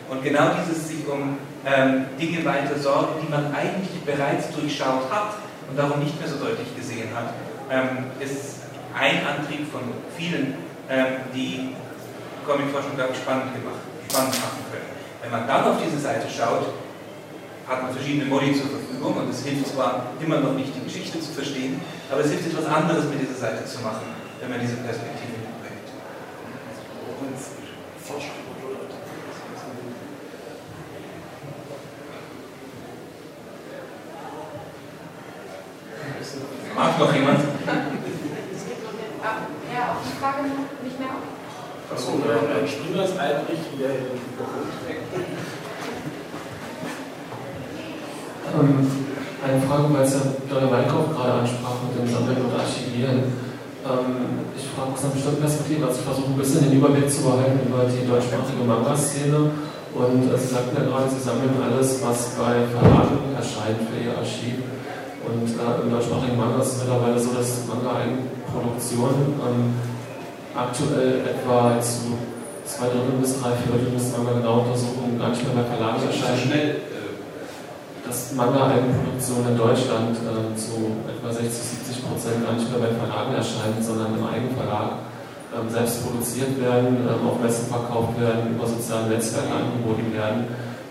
Und 0.09 0.23
genau 0.23 0.55
dieses 0.63 0.89
sich 0.89 1.07
um 1.09 1.37
ähm, 1.67 2.07
Dinge 2.21 2.45
weiter 2.45 2.79
sorgen, 2.79 3.21
die 3.21 3.31
man 3.31 3.53
eigentlich 3.53 4.01
bereits 4.07 4.51
durchschaut 4.55 5.11
hat 5.11 5.35
und 5.69 5.77
darum 5.77 5.99
nicht 5.99 6.19
mehr 6.19 6.29
so 6.29 6.37
deutlich 6.37 6.71
gesehen 6.77 7.09
hat, 7.15 7.35
ähm, 7.71 8.07
ist 8.21 8.63
ein 8.95 9.27
Antrieb 9.27 9.67
von 9.73 9.83
vielen, 10.17 10.55
ähm, 10.89 11.27
die 11.35 11.75
Comicforschung, 12.47 12.95
glaube 12.95 13.13
ich, 13.13 13.19
spannend, 13.19 13.55
gemacht, 13.57 13.83
spannend 14.09 14.39
machen 14.39 14.63
können. 14.71 14.91
Wenn 15.23 15.33
man 15.33 15.49
dann 15.49 15.65
auf 15.65 15.83
diese 15.83 15.99
Seite 15.99 16.29
schaut, 16.31 16.69
hat 17.67 17.83
man 17.83 17.93
verschiedene 17.93 18.27
Modi 18.27 18.53
zur 18.53 18.69
Verfügung 18.69 19.17
und 19.17 19.31
es 19.31 19.43
hilft 19.43 19.73
zwar 19.73 20.13
immer 20.21 20.39
noch 20.39 20.53
nicht, 20.53 20.71
die 20.77 20.85
Geschichte 20.85 21.19
zu 21.19 21.33
verstehen, 21.33 21.81
aber 22.13 22.21
es 22.21 22.31
hilft 22.31 22.47
etwas 22.47 22.67
anderes 22.67 23.09
mit 23.09 23.25
dieser 23.25 23.41
Seite 23.41 23.65
zu 23.65 23.81
machen, 23.81 24.05
wenn 24.41 24.51
man 24.51 24.61
diese 24.61 24.77
Perspektive 24.77 25.34
Macht 36.77 36.99
noch 36.99 37.15
jemand? 37.15 37.39
Ja, 39.73 39.83
auch 39.91 40.03
die 40.05 40.17
Frage 40.21 40.43
nicht 40.83 40.99
mehr. 40.99 41.09
Achso. 41.93 42.15
Übersetzung 42.15 42.23
oder 42.23 42.61
ein 42.61 42.69
Spielers 42.69 43.19
einrichten, 43.19 43.79
der 43.79 43.91
in 43.91 43.97
ähm, 48.55 48.91
Eine 49.43 49.61
Frage, 49.63 49.95
weil 49.95 50.03
es 50.03 50.15
ja 50.15 50.21
Dörre 50.49 50.71
Weinkauf 50.71 51.15
gerade 51.15 51.33
ansprach 51.41 51.77
mit 51.83 51.99
dem 51.99 52.15
Sammeln 52.15 52.45
und 52.45 52.59
Archivieren. 52.59 53.24
Ähm, 54.75 54.75
ich 54.75 54.81
frage 54.81 54.93
aus 54.93 55.05
einer 55.05 55.15
bestimmten 55.15 55.41
Perspektive, 55.41 55.87
also 55.87 55.99
ich 56.01 56.07
versuche 56.07 56.31
ein 56.31 56.39
bisschen 56.39 56.61
den 56.67 56.75
Überblick 56.79 57.07
zu 57.11 57.23
behalten 57.23 57.61
über 57.67 57.87
die 57.87 58.03
deutschsprachige 58.07 58.65
Manga-Szene. 58.67 59.39
Und 59.95 60.23
äh, 60.27 60.39
Sie 60.39 60.51
sagten 60.51 60.75
ja 60.75 60.83
gerade, 60.83 61.07
Sie 61.07 61.23
sammeln 61.23 61.55
alles, 61.63 62.03
was 62.03 62.35
bei 62.35 62.67
Verlagen 62.67 63.31
erscheint 63.39 63.79
für 63.87 63.99
Ihr 64.03 64.19
Archiv. 64.19 64.59
Und 65.25 65.47
äh, 65.47 65.81
im 65.81 65.89
deutschsprachigen 65.91 66.37
Manga 66.37 66.61
ist 66.61 66.75
es 66.75 66.79
mittlerweile 66.83 67.19
so, 67.19 67.31
dass 67.33 67.65
Manga-Eigenproduktion 67.71 69.15
ähm, 69.47 69.79
aktuell 70.53 71.23
etwa 71.23 71.79
zu 71.81 72.19
zwei 72.67 72.91
Drittel 72.91 73.23
bis 73.23 73.39
drei 73.41 73.55
Viertel 73.55 73.93
müssen 73.93 74.27
wir 74.27 74.35
genau 74.35 74.67
untersuchen, 74.67 75.19
gar 75.19 75.31
nicht 75.31 75.43
mehr 75.47 75.63
bei 75.63 75.67
Verlagen 75.71 76.03
erscheinen. 76.03 76.39
Schnell. 76.39 76.94
Äh, 78.05 78.09
dass 78.09 78.33
Manga-Eigenproduktion 78.35 79.49
in 79.49 79.57
Deutschland 79.57 80.17
äh, 80.21 80.57
zu 80.57 80.93
etwa 81.09 81.33
60, 81.33 81.49
70 81.49 82.05
Prozent 82.05 82.45
gar 82.45 82.53
nicht 82.53 82.69
mehr 82.71 82.81
bei 82.81 82.93
Verlagen 82.93 83.35
erscheint, 83.35 83.81
sondern 83.81 84.15
im 84.15 84.25
Eigenverlag 84.25 85.09
ähm, 85.57 85.69
selbst 85.69 86.05
produziert 86.05 86.61
werden, 86.61 87.09
ähm, 87.09 87.27
auf 87.27 87.41
Messen 87.41 87.67
verkauft 87.69 88.21
werden, 88.21 88.55
über 88.55 88.67
soziale 88.67 89.09
Netzwerke 89.09 89.53
angeboten 89.53 90.13
werden 90.13 90.45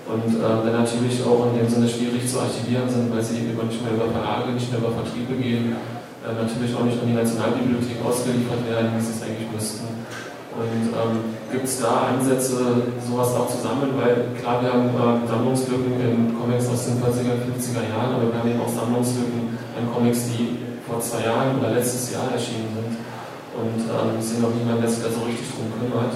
und 0.09 0.35
äh, 0.35 0.41
dann 0.41 0.83
natürlich 0.83 1.21
auch 1.23 1.53
in 1.53 1.59
dem 1.61 1.69
Sinne 1.69 1.87
schwierig 1.87 2.27
zu 2.27 2.39
archivieren 2.39 2.89
sind, 2.89 3.13
weil 3.13 3.23
sie 3.23 3.39
eben 3.39 3.55
nicht 3.67 3.81
mehr 3.83 3.93
über 3.93 4.09
Verlage, 4.11 4.51
nicht 4.51 4.71
mehr 4.71 4.81
über 4.81 4.91
Vertriebe 4.91 5.35
gehen 5.37 5.75
äh, 6.23 6.31
natürlich 6.31 6.71
auch 6.75 6.87
nicht 6.87 6.95
an 7.01 7.07
die 7.07 7.19
Nationalbibliothek 7.19 7.99
ausgeliefert 7.99 8.63
werden, 8.63 8.95
wie 8.95 9.03
sie 9.03 9.11
es 9.11 9.21
eigentlich 9.21 9.51
müssten. 9.51 9.83
Und 10.53 10.93
ähm, 10.93 11.33
gibt 11.49 11.65
es 11.65 11.81
da 11.81 12.13
Ansätze, 12.13 12.61
sowas 13.01 13.33
auch 13.33 13.49
zu 13.49 13.57
sammeln? 13.57 13.97
Weil 13.97 14.37
klar, 14.37 14.61
wir 14.61 14.69
haben 14.69 14.93
äh, 14.93 15.25
Sammlungslücken 15.25 15.97
in 15.97 16.37
Comics 16.37 16.69
aus 16.69 16.85
den 16.85 17.01
40er, 17.01 17.41
50er 17.41 17.89
Jahren, 17.89 18.13
aber 18.13 18.29
wir 18.29 18.37
haben 18.37 18.49
eben 18.49 18.61
auch 18.61 18.69
Sammlungslücken 18.69 19.57
in 19.57 19.85
Comics, 19.89 20.29
die 20.29 20.61
vor 20.85 21.01
zwei 21.01 21.25
Jahren 21.25 21.57
oder 21.57 21.73
letztes 21.73 22.13
Jahr 22.13 22.29
erschienen 22.29 22.69
sind. 22.69 22.93
Und 23.57 23.81
ähm, 23.81 24.21
es 24.21 24.29
sind 24.29 24.45
noch 24.45 24.53
niemand, 24.53 24.85
der 24.85 24.89
sich 24.93 25.01
da 25.01 25.09
so 25.09 25.25
richtig 25.25 25.49
drum 25.57 25.73
kümmert. 25.73 26.13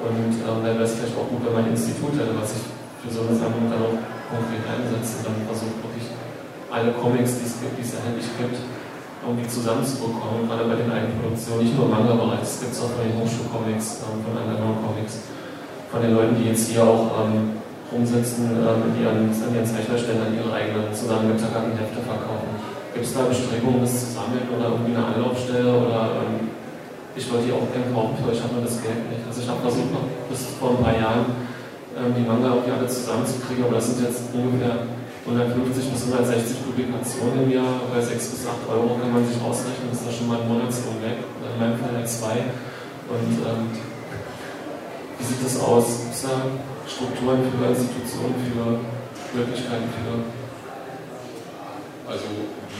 Und 0.00 0.32
ähm, 0.32 0.60
dann 0.60 0.76
wäre 0.76 0.84
es 0.84 0.96
vielleicht 0.96 1.16
auch 1.16 1.28
gut, 1.28 1.40
wenn 1.40 1.56
man 1.56 1.64
ein 1.64 1.72
Institut 1.72 2.12
hätte, 2.20 2.36
was 2.36 2.52
sich 2.52 2.64
für 3.00 3.08
so 3.12 3.24
eine 3.24 3.32
Sammlung 3.32 3.68
dann 3.72 3.80
auch 3.80 3.96
konkret 4.28 4.64
einsetzt 4.64 5.24
und 5.24 5.32
dann 5.32 5.36
versucht, 5.48 5.76
wirklich 5.80 6.08
alle 6.68 6.92
Comics, 7.00 7.40
die 7.40 7.48
es 7.48 7.56
gibt, 7.60 7.74
die 7.80 7.84
es 7.84 7.96
erhältlich 7.96 8.28
gibt, 8.36 8.56
irgendwie 9.30 9.46
zusammenzubekommen, 9.46 10.50
gerade 10.50 10.66
bei 10.66 10.74
den 10.74 10.90
Eigenproduktionen, 10.90 11.62
nicht 11.62 11.78
nur 11.78 11.86
Manga-Bereich, 11.86 12.42
es 12.42 12.58
gibt 12.58 12.74
es 12.74 12.82
auch 12.82 12.90
von 12.90 13.06
den 13.06 13.14
Hochschulcomics, 13.14 14.02
ähm, 14.02 14.18
von 14.26 14.34
anderen 14.34 14.74
Comics, 14.82 15.30
von 15.86 16.02
den 16.02 16.12
Leuten, 16.18 16.34
die 16.34 16.50
jetzt 16.50 16.66
hier 16.66 16.82
auch 16.82 17.14
ähm, 17.22 17.62
rumsitzen, 17.94 18.50
ähm, 18.50 18.90
in 18.90 18.94
ihren, 18.98 19.22
an 19.30 19.50
ihren 19.54 19.66
Zeichnerständen 19.66 20.34
ihre 20.34 20.50
eigenen 20.50 20.90
zusammengetackten 20.90 21.78
Hefte 21.78 22.02
verkaufen. 22.02 22.50
Gibt 22.90 23.06
es 23.06 23.14
da 23.14 23.22
Bestrebungen, 23.30 23.86
das 23.86 23.94
zu 24.02 24.18
sammeln 24.18 24.50
oder 24.50 24.74
irgendwie 24.74 24.98
eine 24.98 25.06
Anlaufstelle 25.14 25.70
oder 25.70 26.26
ähm, 26.26 26.50
ich 27.14 27.26
wollte 27.30 27.50
die 27.50 27.54
auch 27.54 27.66
gerne 27.70 27.90
kaufen, 27.94 28.18
aber 28.22 28.34
ich 28.34 28.42
habe 28.42 28.54
nur 28.58 28.66
das 28.66 28.82
Geld 28.82 28.98
nicht. 29.10 29.22
Also 29.26 29.42
ich 29.42 29.48
habe 29.50 29.62
versucht, 29.62 29.90
noch 29.94 30.06
bis 30.26 30.58
vor 30.58 30.74
ein 30.74 30.82
paar 30.82 30.94
Jahren 30.94 31.26
ähm, 31.94 32.14
die 32.18 32.26
Manga 32.26 32.58
irgendwie 32.58 32.74
alle 32.74 32.86
zusammenzukriegen, 32.90 33.62
aber 33.66 33.78
das 33.78 33.94
sind 33.94 34.02
jetzt 34.02 34.30
ungefähr 34.34 34.90
150 35.26 35.92
bis 35.92 36.02
160 36.08 36.64
Publikationen 36.64 37.44
im 37.44 37.50
Jahr, 37.52 37.80
bei 37.92 38.00
6 38.00 38.12
bis 38.16 38.46
8 38.46 38.68
Euro 38.72 38.96
kann 38.96 39.12
man 39.12 39.26
sich 39.26 39.36
ausrechnen, 39.40 39.92
ist 39.92 40.06
da 40.06 40.10
schon 40.12 40.28
mal 40.28 40.40
ein 40.40 40.48
Monatslohn 40.48 40.96
weg, 41.04 41.20
in 41.20 41.60
meinem 41.60 41.78
Fall 41.78 42.06
zwei. 42.06 42.48
Und 43.10 43.36
ähm, 43.44 43.68
wie 45.18 45.24
sieht 45.24 45.44
das 45.44 45.60
aus? 45.60 46.08
Gibt 46.08 46.14
es 46.14 46.22
da 46.22 46.48
Strukturen 46.88 47.44
für 47.52 47.60
Institutionen, 47.68 48.34
für 48.48 48.80
Möglichkeiten 49.36 49.88
für? 49.92 50.24
Also 52.08 52.26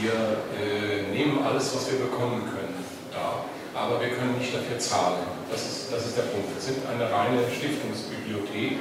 wir 0.01 0.17
äh, 0.57 1.13
nehmen 1.13 1.45
alles, 1.45 1.75
was 1.75 1.91
wir 1.91 1.99
bekommen 2.09 2.41
können, 2.49 2.75
da, 3.13 3.45
aber 3.77 4.01
wir 4.01 4.09
können 4.09 4.37
nicht 4.39 4.53
dafür 4.53 4.79
zahlen. 4.79 5.23
Das 5.49 5.61
ist, 5.61 5.93
das 5.93 6.07
ist 6.07 6.17
der 6.17 6.27
Punkt. 6.33 6.49
Wir 6.51 6.61
sind 6.61 6.83
eine 6.89 7.05
reine 7.05 7.45
Stiftungsbibliothek 7.47 8.79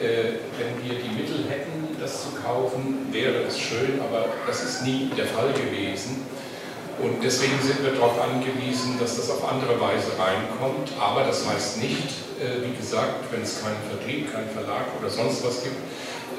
äh, 0.00 0.38
wenn 0.54 0.78
wir 0.78 0.94
die 1.02 1.10
Mittel 1.10 1.44
hätten, 1.50 1.87
das 2.00 2.22
zu 2.22 2.28
kaufen, 2.42 3.08
wäre 3.10 3.42
es 3.44 3.58
schön, 3.58 4.00
aber 4.00 4.26
das 4.46 4.62
ist 4.62 4.82
nie 4.82 5.10
der 5.16 5.26
Fall 5.26 5.52
gewesen. 5.52 6.26
Und 7.00 7.22
deswegen 7.22 7.58
sind 7.62 7.84
wir 7.84 7.92
darauf 7.92 8.20
angewiesen, 8.20 8.98
dass 8.98 9.16
das 9.16 9.30
auf 9.30 9.48
andere 9.48 9.80
Weise 9.80 10.10
reinkommt. 10.18 10.90
Aber 10.98 11.22
das 11.22 11.46
heißt 11.46 11.78
nicht, 11.78 12.10
äh, 12.40 12.66
wie 12.66 12.76
gesagt, 12.76 13.30
wenn 13.30 13.42
es 13.42 13.62
keinen 13.62 13.78
Vertrieb, 13.88 14.32
keinen 14.32 14.50
Verlag 14.50 14.86
oder 14.98 15.08
sonst 15.08 15.44
was 15.44 15.62
gibt, 15.62 15.76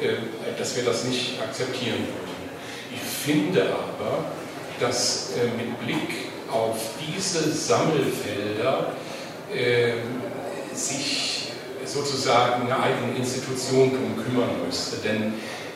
äh, 0.03 0.15
dass 0.57 0.75
wir 0.75 0.83
das 0.83 1.05
nicht 1.05 1.41
akzeptieren 1.41 1.99
würden. 1.99 2.29
Ich 2.93 2.99
finde 2.99 3.63
aber, 3.63 4.25
dass 4.79 5.31
mit 5.57 5.79
Blick 5.85 6.29
auf 6.51 6.77
diese 7.05 7.51
Sammelfelder 7.51 8.93
sich 10.73 11.28
sozusagen 11.93 12.63
eine 12.63 12.81
eigene 12.81 13.17
Institution 13.17 13.91
darum 13.91 14.23
kümmern 14.23 14.49
müsste. 14.65 14.97
Denn 14.97 15.33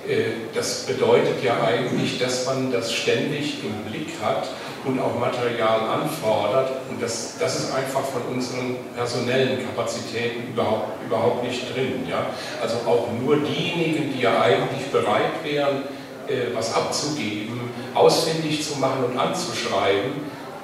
äh, 0.08 0.32
das 0.54 0.86
bedeutet 0.86 1.44
ja 1.44 1.62
eigentlich, 1.64 2.20
dass 2.20 2.46
man 2.46 2.72
das 2.72 2.94
ständig 2.94 3.64
im 3.64 3.92
Blick 3.92 4.10
hat 4.22 4.50
und 4.86 5.00
auch 5.00 5.18
Material 5.18 5.80
anfordert. 5.82 6.72
Und 6.90 7.02
das, 7.02 7.38
das 7.40 7.60
ist 7.60 7.74
einfach 7.74 8.04
von 8.04 8.22
unseren 8.34 8.78
personellen 8.96 9.60
Kapazitäten 9.66 10.54
überhaupt, 10.54 11.04
überhaupt 11.06 11.44
nicht 11.44 11.74
drin. 11.74 12.06
Ja? 12.10 12.28
Also 12.62 12.78
auch 12.86 13.08
nur 13.22 13.38
diejenigen, 13.38 14.14
die 14.14 14.22
ja 14.22 14.42
eigentlich 14.42 14.86
bereit 14.92 15.44
wären, 15.44 15.84
äh, 16.28 16.54
was 16.54 16.74
abzugeben, 16.74 17.60
ausfindig 17.94 18.64
zu 18.64 18.80
machen 18.80 19.04
und 19.06 19.18
anzuschreiben, 19.18 20.12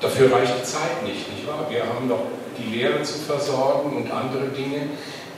dafür 0.02 0.32
reicht 0.32 0.54
die 0.60 0.64
Zeit 0.64 1.04
nicht, 1.04 1.30
nicht 1.34 1.48
wahr? 1.48 1.68
Wir 1.70 1.84
haben 1.84 2.08
noch 2.08 2.24
die 2.58 2.78
Lehre 2.78 3.04
zu 3.04 3.20
versorgen 3.20 3.96
und 3.96 4.12
andere 4.12 4.48
Dinge. 4.48 4.90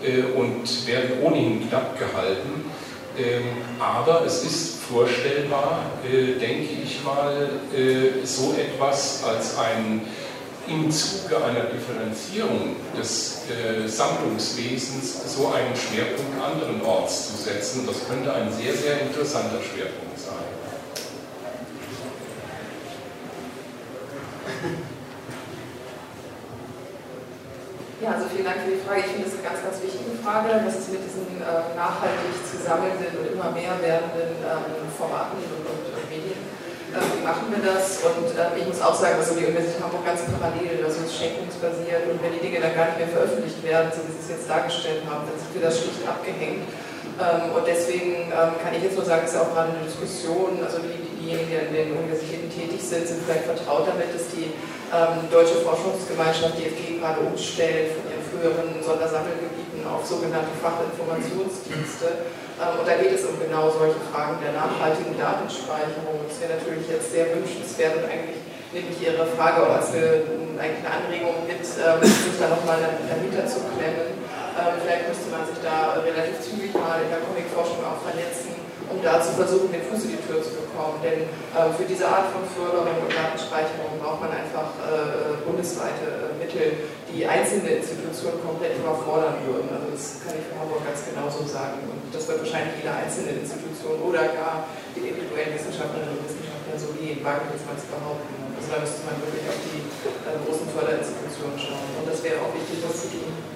Äh, 0.03 0.33
und 0.35 0.87
werden 0.87 1.21
ohnehin 1.21 1.69
knapp 1.69 1.97
gehalten. 1.99 2.71
Ähm, 3.17 3.43
aber 3.79 4.25
es 4.25 4.43
ist 4.43 4.81
vorstellbar, 4.83 5.91
äh, 6.03 6.39
denke 6.39 6.69
ich 6.83 7.03
mal, 7.03 7.49
äh, 7.75 8.25
so 8.25 8.53
etwas 8.53 9.23
als 9.23 9.57
ein 9.59 10.01
im 10.67 10.89
Zuge 10.89 11.37
einer 11.43 11.65
Differenzierung 11.65 12.75
des 12.97 13.41
Sammlungswesens 13.87 15.35
so 15.35 15.47
einen 15.47 15.75
Schwerpunkt 15.75 16.39
anderen 16.39 16.81
Orts 16.85 17.31
zu 17.31 17.43
setzen. 17.43 17.87
Das 17.87 18.07
könnte 18.07 18.31
ein 18.31 18.53
sehr, 18.53 18.73
sehr 18.73 19.01
interessanter 19.01 19.57
Schwerpunkt 19.59 20.19
sein. 20.19 20.45
Ja, 28.01 28.17
also 28.17 28.25
vielen 28.33 28.49
Dank 28.49 28.65
für 28.65 28.73
die 28.73 28.81
Frage. 28.81 29.05
Ich 29.05 29.13
finde 29.13 29.29
das 29.29 29.37
eine 29.37 29.45
ganz, 29.45 29.61
ganz 29.61 29.77
wichtige 29.77 30.17
Frage. 30.25 30.49
Was 30.65 30.73
ist 30.73 30.89
mit 30.89 31.05
diesen 31.05 31.37
äh, 31.37 31.77
nachhaltig 31.77 32.33
zu 32.49 32.57
sammelnden 32.57 33.13
und 33.13 33.29
immer 33.29 33.53
mehr 33.53 33.77
werdenden 33.77 34.41
ähm, 34.41 34.89
Formaten 34.97 35.37
und, 35.37 35.61
und, 35.69 35.85
und 35.85 36.05
Medien? 36.09 36.41
Äh, 36.97 36.97
wie 36.97 37.21
machen 37.21 37.53
wir 37.53 37.61
das? 37.61 38.01
Und 38.01 38.33
äh, 38.33 38.57
ich 38.57 38.65
muss 38.65 38.81
auch 38.81 38.97
sagen, 38.97 39.21
dass 39.21 39.29
die 39.29 39.45
Universität 39.45 39.85
Hamburg 39.85 40.01
ganz 40.01 40.25
parallel, 40.25 40.81
also 40.81 41.05
es 41.05 41.13
schenkungsbasiert 41.13 42.09
und 42.09 42.17
wenn 42.25 42.33
die 42.33 42.41
Dinge 42.41 42.57
dann 42.57 42.73
gar 42.73 42.89
nicht 42.89 43.05
mehr 43.05 43.13
veröffentlicht 43.13 43.61
werden, 43.61 43.93
so 43.93 44.01
wie 44.01 44.17
Sie 44.17 44.25
es 44.25 44.33
jetzt 44.33 44.49
dargestellt 44.49 45.05
haben, 45.05 45.29
dann 45.29 45.37
sind 45.37 45.53
wir 45.53 45.61
das 45.61 45.77
schlicht 45.77 46.01
abgehängt. 46.01 46.65
Ähm, 47.21 47.53
und 47.53 47.61
deswegen 47.69 48.33
ähm, 48.33 48.57
kann 48.57 48.73
ich 48.73 48.81
jetzt 48.81 48.97
nur 48.97 49.05
sagen, 49.05 49.21
es 49.23 49.31
ist 49.31 49.37
ja 49.37 49.45
auch 49.45 49.53
gerade 49.53 49.77
eine 49.77 49.85
Diskussion, 49.85 50.57
also 50.65 50.81
die, 50.81 50.97
diejenigen, 51.21 51.53
die 51.53 51.57
an 51.61 51.69
den 51.69 51.93
Universitäten 51.93 52.49
tätig 52.49 52.81
sind, 52.81 53.05
sind 53.05 53.21
vielleicht 53.21 53.45
vertraut 53.45 53.85
damit, 53.85 54.09
dass 54.09 54.33
die 54.33 54.49
ähm, 54.89 55.29
Deutsche 55.29 55.61
Forschungsgemeinschaft 55.61 56.57
DFG 56.57 56.97
gerade 56.97 57.21
umstellt 57.21 57.93
von 57.93 58.09
ihren 58.09 58.25
früheren 58.25 58.69
Sondersammelgebieten 58.81 59.85
auf 59.85 60.01
sogenannte 60.01 60.49
Fachinformationsdienste. 60.57 62.41
Und 62.61 62.85
da 62.85 62.93
geht 62.93 63.17
es 63.17 63.25
um 63.25 63.41
genau 63.41 63.73
solche 63.73 63.97
Fragen 64.13 64.37
der 64.37 64.53
nachhaltigen 64.53 65.17
Datenspeicherung. 65.17 66.21
Das 66.29 66.37
wäre 66.37 66.61
natürlich 66.61 66.85
jetzt 66.85 67.09
sehr 67.09 67.33
wünschenswert 67.33 67.97
und 67.97 68.05
eigentlich 68.05 68.37
nehme 68.69 68.85
ich 68.93 69.01
Ihre 69.01 69.25
Frage 69.33 69.65
auch 69.65 69.81
als 69.81 69.89
eine, 69.97 70.21
Anregung 70.61 71.41
mit, 71.49 71.65
sich 71.65 72.37
da 72.37 72.53
nochmal 72.53 72.77
dahinter 73.09 73.49
zu 73.49 73.65
klemmen. 73.73 74.13
Ähm, 74.57 74.79
vielleicht 74.83 75.07
müsste 75.07 75.27
man 75.31 75.43
sich 75.47 75.59
da 75.63 75.99
relativ 76.01 76.41
zügig 76.41 76.73
mal 76.73 77.01
in 77.03 77.09
der 77.09 77.23
Comicforschung 77.23 77.79
auch 77.85 78.01
vernetzen 78.03 78.61
um 78.91 78.99
da 78.99 79.23
zu 79.23 79.31
versuchen, 79.39 79.71
den 79.71 79.83
Fuß 79.87 80.03
in 80.05 80.19
die 80.19 80.23
Tür 80.27 80.43
zu 80.43 80.51
bekommen. 80.59 80.99
Denn 80.99 81.23
äh, 81.23 81.71
für 81.71 81.87
diese 81.87 82.03
Art 82.07 82.27
von 82.35 82.43
Förderung 82.43 82.99
und 82.99 83.11
Datenspeicherung 83.11 83.95
braucht 84.03 84.19
man 84.19 84.31
einfach 84.35 84.75
äh, 84.83 85.39
bundesweite 85.47 86.35
äh, 86.35 86.35
Mittel, 86.35 86.91
die 87.07 87.23
einzelne 87.23 87.79
Institutionen 87.79 88.43
komplett 88.43 88.75
überfordern 88.75 89.39
würden. 89.47 89.71
Also 89.71 89.87
das 89.95 90.19
kann 90.23 90.35
ich 90.35 90.43
für 90.43 90.55
Hamburg 90.59 90.83
ganz 90.83 91.07
genauso 91.07 91.47
sagen. 91.47 91.87
Und 91.87 92.11
das 92.11 92.27
wird 92.27 92.43
wahrscheinlich 92.43 92.83
jede 92.83 92.91
einzelne 92.91 93.31
Institution 93.39 93.95
oder 94.03 94.27
gar 94.35 94.67
die 94.95 95.07
individuellen 95.07 95.55
Wissenschaftlerinnen 95.55 96.19
und 96.19 96.27
Wissenschaftler 96.27 96.75
so 96.75 96.91
gehen, 96.99 97.23
wage 97.23 97.47
ich 97.47 97.59
jetzt 97.59 97.67
mal 97.67 97.79
zu 97.79 97.87
behaupten. 97.87 98.35
Also 98.59 98.67
da 98.67 98.77
müsste 98.83 99.01
man 99.07 99.15
wirklich 99.23 99.47
auf 99.47 99.59
die 99.71 99.79
äh, 99.79 100.35
großen 100.43 100.67
Förderinstitutionen 100.71 101.55
schauen. 101.55 101.87
Und 101.99 102.05
das 102.07 102.19
wäre 102.23 102.43
auch 102.43 102.51
wichtig, 102.55 102.83
das 102.83 103.07
zu 103.07 103.07
tun. 103.15 103.50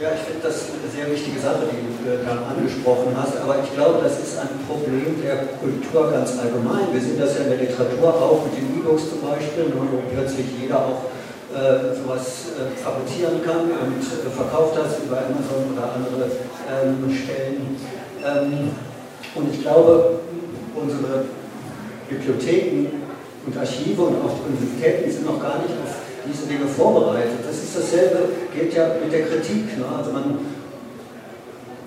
Ja, 0.00 0.08
ich 0.16 0.24
finde 0.24 0.48
das 0.48 0.72
eine 0.72 0.88
sehr 0.88 1.06
wichtige 1.12 1.38
Sache, 1.38 1.68
die 1.68 1.84
du 1.84 1.92
äh, 2.08 2.24
da 2.24 2.48
angesprochen 2.48 3.12
hast, 3.14 3.36
aber 3.36 3.60
ich 3.62 3.70
glaube, 3.74 4.00
das 4.02 4.18
ist 4.18 4.38
ein 4.40 4.48
Problem 4.66 5.20
der 5.22 5.52
Kultur 5.60 6.10
ganz 6.10 6.38
allgemein. 6.38 6.90
Wir 6.92 7.00
sehen 7.00 7.20
das 7.20 7.36
ja 7.36 7.44
in 7.44 7.50
der 7.50 7.60
Literatur 7.60 8.08
auch 8.10 8.40
mit 8.48 8.56
den 8.56 8.80
E-Books 8.80 9.10
zum 9.10 9.20
Beispiel, 9.20 9.68
ne, 9.70 9.78
wo 9.78 10.00
plötzlich 10.10 10.46
jeder 10.58 10.80
auch 10.80 11.12
äh, 11.52 11.94
sowas 11.94 12.56
äh, 12.56 12.72
fabrizieren 12.80 13.44
kann 13.44 13.68
und 13.68 14.00
äh, 14.00 14.30
verkauft 14.32 14.80
das 14.80 15.04
über 15.04 15.22
Amazon 15.22 15.70
oder 15.70 15.92
andere 15.92 16.24
ähm, 16.64 17.04
Stellen. 17.12 17.76
Ähm, 18.24 18.72
und 19.36 19.54
ich 19.54 19.60
glaube, 19.60 20.20
unsere 20.74 21.28
Bibliotheken 22.08 22.88
und 23.46 23.56
Archive 23.56 24.02
und 24.02 24.16
auch 24.24 24.34
Universitäten 24.48 25.10
sind 25.10 25.26
noch 25.26 25.40
gar 25.40 25.60
nicht 25.60 25.74
auf 25.78 26.01
diese 26.26 26.46
Dinge 26.46 26.66
vorbereitet. 26.66 27.40
Das 27.46 27.56
ist 27.56 27.76
dasselbe, 27.76 28.28
geht 28.54 28.74
ja 28.74 28.96
mit 29.02 29.12
der 29.12 29.26
Kritik. 29.26 29.78
Ne? 29.78 29.84
Also 29.96 30.12
man 30.12 30.38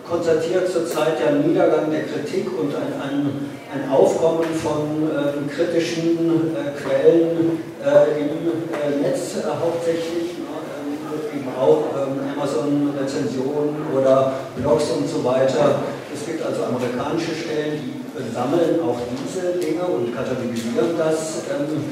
konstatiert 0.07 0.71
zurzeit 0.71 1.19
ja 1.19 1.27
einen 1.27 1.47
Niedergang 1.47 1.89
der 1.89 2.03
Kritik 2.03 2.47
und 2.57 2.73
ein, 2.75 2.93
ein, 3.01 3.49
ein 3.73 3.89
Aufkommen 3.89 4.45
von 4.53 5.09
äh, 5.09 5.49
kritischen 5.49 6.55
äh, 6.55 6.79
Quellen 6.79 7.59
äh, 7.83 8.21
im 8.21 8.29
äh, 8.71 9.01
Netz 9.01 9.37
äh, 9.37 9.47
hauptsächlich, 9.49 10.37
ne? 10.37 10.53
Ähm, 10.77 11.39
eben 11.39 11.49
auch 11.59 11.83
ähm, 11.95 12.19
Amazon-Rezensionen 12.35 13.75
oder 13.95 14.33
Blogs 14.57 14.91
und 14.91 15.09
so 15.09 15.23
weiter. 15.23 15.81
Es 16.13 16.25
gibt 16.25 16.45
also 16.45 16.63
amerikanische 16.63 17.33
Stellen, 17.35 17.79
die 17.81 18.33
sammeln 18.33 18.79
auch 18.81 18.99
diese 19.19 19.59
Dinge 19.59 19.83
und 19.83 20.15
katalogisieren 20.15 20.97
das. 20.97 21.43
Ähm, 21.49 21.83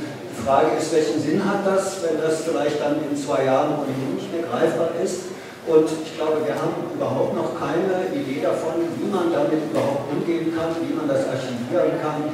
die 0.43 0.49
Frage 0.49 0.75
ist, 0.75 0.91
welchen 0.91 1.23
Sinn 1.23 1.39
hat 1.39 1.63
das, 1.63 2.03
wenn 2.03 2.19
das 2.19 2.43
vielleicht 2.43 2.75
dann 2.83 2.99
in 2.99 3.15
zwei 3.15 3.47
Jahren 3.47 3.79
ohnehin 3.79 4.19
nicht 4.19 4.27
mehr 4.27 4.43
greifbar 4.43 4.91
ist? 4.99 5.31
Und 5.63 5.87
ich 5.87 6.19
glaube, 6.19 6.43
wir 6.43 6.51
haben 6.51 6.91
überhaupt 6.91 7.31
noch 7.31 7.55
keine 7.55 8.11
Idee 8.11 8.43
davon, 8.43 8.83
wie 8.99 9.07
man 9.07 9.31
damit 9.31 9.63
überhaupt 9.71 10.11
umgehen 10.11 10.51
kann, 10.51 10.75
wie 10.83 10.91
man 10.91 11.07
das 11.07 11.31
archivieren 11.31 11.95
kann, 12.03 12.27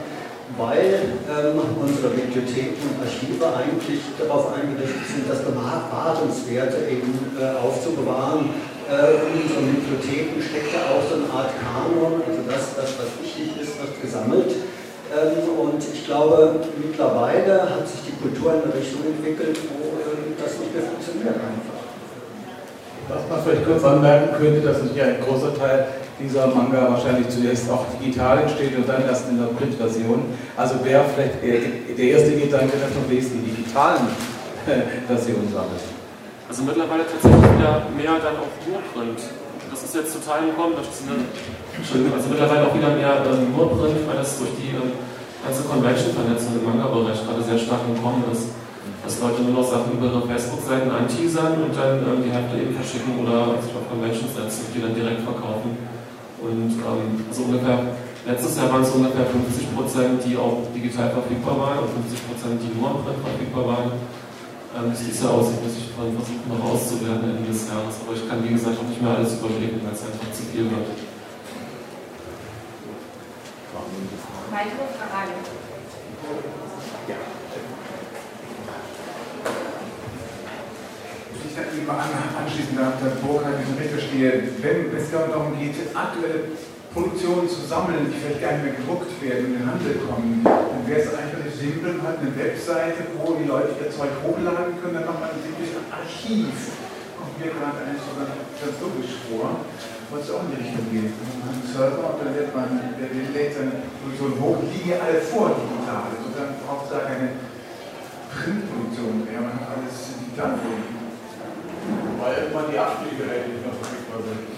weil 0.58 1.22
ähm, 1.30 1.62
unsere 1.78 2.10
Bibliotheken 2.10 2.82
und 2.82 2.98
Archive 2.98 3.46
eigentlich 3.46 4.02
darauf 4.18 4.58
eingerichtet 4.58 5.06
sind, 5.06 5.30
das 5.30 5.46
Bewahrenswerte 5.46 6.90
eben 6.90 7.14
äh, 7.38 7.62
aufzubewahren. 7.62 8.50
Äh, 8.90 9.22
in 9.22 9.46
unseren 9.46 9.70
Bibliotheken 9.70 10.42
steckt 10.42 10.74
ja 10.74 10.98
auch 10.98 11.06
so 11.06 11.22
eine 11.22 11.30
Art 11.30 11.54
Kanon, 11.62 12.26
also 12.26 12.42
das, 12.50 12.74
das 12.74 12.90
was 12.98 13.14
wichtig 13.22 13.54
ist, 13.62 13.78
wird 13.78 13.94
gesammelt. 14.02 14.59
Ähm, 15.10 15.58
und 15.58 15.82
ich 15.82 16.06
glaube, 16.06 16.60
mittlerweile 16.78 17.62
hat 17.64 17.88
sich 17.88 18.02
die 18.08 18.16
Kultur 18.22 18.54
in 18.54 18.64
eine 18.64 18.74
Richtung 18.74 19.02
entwickelt, 19.06 19.58
wo 19.74 19.98
ähm, 20.06 20.38
das 20.38 20.60
nicht 20.60 20.74
mehr 20.74 20.84
funktioniert 20.84 21.34
einfach. 21.34 21.80
Was 23.10 23.26
man 23.26 23.42
vielleicht 23.42 23.66
kurz 23.66 23.84
anmerken 23.84 24.38
könnte, 24.38 24.62
dass 24.62 24.84
natürlich 24.84 25.02
ein 25.02 25.22
großer 25.26 25.58
Teil 25.58 25.88
dieser 26.20 26.46
Manga 26.48 26.94
wahrscheinlich 26.94 27.28
zuerst 27.30 27.70
auch 27.72 27.86
digital 27.98 28.44
entsteht 28.44 28.78
und 28.78 28.88
dann 28.88 29.02
erst 29.08 29.30
in 29.30 29.40
der 29.40 29.48
Printversion. 29.48 30.26
Also 30.56 30.84
wäre 30.86 31.06
vielleicht 31.16 31.42
der 31.42 32.06
erste 32.06 32.38
Gedanke, 32.38 32.78
dass 32.78 32.94
man 32.94 33.10
wenigstens 33.10 33.42
die 33.42 33.50
digitalen 33.50 34.06
Versionen 35.08 35.50
sammelt. 35.52 35.82
Also 36.48 36.64
mittlerweile 36.64 37.04
tatsächlich 37.10 37.58
wieder 37.58 37.88
mehr 37.98 38.20
dann 38.22 38.38
auch 38.38 38.54
Urprint. 38.68 39.22
Das 39.72 39.84
ist 39.84 39.96
jetzt 39.96 40.14
total 40.14 40.50
im 40.50 40.56
Kommen, 40.56 40.74
das 40.78 40.86
ist 40.90 41.10
eine 41.10 41.26
Entschuldigung, 41.80 42.14
also 42.20 42.28
mittlerweile 42.28 42.68
auch 42.68 42.76
wieder 42.76 42.92
mehr 42.92 43.24
ähm, 43.24 43.56
Notprint, 43.56 44.04
weil 44.04 44.20
das 44.20 44.36
durch 44.36 44.52
die 44.60 44.76
ähm, 44.76 45.00
ganze 45.40 45.64
Convention-Vernetzung 45.64 46.60
im 46.60 46.64
Manga-Bereich 46.68 47.24
gerade 47.24 47.40
sehr 47.40 47.56
stark 47.56 47.88
im 47.88 47.96
Kommen 48.04 48.28
ist. 48.28 48.52
Dass 49.00 49.24
Leute 49.24 49.48
nur 49.48 49.64
noch 49.64 49.68
Sachen 49.68 49.96
über 49.96 50.12
ihre 50.12 50.28
Facebook-Seiten 50.28 50.92
anteasern 50.92 51.56
und 51.64 51.72
dann 51.72 52.04
ähm, 52.04 52.20
die 52.20 52.36
Hälfte 52.36 52.60
eben 52.60 52.76
verschicken 52.76 53.16
oder 53.24 53.56
sich 53.64 53.72
auf 53.72 53.88
Conventions 53.88 54.36
setzen 54.36 54.68
und 54.68 54.72
die 54.76 54.84
dann 54.84 54.94
direkt 54.94 55.24
verkaufen. 55.24 55.80
Und 56.44 56.72
ähm, 56.84 57.24
so 57.32 57.48
ungefähr, 57.48 57.96
letztes 58.28 58.60
Jahr 58.60 58.68
waren 58.76 58.84
es 58.84 58.92
ungefähr 58.92 59.24
50 59.24 59.72
Prozent, 59.72 60.20
die 60.28 60.36
auch 60.36 60.68
digital 60.76 61.16
verfügbar 61.16 61.56
waren 61.64 61.80
und 61.88 62.12
50 62.12 62.28
Prozent, 62.28 62.60
die 62.60 62.76
nur 62.76 62.92
am 62.92 63.00
Print 63.08 63.24
verfügbar 63.24 63.66
waren. 63.72 63.90
Ähm, 64.76 64.92
das 64.92 65.00
sieht 65.00 65.16
ja 65.16 65.32
aus, 65.32 65.48
muss 65.64 65.80
ich 65.80 65.96
versuchen 65.96 66.44
noch 66.52 66.76
auszuwerten 66.76 67.40
Ende 67.40 67.48
des 67.48 67.72
Jahres, 67.72 68.04
aber 68.04 68.14
ich 68.20 68.28
kann 68.28 68.44
wie 68.44 68.52
gesagt 68.52 68.76
auch 68.76 68.88
nicht 68.92 69.00
mehr 69.00 69.16
alles 69.16 69.40
überblicken, 69.40 69.80
weil 69.80 69.96
es 69.96 70.04
einfach 70.04 70.28
zu 70.36 70.44
viel 70.52 70.68
wird. 70.68 71.09
Weitere 74.52 74.88
Fragen? 74.96 75.36
Ja. 77.08 77.16
Ich 81.36 81.56
da 81.56 81.62
eben 81.76 81.90
anschließend 81.90 82.80
an 82.80 82.94
der 83.04 83.20
Burkhardt, 83.20 83.60
ich 83.60 83.80
recht 83.80 83.92
verstehe, 83.92 84.44
wenn 84.62 84.96
es 84.96 85.12
darum 85.12 85.60
geht, 85.60 85.76
aktuelle 85.94 86.56
Produktionen 86.94 87.50
zu 87.50 87.62
sammeln, 87.68 88.08
die 88.08 88.16
vielleicht 88.16 88.42
gar 88.42 88.54
nicht 88.54 88.64
mehr 88.64 88.80
gedruckt 88.80 89.12
werden 89.22 89.46
und 89.46 89.54
in 89.54 89.60
den 89.60 89.68
Handel 89.68 89.96
kommen, 90.08 90.42
dann 90.44 90.84
wäre 90.88 91.02
es 91.04 91.12
einfach 91.14 91.44
simpel, 91.52 92.00
man 92.00 92.08
hat 92.08 92.24
eine 92.24 92.32
Webseite, 92.40 93.12
wo 93.20 93.36
die 93.36 93.46
Leute 93.46 93.76
ihr 93.76 93.92
Zeug 93.92 94.16
hochladen 94.24 94.80
können, 94.80 94.96
dann 94.96 95.06
macht 95.06 95.20
man 95.20 95.30
ein 95.36 95.44
simples 95.44 95.76
Archiv. 95.92 96.56
Kommt 97.20 97.36
mir 97.36 97.52
gerade 97.52 97.84
eigentlich 97.84 98.02
sogar 98.08 98.32
ganz 98.32 98.76
logisch 98.80 99.20
vor 99.28 99.68
wollte 100.10 100.26
es 100.26 100.34
auch 100.34 100.42
in 100.50 100.52
die 100.58 100.62
Richtung 100.66 100.86
gehen. 100.90 101.14
Man 101.14 101.46
hat 101.46 101.54
einen 101.54 101.70
Server 101.70 102.06
und 102.10 102.20
dann 102.26 102.34
wird 102.34 102.50
man, 102.54 102.70
der 102.98 103.10
lädt 103.14 103.54
seine 103.54 103.86
Produktion 104.02 104.34
hoch, 104.42 104.58
liegen 104.66 104.90
ja 104.90 104.98
alle 105.06 105.22
vor 105.22 105.54
digital. 105.54 106.10
Also 106.10 106.34
dann 106.34 106.58
braucht 106.66 106.90
es 106.90 106.92
da 106.98 107.00
keine 107.06 107.38
Printproduktion 108.34 109.26
mehr, 109.26 109.42
man 109.42 109.54
hat 109.54 109.78
alles 109.78 110.18
digital 110.18 110.58
vorliegen. 110.58 110.98
Weil 112.18 112.34
irgendwann 112.42 112.70
die 112.74 112.78
Abspielgeräte 112.78 113.54
nicht 113.54 113.64
mehr 113.66 113.78
verfügbar 113.78 114.20
sind. 114.26 114.50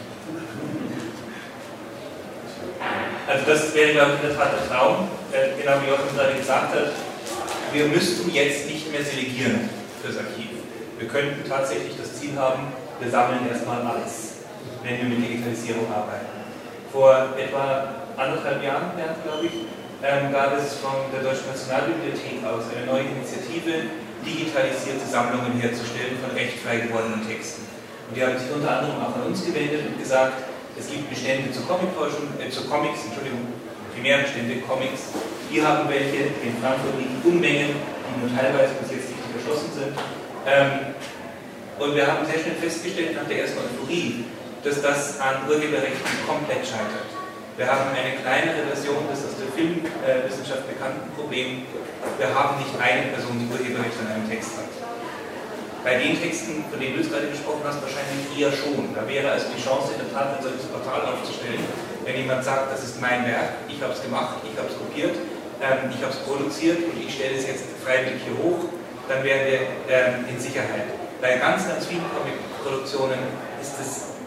Also 3.28 3.44
das 3.46 3.62
wäre, 3.76 3.92
glaube 3.94 4.12
ich, 4.16 4.24
in 4.24 4.28
der 4.28 4.36
Tat 4.36 4.52
der 4.56 4.66
Traum, 4.68 5.08
äh, 5.32 5.56
genau 5.56 5.80
wie 5.84 5.88
Joachim 5.92 6.16
gerade 6.16 6.36
gesagt 6.36 6.76
hat. 6.76 6.92
Wir 7.72 7.88
müssten 7.88 8.28
jetzt 8.32 8.68
nicht 8.68 8.92
mehr 8.92 9.04
selegieren 9.04 9.70
fürs 10.02 10.18
Archiv. 10.18 10.52
Wir 11.00 11.08
könnten 11.08 11.48
tatsächlich 11.48 11.96
das 11.96 12.20
Ziel 12.20 12.36
haben, 12.36 12.74
wir 13.00 13.10
sammeln 13.10 13.48
erstmal 13.48 13.82
alles 13.82 14.31
wenn 14.84 14.98
wir 14.98 15.06
mit 15.06 15.20
Digitalisierung 15.22 15.88
arbeiten. 15.92 16.32
Vor 16.92 17.38
etwa 17.38 18.02
anderthalb 18.18 18.64
Jahren, 18.64 18.92
glaube 18.98 19.46
ich, 19.46 19.66
ähm, 20.02 20.34
gab 20.34 20.58
es 20.58 20.82
von 20.82 21.06
der 21.14 21.22
Deutschen 21.22 21.46
Nationalbibliothek 21.54 22.42
aus 22.42 22.66
eine 22.74 22.90
neue 22.90 23.06
Initiative, 23.06 23.94
digitalisierte 24.26 25.06
Sammlungen 25.06 25.62
herzustellen 25.62 26.18
von 26.18 26.34
rechtfrei 26.34 26.90
gewordenen 26.90 27.22
Texten. 27.26 27.70
Und 28.10 28.18
die 28.18 28.22
haben 28.26 28.38
sich 28.38 28.50
unter 28.50 28.82
anderem 28.82 28.98
auch 29.02 29.16
an 29.16 29.30
uns 29.30 29.46
gewendet 29.46 29.86
und 29.88 30.02
gesagt, 30.02 30.42
es 30.78 30.90
gibt 30.90 31.10
Bestände 31.10 31.54
zur 31.54 31.68
Comicforschung, 31.70 32.34
äh, 32.42 32.50
zu 32.50 32.66
Comics, 32.66 33.06
Entschuldigung, 33.06 33.46
Primärbestände, 33.94 34.66
Comics. 34.66 35.14
Wir 35.50 35.68
haben 35.68 35.88
welche, 35.90 36.34
in 36.42 36.58
Frankfurt 36.58 36.98
liegen 36.98 37.22
Unmengen, 37.22 37.78
die 37.78 38.16
nur 38.20 38.32
teilweise 38.34 38.74
bis 38.82 38.92
jetzt 38.92 39.10
nicht 39.14 39.22
geschlossen 39.38 39.70
sind. 39.78 39.94
Ähm, 40.50 40.96
und 41.78 41.96
wir 41.96 42.06
haben 42.08 42.26
sehr 42.26 42.42
schnell 42.42 42.58
festgestellt 42.58 43.16
nach 43.16 43.28
der 43.30 43.46
ersten 43.46 43.58
Euphorie, 43.60 44.26
dass 44.64 44.82
das 44.82 45.20
an 45.20 45.50
Urheberrechten 45.50 46.14
komplett 46.28 46.66
scheitert. 46.66 47.10
Wir 47.58 47.68
haben 47.68 47.90
eine 47.94 48.16
kleinere 48.22 48.70
Version 48.70 49.06
des 49.10 49.26
aus 49.26 49.36
der 49.42 49.50
Filmwissenschaft 49.58 50.70
bekannten 50.70 51.10
Problems. 51.18 51.66
Wir 52.18 52.30
haben 52.34 52.58
nicht 52.62 52.74
eine 52.78 53.10
Person, 53.14 53.42
die 53.42 53.50
Urheberrechte 53.50 54.02
an 54.06 54.22
einem 54.22 54.30
Text 54.30 54.58
hat. 54.58 54.72
Bei 55.84 55.98
den 55.98 56.14
Texten, 56.14 56.64
von 56.70 56.78
denen 56.78 56.94
du 56.94 57.02
gerade 57.10 57.26
gesprochen 57.26 57.66
hast, 57.66 57.82
wahrscheinlich 57.82 58.30
eher 58.38 58.54
schon. 58.54 58.94
Da 58.94 59.02
wäre 59.10 59.34
also 59.34 59.50
die 59.50 59.62
Chance, 59.62 59.98
in 59.98 60.06
der 60.06 60.14
Tat 60.14 60.38
ein 60.38 60.44
solches 60.46 60.70
Portal 60.70 61.10
aufzustellen, 61.10 61.66
wenn 62.06 62.16
jemand 62.18 62.46
sagt, 62.46 62.72
das 62.72 62.86
ist 62.86 63.02
mein 63.02 63.26
Werk, 63.26 63.66
ich 63.66 63.82
habe 63.82 63.94
es 63.94 64.02
gemacht, 64.02 64.46
ich 64.46 64.54
habe 64.58 64.70
es 64.70 64.78
kopiert, 64.78 65.18
ähm, 65.58 65.90
ich 65.90 66.02
habe 66.06 66.14
es 66.14 66.22
produziert 66.22 66.86
und 66.86 66.98
ich 67.02 67.10
stelle 67.14 67.34
es 67.34 67.50
jetzt 67.50 67.66
freiwillig 67.82 68.22
hier 68.22 68.38
hoch, 68.38 68.70
dann 69.10 69.26
wären 69.26 69.42
wir 69.50 69.60
ähm, 69.90 70.26
in 70.30 70.38
Sicherheit. 70.40 70.86
Bei 71.20 71.38
ganz, 71.38 71.68
ganz 71.68 71.86
vielen 71.86 72.06
Comic-Produktionen 72.14 73.18
ist 73.62 73.78
es 73.82 74.21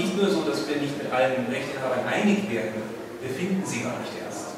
nicht 0.00 0.16
nur 0.16 0.30
so, 0.30 0.40
dass 0.48 0.64
wir 0.68 0.76
nicht 0.80 0.96
mit 0.96 1.12
allen 1.12 1.44
Rechteinhabern 1.52 2.08
einig 2.08 2.48
werden, 2.48 2.80
wir 3.20 3.30
finden 3.30 3.60
sie 3.66 3.84
gar 3.84 4.00
nicht 4.00 4.16
erst. 4.24 4.56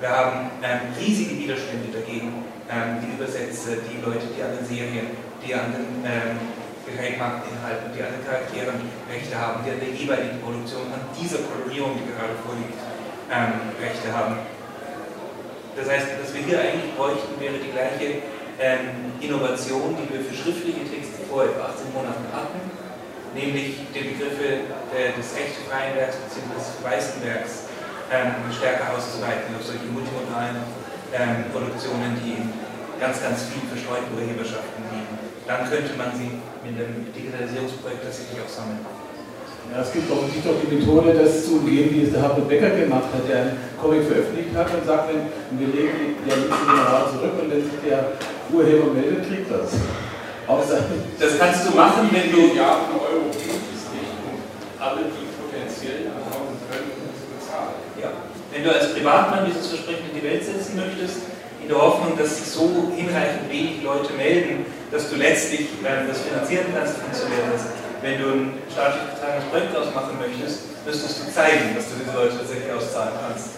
Wir 0.00 0.10
haben 0.12 0.52
ähm, 0.62 0.92
riesige 1.00 1.40
Widerstände 1.40 1.88
dagegen, 1.88 2.44
ähm, 2.68 3.00
die 3.00 3.16
Übersetzer, 3.16 3.80
die 3.80 3.98
Leute, 4.04 4.28
die 4.28 4.42
an 4.44 4.52
den 4.60 4.66
Serien, 4.68 5.08
die 5.40 5.54
an 5.56 5.72
den 5.72 6.04
ähm, 6.04 6.36
Gerätmarktinhalten, 6.84 7.96
die 7.96 8.02
an 8.04 8.12
den 8.12 8.22
Charakteren 8.22 8.76
Rechte 9.08 9.34
haben, 9.34 9.64
die 9.64 9.72
an 9.72 9.80
der 9.80 9.92
jeweiligen 9.96 10.38
Produktion, 10.44 10.92
an 10.92 11.02
dieser 11.16 11.40
Kolorierung, 11.48 11.96
die 11.96 12.06
gerade 12.12 12.36
vorliegt, 12.44 12.76
ähm, 13.32 13.72
Rechte 13.80 14.12
haben. 14.12 14.36
Das 15.76 15.88
heißt, 15.88 16.20
was 16.20 16.28
wir 16.34 16.42
hier 16.44 16.60
eigentlich 16.60 16.92
bräuchten, 16.92 17.40
wäre 17.40 17.56
die 17.56 17.72
gleiche 17.72 18.20
ähm, 18.60 19.16
Innovation, 19.20 19.96
die 19.96 20.06
wir 20.12 20.20
für 20.20 20.34
schriftliche 20.36 20.84
Texte 20.84 21.24
vor 21.24 21.44
etwa 21.44 21.72
18 21.72 21.92
Monaten 21.94 22.26
hatten, 22.34 22.60
nämlich 23.34 23.84
die 23.92 24.04
Begriffe 24.14 24.68
äh, 24.92 25.12
des 25.16 25.36
rechtefreien 25.36 25.96
Werks 25.96 26.16
bzw. 26.16 26.56
des 26.56 26.68
weißen 26.80 27.18
Werks 27.24 27.68
ähm, 28.08 28.48
stärker 28.52 28.96
auszuweiten 28.96 29.52
auf 29.56 29.64
solche 29.64 29.84
multimodalen 29.92 30.64
ähm, 31.12 31.48
Produktionen, 31.52 32.16
die 32.24 32.40
in 32.40 32.52
ganz, 33.00 33.22
ganz 33.22 33.52
vielen 33.52 33.68
verstreuten 33.68 34.10
Urheberschaften 34.16 34.82
liegen. 34.92 35.14
dann 35.46 35.68
könnte 35.68 35.92
man 35.96 36.12
sie 36.16 36.40
mit 36.64 36.76
einem 36.76 37.08
Digitalisierungsprojekt 37.14 38.04
tatsächlich 38.04 38.40
auch 38.42 38.50
sammeln. 38.50 38.84
Ja, 39.72 39.82
es 39.84 39.92
gibt 39.92 40.10
offensichtlich 40.10 40.44
doch 40.44 40.56
die 40.64 40.80
Methode, 40.80 41.12
das 41.12 41.44
zu 41.44 41.60
umgehen, 41.60 41.92
wie 41.92 42.04
es 42.04 42.12
der 42.12 42.22
Hartmut 42.22 42.48
Becker 42.48 42.70
gemacht 42.70 43.12
hat, 43.12 43.28
der 43.28 43.36
einen 43.36 43.56
Comic 43.80 44.08
veröffentlicht 44.08 44.56
hat 44.56 44.72
und 44.72 44.84
sagt 44.86 45.12
dann, 45.12 45.28
wir 45.58 45.68
legen 45.68 46.16
die 46.24 46.30
General 46.30 47.04
zurück 47.12 47.36
und 47.36 47.50
wenn 47.52 47.62
sich 47.62 47.78
der 47.84 48.16
Urheber 48.50 48.92
meldet, 48.92 49.28
kriegt 49.28 49.50
das. 49.52 49.76
Das 50.48 51.38
kannst 51.38 51.68
du 51.68 51.76
machen, 51.76 52.08
wenn 52.10 52.32
du. 52.32 52.48
Milliarden 52.48 52.96
Euro 52.96 53.28
gibt 53.28 53.68
es 53.68 53.84
nicht, 53.92 54.16
um 54.24 54.40
alle, 54.80 55.12
die 55.12 55.28
potenziell 55.36 56.08
ankommen 56.08 56.56
können, 56.64 56.88
zu 57.12 57.26
bezahlen. 57.36 57.76
Ja. 58.00 58.10
Wenn 58.50 58.64
du 58.64 58.72
als 58.72 58.94
Privatmann 58.94 59.44
dieses 59.44 59.68
Versprechen 59.68 60.08
in 60.08 60.20
die 60.20 60.24
Welt 60.24 60.42
setzen 60.42 60.76
möchtest, 60.76 61.28
in 61.60 61.68
der 61.68 61.76
Hoffnung, 61.76 62.16
dass 62.16 62.36
sich 62.38 62.48
so 62.48 62.90
hinreichend 62.96 63.50
wenig 63.50 63.82
Leute 63.84 64.14
melden, 64.14 64.64
dass 64.90 65.10
du 65.10 65.16
letztlich 65.16 65.68
das 65.84 66.18
finanzieren 66.24 66.72
kannst, 66.72 66.96
funktioniert 66.96 67.44
das 67.52 67.78
wenn 68.02 68.22
du 68.22 68.28
ein 68.30 68.52
staatlich 68.70 69.02
getragenes 69.14 69.44
Projekt 69.50 69.76
ausmachen 69.76 70.18
möchtest, 70.20 70.86
müsstest 70.86 71.18
du 71.18 71.32
zeigen, 71.32 71.74
dass 71.74 71.86
du 71.90 71.98
diese 71.98 72.16
Leute 72.16 72.38
tatsächlich 72.38 72.72
auszahlen 72.72 73.12
kannst. 73.18 73.57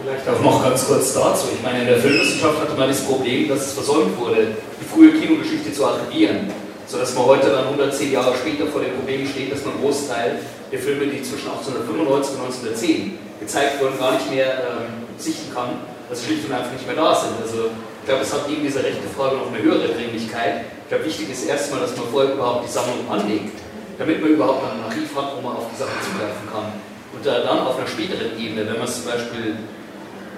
Vielleicht 0.00 0.28
auch 0.28 0.40
noch 0.40 0.62
ganz 0.62 0.86
kurz 0.86 1.12
dazu. 1.12 1.46
Ich 1.52 1.62
meine, 1.62 1.80
in 1.80 1.86
der 1.86 1.98
Filmwissenschaft 1.98 2.60
hatte 2.60 2.74
man 2.78 2.88
das 2.88 3.00
Problem, 3.02 3.48
dass 3.48 3.66
es 3.66 3.72
versäumt 3.72 4.16
wurde, 4.18 4.56
die 4.80 4.84
frühe 4.84 5.12
Kinogeschichte 5.12 5.72
zu 5.72 5.84
archivieren 5.84 6.50
sodass 6.88 7.14
man 7.14 7.26
heute 7.26 7.50
dann 7.50 7.64
110 7.64 8.12
Jahre 8.12 8.34
später 8.34 8.66
vor 8.66 8.80
dem 8.80 8.96
Problem 8.96 9.26
steht, 9.28 9.52
dass 9.52 9.62
man 9.64 9.74
einen 9.74 9.82
Großteil 9.82 10.38
der 10.72 10.78
Filme, 10.78 11.06
die 11.06 11.22
zwischen 11.22 11.50
1895 11.50 12.34
und 12.34 12.40
1910 12.40 13.18
gezeigt 13.40 13.80
wurden, 13.80 13.98
gar 13.98 14.12
nicht 14.12 14.30
mehr 14.32 14.48
ähm, 14.48 15.04
sichten 15.18 15.52
kann, 15.54 15.84
weil 16.08 16.16
sie 16.16 16.26
schlicht 16.26 16.48
und 16.48 16.52
einfach 16.52 16.72
nicht 16.72 16.86
mehr 16.86 16.96
da 16.96 17.14
sind. 17.14 17.36
Also 17.42 17.68
ich 18.00 18.06
glaube, 18.08 18.22
es 18.22 18.32
hat 18.32 18.48
eben 18.48 18.64
diese 18.64 18.82
rechte 18.82 19.06
Frage 19.14 19.36
noch 19.36 19.52
eine 19.52 19.62
höhere 19.62 19.88
Dringlichkeit. 19.88 20.64
Ich 20.84 20.88
glaube, 20.88 21.04
wichtig 21.04 21.28
ist 21.28 21.44
erstmal, 21.44 21.80
dass 21.80 21.94
man 21.94 22.08
vorher 22.08 22.32
überhaupt 22.32 22.64
die 22.66 22.72
Sammlung 22.72 23.04
anlegt, 23.10 23.52
damit 23.98 24.22
man 24.22 24.30
überhaupt 24.30 24.64
ein 24.64 24.80
Archiv 24.86 25.10
hat, 25.14 25.36
wo 25.36 25.40
man 25.42 25.56
auf 25.56 25.66
die 25.70 25.76
Sachen 25.76 25.98
zugreifen 26.00 26.46
kann. 26.48 26.72
Und 27.12 27.26
äh, 27.26 27.42
dann 27.44 27.66
auf 27.66 27.76
einer 27.76 27.88
späteren 27.88 28.38
Ebene, 28.38 28.64
wenn 28.64 28.78
man 28.78 28.88
es 28.88 29.02
zum 29.02 29.10
Beispiel 29.10 29.56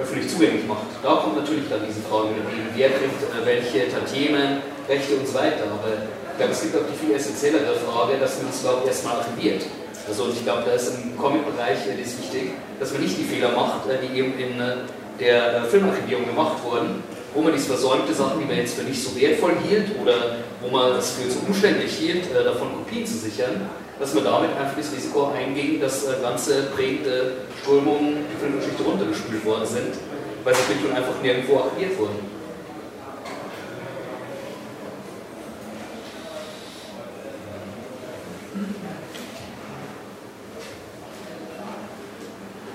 öffentlich 0.00 0.32
zugänglich 0.32 0.66
macht, 0.66 0.88
da 1.02 1.20
kommt 1.20 1.36
natürlich 1.36 1.68
dann 1.68 1.84
diese 1.84 2.00
Frage 2.08 2.32
mit 2.32 2.48
eben, 2.48 2.72
wer 2.74 2.88
kriegt 2.88 3.20
äh, 3.20 3.44
welche 3.44 3.92
Tantiemen, 3.92 4.64
Rechte 4.88 5.14
und 5.14 5.28
so 5.28 5.34
weiter. 5.34 5.68
Aber 5.68 5.92
glaube, 6.40 6.52
es 6.52 6.62
gibt 6.62 6.74
auch 6.76 6.88
die 6.88 6.96
viel 6.96 7.14
essentiellere 7.14 7.76
Frage, 7.84 8.16
dass 8.16 8.38
man 8.38 8.48
das 8.48 8.62
überhaupt 8.62 8.86
erstmal 8.86 9.16
archiviert. 9.16 9.62
Also 10.08 10.24
und 10.24 10.32
ich 10.32 10.42
glaube, 10.42 10.62
da 10.64 10.72
ist 10.72 10.88
im 10.96 11.16
Comic-Bereich 11.18 11.84
äh, 11.86 12.00
ist 12.00 12.18
wichtig, 12.18 12.52
dass 12.80 12.92
man 12.92 13.02
nicht 13.02 13.18
die 13.18 13.24
Fehler 13.24 13.52
macht, 13.52 13.84
äh, 13.88 14.00
die 14.00 14.18
eben 14.18 14.32
in 14.38 14.58
äh, 14.58 14.88
der 15.20 15.64
Filmarchivierung 15.64 16.24
gemacht 16.24 16.56
wurden, 16.64 17.04
wo 17.34 17.42
man 17.42 17.52
diese 17.52 17.66
versäumte 17.66 18.12
Sachen, 18.12 18.40
die 18.40 18.46
man 18.46 18.56
jetzt 18.56 18.74
für 18.74 18.82
nicht 18.82 19.02
so 19.02 19.14
wertvoll 19.18 19.52
hielt 19.68 19.86
oder 20.02 20.36
wo 20.60 20.68
man 20.68 20.94
das 20.94 21.12
für 21.12 21.28
zu 21.28 21.38
umständlich 21.46 21.92
hielt, 21.92 22.34
davon 22.34 22.68
Kopien 22.74 23.06
zu 23.06 23.18
sichern, 23.18 23.68
dass 23.98 24.14
man 24.14 24.24
damit 24.24 24.50
einfach 24.56 24.76
das 24.76 24.92
Risiko 24.92 25.30
einging, 25.36 25.80
dass 25.80 26.06
ganze 26.22 26.62
prägende 26.74 27.32
Strömungen 27.62 28.24
die 28.32 28.40
Filmgeschichte 28.40 28.82
runtergespült 28.82 29.44
worden 29.44 29.66
sind, 29.66 29.94
weil 30.42 30.54
sie 30.54 30.62
schlicht 30.62 30.84
und 30.84 30.96
einfach 30.96 31.22
nirgendwo 31.22 31.58
archiviert 31.58 31.98
wurden. 31.98 32.40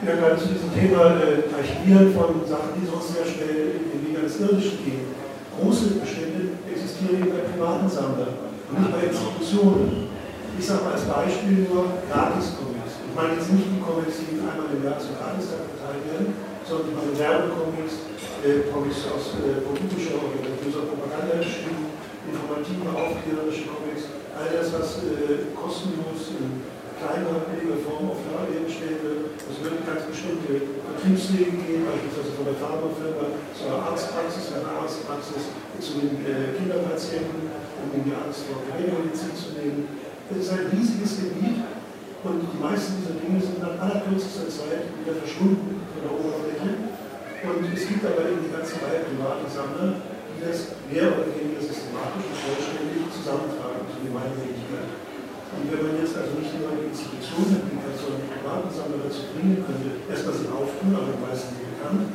Ja, 0.05 0.13
gerade 0.21 0.37
zu 0.37 0.53
diesem 0.53 0.69
Thema 0.69 1.17
äh, 1.17 1.49
Archivieren 1.49 2.13
von 2.13 2.45
Sachen, 2.45 2.77
die 2.77 2.85
sonst 2.85 3.09
sehr 3.09 3.25
schnell 3.25 3.73
in 3.73 3.89
den 3.89 4.05
Weg 4.05 4.21
ans 4.21 4.37
Irdische 4.37 4.77
gehen. 4.85 5.09
Große 5.57 5.97
Bestände 5.97 6.61
existieren 6.69 7.25
eben 7.25 7.33
bei 7.33 7.41
privaten 7.49 7.89
Sammlern 7.89 8.37
und 8.69 8.85
nicht 8.85 8.93
bei 8.93 9.09
Institutionen. 9.09 10.13
Ich 10.61 10.61
sage 10.61 10.85
mal 10.85 10.93
als 10.93 11.09
Beispiel 11.09 11.65
nur 11.65 11.89
Gratis-Comics. 12.05 13.01
Ich 13.01 13.13
meine 13.17 13.33
jetzt 13.33 13.49
nicht 13.49 13.65
die 13.65 13.81
Comics, 13.81 14.21
die 14.29 14.37
einmal 14.45 14.69
im 14.77 14.85
Jahr 14.85 15.01
zum 15.01 15.17
Gratistag 15.17 15.73
verteilt 15.73 16.05
werden, 16.05 16.37
sondern 16.61 16.85
ich 16.85 16.95
meine 17.01 17.13
Werbecomics, 17.17 17.93
äh, 18.45 18.69
Comics 18.69 19.09
aus 19.09 19.41
äh, 19.41 19.57
politischer 19.65 20.21
oder 20.21 20.37
religiöser 20.37 20.85
Propaganda 20.85 21.41
geschrieben, 21.41 21.89
informative, 22.29 22.93
aufklärerische 22.93 23.73
Comics, 23.73 24.05
all 24.37 24.53
das, 24.53 24.69
was 24.69 25.01
äh, 25.01 25.49
kostenlos 25.57 26.29
in 26.37 26.74
kleiner, 26.97 27.47
billiger 27.51 27.79
Form 27.83 28.11
auf 28.11 28.21
gestellt 28.65 29.03
wird 29.03 29.25
es 29.45 29.61
wird 29.61 29.85
ganz 29.85 30.03
bestimmte 30.09 30.57
Vertriebswege 30.83 31.55
gehen, 31.63 31.85
beispielsweise 31.85 32.33
von 32.33 32.45
der 32.49 32.57
Pharmafirma 32.57 33.39
zur 33.53 33.77
Arztpraxis, 33.77 34.51
von 34.51 34.65
der 34.65 34.73
Arztpraxis 34.83 35.53
zu 35.77 36.01
den 36.01 36.25
äh, 36.25 36.57
Kinderpatienten, 36.57 37.45
um 37.85 37.89
die 37.93 38.11
Angst 38.11 38.49
vor 38.49 38.65
Gerätemedizin 38.65 39.37
zu 39.37 39.53
nehmen. 39.53 39.85
Es 40.33 40.49
ist 40.49 40.51
ein 40.51 40.65
riesiges 40.73 41.21
Gebiet 41.21 41.61
und 42.25 42.37
die 42.41 42.57
meisten 42.57 43.05
dieser 43.05 43.21
Dinge 43.21 43.37
sind 43.37 43.61
nach 43.61 43.77
allerkürzester 43.77 44.49
Zeit 44.49 44.89
wieder 44.97 45.13
verschwunden 45.21 45.85
von 45.93 46.01
der 46.01 46.13
Oberfläche. 46.17 46.97
Und 47.45 47.69
es 47.69 47.85
gibt 47.85 48.01
aber 48.01 48.25
eben 48.25 48.41
die 48.41 48.49
ganze 48.49 48.81
Reihe 48.81 49.05
privater 49.05 49.45
Sammler, 49.45 50.01
die 50.33 50.41
das 50.41 50.73
mehr 50.89 51.13
oder 51.13 51.29
weniger 51.29 51.61
systematisch 51.61 52.25
und 52.25 52.39
vollständig 52.41 53.05
zusammentragen 53.13 53.85
zu 53.93 54.01
Gemeinwilligkeit. 54.01 55.04
Und 55.55 55.65
wenn 55.71 55.81
man 55.87 55.95
jetzt 55.97 56.15
also 56.15 56.35
nicht 56.35 56.51
nur 56.59 56.67
eine 56.69 56.91
Institution 56.91 57.47
entwickelt, 57.47 57.95
sondern 57.95 58.21
die 58.27 58.31
privaten 58.35 58.69
Sammler 58.69 59.07
dazu 59.07 59.31
bringen 59.31 59.63
könnte, 59.63 60.03
erstmal 60.05 60.35
sie 60.35 60.51
auftun, 60.51 60.91
aber 60.91 61.15
meisten 61.23 61.55
sie 61.55 61.67
bekannt, 61.71 62.05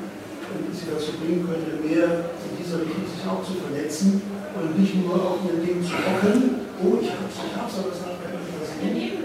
und 0.50 0.74
sie 0.74 0.90
dazu 0.90 1.14
bringen 1.18 1.46
könnte, 1.46 1.78
mehr 1.78 2.34
in 2.42 2.52
dieser 2.58 2.82
Richtung 2.82 3.06
sich 3.06 3.22
auch 3.22 3.42
zu 3.46 3.54
vernetzen 3.54 4.22
und 4.54 4.78
nicht 4.78 4.94
nur 4.98 5.14
auf 5.14 5.38
ihr 5.46 5.62
Ding 5.62 5.78
zu 5.82 5.94
hocken, 5.94 6.66
oh, 6.82 6.98
ich 6.98 7.10
hab's, 7.10 7.38
ich 7.38 7.54
hab's, 7.54 7.74
aber 7.78 7.94
es 7.94 8.02
hat 8.02 8.18
keiner 8.18 8.42
gesehen, 8.42 9.22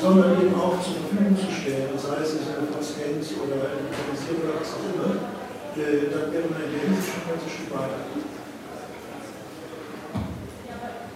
sondern 0.00 0.42
eben 0.42 0.54
auch 0.54 0.78
zur 0.82 0.98
Verfügung 1.06 1.34
zu 1.38 1.46
stellen, 1.46 1.94
sei 1.94 2.22
es 2.22 2.38
in 2.38 2.42
Sinne 2.42 2.66
von 2.66 2.82
Scans 2.82 3.26
oder 3.38 3.70
Digitalisierung 3.78 4.42
oder 4.50 4.58
was 4.58 4.74
auch 4.74 4.86
immer, 4.90 5.10
äh, 5.78 6.10
dann 6.10 6.26
wäre 6.34 6.46
man 6.50 6.62
in 6.66 6.72
der 6.74 6.82
Hinsicht 6.90 7.22
schon 7.22 7.38
ein 7.38 7.46
Stück 7.46 7.70
weiter. 7.70 8.02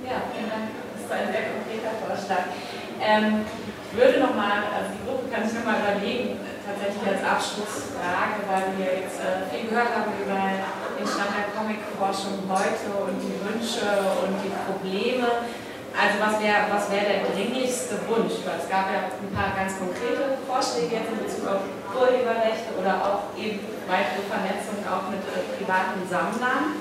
Ja, 0.06 0.16
vielen 0.34 0.50
Dank. 0.50 0.81
Ist 1.12 1.28
ein 1.28 1.28
sehr 1.28 1.52
konkreter 1.52 1.92
Vorschlag. 2.00 2.48
Ähm, 2.96 3.44
ich 3.44 3.92
würde 3.92 4.24
nochmal, 4.24 4.64
also 4.72 4.96
die 4.96 5.04
Gruppe 5.04 5.28
kann 5.28 5.44
sich 5.44 5.60
nochmal 5.60 5.84
überlegen, 5.84 6.40
tatsächlich 6.64 7.04
als 7.04 7.20
Abschlussfrage, 7.20 8.40
weil 8.48 8.72
wir 8.80 9.04
jetzt 9.04 9.20
äh, 9.20 9.44
viel 9.52 9.68
gehört 9.68 9.92
haben 9.92 10.08
über 10.16 10.40
den 10.40 11.04
Stand 11.04 11.36
der 11.36 11.52
Comicforschung 11.52 12.48
heute 12.48 12.88
und 12.96 13.20
die 13.20 13.36
Wünsche 13.44 13.84
und 14.24 14.40
die 14.40 14.56
Probleme. 14.64 15.52
Also 15.92 16.16
was 16.16 16.40
wäre 16.40 16.64
was 16.72 16.88
wär 16.88 17.04
der 17.04 17.28
dringlichste 17.28 18.00
Wunsch? 18.08 18.40
Weil 18.48 18.56
es 18.56 18.68
gab 18.72 18.88
ja 18.88 19.12
ein 19.12 19.32
paar 19.36 19.52
ganz 19.52 19.76
konkrete 19.76 20.40
Vorschläge 20.48 20.96
jetzt 20.96 21.12
in 21.12 21.20
Bezug 21.20 21.44
auf 21.44 21.60
Urheberrechte 21.92 22.72
oder 22.80 22.96
auch 23.04 23.36
eben 23.36 23.60
weitere 23.84 24.24
Vernetzung 24.24 24.80
auch 24.88 25.12
mit 25.12 25.20
äh, 25.28 25.44
privaten 25.60 26.00
Sammlern. 26.08 26.80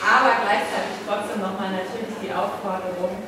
Aber 0.00 0.32
gleichzeitig 0.40 1.04
trotzdem 1.04 1.44
nochmal 1.44 1.76
natürlich 1.76 2.16
die 2.24 2.32
Aufforderung, 2.32 3.20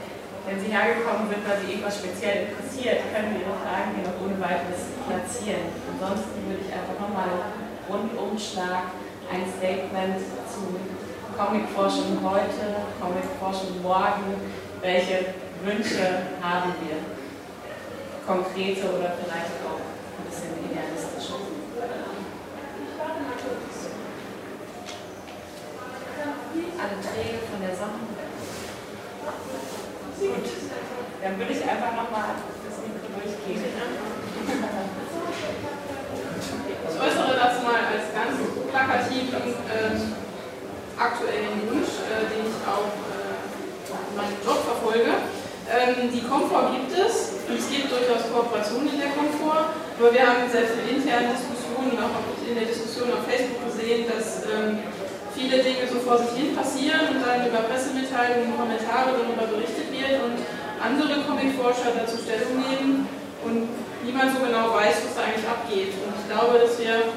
wenn 0.49 0.57
Sie 0.59 0.73
hergekommen 0.73 1.29
sind, 1.29 1.45
weil 1.45 1.61
Sie 1.61 1.77
irgendwas 1.77 2.01
speziell 2.01 2.49
interessiert, 2.49 3.13
können 3.13 3.37
Sie 3.37 3.45
Ihre 3.45 3.57
Fragen 3.61 3.93
hier 3.95 4.09
noch 4.09 4.19
ohne 4.25 4.41
weiteres 4.41 4.97
platzieren. 5.05 5.69
Ansonsten 5.85 6.49
würde 6.49 6.65
ich 6.65 6.73
einfach 6.73 6.97
nochmal 6.97 7.29
einen 7.29 7.77
Rundumschlag, 7.87 8.97
ein 9.29 9.45
Statement 9.47 10.19
zu 10.49 10.81
Comicforschung 11.37 12.21
heute, 12.25 12.89
Comicforschung 13.01 13.81
morgen, 13.83 14.41
welche 14.81 15.37
Wünsche 15.65 16.35
haben 16.41 16.75
wir? 16.81 16.97
Konkrete 18.27 18.87
oder 18.87 19.13
vielleicht 19.19 19.61
auch 19.67 19.79
ein 19.79 20.25
bisschen 20.29 20.53
idealistische. 20.65 21.35
Alle 26.83 26.99
Träge 26.99 27.39
von 27.47 27.63
der 27.63 27.79
Sonne. 27.79 28.03
Gut, 30.19 30.47
dann 31.23 31.39
würde 31.39 31.53
ich 31.55 31.63
einfach 31.63 31.95
nochmal 31.95 32.35
das 32.43 32.75
Mikro 32.83 33.07
durchgehen. 33.23 33.63
Ich 36.83 36.97
äußere 36.99 37.39
das 37.39 37.63
mal 37.63 37.87
als 37.87 38.11
ganz 38.11 38.35
plakativen 38.67 39.55
äh, 39.71 39.95
aktuellen 40.99 41.71
Wunsch, 41.71 42.03
äh, 42.03 42.27
den 42.35 42.51
ich 42.51 42.59
auch 42.67 42.91
äh, 43.15 43.39
in 43.87 44.17
meinem 44.19 44.43
Job 44.43 44.59
verfolge. 44.67 45.23
Ähm, 45.71 46.11
die 46.11 46.27
Komfort 46.27 46.75
gibt 46.75 46.99
es 46.99 47.47
und 47.47 47.63
es 47.63 47.71
gibt 47.71 47.95
durchaus 47.95 48.27
Kooperationen 48.27 48.91
in 48.91 48.99
der 48.99 49.15
Komfort, 49.15 49.71
aber 50.03 50.11
wir 50.11 50.27
haben 50.27 50.51
selbst 50.51 50.83
in 50.83 50.99
internen 50.99 51.31
Diskussionen, 51.31 51.95
auch 52.03 52.19
in 52.43 52.59
der 52.59 52.67
Diskussion 52.67 53.15
auf 53.15 53.23
Facebook 53.31 53.71
gesehen, 53.71 54.11
dass 54.11 54.43
ähm, 54.51 54.83
viele 55.35 55.63
Dinge 55.63 55.89
so 55.91 55.99
vor 56.01 56.19
sich 56.19 56.37
hin 56.37 56.57
passieren 56.57 57.17
und 57.17 57.21
dann 57.25 57.47
über 57.47 57.65
Pressemitteilungen, 57.69 58.57
Kommentare 58.57 59.17
darüber 59.17 59.47
berichtet 59.49 59.89
wird 59.93 60.21
und 60.21 60.37
andere 60.83 61.25
Comicforscher 61.25 61.97
dazu 61.97 62.19
Stellung 62.19 62.61
nehmen 62.61 63.09
und 63.45 63.69
niemand 64.05 64.35
so 64.37 64.45
genau 64.45 64.75
weiß, 64.75 65.07
was 65.07 65.15
da 65.17 65.23
eigentlich 65.25 65.49
abgeht. 65.49 65.95
Und 66.03 66.13
ich 66.15 66.27
glaube, 66.29 66.59
dass 66.59 66.79
wir 66.79 67.11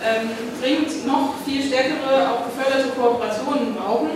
ähm, 0.00 0.30
dringend 0.60 1.06
noch 1.06 1.34
viel 1.44 1.62
stärkere, 1.62 2.30
auch 2.30 2.46
geförderte 2.46 2.90
Kooperationen 2.94 3.74
brauchen 3.74 4.10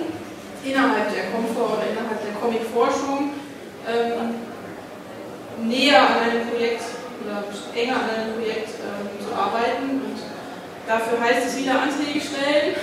innerhalb 0.64 1.12
der 1.14 1.30
Komfort 1.30 1.78
oder 1.78 1.86
innerhalb 1.86 2.20
der 2.22 2.34
Comicforschung 2.40 3.30
ähm, 3.86 4.34
näher 5.62 6.00
an 6.02 6.30
einem 6.30 6.48
Projekt 6.48 6.82
oder 7.22 7.44
enger 7.74 7.96
an 7.96 8.10
einem 8.10 8.34
Projekt 8.34 8.70
ähm, 8.82 9.06
zu 9.22 9.30
arbeiten. 9.34 10.02
Und 10.02 10.18
dafür 10.86 11.20
heißt 11.20 11.46
es 11.46 11.56
wieder 11.58 11.82
Anträge 11.82 12.20
stellen. 12.20 12.74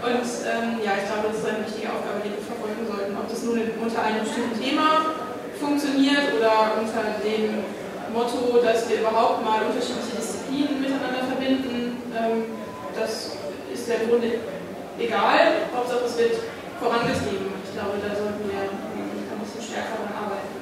Und 0.00 0.28
ähm, 0.48 0.80
ja, 0.80 0.96
ich 0.96 1.06
glaube, 1.06 1.28
das 1.28 1.38
ist 1.38 1.48
eine 1.48 1.64
wichtige 1.64 1.92
Aufgabe, 1.92 2.24
die 2.24 2.32
wir 2.32 2.40
verfolgen 2.42 2.82
sollten. 2.88 3.12
Ob 3.16 3.28
das 3.28 3.42
nun 3.44 3.60
unter 3.60 4.00
einem 4.02 4.24
bestimmten 4.24 4.56
Thema 4.56 5.12
funktioniert 5.60 6.32
oder 6.34 6.80
unter 6.80 7.20
dem 7.20 7.64
Motto, 8.12 8.58
dass 8.64 8.88
wir 8.88 9.04
überhaupt 9.04 9.44
mal 9.44 9.60
unterschiedliche 9.68 10.16
Disziplinen 10.16 10.80
miteinander 10.80 11.28
verbinden, 11.28 12.00
ähm, 12.16 12.48
das 12.96 13.36
ist 13.68 13.88
im 13.88 14.08
Grunde 14.08 14.40
egal. 14.98 15.68
Hauptsache 15.74 16.08
es 16.08 16.16
wird 16.16 16.36
vorangetrieben. 16.80 17.52
Ich 17.62 17.72
glaube, 17.76 18.00
da 18.00 18.10
sollten 18.16 18.40
wir 18.48 18.60
ein 18.64 19.40
bisschen 19.44 19.62
stärker 19.62 20.00
daran 20.00 20.16
arbeiten. 20.16 20.60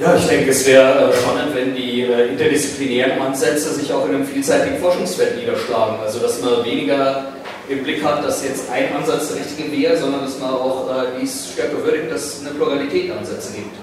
Ja, 0.00 0.16
ich 0.16 0.26
denke, 0.28 0.50
es 0.50 0.66
wäre 0.66 1.10
äh, 1.10 1.14
spannend, 1.14 1.54
wenn 1.54 1.74
die 1.74 2.00
äh, 2.04 2.28
interdisziplinären 2.28 3.20
Ansätze 3.20 3.68
sich 3.74 3.92
auch 3.92 4.08
in 4.08 4.14
einem 4.14 4.26
vielseitigen 4.26 4.78
Forschungsfeld 4.78 5.36
niederschlagen. 5.36 6.00
Also, 6.00 6.20
dass 6.20 6.40
man 6.40 6.64
weniger 6.64 7.26
im 7.68 7.82
Blick 7.82 8.02
hat, 8.02 8.24
dass 8.24 8.42
jetzt 8.42 8.70
ein 8.70 8.94
Ansatz 8.96 9.28
der 9.28 9.44
richtige 9.44 9.70
wäre, 9.70 9.98
sondern 9.98 10.22
dass 10.22 10.38
man 10.38 10.54
auch 10.54 10.88
äh, 10.88 11.20
dies 11.20 11.50
stärker 11.52 11.84
würdigt, 11.84 12.10
dass 12.10 12.24
es 12.24 12.40
eine 12.40 12.54
Pluralität 12.54 13.10
Ansätze 13.12 13.52
gibt. 13.52 13.76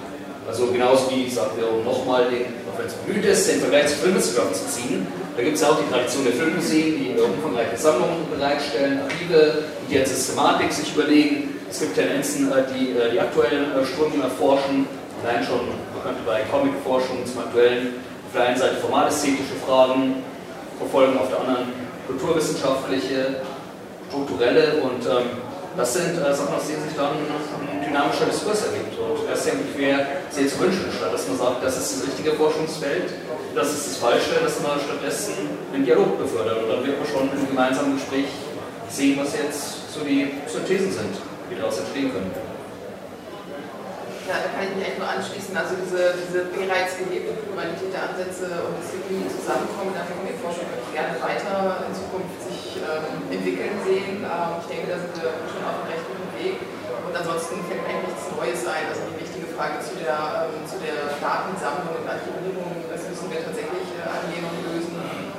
Also 0.48 0.66
genauso 0.72 1.12
wie, 1.12 1.30
sagen 1.30 1.52
wir, 1.56 1.72
um 1.72 1.86
nochmal 1.86 2.24
den, 2.32 2.46
auch 2.66 2.80
wenn 2.80 2.88
es 2.88 2.94
bemüht 2.94 3.24
ist, 3.24 3.52
den 3.52 3.60
Vergleich 3.60 3.88
zu 3.90 3.96
Filmwissenschaften 3.98 4.56
zu 4.56 4.66
ziehen, 4.66 5.08
da 5.36 5.44
gibt 5.44 5.56
es 5.56 5.62
ja 5.62 5.70
auch 5.70 5.78
die 5.78 5.94
Tradition 5.94 6.24
der 6.24 6.34
Filmmuseen, 6.34 6.98
die 6.98 7.22
umfangreiche 7.22 7.78
Sammlungen 7.78 8.26
bereitstellen, 8.36 9.02
Archive, 9.02 9.66
die 9.88 9.94
jetzt 9.94 10.16
Systematik 10.16 10.74
sich 10.74 10.96
überlegen. 10.96 11.54
Es 11.70 11.80
gibt 11.82 11.94
Tendenzen, 11.94 12.52
die 12.74 12.96
die 13.14 13.20
aktuellen 13.20 13.68
Strömungen 13.86 14.24
erforschen, 14.24 14.88
allein 15.24 15.44
schon 15.44 15.60
bekannt 16.08 16.26
bei 16.26 16.42
Comicforschung 16.50 17.26
zum 17.26 17.40
aktuellen, 17.40 17.96
auf 18.28 18.34
der 18.34 18.48
einen 18.48 18.58
Seite 18.58 18.76
formalästhetische 18.76 19.56
Fragen 19.66 20.24
verfolgen, 20.78 21.18
auf 21.18 21.30
der 21.30 21.40
anderen 21.40 21.74
kulturwissenschaftliche, 22.08 23.42
strukturelle 24.10 24.82
und 24.84 25.04
ähm, 25.06 25.44
das 25.76 25.94
sind 25.94 26.18
äh, 26.18 26.34
Sachen, 26.34 26.56
aus 26.56 26.68
denen 26.68 26.84
sich 26.88 26.96
dann 26.96 27.12
ein 27.14 27.86
dynamischer 27.86 28.26
Diskurs 28.26 28.66
ergibt. 28.66 28.98
Und 28.98 29.30
das 29.30 29.44
denke 29.44 29.62
ich 29.70 29.78
wäre 29.78 30.08
sehr 30.32 30.48
zu 30.48 30.60
wünschen, 30.60 30.90
statt 30.90 31.14
dass 31.14 31.28
man 31.28 31.38
sagt, 31.38 31.64
das 31.64 31.78
ist 31.78 32.02
das 32.02 32.08
richtige 32.08 32.32
Forschungsfeld, 32.34 33.14
das 33.54 33.74
ist 33.74 33.88
das 33.88 33.98
Falsche, 33.98 34.42
dass 34.42 34.60
man 34.62 34.80
stattdessen 34.80 35.34
einen 35.74 35.86
Dialog 35.86 36.18
befördert. 36.18 36.64
Und 36.64 36.70
dann 36.70 36.86
wird 36.86 36.98
man 36.98 37.08
schon 37.08 37.30
im 37.30 37.48
gemeinsamen 37.48 37.94
Gespräch 37.94 38.26
sehen, 38.90 39.20
was 39.22 39.38
jetzt 39.38 39.94
so 39.94 40.00
die 40.00 40.32
Synthesen 40.48 40.92
sind, 40.92 41.14
die 41.52 41.60
daraus 41.60 41.78
entstehen 41.78 42.12
können. 42.12 42.47
Ja, 44.28 44.44
da 44.44 44.52
kann 44.52 44.68
ich 44.68 44.76
mich 44.76 44.84
eigentlich 44.84 45.00
nur 45.00 45.08
anschließen. 45.08 45.56
Also 45.56 45.80
diese, 45.80 46.20
diese 46.20 46.52
bereits 46.52 47.00
gelebte 47.00 47.32
Pluralität 47.48 47.96
der 47.96 48.12
Ansätze 48.12 48.68
und 48.68 48.76
Disziplinen 48.76 49.32
zusammenkommen, 49.32 49.96
da 49.96 50.04
kann 50.04 50.20
die 50.28 50.36
Forschung 50.36 50.68
wirklich 50.68 50.92
gerne 50.92 51.16
weiter 51.16 51.88
in 51.88 51.96
Zukunft 51.96 52.36
sich 52.44 52.84
ähm, 52.84 53.24
entwickeln 53.32 53.80
sehen. 53.88 54.28
Ähm, 54.28 54.52
ich 54.60 54.68
denke, 54.68 54.92
da 54.92 55.00
sind 55.00 55.16
wir 55.16 55.32
schon 55.48 55.64
auf 55.64 55.80
dem 55.80 55.88
rechten 55.96 56.20
Weg. 56.36 56.60
Und 57.08 57.16
ansonsten 57.16 57.64
fällt 57.72 57.88
eigentlich 57.88 58.20
nichts 58.20 58.28
Neues 58.36 58.62
ein. 58.68 58.84
Also 58.92 59.08
die 59.08 59.16
wichtige 59.24 59.48
Frage 59.56 59.80
zu 59.80 59.96
der, 59.96 60.52
ähm, 60.52 60.60
zu 60.68 60.76
der 60.84 61.08
Datensammlung 61.24 61.96
und 61.96 62.04
Archivierung, 62.04 62.84
das 62.92 63.08
müssen 63.08 63.32
wir 63.32 63.40
tatsächlich 63.48 63.96
äh, 63.96 64.12
angehen 64.12 64.44
und 64.44 64.60
lösen. 64.68 64.92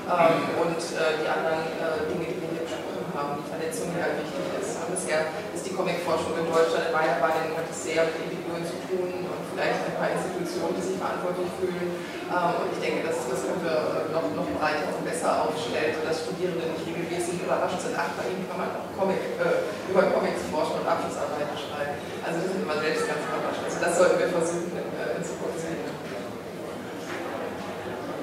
Ähm, 0.09 0.65
und 0.65 0.81
äh, 0.81 1.21
die 1.21 1.29
anderen 1.29 1.77
äh, 1.77 2.09
Dinge, 2.09 2.25
die 2.33 2.41
wir 2.41 2.57
hier 2.57 2.65
besprochen 2.65 3.08
haben, 3.19 3.43
die 3.43 3.49
Vernetzung, 3.51 3.91
die 3.91 3.99
halt 3.99 4.23
wichtig 4.23 4.47
ist. 4.63 4.79
Und 4.79 4.95
bisher 4.95 5.35
ist 5.51 5.67
die 5.67 5.75
Comic-Forschung 5.75 6.39
in 6.39 6.47
Deutschland 6.47 6.87
in 6.87 6.95
meiner 6.95 7.19
Wahrnehmung 7.19 7.59
hat 7.59 7.67
es 7.67 7.83
sehr 7.83 8.07
mit 8.07 8.15
Individuen 8.23 8.63
zu 8.63 8.79
tun 8.87 9.11
und 9.27 9.43
vielleicht 9.51 9.83
ein 9.83 9.97
paar 9.99 10.15
Institutionen, 10.15 10.79
die 10.79 10.85
sich 10.87 10.97
verantwortlich 11.03 11.51
fühlen. 11.59 11.99
Ähm, 12.31 12.53
und 12.63 12.69
ich 12.71 12.79
denke, 12.79 13.11
dass 13.11 13.27
das 13.27 13.43
wir 13.43 14.07
noch, 14.15 14.27
noch 14.39 14.49
breiter 14.55 14.87
und 14.95 15.03
besser 15.03 15.43
aufstellen, 15.43 15.99
sodass 15.99 16.23
Studierende 16.23 16.71
nicht 16.71 16.87
regelmäßig 16.87 17.43
überrascht 17.43 17.83
sind, 17.83 17.99
ach, 17.99 18.15
bei 18.15 18.31
ihnen 18.31 18.47
kann 18.47 18.63
man 18.63 18.71
auch 18.71 18.87
Comic, 18.95 19.19
äh, 19.43 19.67
über 19.91 20.15
Comics 20.15 20.47
forschen 20.53 20.79
und 20.79 20.87
Abschlussarbeiten 20.87 21.59
schreiben. 21.59 21.99
Also 22.23 22.37
wir 22.39 22.49
sind 22.55 22.63
immer 22.63 22.79
selbst 22.79 23.03
ganz 23.11 23.23
überrascht. 23.27 23.63
Also 23.67 23.79
das 23.83 23.93
sollten 23.99 24.17
wir 24.23 24.31
versuchen 24.31 24.71
in, 24.79 24.89
äh, 24.95 25.19
Zukunft 25.27 25.59
zu 25.59 25.67
ändern. 25.75 25.97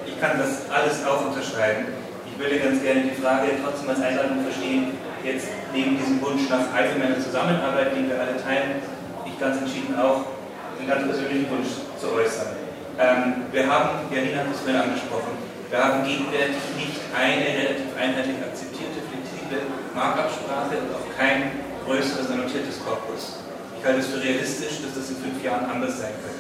Ich 0.08 0.16
kann 0.24 0.40
das 0.40 0.72
alles 0.72 1.04
auch 1.04 1.28
unterschreiben. 1.28 2.05
Ich 2.36 2.44
würde 2.44 2.60
ganz 2.60 2.84
gerne 2.84 3.08
die 3.08 3.16
Frage 3.16 3.48
trotzdem 3.64 3.96
als 3.96 4.04
Einladung 4.04 4.44
verstehen, 4.44 4.92
jetzt 5.24 5.48
neben 5.72 5.96
diesem 5.96 6.20
Wunsch 6.20 6.52
nach 6.52 6.68
allgemeiner 6.68 7.16
Zusammenarbeit, 7.16 7.96
den 7.96 8.12
wir 8.12 8.20
alle 8.20 8.36
teilen, 8.36 8.84
ich 9.24 9.40
ganz 9.40 9.64
entschieden 9.64 9.96
auch 9.96 10.36
einen 10.76 10.84
ganz 10.84 11.08
persönlichen 11.08 11.48
Wunsch 11.48 11.80
zu 11.96 12.12
äußern. 12.12 12.60
Ähm, 13.00 13.48
wir 13.56 13.64
haben, 13.72 14.12
Janina 14.12 14.44
hat 14.44 14.52
es 14.52 14.60
vorhin 14.68 14.84
angesprochen, 14.84 15.40
wir 15.72 15.80
haben 15.80 16.04
gegenwärtig 16.04 16.60
nicht 16.76 17.00
eine 17.16 17.48
relativ 17.56 17.96
einheitlich 17.96 18.44
akzeptierte, 18.44 19.00
flexible 19.08 19.72
Markabsprache 19.96 20.76
und 20.76 20.92
auch 20.92 21.08
kein 21.16 21.64
größeres 21.88 22.36
annotiertes 22.36 22.84
Korpus. 22.84 23.40
Ich 23.80 23.84
halte 23.88 24.04
es 24.04 24.12
für 24.12 24.20
realistisch, 24.20 24.84
dass 24.84 24.92
das 24.92 25.08
in 25.08 25.24
fünf 25.24 25.40
Jahren 25.40 25.72
anders 25.72 26.04
sein 26.04 26.12
könnte. 26.20 26.35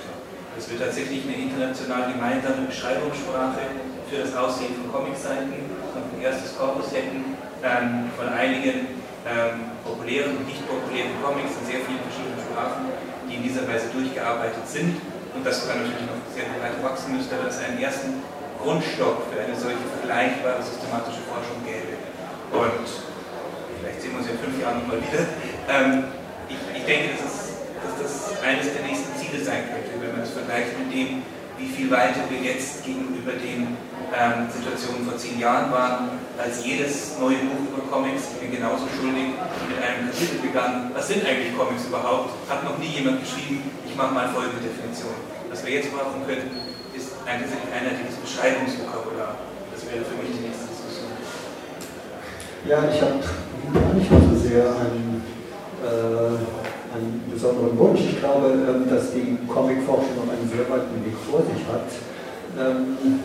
Dass 0.55 0.71
wir 0.71 0.79
tatsächlich 0.79 1.27
eine 1.27 1.35
international 1.35 2.13
gemeinsame 2.15 2.65
Beschreibungssprache 2.71 3.75
für 4.09 4.23
das 4.23 4.31
Aussehen 4.35 4.71
von 4.79 4.87
Comicseiten 4.87 5.51
und 5.51 6.03
ein 6.15 6.21
erstes 6.23 6.55
Korpus 6.55 6.95
hätten, 6.95 7.35
ähm, 7.59 8.07
von 8.15 8.31
einigen 8.31 9.03
ähm, 9.27 9.75
populären 9.83 10.37
und 10.37 10.47
nicht 10.47 10.63
populären 10.63 11.11
Comics 11.19 11.59
in 11.59 11.65
sehr 11.65 11.81
vielen 11.83 11.99
verschiedenen 12.07 12.39
Sprachen, 12.39 12.87
die 13.27 13.35
in 13.35 13.43
dieser 13.43 13.67
Weise 13.67 13.89
durchgearbeitet 13.91 14.63
sind 14.63 15.01
und 15.35 15.43
das 15.43 15.65
sogar 15.65 15.81
natürlich 15.81 16.07
noch 16.07 16.21
sehr 16.31 16.47
weit 16.63 16.79
wachsen 16.79 17.17
müsste, 17.17 17.35
dass 17.35 17.57
es 17.57 17.63
einen 17.65 17.81
ersten 17.81 18.23
Grundstock 18.61 19.27
für 19.27 19.41
eine 19.41 19.57
solche 19.57 19.83
vergleichbare 19.99 20.63
systematische 20.63 21.25
Forschung 21.27 21.59
gäbe. 21.67 21.99
Und 22.55 22.87
vielleicht 23.81 23.99
sehen 23.99 24.15
wir 24.15 24.23
uns 24.23 24.29
in 24.31 24.39
fünf 24.39 24.55
Jahren 24.61 24.85
nochmal 24.85 25.01
wieder. 25.03 25.25
Ähm, 25.67 26.13
ich, 26.47 26.61
ich, 26.61 26.85
denke, 26.85 27.17
dass, 27.17 27.25
es, 27.25 27.37
dass 27.81 27.93
das 27.97 28.13
eines 28.45 28.69
der 28.71 28.85
nächsten 28.85 29.11
Ziele 29.17 29.41
sein 29.43 29.65
könnte, 29.73 29.94
es 30.25 30.33
vergleicht 30.33 30.73
mit 30.81 30.89
dem, 30.89 31.21
wie 31.57 31.69
viel 31.69 31.89
weiter 31.89 32.25
wir 32.29 32.41
jetzt 32.41 32.83
gegenüber 32.83 33.31
den 33.31 33.77
ähm, 34.11 34.49
Situationen 34.51 35.07
vor 35.07 35.17
zehn 35.17 35.39
Jahren 35.39 35.71
waren, 35.71 36.19
als 36.35 36.65
jedes 36.65 37.15
neue 37.19 37.39
Buch 37.47 37.63
über 37.71 37.87
Comics, 37.87 38.35
ich 38.35 38.39
bin 38.43 38.51
genauso 38.59 38.83
schuldig, 38.91 39.39
mit 39.69 39.79
einem 39.79 40.11
Kapitel 40.11 40.39
begann, 40.43 40.91
was 40.93 41.07
sind 41.07 41.23
eigentlich 41.23 41.55
Comics 41.55 41.87
überhaupt, 41.87 42.35
hat 42.49 42.63
noch 42.65 42.77
nie 42.77 42.91
jemand 42.91 43.23
geschrieben, 43.23 43.63
ich 43.87 43.95
mache 43.95 44.13
mal 44.13 44.27
folgende 44.29 44.59
Definition. 44.67 45.15
Was 45.49 45.63
wir 45.63 45.79
jetzt 45.79 45.93
brauchen 45.95 46.19
könnten, 46.27 46.51
ist 46.91 47.15
ein 47.23 47.39
einheitliches 47.39 48.19
Beschreibungsvokabular. 48.19 49.39
Das 49.71 49.85
wäre 49.87 50.03
für 50.03 50.19
mich 50.19 50.35
die 50.35 50.43
nächste 50.51 50.67
Diskussion. 50.67 51.15
Ja, 52.67 52.83
ich 52.91 52.99
habe 52.99 53.23
gar 53.71 53.93
nicht 53.93 54.11
so 54.11 54.35
sehr 54.35 54.67
einen, 54.75 55.23
äh, 55.79 56.35
einen 56.95 57.21
besonderen 57.31 57.77
Wunsch. 57.77 58.01
Ich 58.15 58.19
glaube, 58.19 58.55
ähm, 58.55 58.89
dass 58.89 59.11
die 59.11 59.37
Comicforschung 59.47 60.15
noch 60.15 60.31
einen 60.31 60.47
sehr 60.47 60.63
weiten 60.71 60.95
Weg 61.03 61.17
vor 61.29 61.43
sich 61.43 61.61
hat. 61.67 61.91
Ähm, 62.55 63.19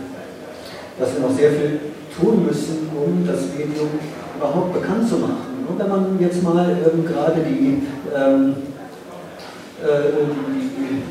dass 0.99 1.15
wir 1.15 1.21
noch 1.21 1.35
sehr 1.35 1.51
viel 1.51 1.81
tun 2.13 2.45
müssen, 2.45 2.91
um 2.93 3.25
das 3.27 3.41
Medium 3.57 3.89
überhaupt 4.37 4.75
bekannt 4.75 5.09
zu 5.09 5.17
machen. 5.17 5.65
Und 5.67 5.79
wenn 5.79 5.89
man 5.89 6.19
jetzt 6.21 6.43
mal 6.43 6.77
ähm, 6.77 7.07
gerade 7.07 7.41
die, 7.41 7.87
äh, 8.13 8.53
die 9.81 11.03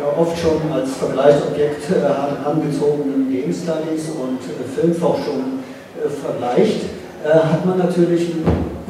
ja, 0.00 0.18
oft 0.18 0.38
schon 0.38 0.72
als 0.72 0.92
Vergleichsobjekt 0.94 1.90
äh, 1.90 2.48
angezogenen 2.48 3.30
Game 3.30 3.52
Studies 3.52 4.08
und 4.14 4.38
äh, 4.38 4.64
Filmforschung 4.80 5.60
äh, 5.98 6.08
vergleicht, 6.08 6.82
äh, 7.24 7.28
hat 7.28 7.66
man 7.66 7.78
natürlich 7.78 8.34
ein 8.34 8.44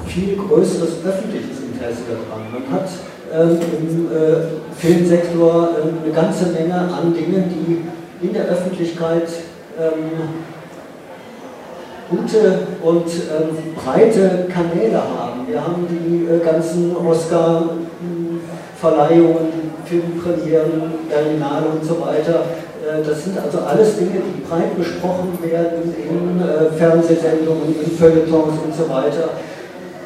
viel 0.07 0.37
größeres 0.37 1.05
öffentliches 1.05 1.68
Interesse 1.79 2.03
daran. 2.11 2.43
Man 2.53 2.67
hat 2.73 2.89
ähm, 3.33 3.61
im 3.79 4.07
äh, 4.07 4.09
Filmsektor 4.77 5.71
ähm, 5.83 5.99
eine 6.05 6.13
ganze 6.13 6.47
Menge 6.47 6.75
an 6.75 7.15
Dingen, 7.15 7.45
die 7.49 7.85
in 8.27 8.33
der 8.33 8.47
Öffentlichkeit 8.47 9.29
ähm, 9.79 10.11
gute 12.11 12.67
und 12.83 13.07
ähm, 13.07 13.75
breite 13.77 14.49
Kanäle 14.53 14.99
haben. 14.99 15.47
Wir 15.47 15.63
haben 15.63 15.87
die 15.89 16.25
äh, 16.25 16.41
ganzen 16.45 16.97
Oscar-Verleihungen, 16.97 19.71
Filmpremieren, 19.85 21.07
Berlinale 21.09 21.67
und 21.67 21.85
so 21.85 22.01
weiter. 22.01 22.43
Äh, 22.83 23.05
das 23.07 23.23
sind 23.25 23.39
also 23.39 23.61
alles 23.61 23.99
Dinge, 23.99 24.21
die 24.35 24.41
breit 24.41 24.77
besprochen 24.77 25.39
werden 25.43 25.95
in 25.97 26.41
äh, 26.41 26.71
Fernsehsendungen, 26.77 27.77
in 27.85 27.91
Feuilletons 27.97 28.59
und 28.65 28.75
so 28.75 28.89
weiter. 28.89 29.29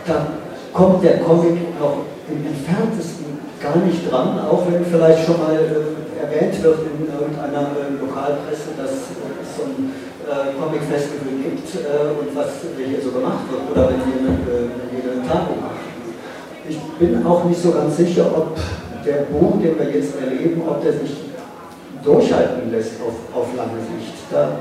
Da 0.04 0.26
kommt 0.72 1.04
der 1.04 1.20
Comic 1.20 1.78
noch 1.78 2.04
im 2.28 2.46
entferntesten 2.46 3.38
gar 3.60 3.76
nicht 3.76 4.10
dran, 4.10 4.38
auch 4.40 4.66
wenn 4.70 4.84
vielleicht 4.84 5.24
schon 5.24 5.38
mal 5.38 5.54
äh, 5.54 6.18
erwähnt 6.18 6.62
wird 6.62 6.78
in 6.82 7.06
irgendeiner 7.06 7.70
äh, 7.78 7.94
Lokalpresse, 8.00 8.74
dass 8.76 9.14
äh, 9.14 9.38
es 9.38 9.56
so 9.56 9.62
ein 9.70 9.92
äh, 10.26 10.58
Comic-Festival 10.58 11.30
gibt 11.38 11.68
äh, 11.78 12.10
und 12.18 12.34
was 12.34 12.58
hier 12.76 13.00
so 13.00 13.10
gemacht 13.12 13.46
wird 13.50 13.70
oder 13.70 13.90
wenn 13.90 14.02
wir 14.02 14.18
eine, 14.18 14.34
äh, 14.42 15.12
eine 15.14 15.28
Tagung 15.28 15.60
machen. 15.60 15.82
Ich 16.68 16.78
bin 16.98 17.24
auch 17.24 17.44
nicht 17.44 17.62
so 17.62 17.70
ganz 17.70 17.96
sicher, 17.96 18.26
ob 18.34 18.56
der 19.04 19.26
Boom, 19.30 19.62
den 19.62 19.78
wir 19.78 19.90
jetzt 19.90 20.14
erleben, 20.18 20.62
ob 20.66 20.82
der 20.82 20.92
sich 20.92 21.30
durchhalten 22.04 22.70
lässt 22.70 23.00
auf, 23.02 23.14
auf 23.34 23.48
lange 23.56 23.78
Sicht. 23.78 24.14
Da, 24.30 24.58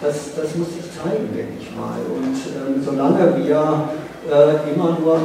das, 0.00 0.34
das 0.36 0.54
muss 0.56 0.68
sich 0.72 0.88
zeigen, 0.92 1.28
denke 1.34 1.56
ich 1.60 1.74
mal. 1.74 2.00
Und 2.08 2.36
ähm, 2.56 2.82
solange 2.84 3.36
wir 3.44 3.88
äh, 4.28 4.74
immer 4.74 4.98
nur 5.00 5.20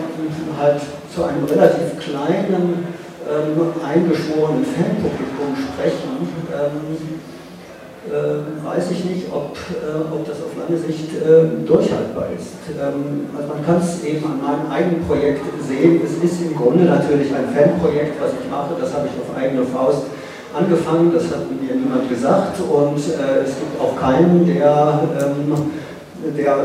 halt 0.57 0.81
zu 1.13 1.23
einem 1.23 1.43
relativ 1.43 1.99
kleinen, 1.99 2.87
ähm, 3.27 3.73
eingeschworenen 3.83 4.65
Fanpublikum 4.65 5.55
sprechen, 5.59 6.27
ähm, 6.51 7.19
äh, 8.07 8.65
weiß 8.65 8.91
ich 8.91 9.05
nicht, 9.05 9.27
ob, 9.31 9.55
äh, 9.71 9.95
ob 10.11 10.27
das 10.27 10.37
auf 10.37 10.51
lange 10.59 10.79
Sicht 10.79 11.09
durchhaltbar 11.65 12.27
ist. 12.37 12.55
Ähm, 12.71 13.27
also 13.35 13.47
man 13.53 13.65
kann 13.65 13.77
es 13.77 14.03
eben 14.03 14.25
an 14.25 14.39
meinem 14.43 14.71
eigenen 14.71 15.07
Projekt 15.07 15.41
sehen. 15.65 16.01
Es 16.03 16.23
ist 16.23 16.41
im 16.41 16.55
Grunde 16.55 16.83
natürlich 16.83 17.33
ein 17.33 17.47
Fanprojekt, 17.55 18.21
was 18.21 18.31
ich 18.31 18.49
mache. 18.49 18.75
Das 18.79 18.93
habe 18.93 19.07
ich 19.07 19.13
auf 19.19 19.35
eigene 19.35 19.63
Faust 19.65 20.03
angefangen, 20.53 21.11
das 21.13 21.23
hat 21.25 21.49
mir 21.49 21.75
niemand 21.75 22.07
gesagt 22.09 22.59
und 22.59 22.97
es 22.97 23.55
gibt 23.57 23.81
auch 23.81 23.99
keinen, 23.99 24.45
der, 24.45 24.99
der 26.37 26.57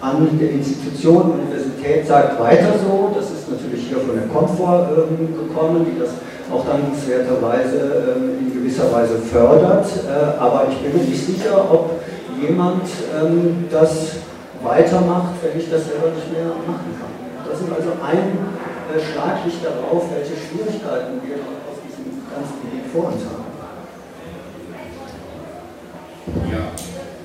an 0.00 0.38
der 0.38 0.50
Institution, 0.50 1.32
Universität 1.32 2.06
sagt, 2.06 2.40
weiter 2.40 2.74
so. 2.78 3.12
Das 3.14 3.30
ist 3.30 3.50
natürlich 3.50 3.88
hier 3.88 3.98
von 3.98 4.14
der 4.14 4.28
Komfort 4.28 4.88
ähm, 4.96 5.36
gekommen, 5.36 5.84
die 5.84 5.98
das 5.98 6.10
auch 6.50 6.64
dankenswerterweise 6.64 8.16
ähm, 8.16 8.38
in 8.40 8.52
gewisser 8.52 8.92
Weise 8.92 9.18
fördert. 9.18 9.86
Äh, 10.08 10.38
aber 10.40 10.66
ich 10.70 10.78
bin 10.78 10.96
mir 10.96 11.08
nicht 11.08 11.26
sicher, 11.26 11.70
ob 11.70 12.00
jemand 12.40 12.84
ähm, 13.14 13.66
das 13.70 14.16
weitermacht, 14.62 15.34
wenn 15.42 15.60
ich 15.60 15.70
das 15.70 15.84
selber 15.84 16.08
nicht 16.14 16.32
mehr 16.32 16.48
machen 16.48 16.90
kann. 16.96 17.12
Das 17.48 17.60
ist 17.60 17.72
also 17.72 17.90
ein 18.00 18.38
äh, 18.88 19.00
Schlaglicht 19.00 19.64
darauf, 19.64 20.04
welche 20.14 20.34
Schwierigkeiten 20.36 21.20
wir 21.24 21.36
auf 21.68 21.76
diesem 21.84 22.24
ganzen 22.32 22.56
Gebiet 22.62 22.86
vor 22.92 23.12
uns 23.12 23.22
haben. 23.28 23.50
Ja, 26.50 26.72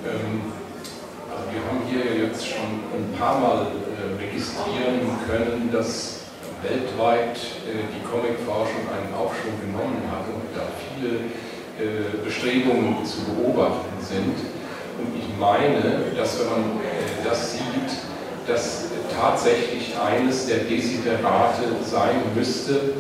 ähm, 0.06 0.55
wir 1.56 1.64
haben 1.64 1.82
hier 1.88 2.28
jetzt 2.28 2.46
schon 2.46 2.84
ein 2.92 3.16
paar 3.18 3.40
Mal 3.40 3.68
äh, 3.72 4.22
registrieren 4.22 5.08
können, 5.26 5.70
dass 5.72 6.20
weltweit 6.62 7.38
äh, 7.64 7.88
die 7.96 8.04
Comicforschung 8.04 8.84
einen 8.92 9.16
Aufschwung 9.16 9.56
genommen 9.64 10.04
hat 10.12 10.28
und 10.28 10.52
da 10.52 10.68
viele 10.76 11.32
äh, 11.80 12.24
Bestrebungen 12.24 13.06
zu 13.06 13.24
beobachten 13.32 13.96
sind. 14.02 14.36
Und 15.00 15.16
ich 15.16 15.32
meine, 15.40 16.12
dass 16.16 16.40
wenn 16.40 16.50
man 16.50 16.64
das 17.24 17.54
sieht, 17.54 17.92
dass 18.48 18.86
tatsächlich 19.16 19.96
eines 19.98 20.48
der 20.48 20.60
Desiderate 20.60 21.64
sein 21.84 22.22
müsste, 22.36 22.94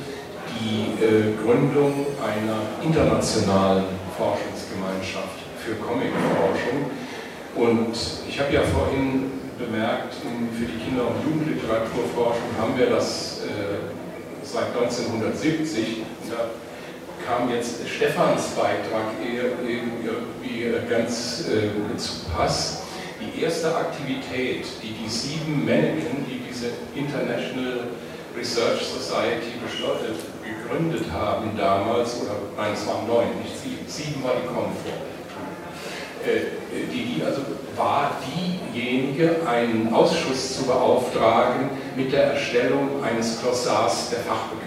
die 0.60 0.95
Gründung 1.44 2.06
einer 2.19 2.60
internationalen 2.84 3.84
Forschungsgemeinschaft 4.18 5.40
für 5.64 5.76
Comicforschung. 5.76 6.90
Und 7.56 7.95
ich 8.27 8.40
habe 8.40 8.53
ja 8.53 8.61
vorhin 8.61 9.32
bemerkt, 9.57 10.14
für 10.14 10.65
die 10.65 10.84
Kinder- 10.84 11.07
und 11.07 11.23
Jugendliteraturforschung 11.23 12.52
haben 12.60 12.77
wir 12.77 12.88
das 12.88 13.41
äh, 13.48 14.44
seit 14.44 14.76
1970. 14.76 16.03
Und 16.03 16.32
da 16.32 16.52
kam 17.26 17.49
jetzt 17.49 17.88
Stefans 17.88 18.48
Beitrag 18.56 19.15
irgendwie 19.23 20.76
ganz 20.90 21.45
äh, 21.48 21.98
zu 21.98 22.26
Pass. 22.36 22.82
Die 23.22 23.41
erste 23.41 23.73
Aktivität, 23.73 24.65
die 24.84 24.91
die 24.91 25.10
sieben 25.10 25.65
Mannequin, 25.65 26.26
die 26.30 26.41
diese 26.49 26.68
International 26.94 27.88
Research 28.38 28.84
Society 28.84 29.53
gegründet 30.44 31.06
haben 31.14 31.52
damals, 31.57 32.22
oder 32.22 32.36
nein, 32.57 32.73
es 32.73 32.86
waren 32.86 33.07
neun, 33.07 33.27
nicht 33.41 33.57
sieben, 33.57 33.88
sieben 33.88 34.23
war 34.23 34.34
die 34.36 34.48
Comfort. 34.48 35.15
Äh, 36.26 36.91
die, 36.91 37.23
also 37.23 37.41
war 37.77 38.19
diejenige, 38.73 39.47
einen 39.47 39.93
Ausschuss 39.93 40.57
zu 40.57 40.64
beauftragen 40.65 41.69
mit 41.95 42.11
der 42.11 42.34
Erstellung 42.34 43.03
eines 43.03 43.41
Glossars 43.41 44.10
der 44.10 44.19
Fachbegriffe. 44.19 44.65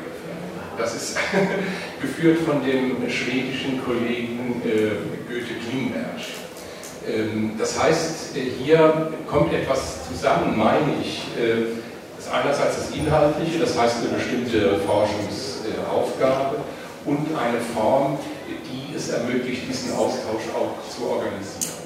Das 0.78 0.94
ist 0.94 1.16
geführt 2.00 2.38
von 2.46 2.64
dem 2.64 3.08
schwedischen 3.10 3.82
Kollegen 3.84 4.62
äh, 4.64 5.28
Goethe 5.28 5.54
Klingberg. 5.68 6.20
Ähm, 7.06 7.52
das 7.58 7.82
heißt, 7.82 8.36
äh, 8.36 8.40
hier 8.62 9.12
kommt 9.26 9.52
etwas 9.52 10.08
zusammen, 10.08 10.56
meine 10.56 10.94
ich. 11.02 11.22
Das 12.16 12.32
einerseits 12.32 12.76
das 12.76 12.90
Inhaltliche, 12.90 13.60
das 13.60 13.78
heißt 13.78 13.98
eine 13.98 14.18
bestimmte 14.18 14.80
Forschungsaufgabe 14.80 16.56
und 17.04 17.28
eine 17.38 17.60
Form, 17.60 18.18
es 18.98 19.10
ermöglicht, 19.10 19.62
diesen 19.68 19.94
Austausch 19.94 20.50
auch 20.58 20.74
zu 20.90 21.06
organisieren. 21.06 21.78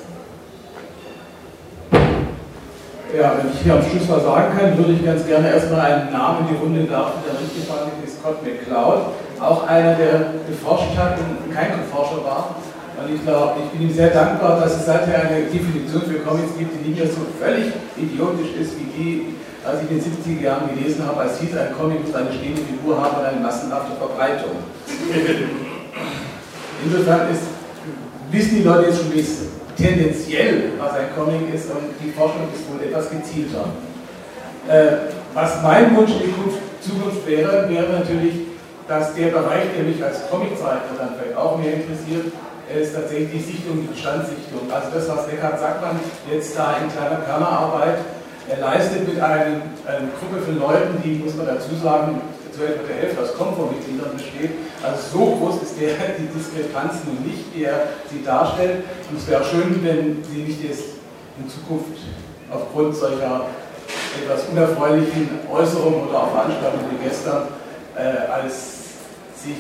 Ja, 3.12 3.36
wenn 3.36 3.52
ich 3.52 3.60
hier 3.60 3.74
am 3.74 3.84
Schluss 3.84 4.09
was 4.09 4.24
sagen 4.24 4.56
kann, 4.56 4.78
würde 4.78 4.97
ich 4.97 5.05
ganz 5.05 5.26
gerne 5.26 5.52
erstmal 5.52 5.80
einen 5.80 6.12
Namen 6.12 6.48
in 6.48 6.56
die 6.56 6.60
Runde 6.64 6.89
werfen, 6.89 7.20
der 7.28 7.36
mitgefahren 7.36 7.93
ist, 8.01 8.18
Scott 8.18 8.40
McCloud. 8.40 9.12
Auch 9.39 9.68
einer, 9.68 9.94
der 9.97 10.32
geforscht 10.48 10.97
hat 10.97 11.18
und 11.20 11.52
kein 11.52 11.76
Forscher 11.93 12.24
war. 12.24 12.56
Und 12.97 13.12
ich 13.12 13.20
glaube, 13.20 13.60
ich 13.60 13.68
bin 13.76 13.89
ihm 13.89 13.94
sehr 13.94 14.09
dankbar, 14.10 14.60
dass 14.60 14.76
es 14.76 14.86
seither 14.86 15.28
eine 15.28 15.44
Definition 15.44 16.02
für 16.09 16.20
Comics 16.24 16.56
gibt, 16.56 16.72
die 16.72 16.89
nicht 16.89 17.05
mehr 17.05 17.12
so 17.12 17.20
völlig 17.36 17.72
idiotisch 18.01 18.56
ist, 18.56 18.80
wie 18.80 18.89
die, 18.97 19.34
als 19.60 19.82
ich 19.82 19.90
in 19.90 20.01
den 20.01 20.40
70er 20.40 20.40
Jahren 20.40 20.70
gelesen 20.72 21.05
habe, 21.05 21.20
als 21.20 21.39
hieß 21.40 21.52
ein 21.52 21.76
Comic 21.76 22.01
muss 22.06 22.14
eine 22.14 22.32
stehende 22.32 22.62
Figur 22.62 22.97
haben 22.97 23.20
und 23.20 23.26
eine 23.26 23.40
massenhafte 23.40 23.93
Verbreitung. 24.01 24.56
Insofern 26.84 27.30
ist, 27.30 27.42
wissen 28.30 28.56
die 28.59 28.62
Leute 28.62 28.88
jetzt 28.88 28.98
schon, 28.98 29.14
wie 29.14 29.20
es 29.20 29.46
tendenziell, 29.76 30.72
was 30.78 30.92
ein 30.92 31.14
Comic 31.16 31.54
ist 31.54 31.70
und 31.70 31.94
die 32.02 32.10
Forschung 32.10 32.48
ist 32.52 32.68
wohl 32.70 32.86
etwas 32.86 33.10
gezielter. 33.10 33.66
Äh, 34.68 35.10
was 35.34 35.62
mein 35.62 35.96
Wunsch 35.96 36.12
in 36.12 36.34
Zukunft 36.80 37.26
wäre, 37.26 37.68
wäre 37.68 37.92
natürlich, 37.92 38.34
dass 38.86 39.14
der 39.14 39.28
Bereich, 39.28 39.72
der 39.76 39.84
mich 39.84 40.02
als 40.02 40.28
Comiczeichner 40.28 40.98
dann 40.98 41.14
vielleicht 41.16 41.36
auch 41.36 41.56
mehr 41.59 41.74
interessiert, 41.74 42.32
ist 42.68 42.94
tatsächlich 42.94 43.30
die 43.32 43.52
Sichtung, 43.52 43.82
die 43.82 43.92
Bestandssichtung. 43.92 44.70
Also 44.72 44.88
das, 44.94 45.09
was 45.09 45.28
Eckhard 45.28 45.60
Sackmann 45.60 46.00
jetzt 46.30 46.56
da 46.56 46.76
in 46.82 46.90
kleiner 46.90 47.20
Kammerarbeit 47.26 47.98
er 48.48 48.59
leistet 48.59 49.06
mit 49.06 49.20
einem, 49.22 49.62
einer 49.86 50.09
Gruppe 50.18 50.42
von 50.44 50.59
Leuten, 50.59 51.00
die, 51.04 51.22
muss 51.22 51.36
man 51.36 51.46
dazu 51.46 51.70
sagen, 51.82 52.20
zu 52.50 52.64
etwa 52.64 52.82
der 52.88 52.96
Hälfte 52.96 53.22
aus 53.22 53.34
Komfortmitgliedern 53.34 54.12
besteht. 54.16 54.50
Also 54.82 55.18
so 55.18 55.36
groß 55.36 55.62
ist 55.62 55.80
der, 55.80 55.94
die 56.18 56.26
Diskrepanz 56.26 56.94
nun 57.06 57.22
nicht, 57.26 57.54
die 57.54 57.64
er 57.64 57.88
sie 58.10 58.24
darstellt. 58.24 58.84
Und 59.10 59.18
es 59.18 59.28
wäre 59.28 59.44
schön, 59.44 59.82
wenn 59.82 60.22
sie 60.24 60.42
nicht 60.42 60.62
jetzt 60.62 60.84
in 61.38 61.48
Zukunft 61.48 61.98
aufgrund 62.50 62.94
solcher 62.94 63.46
etwas 64.20 64.44
unerfreulichen 64.50 65.40
Äußerungen 65.50 66.09
oder 66.09 66.18
auch 66.18 66.30
Veranstaltungen 66.32 66.84
wie 66.90 67.09
gestern 67.09 67.48
äh, 67.96 68.30
als 68.30 68.82
sich 69.36 69.56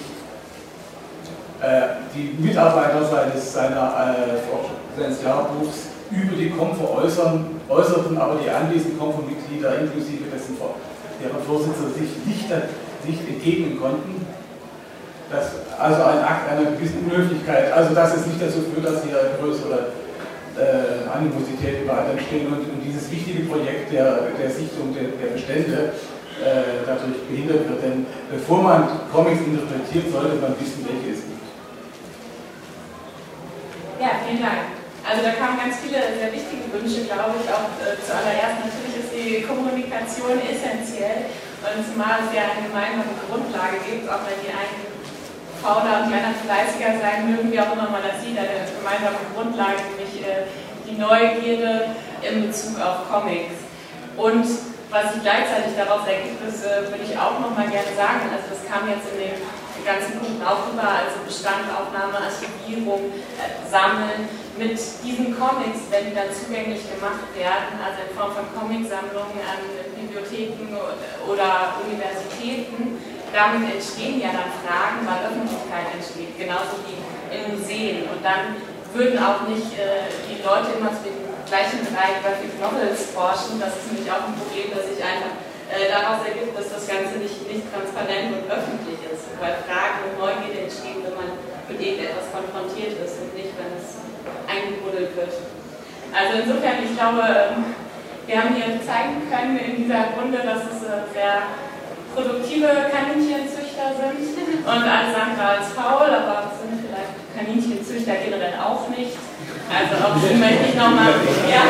äh, 1.60 2.04
die 2.14 2.36
Mitarbeiter 2.42 3.04
seines, 3.04 3.52
seiner, 3.52 4.16
äh, 4.16 5.00
seines 5.00 5.22
Jahrbuchs 5.22 5.92
über 6.10 6.36
die 6.36 6.50
Komfort 6.50 7.04
äußern, 7.04 7.60
äußerten, 7.68 8.18
aber 8.18 8.36
die 8.36 8.50
anwesenden 8.50 8.98
Komfortmitglieder 8.98 9.78
inklusive 9.78 10.24
dessen 10.32 10.56
deren 11.22 11.42
Vorsitzende 11.46 11.92
sich 11.92 12.10
nicht, 12.26 12.50
nicht 13.06 13.28
entgegnen 13.28 13.80
konnten. 13.80 14.21
Das, 15.32 15.48
also 15.80 16.02
ein 16.04 16.20
Akt 16.20 16.50
einer 16.52 16.70
gewissen 16.76 17.08
Unhöflichkeit. 17.08 17.72
Also 17.72 17.94
das 17.94 18.14
ist 18.16 18.26
nicht 18.26 18.42
dazu 18.42 18.60
führt, 18.68 18.84
dass 18.84 19.02
hier 19.02 19.16
größere 19.40 19.88
äh, 20.60 21.08
Animosität 21.08 21.84
überall 21.84 22.10
entstehen 22.12 22.52
und, 22.52 22.68
und, 22.68 22.80
dieses 22.84 23.10
wichtige 23.10 23.48
Projekt 23.48 23.92
der, 23.92 24.28
der 24.36 24.50
Sichtung 24.50 24.92
der, 24.92 25.16
der 25.16 25.32
Bestände 25.32 25.96
äh, 26.36 26.84
dadurch 26.84 27.16
behindert 27.24 27.64
wird. 27.64 27.80
Denn 27.80 28.04
bevor 28.28 28.60
man 28.60 29.08
Comics 29.08 29.40
interpretiert, 29.40 30.12
sollte 30.12 30.36
man 30.36 30.52
wissen, 30.60 30.84
welche 30.84 31.16
es 31.16 31.24
gibt. 31.24 31.48
Ja, 33.96 34.20
vielen 34.28 34.44
Dank. 34.44 34.76
Also 35.02 35.24
da 35.24 35.32
kamen 35.34 35.56
ganz 35.56 35.80
viele 35.80 35.98
sehr 36.14 36.28
wichtige 36.28 36.68
Wünsche, 36.68 37.08
glaube 37.08 37.40
ich. 37.40 37.48
Auch 37.48 37.72
äh, 37.80 37.96
zuallererst 38.04 38.68
natürlich 38.68 38.94
ist 39.00 39.10
die 39.16 39.42
Kommunikation 39.48 40.36
essentiell 40.44 41.32
und 41.64 41.80
zumal 41.88 42.20
es 42.22 42.30
ja 42.36 42.52
eine 42.52 42.68
gemeinsame 42.68 43.16
Grundlage 43.24 43.80
gibt, 43.82 44.04
auch 44.06 44.22
wenn 44.28 44.38
die 44.44 44.52
einen 44.52 44.91
fauler 45.62 46.02
und 46.02 46.12
anderen 46.12 46.34
fleißiger 46.44 46.98
sein 47.00 47.30
mögen, 47.30 47.52
wie 47.52 47.60
auch 47.60 47.72
immer 47.72 47.88
man 47.88 48.02
das 48.02 48.20
sieht, 48.20 48.36
eine 48.36 48.66
gemeinsame 48.66 49.22
Grundlage, 49.34 49.78
nämlich 49.94 50.26
äh, 50.26 50.50
die 50.86 50.98
Neugierde 50.98 51.94
in 52.20 52.46
Bezug 52.46 52.80
auf 52.80 53.08
Comics. 53.08 53.54
Und 54.16 54.46
Was 54.92 55.14
sich 55.14 55.24
gleichzeitig 55.24 55.72
daraus 55.72 56.04
ergibt, 56.04 56.36
das 56.44 56.68
äh, 56.68 56.84
würde 56.84 57.00
ich 57.00 57.16
auch 57.16 57.40
nochmal 57.40 57.64
gerne 57.64 57.88
sagen. 57.96 58.28
Also 58.28 58.52
das 58.52 58.60
kam 58.68 58.84
jetzt 58.92 59.08
in 59.08 59.24
den 59.24 59.40
ganzen 59.88 60.20
Punkten 60.20 60.44
auch 60.44 60.68
rüber, 60.68 60.84
also 60.84 61.16
Bestandaufnahme, 61.24 62.20
Archivierung, 62.20 63.08
äh, 63.40 63.56
Sammeln. 63.72 64.28
Mit 64.60 64.76
diesen 64.76 65.32
Comics, 65.32 65.88
wenn 65.88 66.12
die 66.12 66.14
dann 66.14 66.28
zugänglich 66.28 66.84
gemacht 66.84 67.24
werden, 67.32 67.80
also 67.80 68.04
in 68.04 68.12
Form 68.12 68.36
von 68.36 68.44
Comicsammlungen 68.52 69.40
an 69.48 69.64
Bibliotheken 69.96 70.76
oder 71.24 71.72
Universitäten, 71.80 73.00
damit 73.32 73.72
entstehen 73.72 74.20
ja 74.20 74.30
dann 74.36 74.52
Fragen, 74.60 75.02
weil 75.08 75.24
Öffentlichkeit 75.24 75.88
entsteht, 75.96 76.36
genauso 76.36 76.84
wie 76.84 77.00
in 77.32 77.56
Museen. 77.56 78.04
Und 78.12 78.20
dann 78.20 78.60
würden 78.92 79.16
auch 79.16 79.48
nicht 79.48 79.72
äh, 79.80 80.12
die 80.28 80.44
Leute 80.44 80.76
immer 80.76 80.92
zu 80.92 81.08
den 81.08 81.16
gleichen 81.48 81.80
Bereich 81.80 82.20
Graphic 82.20 82.52
Novels 82.60 83.12
forschen. 83.16 83.56
Das 83.56 83.72
ist 83.72 83.88
nämlich 83.88 84.08
auch 84.12 84.28
ein 84.28 84.36
Problem, 84.36 84.68
dass 84.76 84.84
sich 84.84 85.00
einfach 85.00 85.32
äh, 85.72 85.88
daraus 85.88 86.20
ergibt, 86.28 86.52
dass 86.52 86.68
das 86.68 86.84
Ganze 86.84 87.16
nicht, 87.16 87.40
nicht 87.48 87.64
transparent 87.72 88.36
und 88.36 88.44
öffentlich 88.52 89.00
ist, 89.08 89.32
weil 89.40 89.56
Fragen 89.64 90.12
und 90.12 90.20
Neugierde 90.20 90.68
entstehen, 90.68 91.00
wenn 91.00 91.16
man 91.16 91.32
mit 91.72 91.80
irgendetwas 91.80 92.28
konfrontiert 92.28 93.00
ist 93.00 93.16
und 93.24 93.32
nicht, 93.32 93.56
wenn 93.56 93.72
es 93.80 93.96
eingebuddelt 94.44 95.16
wird. 95.16 95.32
Also 96.12 96.44
insofern, 96.44 96.84
ich 96.84 96.92
glaube, 96.92 97.24
ähm, 97.24 97.72
wir 98.28 98.36
haben 98.36 98.52
hier 98.52 98.76
zeigen 98.84 99.24
können 99.32 99.56
in 99.56 99.88
dieser 99.88 100.12
Runde, 100.12 100.44
dass 100.44 100.68
es 100.68 100.84
äh, 100.84 101.08
sehr 101.16 101.48
produktive 102.14 102.68
Kaninchenzüchter 102.92 103.96
sind 103.96 104.64
und 104.64 104.84
alles 104.84 105.14
andere 105.16 105.46
als 105.58 105.72
faul, 105.72 106.12
aber 106.12 106.52
es 106.52 106.60
sind 106.60 106.76
vielleicht 106.84 107.16
Kaninchenzüchter 107.32 108.14
generell 108.24 108.56
auch 108.60 108.88
nicht. 108.88 109.16
Also 109.72 109.92
auch 110.04 110.16
die 110.20 110.36
möchte 110.36 110.68
ich 110.68 110.76
nochmal. 110.76 111.16
Ja, 111.48 111.64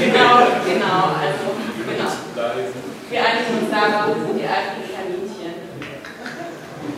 genau, 0.00 0.34
genau. 0.64 1.00
Also, 1.20 1.52
genau. 1.84 2.10
Wir 3.10 3.20
einigen 3.20 3.60
uns 3.60 3.70
darauf, 3.70 4.16
sind 4.16 4.40
die 4.40 4.48
alten 4.48 4.80
Kaninchen. 4.88 5.54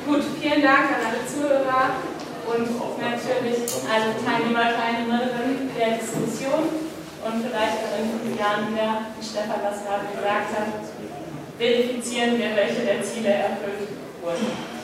Gut, 0.06 0.22
vielen 0.38 0.62
Dank 0.62 0.86
an 0.94 1.02
alle 1.10 1.26
Zuhörer 1.26 1.98
und 2.46 2.70
natürlich 3.02 3.66
alle 3.90 4.14
Teilnehmer, 4.22 4.70
Teilnehmerinnen 4.70 5.74
der 5.74 5.98
Diskussion 5.98 6.70
und 7.26 7.34
vielleicht 7.42 7.82
auch 7.82 7.98
in 7.98 8.06
fünf 8.06 8.38
Jahren 8.38 8.70
wieder, 8.70 9.10
wie 9.18 9.26
Stefan 9.26 9.66
das 9.66 9.82
gerade 9.82 10.06
gesagt 10.14 10.50
hat, 10.54 10.86
verifizieren 11.58 12.38
wir, 12.38 12.54
welche 12.54 12.80
der 12.82 13.02
Ziele 13.02 13.28
erfüllt 13.28 13.88
wurden. 14.22 14.76